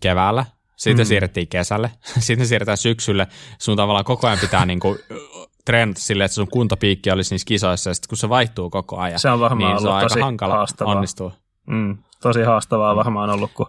keväällä, 0.01 0.45
sitten 0.77 1.07
mm. 1.07 1.09
siirrettiin 1.09 1.49
kesälle, 1.49 1.91
sitten 2.19 2.47
siirretään 2.47 2.79
syksylle. 2.79 3.27
Sun 3.59 3.77
tavallaan 3.77 4.05
koko 4.05 4.27
ajan 4.27 4.39
pitää 4.39 4.67
niinku 4.67 4.99
trendata 5.65 6.01
silleen, 6.01 6.25
että 6.25 6.35
sun 6.35 6.49
kuntopiikki 6.49 7.11
olisi 7.11 7.35
niissä 7.35 7.47
kisoissa, 7.47 7.91
ja 7.91 7.95
sitten 7.95 8.09
kun 8.09 8.19
se 8.19 8.29
vaihtuu 8.29 8.71
koko 8.71 8.99
ajan, 8.99 9.19
se 9.19 9.31
on 9.31 9.41
varmaan 9.41 9.73
niin 9.73 9.83
se 9.83 9.89
on 9.89 9.95
aika 9.95 10.09
tosi 10.09 10.21
hankala 10.21 10.55
haastavaa. 10.55 10.95
onnistua. 10.95 11.33
Mm, 11.67 11.99
tosi 12.23 12.43
haastavaa 12.43 12.95
mm. 12.95 12.97
varmaan 12.97 13.31
ollut, 13.31 13.51
kun 13.55 13.67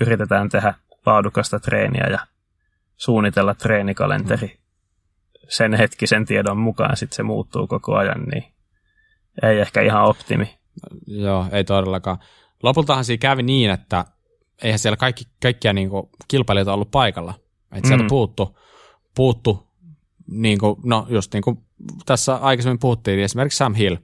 yritetään 0.00 0.48
tehdä 0.48 0.74
laadukasta 1.06 1.60
treeniä 1.60 2.06
ja 2.10 2.18
suunnitella 2.96 3.54
treenikalenteri 3.54 4.46
mm. 4.46 4.58
sen 5.48 5.74
hetkisen 5.74 6.26
tiedon 6.26 6.58
mukaan, 6.58 6.96
sitten 6.96 7.16
se 7.16 7.22
muuttuu 7.22 7.66
koko 7.66 7.96
ajan, 7.96 8.22
niin 8.22 8.44
ei 9.42 9.60
ehkä 9.60 9.80
ihan 9.80 10.04
optimi. 10.04 10.58
Joo, 11.06 11.46
ei 11.52 11.64
todellakaan. 11.64 12.18
Lopultahan 12.62 13.04
siinä 13.04 13.20
kävi 13.20 13.42
niin, 13.42 13.70
että 13.70 14.04
eihän 14.62 14.78
siellä 14.78 14.96
kaikki, 14.96 15.24
kaikkia 15.42 15.72
niin 15.72 15.90
kilpailijoita 16.28 16.72
ollut 16.72 16.90
paikalla. 16.90 17.34
Että 17.72 17.88
sieltä 17.88 18.04
mm. 18.04 18.08
puuttu, 18.08 18.58
puuttu 19.14 19.69
niin 20.30 20.58
kuin, 20.58 20.76
no 20.84 21.06
just 21.08 21.32
niin 21.34 21.42
kuin 21.42 21.58
tässä 22.06 22.36
aikaisemmin 22.36 22.78
puhuttiin, 22.78 23.16
niin 23.16 23.24
esimerkiksi 23.24 23.56
Sam 23.56 23.74
Hill, 23.74 23.96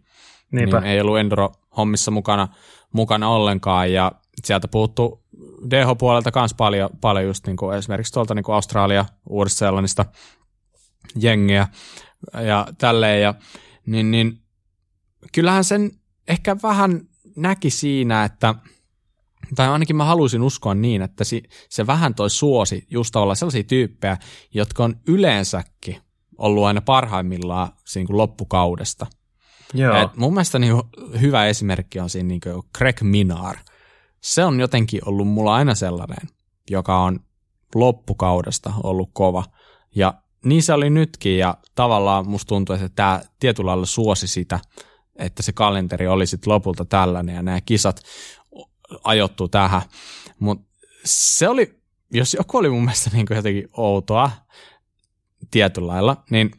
Niinpä. 0.52 0.80
niin 0.80 0.90
ei 0.90 1.00
ollut 1.00 1.18
Enduro-hommissa 1.18 2.10
mukana, 2.10 2.48
mukana 2.92 3.28
ollenkaan, 3.28 3.92
ja 3.92 4.12
sieltä 4.44 4.68
puuttu 4.68 5.24
DH-puolelta 5.70 6.30
myös 6.34 6.54
paljon, 6.54 6.90
paljon 7.00 7.26
just 7.26 7.46
niin 7.46 7.56
kuin 7.56 7.76
esimerkiksi 7.76 8.12
tuolta 8.12 8.34
niin 8.34 8.44
kuin 8.44 8.54
Australia, 8.54 9.04
Uudesta-Seelannista 9.28 10.04
jengiä 11.20 11.68
ja 12.46 12.66
tälleen, 12.78 13.22
ja 13.22 13.34
niin, 13.86 14.10
niin 14.10 14.42
kyllähän 15.32 15.64
sen 15.64 15.90
ehkä 16.28 16.56
vähän 16.62 17.00
näki 17.36 17.70
siinä, 17.70 18.24
että 18.24 18.54
tai 19.54 19.68
ainakin 19.68 19.96
mä 19.96 20.04
haluaisin 20.04 20.42
uskoa 20.42 20.74
niin, 20.74 21.02
että 21.02 21.24
se 21.68 21.86
vähän 21.86 22.14
toi 22.14 22.30
suosi 22.30 22.86
just 22.90 23.16
olla 23.16 23.34
sellaisia 23.34 23.64
tyyppejä, 23.64 24.16
jotka 24.54 24.84
on 24.84 24.96
yleensäkin 25.08 25.96
ollut 26.38 26.64
aina 26.64 26.80
parhaimmillaan 26.80 27.68
siinä 27.84 28.06
kuin 28.06 28.16
loppukaudesta. 28.16 29.06
Joo. 29.74 29.96
Et 29.96 30.16
mun 30.16 30.34
mielestä 30.34 30.58
niin 30.58 30.82
hyvä 31.20 31.46
esimerkki 31.46 32.00
on 32.00 32.10
siinä 32.10 32.26
niin 32.26 32.40
Greg 32.78 33.00
Minar. 33.02 33.56
Se 34.20 34.44
on 34.44 34.60
jotenkin 34.60 35.00
ollut 35.04 35.28
mulla 35.28 35.54
aina 35.54 35.74
sellainen, 35.74 36.28
joka 36.70 36.98
on 36.98 37.20
loppukaudesta 37.74 38.72
ollut 38.82 39.10
kova. 39.12 39.44
Ja 39.94 40.14
niin 40.44 40.62
se 40.62 40.72
oli 40.72 40.90
nytkin 40.90 41.38
ja 41.38 41.56
tavallaan 41.74 42.28
musta 42.28 42.48
tuntuu, 42.48 42.74
että 42.74 42.88
tämä 42.88 43.20
tietyllä 43.40 43.68
lailla 43.68 43.86
suosi 43.86 44.26
sitä, 44.26 44.60
että 45.16 45.42
se 45.42 45.52
kalenteri 45.52 46.06
oli 46.06 46.26
sitten 46.26 46.52
lopulta 46.52 46.84
tällainen 46.84 47.34
ja 47.34 47.42
nämä 47.42 47.60
kisat 47.60 48.02
ajoittuu 49.04 49.48
tähän. 49.48 49.82
Mutta 50.38 50.64
se 51.04 51.48
oli, 51.48 51.80
jos 52.12 52.34
joku 52.34 52.58
oli 52.58 52.70
mun 52.70 52.84
mielestä 52.84 53.10
niin 53.12 53.26
jotenkin 53.30 53.68
outoa 53.72 54.30
tietyllä 55.50 55.86
lailla, 55.86 56.24
niin 56.30 56.50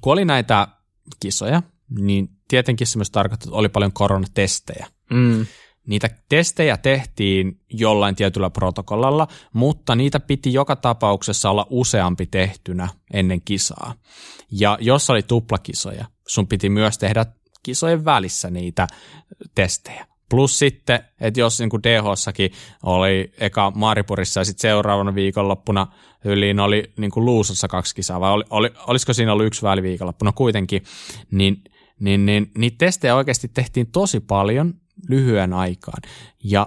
kun 0.00 0.12
oli 0.12 0.24
näitä 0.24 0.68
kisoja, 1.20 1.62
niin 1.98 2.28
tietenkin 2.48 2.86
se 2.86 2.98
myös 2.98 3.10
tarkoittaa, 3.10 3.48
että 3.48 3.58
oli 3.58 3.68
paljon 3.68 3.92
koronatestejä. 3.92 4.86
Mm. 5.10 5.46
Niitä 5.86 6.10
testejä 6.28 6.76
tehtiin 6.76 7.60
jollain 7.70 8.14
tietyllä 8.14 8.50
protokollalla, 8.50 9.28
mutta 9.52 9.94
niitä 9.94 10.20
piti 10.20 10.52
joka 10.52 10.76
tapauksessa 10.76 11.50
olla 11.50 11.66
useampi 11.70 12.26
tehtynä 12.26 12.88
ennen 13.12 13.40
kisaa. 13.44 13.94
Ja 14.50 14.78
jos 14.80 15.10
oli 15.10 15.22
tuplakisoja, 15.22 16.04
sun 16.28 16.46
piti 16.46 16.68
myös 16.68 16.98
tehdä 16.98 17.26
kisojen 17.62 18.04
välissä 18.04 18.50
niitä 18.50 18.86
testejä. 19.54 20.06
Plus 20.30 20.58
sitten, 20.58 21.00
että 21.20 21.40
jos 21.40 21.60
niin 21.60 21.70
DH-sakin 21.82 22.50
oli 22.82 23.32
eka 23.38 23.72
Maripurissa 23.74 24.40
ja 24.40 24.44
sitten 24.44 24.60
seuraavana 24.60 25.14
viikonloppuna 25.14 25.86
yliin 26.26 26.60
oli 26.60 26.92
niin 26.98 27.10
kuin 27.10 27.24
Luusassa 27.24 27.68
kaksi 27.68 27.94
kisaa, 27.94 28.20
vai 28.20 28.32
oli, 28.32 28.44
oli, 28.50 28.70
olisiko 28.86 29.12
siinä 29.12 29.32
ollut 29.32 29.46
yksi 29.46 29.62
väliviikonloppuna 29.62 30.32
kuitenkin, 30.32 30.82
niin, 31.30 31.64
niin, 32.00 32.26
niin 32.26 32.50
niitä 32.58 32.78
testejä 32.78 33.14
oikeasti 33.14 33.48
tehtiin 33.48 33.86
tosi 33.86 34.20
paljon 34.20 34.74
lyhyen 35.08 35.52
aikaan. 35.52 36.02
Ja 36.44 36.66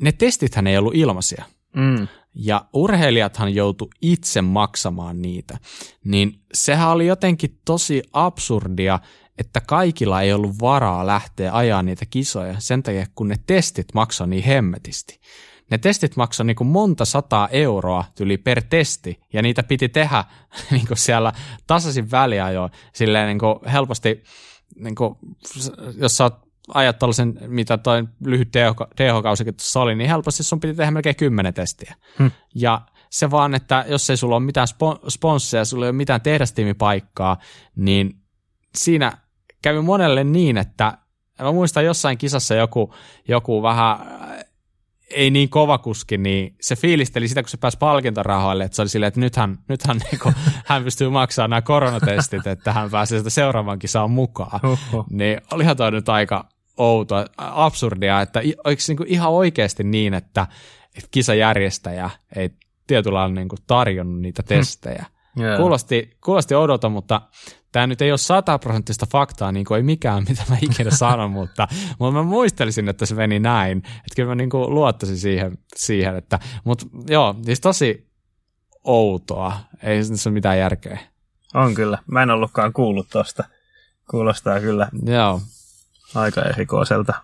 ne 0.00 0.12
testithän 0.12 0.66
ei 0.66 0.78
ollut 0.78 0.94
ilmaisia. 0.94 1.44
Mm. 1.76 2.08
Ja 2.34 2.64
urheilijathan 2.72 3.54
joutu 3.54 3.90
itse 4.02 4.42
maksamaan 4.42 5.22
niitä. 5.22 5.58
Niin 6.04 6.40
sehän 6.54 6.90
oli 6.90 7.06
jotenkin 7.06 7.60
tosi 7.64 8.02
absurdia, 8.12 8.98
että 9.38 9.60
kaikilla 9.60 10.22
ei 10.22 10.32
ollut 10.32 10.60
varaa 10.60 11.06
lähteä 11.06 11.56
ajaa 11.56 11.82
niitä 11.82 12.06
kisoja 12.06 12.60
sen 12.60 12.82
takia, 12.82 13.06
kun 13.14 13.28
ne 13.28 13.36
testit 13.46 13.86
maksoi 13.94 14.28
niin 14.28 14.44
hemmetisti. 14.44 15.20
Ne 15.70 15.78
testit 15.78 16.16
maksoi 16.16 16.46
niin 16.46 16.56
kuin 16.56 16.68
monta 16.68 17.04
sataa 17.04 17.48
euroa 17.48 18.04
tyli 18.14 18.38
per 18.38 18.62
testi, 18.62 19.20
ja 19.32 19.42
niitä 19.42 19.62
piti 19.62 19.88
tehdä 19.88 20.24
niin 20.70 20.86
kuin 20.86 20.98
siellä 20.98 21.32
tasaisin 21.66 22.10
väliajoin, 22.10 22.70
silleen 22.92 23.26
niin 23.26 23.38
kuin 23.38 23.58
helposti, 23.72 24.22
niin 24.76 24.94
kuin, 24.94 25.14
jos 25.96 26.16
sä 26.16 26.24
oot 26.24 26.46
ajat 26.74 26.98
tällaisen, 26.98 27.38
mitä 27.46 27.78
toi 27.78 28.04
lyhyt 28.24 28.48
DH-kausikin 28.96 29.54
tuossa 29.54 29.80
oli, 29.80 29.94
niin 29.94 30.10
helposti 30.10 30.42
sun 30.42 30.60
piti 30.60 30.74
tehdä 30.74 30.90
melkein 30.90 31.16
kymmenen 31.16 31.54
testiä. 31.54 31.94
Hmm. 32.18 32.30
Ja 32.54 32.80
se 33.10 33.30
vaan, 33.30 33.54
että 33.54 33.84
jos 33.88 34.10
ei 34.10 34.16
sulla 34.16 34.36
ole 34.36 34.44
mitään 34.44 34.66
sponsseja, 35.08 35.64
sulla 35.64 35.84
ei 35.84 35.90
ole 35.90 35.96
mitään 35.96 36.20
tehdastiimipaikkaa, 36.20 37.36
niin 37.76 38.20
siinä 38.76 39.18
kävi 39.62 39.80
monelle 39.80 40.24
niin, 40.24 40.58
että 40.58 40.98
mä 41.42 41.52
muistan 41.52 41.84
jossain 41.84 42.18
kisassa 42.18 42.54
joku, 42.54 42.94
joku 43.28 43.62
vähän 43.62 43.98
ei 45.10 45.30
niin 45.30 45.48
kova 45.48 45.78
kuski, 45.78 46.18
niin 46.18 46.56
se 46.60 46.76
fiilisteli 46.76 47.28
sitä, 47.28 47.42
kun 47.42 47.48
se 47.48 47.56
pääsi 47.56 47.78
palkintorahoille, 47.78 48.64
että 48.64 48.76
se 48.76 48.82
oli 48.82 48.88
silleen, 48.88 49.08
että 49.08 49.20
nythän, 49.20 49.58
nythän 49.68 50.00
niin 50.10 50.20
kuin, 50.22 50.34
hän 50.66 50.84
pystyy 50.84 51.10
maksamaan 51.10 51.50
nämä 51.50 51.62
koronatestit, 51.62 52.46
että 52.46 52.72
hän 52.72 52.90
pääsee 52.90 53.18
sitä 53.18 53.30
seuraavan 53.30 53.78
kisaan 53.78 54.10
mukaan. 54.10 54.60
Oho. 54.62 55.04
Niin 55.10 55.40
olihan 55.52 55.76
toi 55.76 55.90
nyt 55.90 56.08
aika 56.08 56.48
outoa, 56.76 57.24
absurdia, 57.36 58.20
että 58.20 58.40
oliko 58.64 58.82
niin 58.88 58.96
kuin 58.96 59.08
ihan 59.08 59.32
oikeasti 59.32 59.84
niin, 59.84 60.14
että, 60.14 60.46
että 60.96 61.08
kisajärjestäjä 61.10 62.10
ei 62.36 62.50
tietyllä 62.86 63.18
lailla 63.18 63.34
niin 63.34 63.48
tarjonnut 63.66 64.20
niitä 64.20 64.42
testejä. 64.42 65.06
Yeah. 65.40 65.56
Kuulosti, 65.56 66.10
kuulosti 66.24 66.54
oudolta, 66.54 66.88
mutta 66.88 67.20
tämä 67.76 67.86
nyt 67.86 68.02
ei 68.02 68.12
ole 68.12 68.18
sataprosenttista 68.18 69.06
faktaa, 69.06 69.52
niin 69.52 69.66
kuin 69.66 69.76
ei 69.76 69.82
mikään, 69.82 70.24
mitä 70.28 70.42
mä 70.48 70.56
ikinä 70.62 70.90
sanon, 70.90 71.30
mutta, 71.30 71.68
mutta 71.98 72.12
mä 72.12 72.22
muistelisin, 72.22 72.88
että 72.88 73.06
se 73.06 73.14
meni 73.14 73.38
näin. 73.38 73.78
Että 73.78 74.16
kyllä 74.16 74.28
mä 74.28 74.34
niin 74.34 74.50
kuin 74.50 74.74
luottaisin 74.74 75.18
siihen, 75.18 75.58
siihen 75.76 76.16
että, 76.16 76.38
mutta 76.64 76.86
joo, 77.08 77.34
siis 77.44 77.60
tosi 77.60 78.10
outoa, 78.84 79.58
ei 79.82 80.04
se 80.04 80.28
ole 80.28 80.34
mitään 80.34 80.58
järkeä. 80.58 80.98
On 81.54 81.74
kyllä, 81.74 81.98
mä 82.06 82.22
en 82.22 82.30
ollutkaan 82.30 82.72
kuullut 82.72 83.06
tosta. 83.10 83.44
Kuulostaa 84.10 84.60
kyllä 84.60 84.88
joo. 85.02 85.40
aika 86.14 86.42
erikoiselta 86.42 87.14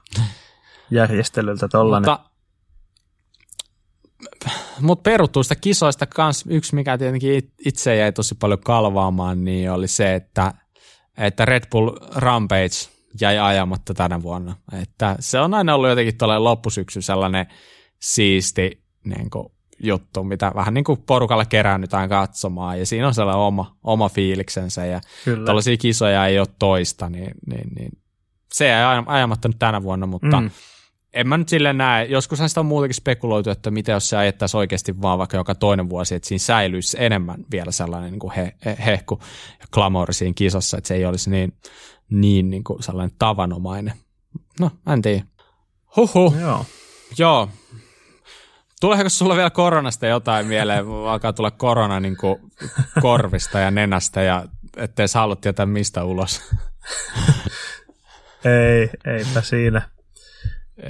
järjestelyltä 0.90 1.68
tollanen. 1.68 2.10
Mutta 2.10 2.30
mutta 4.80 5.10
peruttuista 5.10 5.54
kisoista 5.54 6.06
kans 6.06 6.44
yksi, 6.48 6.74
mikä 6.74 6.98
tietenkin 6.98 7.50
itse 7.66 7.96
jäi 7.96 8.12
tosi 8.12 8.34
paljon 8.34 8.60
kalvaamaan, 8.60 9.44
niin 9.44 9.70
oli 9.70 9.88
se, 9.88 10.14
että, 10.14 10.54
että 11.18 11.44
Red 11.44 11.62
Bull 11.70 11.90
Rampage 12.14 12.88
jäi 13.20 13.38
ajamatta 13.38 13.94
tänä 13.94 14.22
vuonna. 14.22 14.56
Että 14.82 15.16
se 15.20 15.40
on 15.40 15.54
aina 15.54 15.74
ollut 15.74 15.88
jotenkin 15.88 16.18
tuollainen 16.18 16.44
loppusyksy 16.44 17.02
sellainen 17.02 17.46
siisti 18.00 18.82
niin 19.04 19.30
kuin, 19.30 19.46
juttu, 19.82 20.24
mitä 20.24 20.52
vähän 20.54 20.74
niin 20.74 20.84
kuin 20.84 21.02
porukalla 21.06 21.44
keräännytään 21.44 22.08
katsomaan, 22.08 22.78
ja 22.78 22.86
siinä 22.86 23.06
on 23.06 23.14
sellainen 23.14 23.42
oma, 23.42 23.76
oma 23.84 24.08
fiiliksensä, 24.08 24.86
ja 24.86 25.00
Kyllä. 25.24 25.46
tällaisia 25.46 25.76
kisoja 25.76 26.26
ei 26.26 26.38
ole 26.38 26.48
toista, 26.58 27.08
niin, 27.08 27.34
niin, 27.46 27.68
niin 27.74 27.90
se 28.52 28.66
ei 28.66 28.84
ajamatta 29.06 29.48
nyt 29.48 29.58
tänä 29.58 29.82
vuonna, 29.82 30.06
mutta 30.06 30.40
mm 30.40 30.50
en 31.14 31.28
mä 31.28 31.36
nyt 31.36 31.48
silleen 31.48 31.78
näe, 31.78 32.04
joskus 32.04 32.38
sitä 32.46 32.60
on 32.60 32.66
muutenkin 32.66 32.94
spekuloitu, 32.94 33.50
että 33.50 33.70
mitä 33.70 33.92
jos 33.92 34.08
se 34.08 34.16
ajettaisiin 34.16 34.58
oikeasti 34.58 35.02
vaan 35.02 35.18
vaikka 35.18 35.36
joka 35.36 35.54
toinen 35.54 35.88
vuosi, 35.90 36.14
että 36.14 36.28
siinä 36.28 36.38
säilyisi 36.38 36.96
enemmän 37.00 37.44
vielä 37.50 37.72
sellainen 37.72 38.10
niin 38.10 38.20
kuin 38.20 38.32
he, 38.32 38.54
he, 38.64 38.76
hehku 38.86 39.20
ja 39.60 39.66
glamouri 39.72 40.14
siinä 40.14 40.32
kisassa, 40.36 40.78
että 40.78 40.88
se 40.88 40.94
ei 40.94 41.04
olisi 41.04 41.30
niin, 41.30 41.52
niin, 42.10 42.50
niin 42.50 42.64
kuin 42.64 42.82
sellainen 42.82 43.16
tavanomainen. 43.18 43.94
No, 44.60 44.70
en 44.92 45.02
tiedä. 45.02 45.24
Huhu. 45.96 46.34
Joo. 46.40 46.66
Joo. 47.18 47.48
Tuleeko 48.80 49.08
sulla 49.08 49.36
vielä 49.36 49.50
koronasta 49.50 50.06
jotain 50.06 50.46
mieleen? 50.46 50.86
Alkaa 50.88 51.32
tulla 51.32 51.50
korona 51.50 52.00
niin 52.00 52.16
kuin 52.16 52.36
korvista 53.00 53.58
ja 53.58 53.70
nenästä 53.70 54.22
ja 54.22 54.44
ettei 54.76 55.08
sä 55.08 55.18
halua 55.18 55.36
tietää 55.36 55.66
mistä 55.66 56.04
ulos. 56.04 56.40
ei, 58.44 58.90
eipä 59.04 59.40
siinä. 59.42 59.91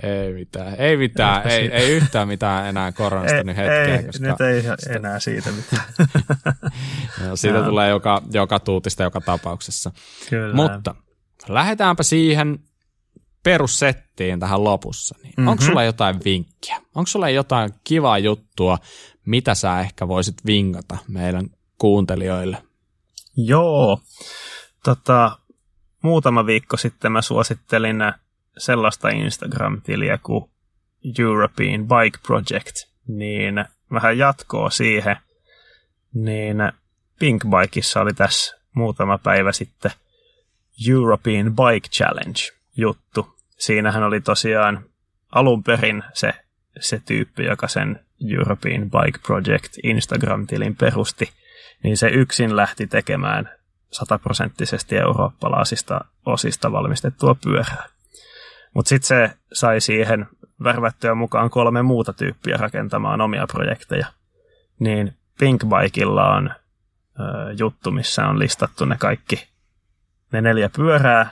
Ei 0.03 0.33
mitään, 0.33 0.75
ei 0.79 0.97
mitään, 0.97 1.47
ei, 1.47 1.69
ei 1.73 1.91
yhtään 1.91 2.29
mitään 2.29 2.67
enää 2.67 2.93
koronasta 2.93 3.37
ei, 3.37 3.45
nyt 3.45 3.57
hetkeä. 3.57 3.97
Ei, 3.97 4.05
koska 4.05 4.27
nyt 4.27 4.41
ei 4.41 4.63
sitä... 4.63 4.93
enää 4.97 5.21
siitä 5.21 5.51
mitään. 5.53 5.85
no, 7.29 7.37
siitä 7.37 7.59
ja. 7.59 7.65
tulee 7.65 7.91
joka, 7.91 8.23
joka 8.33 8.61
tuutista 8.61 9.03
joka 9.03 9.21
tapauksessa. 9.21 9.93
Kyllä. 10.31 10.55
Mutta 10.55 10.95
lähdetäänpä 11.49 12.03
siihen 12.03 12.59
perussettiin 13.43 14.41
tähän 14.41 14.65
lopussa. 14.65 15.15
Niin 15.23 15.35
mm-hmm. 15.37 15.49
Onko 15.49 15.63
sulla 15.63 15.85
jotain 15.85 16.21
vinkkiä? 16.25 16.77
Onko 16.95 17.07
sulla 17.07 17.29
jotain 17.29 17.71
kivaa 17.85 18.19
juttua, 18.19 18.79
mitä 19.27 19.55
sä 19.55 19.81
ehkä 19.81 20.09
voisit 20.09 20.47
vinkata 20.47 20.99
meidän 21.09 21.47
kuuntelijoille? 21.79 22.63
Joo. 23.37 24.01
Tota, 24.85 25.39
muutama 26.03 26.47
viikko 26.47 26.77
sitten 26.77 27.13
mä 27.13 27.23
suosittelin 27.23 27.97
sellaista 28.59 29.09
Instagram-tiliä 29.09 30.19
kuin 30.23 30.51
European 31.19 31.81
Bike 31.89 32.19
Project, 32.27 32.77
niin 33.09 33.65
vähän 33.93 34.19
jatkoa 34.19 34.70
siihen, 34.70 35.16
niin 36.15 36.57
Pink 37.19 37.45
Bikeissa 37.45 38.01
oli 38.01 38.15
tässä 38.15 38.57
muutama 38.74 39.19
päivä 39.19 39.53
sitten 39.53 39.91
European 40.89 41.47
Bike 41.57 41.89
Challenge 41.89 42.41
juttu. 42.77 43.37
Siinähän 43.59 44.03
oli 44.03 44.20
tosiaan 44.20 44.85
alun 45.33 45.62
perin 45.62 46.03
se, 46.15 46.33
se 46.81 47.03
tyyppi, 47.07 47.45
joka 47.45 47.69
sen 47.69 48.01
European 48.39 48.91
Bike 48.91 49.19
Project 49.27 49.77
Instagram-tilin 49.83 50.77
perusti, 50.77 51.31
niin 51.83 51.97
se 51.97 52.09
yksin 52.09 52.57
lähti 52.57 52.87
tekemään 52.87 53.51
sataprosenttisesti 53.91 54.97
eurooppalaisista 54.97 56.01
osista 56.27 56.73
valmistettua 56.73 57.37
pyörää. 57.45 57.89
Mutta 58.74 58.89
sitten 58.89 59.07
se 59.09 59.31
sai 59.53 59.81
siihen 59.81 60.27
värvättyä 60.65 61.15
mukaan 61.15 61.51
kolme 61.51 61.82
muuta 61.82 62.12
tyyppiä 62.12 62.57
rakentamaan 62.57 63.20
omia 63.20 63.47
projekteja. 63.47 64.07
Niin 64.78 65.16
Pinkbikeilla 65.39 66.35
on 66.35 66.51
ö, 66.51 67.53
juttu, 67.59 67.90
missä 67.90 68.27
on 68.27 68.39
listattu 68.39 68.85
ne 68.85 68.97
kaikki, 68.99 69.49
ne 70.32 70.40
neljä 70.40 70.69
pyörää, 70.77 71.31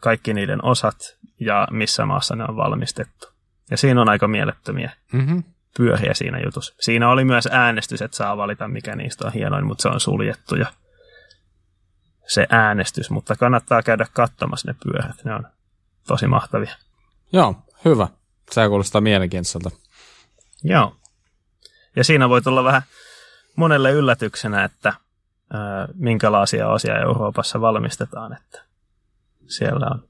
kaikki 0.00 0.34
niiden 0.34 0.64
osat 0.64 1.18
ja 1.40 1.68
missä 1.70 2.06
maassa 2.06 2.36
ne 2.36 2.44
on 2.44 2.56
valmistettu. 2.56 3.26
Ja 3.70 3.76
siinä 3.76 4.00
on 4.00 4.08
aika 4.08 4.28
mielettömiä 4.28 4.90
Mm-hmm. 5.12 5.42
pyöriä 5.76 6.14
siinä 6.14 6.40
jutussa. 6.44 6.74
Siinä 6.80 7.08
oli 7.08 7.24
myös 7.24 7.48
äänestys, 7.50 8.02
että 8.02 8.16
saa 8.16 8.36
valita, 8.36 8.68
mikä 8.68 8.96
niistä 8.96 9.26
on 9.26 9.32
hienoin, 9.32 9.66
mutta 9.66 9.82
se 9.82 9.88
on 9.88 10.00
suljettu 10.00 10.54
ja 10.54 10.66
se 12.26 12.46
äänestys, 12.50 13.10
mutta 13.10 13.36
kannattaa 13.36 13.82
käydä 13.82 14.06
katsomassa 14.12 14.70
ne 14.70 14.76
pyörät. 14.84 15.24
Ne 15.24 15.34
on 15.34 15.46
tosi 16.06 16.26
mahtavia. 16.26 16.74
Joo, 17.32 17.54
hyvä. 17.84 18.08
Se 18.50 18.68
kuulostaa 18.68 19.00
mielenkiintoiselta. 19.00 19.70
Joo. 20.64 20.96
Ja 21.96 22.04
siinä 22.04 22.28
voi 22.28 22.42
tulla 22.42 22.64
vähän 22.64 22.82
monelle 23.56 23.90
yllätyksenä, 23.90 24.64
että 24.64 24.92
ää, 25.52 25.88
minkälaisia 25.94 26.68
osia 26.68 27.00
Euroopassa 27.00 27.60
valmistetaan. 27.60 28.32
Että 28.36 28.62
siellä 29.48 29.86
on 29.86 30.08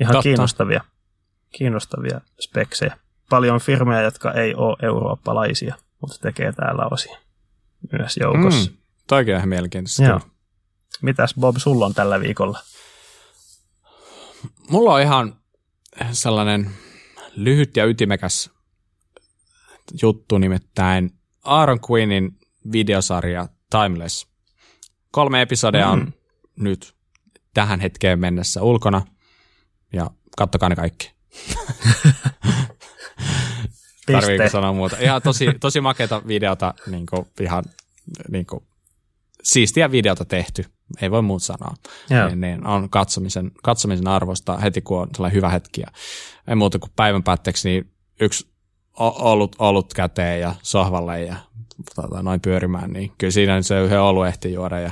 ihan 0.00 0.12
Totta. 0.12 0.22
kiinnostavia, 0.22 0.84
kiinnostavia 1.50 2.20
speksejä. 2.40 2.96
Paljon 3.30 3.60
firmoja, 3.60 4.02
jotka 4.02 4.32
ei 4.32 4.54
ole 4.54 4.76
eurooppalaisia, 4.82 5.74
mutta 6.00 6.16
tekee 6.22 6.52
täällä 6.52 6.88
osia 6.90 7.18
myös 7.92 8.16
joukossa. 8.16 8.70
Mm, 8.70 8.76
toikin 9.06 9.34
on 9.34 9.38
ihan 9.38 9.48
mielenkiintoista. 9.48 10.02
Joo. 10.02 10.20
Mitäs 11.02 11.34
Bob, 11.40 11.56
sulla 11.56 11.86
on 11.86 11.94
tällä 11.94 12.20
viikolla? 12.20 12.58
Mulla 14.70 14.94
on 14.94 15.00
ihan 15.02 15.36
sellainen 16.12 16.70
lyhyt 17.36 17.76
ja 17.76 17.84
ytimekäs 17.84 18.50
juttu, 20.02 20.38
nimittäin 20.38 21.10
Aaron 21.44 21.78
Queenin 21.90 22.38
videosarja 22.72 23.48
Timeless. 23.70 24.26
Kolme 25.10 25.42
episodia 25.42 25.88
on 25.88 25.98
Mm. 25.98 26.12
nyt 26.56 26.94
tähän 27.54 27.80
hetkeen 27.80 28.18
mennessä 28.18 28.62
ulkona, 28.62 29.02
ja 29.92 30.10
kattokaa 30.36 30.68
ne 30.68 30.76
kaikki. 30.76 31.12
Tarviiko 34.12 34.48
sanoa 34.48 34.72
muuta? 34.72 34.96
Ihan 35.00 35.22
tosi, 35.22 35.46
tosi 35.60 35.80
makeata 35.80 36.22
videota, 36.26 36.74
niin 36.86 37.06
kuin, 37.06 37.26
ihan 37.40 37.64
niin 38.28 38.46
kuin, 38.46 38.64
siistiä 39.42 39.90
videota 39.90 40.24
tehty, 40.24 40.64
ei 41.02 41.10
voi 41.10 41.22
muut 41.22 41.42
sanoa. 41.42 41.74
Joo. 42.10 42.26
Niin, 42.28 42.40
niin 42.40 42.66
on 42.66 42.90
katsomisen, 42.90 43.50
katsomisen 43.62 44.08
arvosta 44.08 44.56
heti, 44.56 44.80
kun 44.80 45.00
on 45.02 45.08
sellainen 45.14 45.36
hyvä 45.36 45.48
hetki. 45.48 45.80
Ja 45.80 45.86
ei 46.48 46.54
muuta 46.54 46.78
kuin 46.78 46.92
päivän 46.96 47.22
päätteeksi 47.22 47.68
niin 47.68 47.92
yksi 48.20 48.46
o- 49.00 49.30
olut, 49.32 49.56
olut 49.58 49.94
käteen 49.94 50.40
ja 50.40 50.54
sohvalle 50.62 51.22
ja 51.22 51.36
tota, 51.94 52.22
noin 52.22 52.40
pyörimään, 52.40 52.92
niin 52.92 53.12
kyllä 53.18 53.30
siinä 53.30 53.62
se 53.62 53.80
yhden 53.80 54.00
olu 54.00 54.22
ehti 54.22 54.52
juoda 54.52 54.80
ja 54.80 54.90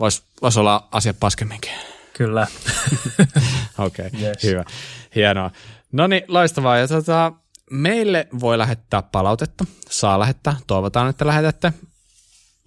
voisi 0.00 0.22
vois 0.42 0.56
olla 0.56 0.88
asiat 0.92 1.16
paskemminkin. 1.20 1.72
Kyllä. 2.12 2.46
Okei, 3.78 4.06
okay, 4.06 4.20
Yes. 4.20 4.42
hyvä. 4.42 4.64
Hienoa. 5.14 5.50
No 5.92 6.06
niin, 6.06 6.22
loistavaa. 6.28 6.78
Ja 6.78 6.88
tota, 6.88 7.32
meille 7.70 8.28
voi 8.40 8.58
lähettää 8.58 9.02
palautetta. 9.02 9.64
Saa 9.90 10.18
lähettää. 10.18 10.56
Toivotaan, 10.66 11.10
että 11.10 11.26
lähetätte 11.26 11.72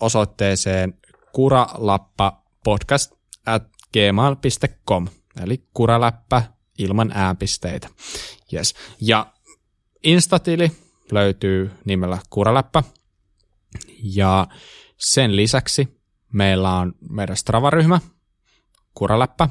osoitteeseen 0.02 0.94
kuralappa 1.34 2.44
podcast 2.64 3.11
at 3.45 3.64
gmail.com. 3.94 5.07
Eli 5.44 5.64
kuraläppä 5.73 6.44
ilman 6.78 7.11
ääpisteitä. 7.14 7.88
Yes. 8.53 8.76
Ja 9.02 9.26
Instatili 10.03 10.72
löytyy 11.11 11.72
nimellä 11.86 12.18
kuraläppä. 12.30 12.84
Ja 14.03 14.48
sen 14.98 15.36
lisäksi 15.36 16.02
meillä 16.34 16.78
on 16.78 16.94
meidän 17.10 17.38
Strava-ryhmä, 17.38 17.99
kuraläppä, 18.94 19.49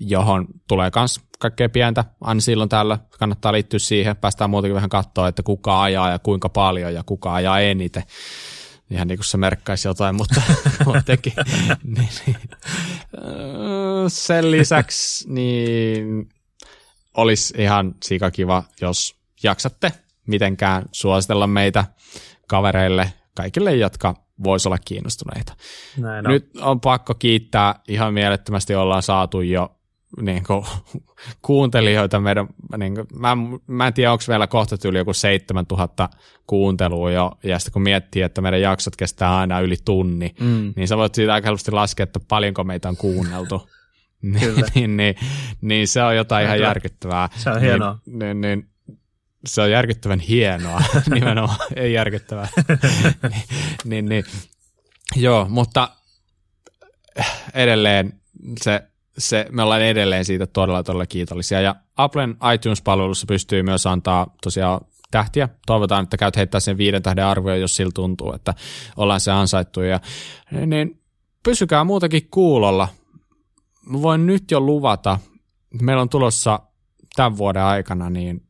johon 0.00 0.46
tulee 0.68 0.90
myös 0.96 1.20
kaikkea 1.38 1.68
pientä. 1.68 2.04
Aina 2.20 2.40
silloin 2.40 2.68
täällä 2.68 2.98
kannattaa 3.18 3.52
liittyä 3.52 3.78
siihen. 3.78 4.16
Päästään 4.16 4.50
muutenkin 4.50 4.74
vähän 4.74 4.90
katsoa, 4.90 5.28
että 5.28 5.42
kuka 5.42 5.82
ajaa 5.82 6.10
ja 6.10 6.18
kuinka 6.18 6.48
paljon 6.48 6.94
ja 6.94 7.02
kuka 7.06 7.34
ajaa 7.34 7.60
eniten. 7.60 8.02
Ihan 8.90 9.08
niin 9.08 9.18
kuin 9.18 9.24
se 9.24 9.36
merkkaisi 9.36 9.88
jotain, 9.88 10.16
mutta 10.16 10.42
muutenkin. 10.84 11.32
niin, 11.96 12.08
niin. 12.26 12.36
Öö, 13.18 14.08
Sen 14.08 14.50
lisäksi 14.50 15.32
niin 15.32 16.28
olisi 17.16 17.54
ihan 17.58 17.94
sikakiva, 18.02 18.62
jos 18.80 19.16
jaksatte 19.42 19.92
mitenkään 20.26 20.84
suositella 20.92 21.46
meitä 21.46 21.84
kavereille, 22.48 23.12
kaikille, 23.36 23.76
jotka 23.76 24.14
vois 24.44 24.66
olla 24.66 24.78
kiinnostuneita. 24.78 25.56
Näin 25.96 26.26
on. 26.26 26.32
Nyt 26.32 26.50
on 26.60 26.80
pakko 26.80 27.14
kiittää, 27.14 27.80
ihan 27.88 28.14
mielettömästi 28.14 28.74
ollaan 28.74 29.02
saatu 29.02 29.40
jo 29.40 29.76
niin 30.20 30.44
kuin, 30.46 30.64
kuuntelijoita 31.42 32.20
meidän, 32.20 32.46
niin 32.76 32.94
kuin, 32.94 33.06
mä, 33.18 33.36
mä 33.66 33.86
en 33.86 33.94
tiedä, 33.94 34.12
onko 34.12 34.24
meillä 34.28 34.46
kohta 34.46 34.78
tyyli 34.78 34.98
joku 34.98 35.12
7000 35.12 36.08
kuuntelua 36.46 37.10
jo, 37.10 37.32
ja 37.42 37.58
sitten 37.58 37.72
kun 37.72 37.82
miettii, 37.82 38.22
että 38.22 38.40
meidän 38.40 38.60
jaksot 38.60 38.96
kestää 38.96 39.36
aina 39.36 39.60
yli 39.60 39.76
tunni, 39.84 40.34
Mm. 40.40 40.72
niin 40.76 40.88
sä 40.88 40.96
voit 40.96 41.14
siitä 41.14 41.34
aika 41.34 41.46
helposti 41.46 41.70
laskea, 41.70 42.04
että 42.04 42.20
paljonko 42.28 42.64
meitä 42.64 42.88
on 42.88 42.96
kuunneltu. 42.96 43.68
Kyllä. 44.40 44.66
niin, 44.74 44.96
niin, 44.96 45.14
niin, 45.60 45.88
se 45.88 46.02
on 46.02 46.16
jotain 46.16 46.46
ihan 46.46 46.60
järkyttävää. 46.60 47.28
Se 47.36 47.50
on 47.50 47.60
hienoa. 47.60 47.98
Niin, 48.06 48.18
niin, 48.18 48.40
niin, 48.40 48.68
se 49.46 49.62
on 49.62 49.70
järkyttävän 49.70 50.20
hienoa, 50.20 50.82
nimenomaan, 51.14 51.58
ei 51.76 51.92
järkyttävää. 51.92 52.48
niin, 53.22 53.42
niin, 53.84 54.08
niin, 54.08 54.24
joo, 55.16 55.46
mutta 55.48 55.88
edelleen 57.54 58.12
se, 58.62 58.82
se, 59.18 59.46
me 59.50 59.62
ollaan 59.62 59.82
edelleen 59.82 60.24
siitä 60.24 60.46
todella, 60.46 60.82
todella 60.82 61.06
kiitollisia. 61.06 61.60
Ja 61.60 61.76
Applen 61.96 62.36
iTunes-palvelussa 62.54 63.26
pystyy 63.28 63.62
myös 63.62 63.86
antaa 63.86 64.34
tosiaan 64.42 64.80
tähtiä. 65.10 65.48
Toivotaan, 65.66 66.04
että 66.04 66.16
käyt 66.16 66.36
heittää 66.36 66.60
sen 66.60 66.78
viiden 66.78 67.02
tähden 67.02 67.26
arvio, 67.26 67.54
jos 67.54 67.76
sillä 67.76 67.92
tuntuu, 67.94 68.32
että 68.32 68.54
ollaan 68.96 69.20
se 69.20 69.30
ansaittu. 69.30 69.80
Ja, 69.80 70.00
niin 70.66 71.00
pysykää 71.42 71.84
muutakin 71.84 72.28
kuulolla. 72.30 72.88
Mä 73.86 74.02
voin 74.02 74.26
nyt 74.26 74.50
jo 74.50 74.60
luvata, 74.60 75.18
meillä 75.82 76.02
on 76.02 76.08
tulossa 76.08 76.60
tämän 77.16 77.36
vuoden 77.36 77.62
aikana 77.62 78.10
niin 78.10 78.46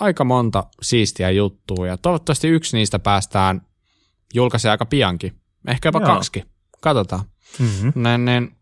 aika 0.00 0.24
monta 0.24 0.64
siistiä 0.82 1.30
juttua 1.30 1.86
ja 1.86 1.96
toivottavasti 1.96 2.48
yksi 2.48 2.76
niistä 2.76 2.98
päästään 2.98 3.66
julkaisee 4.34 4.70
aika 4.70 4.86
piankin. 4.86 5.40
Ehkä 5.68 5.88
jopa 5.88 6.00
Joo. 6.00 6.06
kaksi. 6.06 6.44
Katsotaan. 6.80 7.24
Mm-hmm. 7.58 7.92
Niin, 8.02 8.24
niin. 8.24 8.56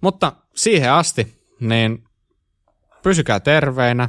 Mutta 0.00 0.32
siihen 0.54 0.92
asti, 0.92 1.38
niin 1.60 2.04
pysykää 3.02 3.40
terveinä, 3.40 4.08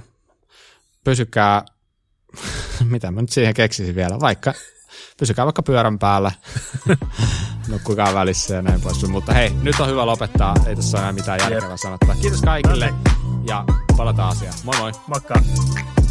pysykää, 1.04 1.66
mitä 2.92 3.12
mä 3.12 3.22
nyt 3.22 3.30
siihen 3.32 3.54
keksisin 3.54 3.96
vielä, 3.96 4.20
vaikka 4.20 4.54
pysykää 5.20 5.46
vaikka 5.46 5.64
pyörän 5.64 6.00
päällä, 6.00 6.32
nukkukaa 7.70 8.14
välissä 8.14 8.56
ja 8.56 8.62
näin 8.62 8.82
pois. 8.82 9.08
Mutta 9.08 9.34
hei, 9.34 9.50
nyt 9.50 9.80
on 9.80 9.90
hyvä 9.90 10.06
lopettaa, 10.06 10.56
ei 10.68 10.76
tässä 10.76 10.98
ole 10.98 11.02
enää 11.02 11.14
mitään 11.14 11.40
järkevää 11.40 11.78
sanottavaa. 11.78 12.16
Kiitos 12.16 12.42
kaikille 12.42 12.94
ja 13.48 13.66
palataan 13.98 14.30
asiaan. 14.30 14.56
Moi 14.64 14.78
moi! 14.78 14.92
Moikka! 15.08 16.03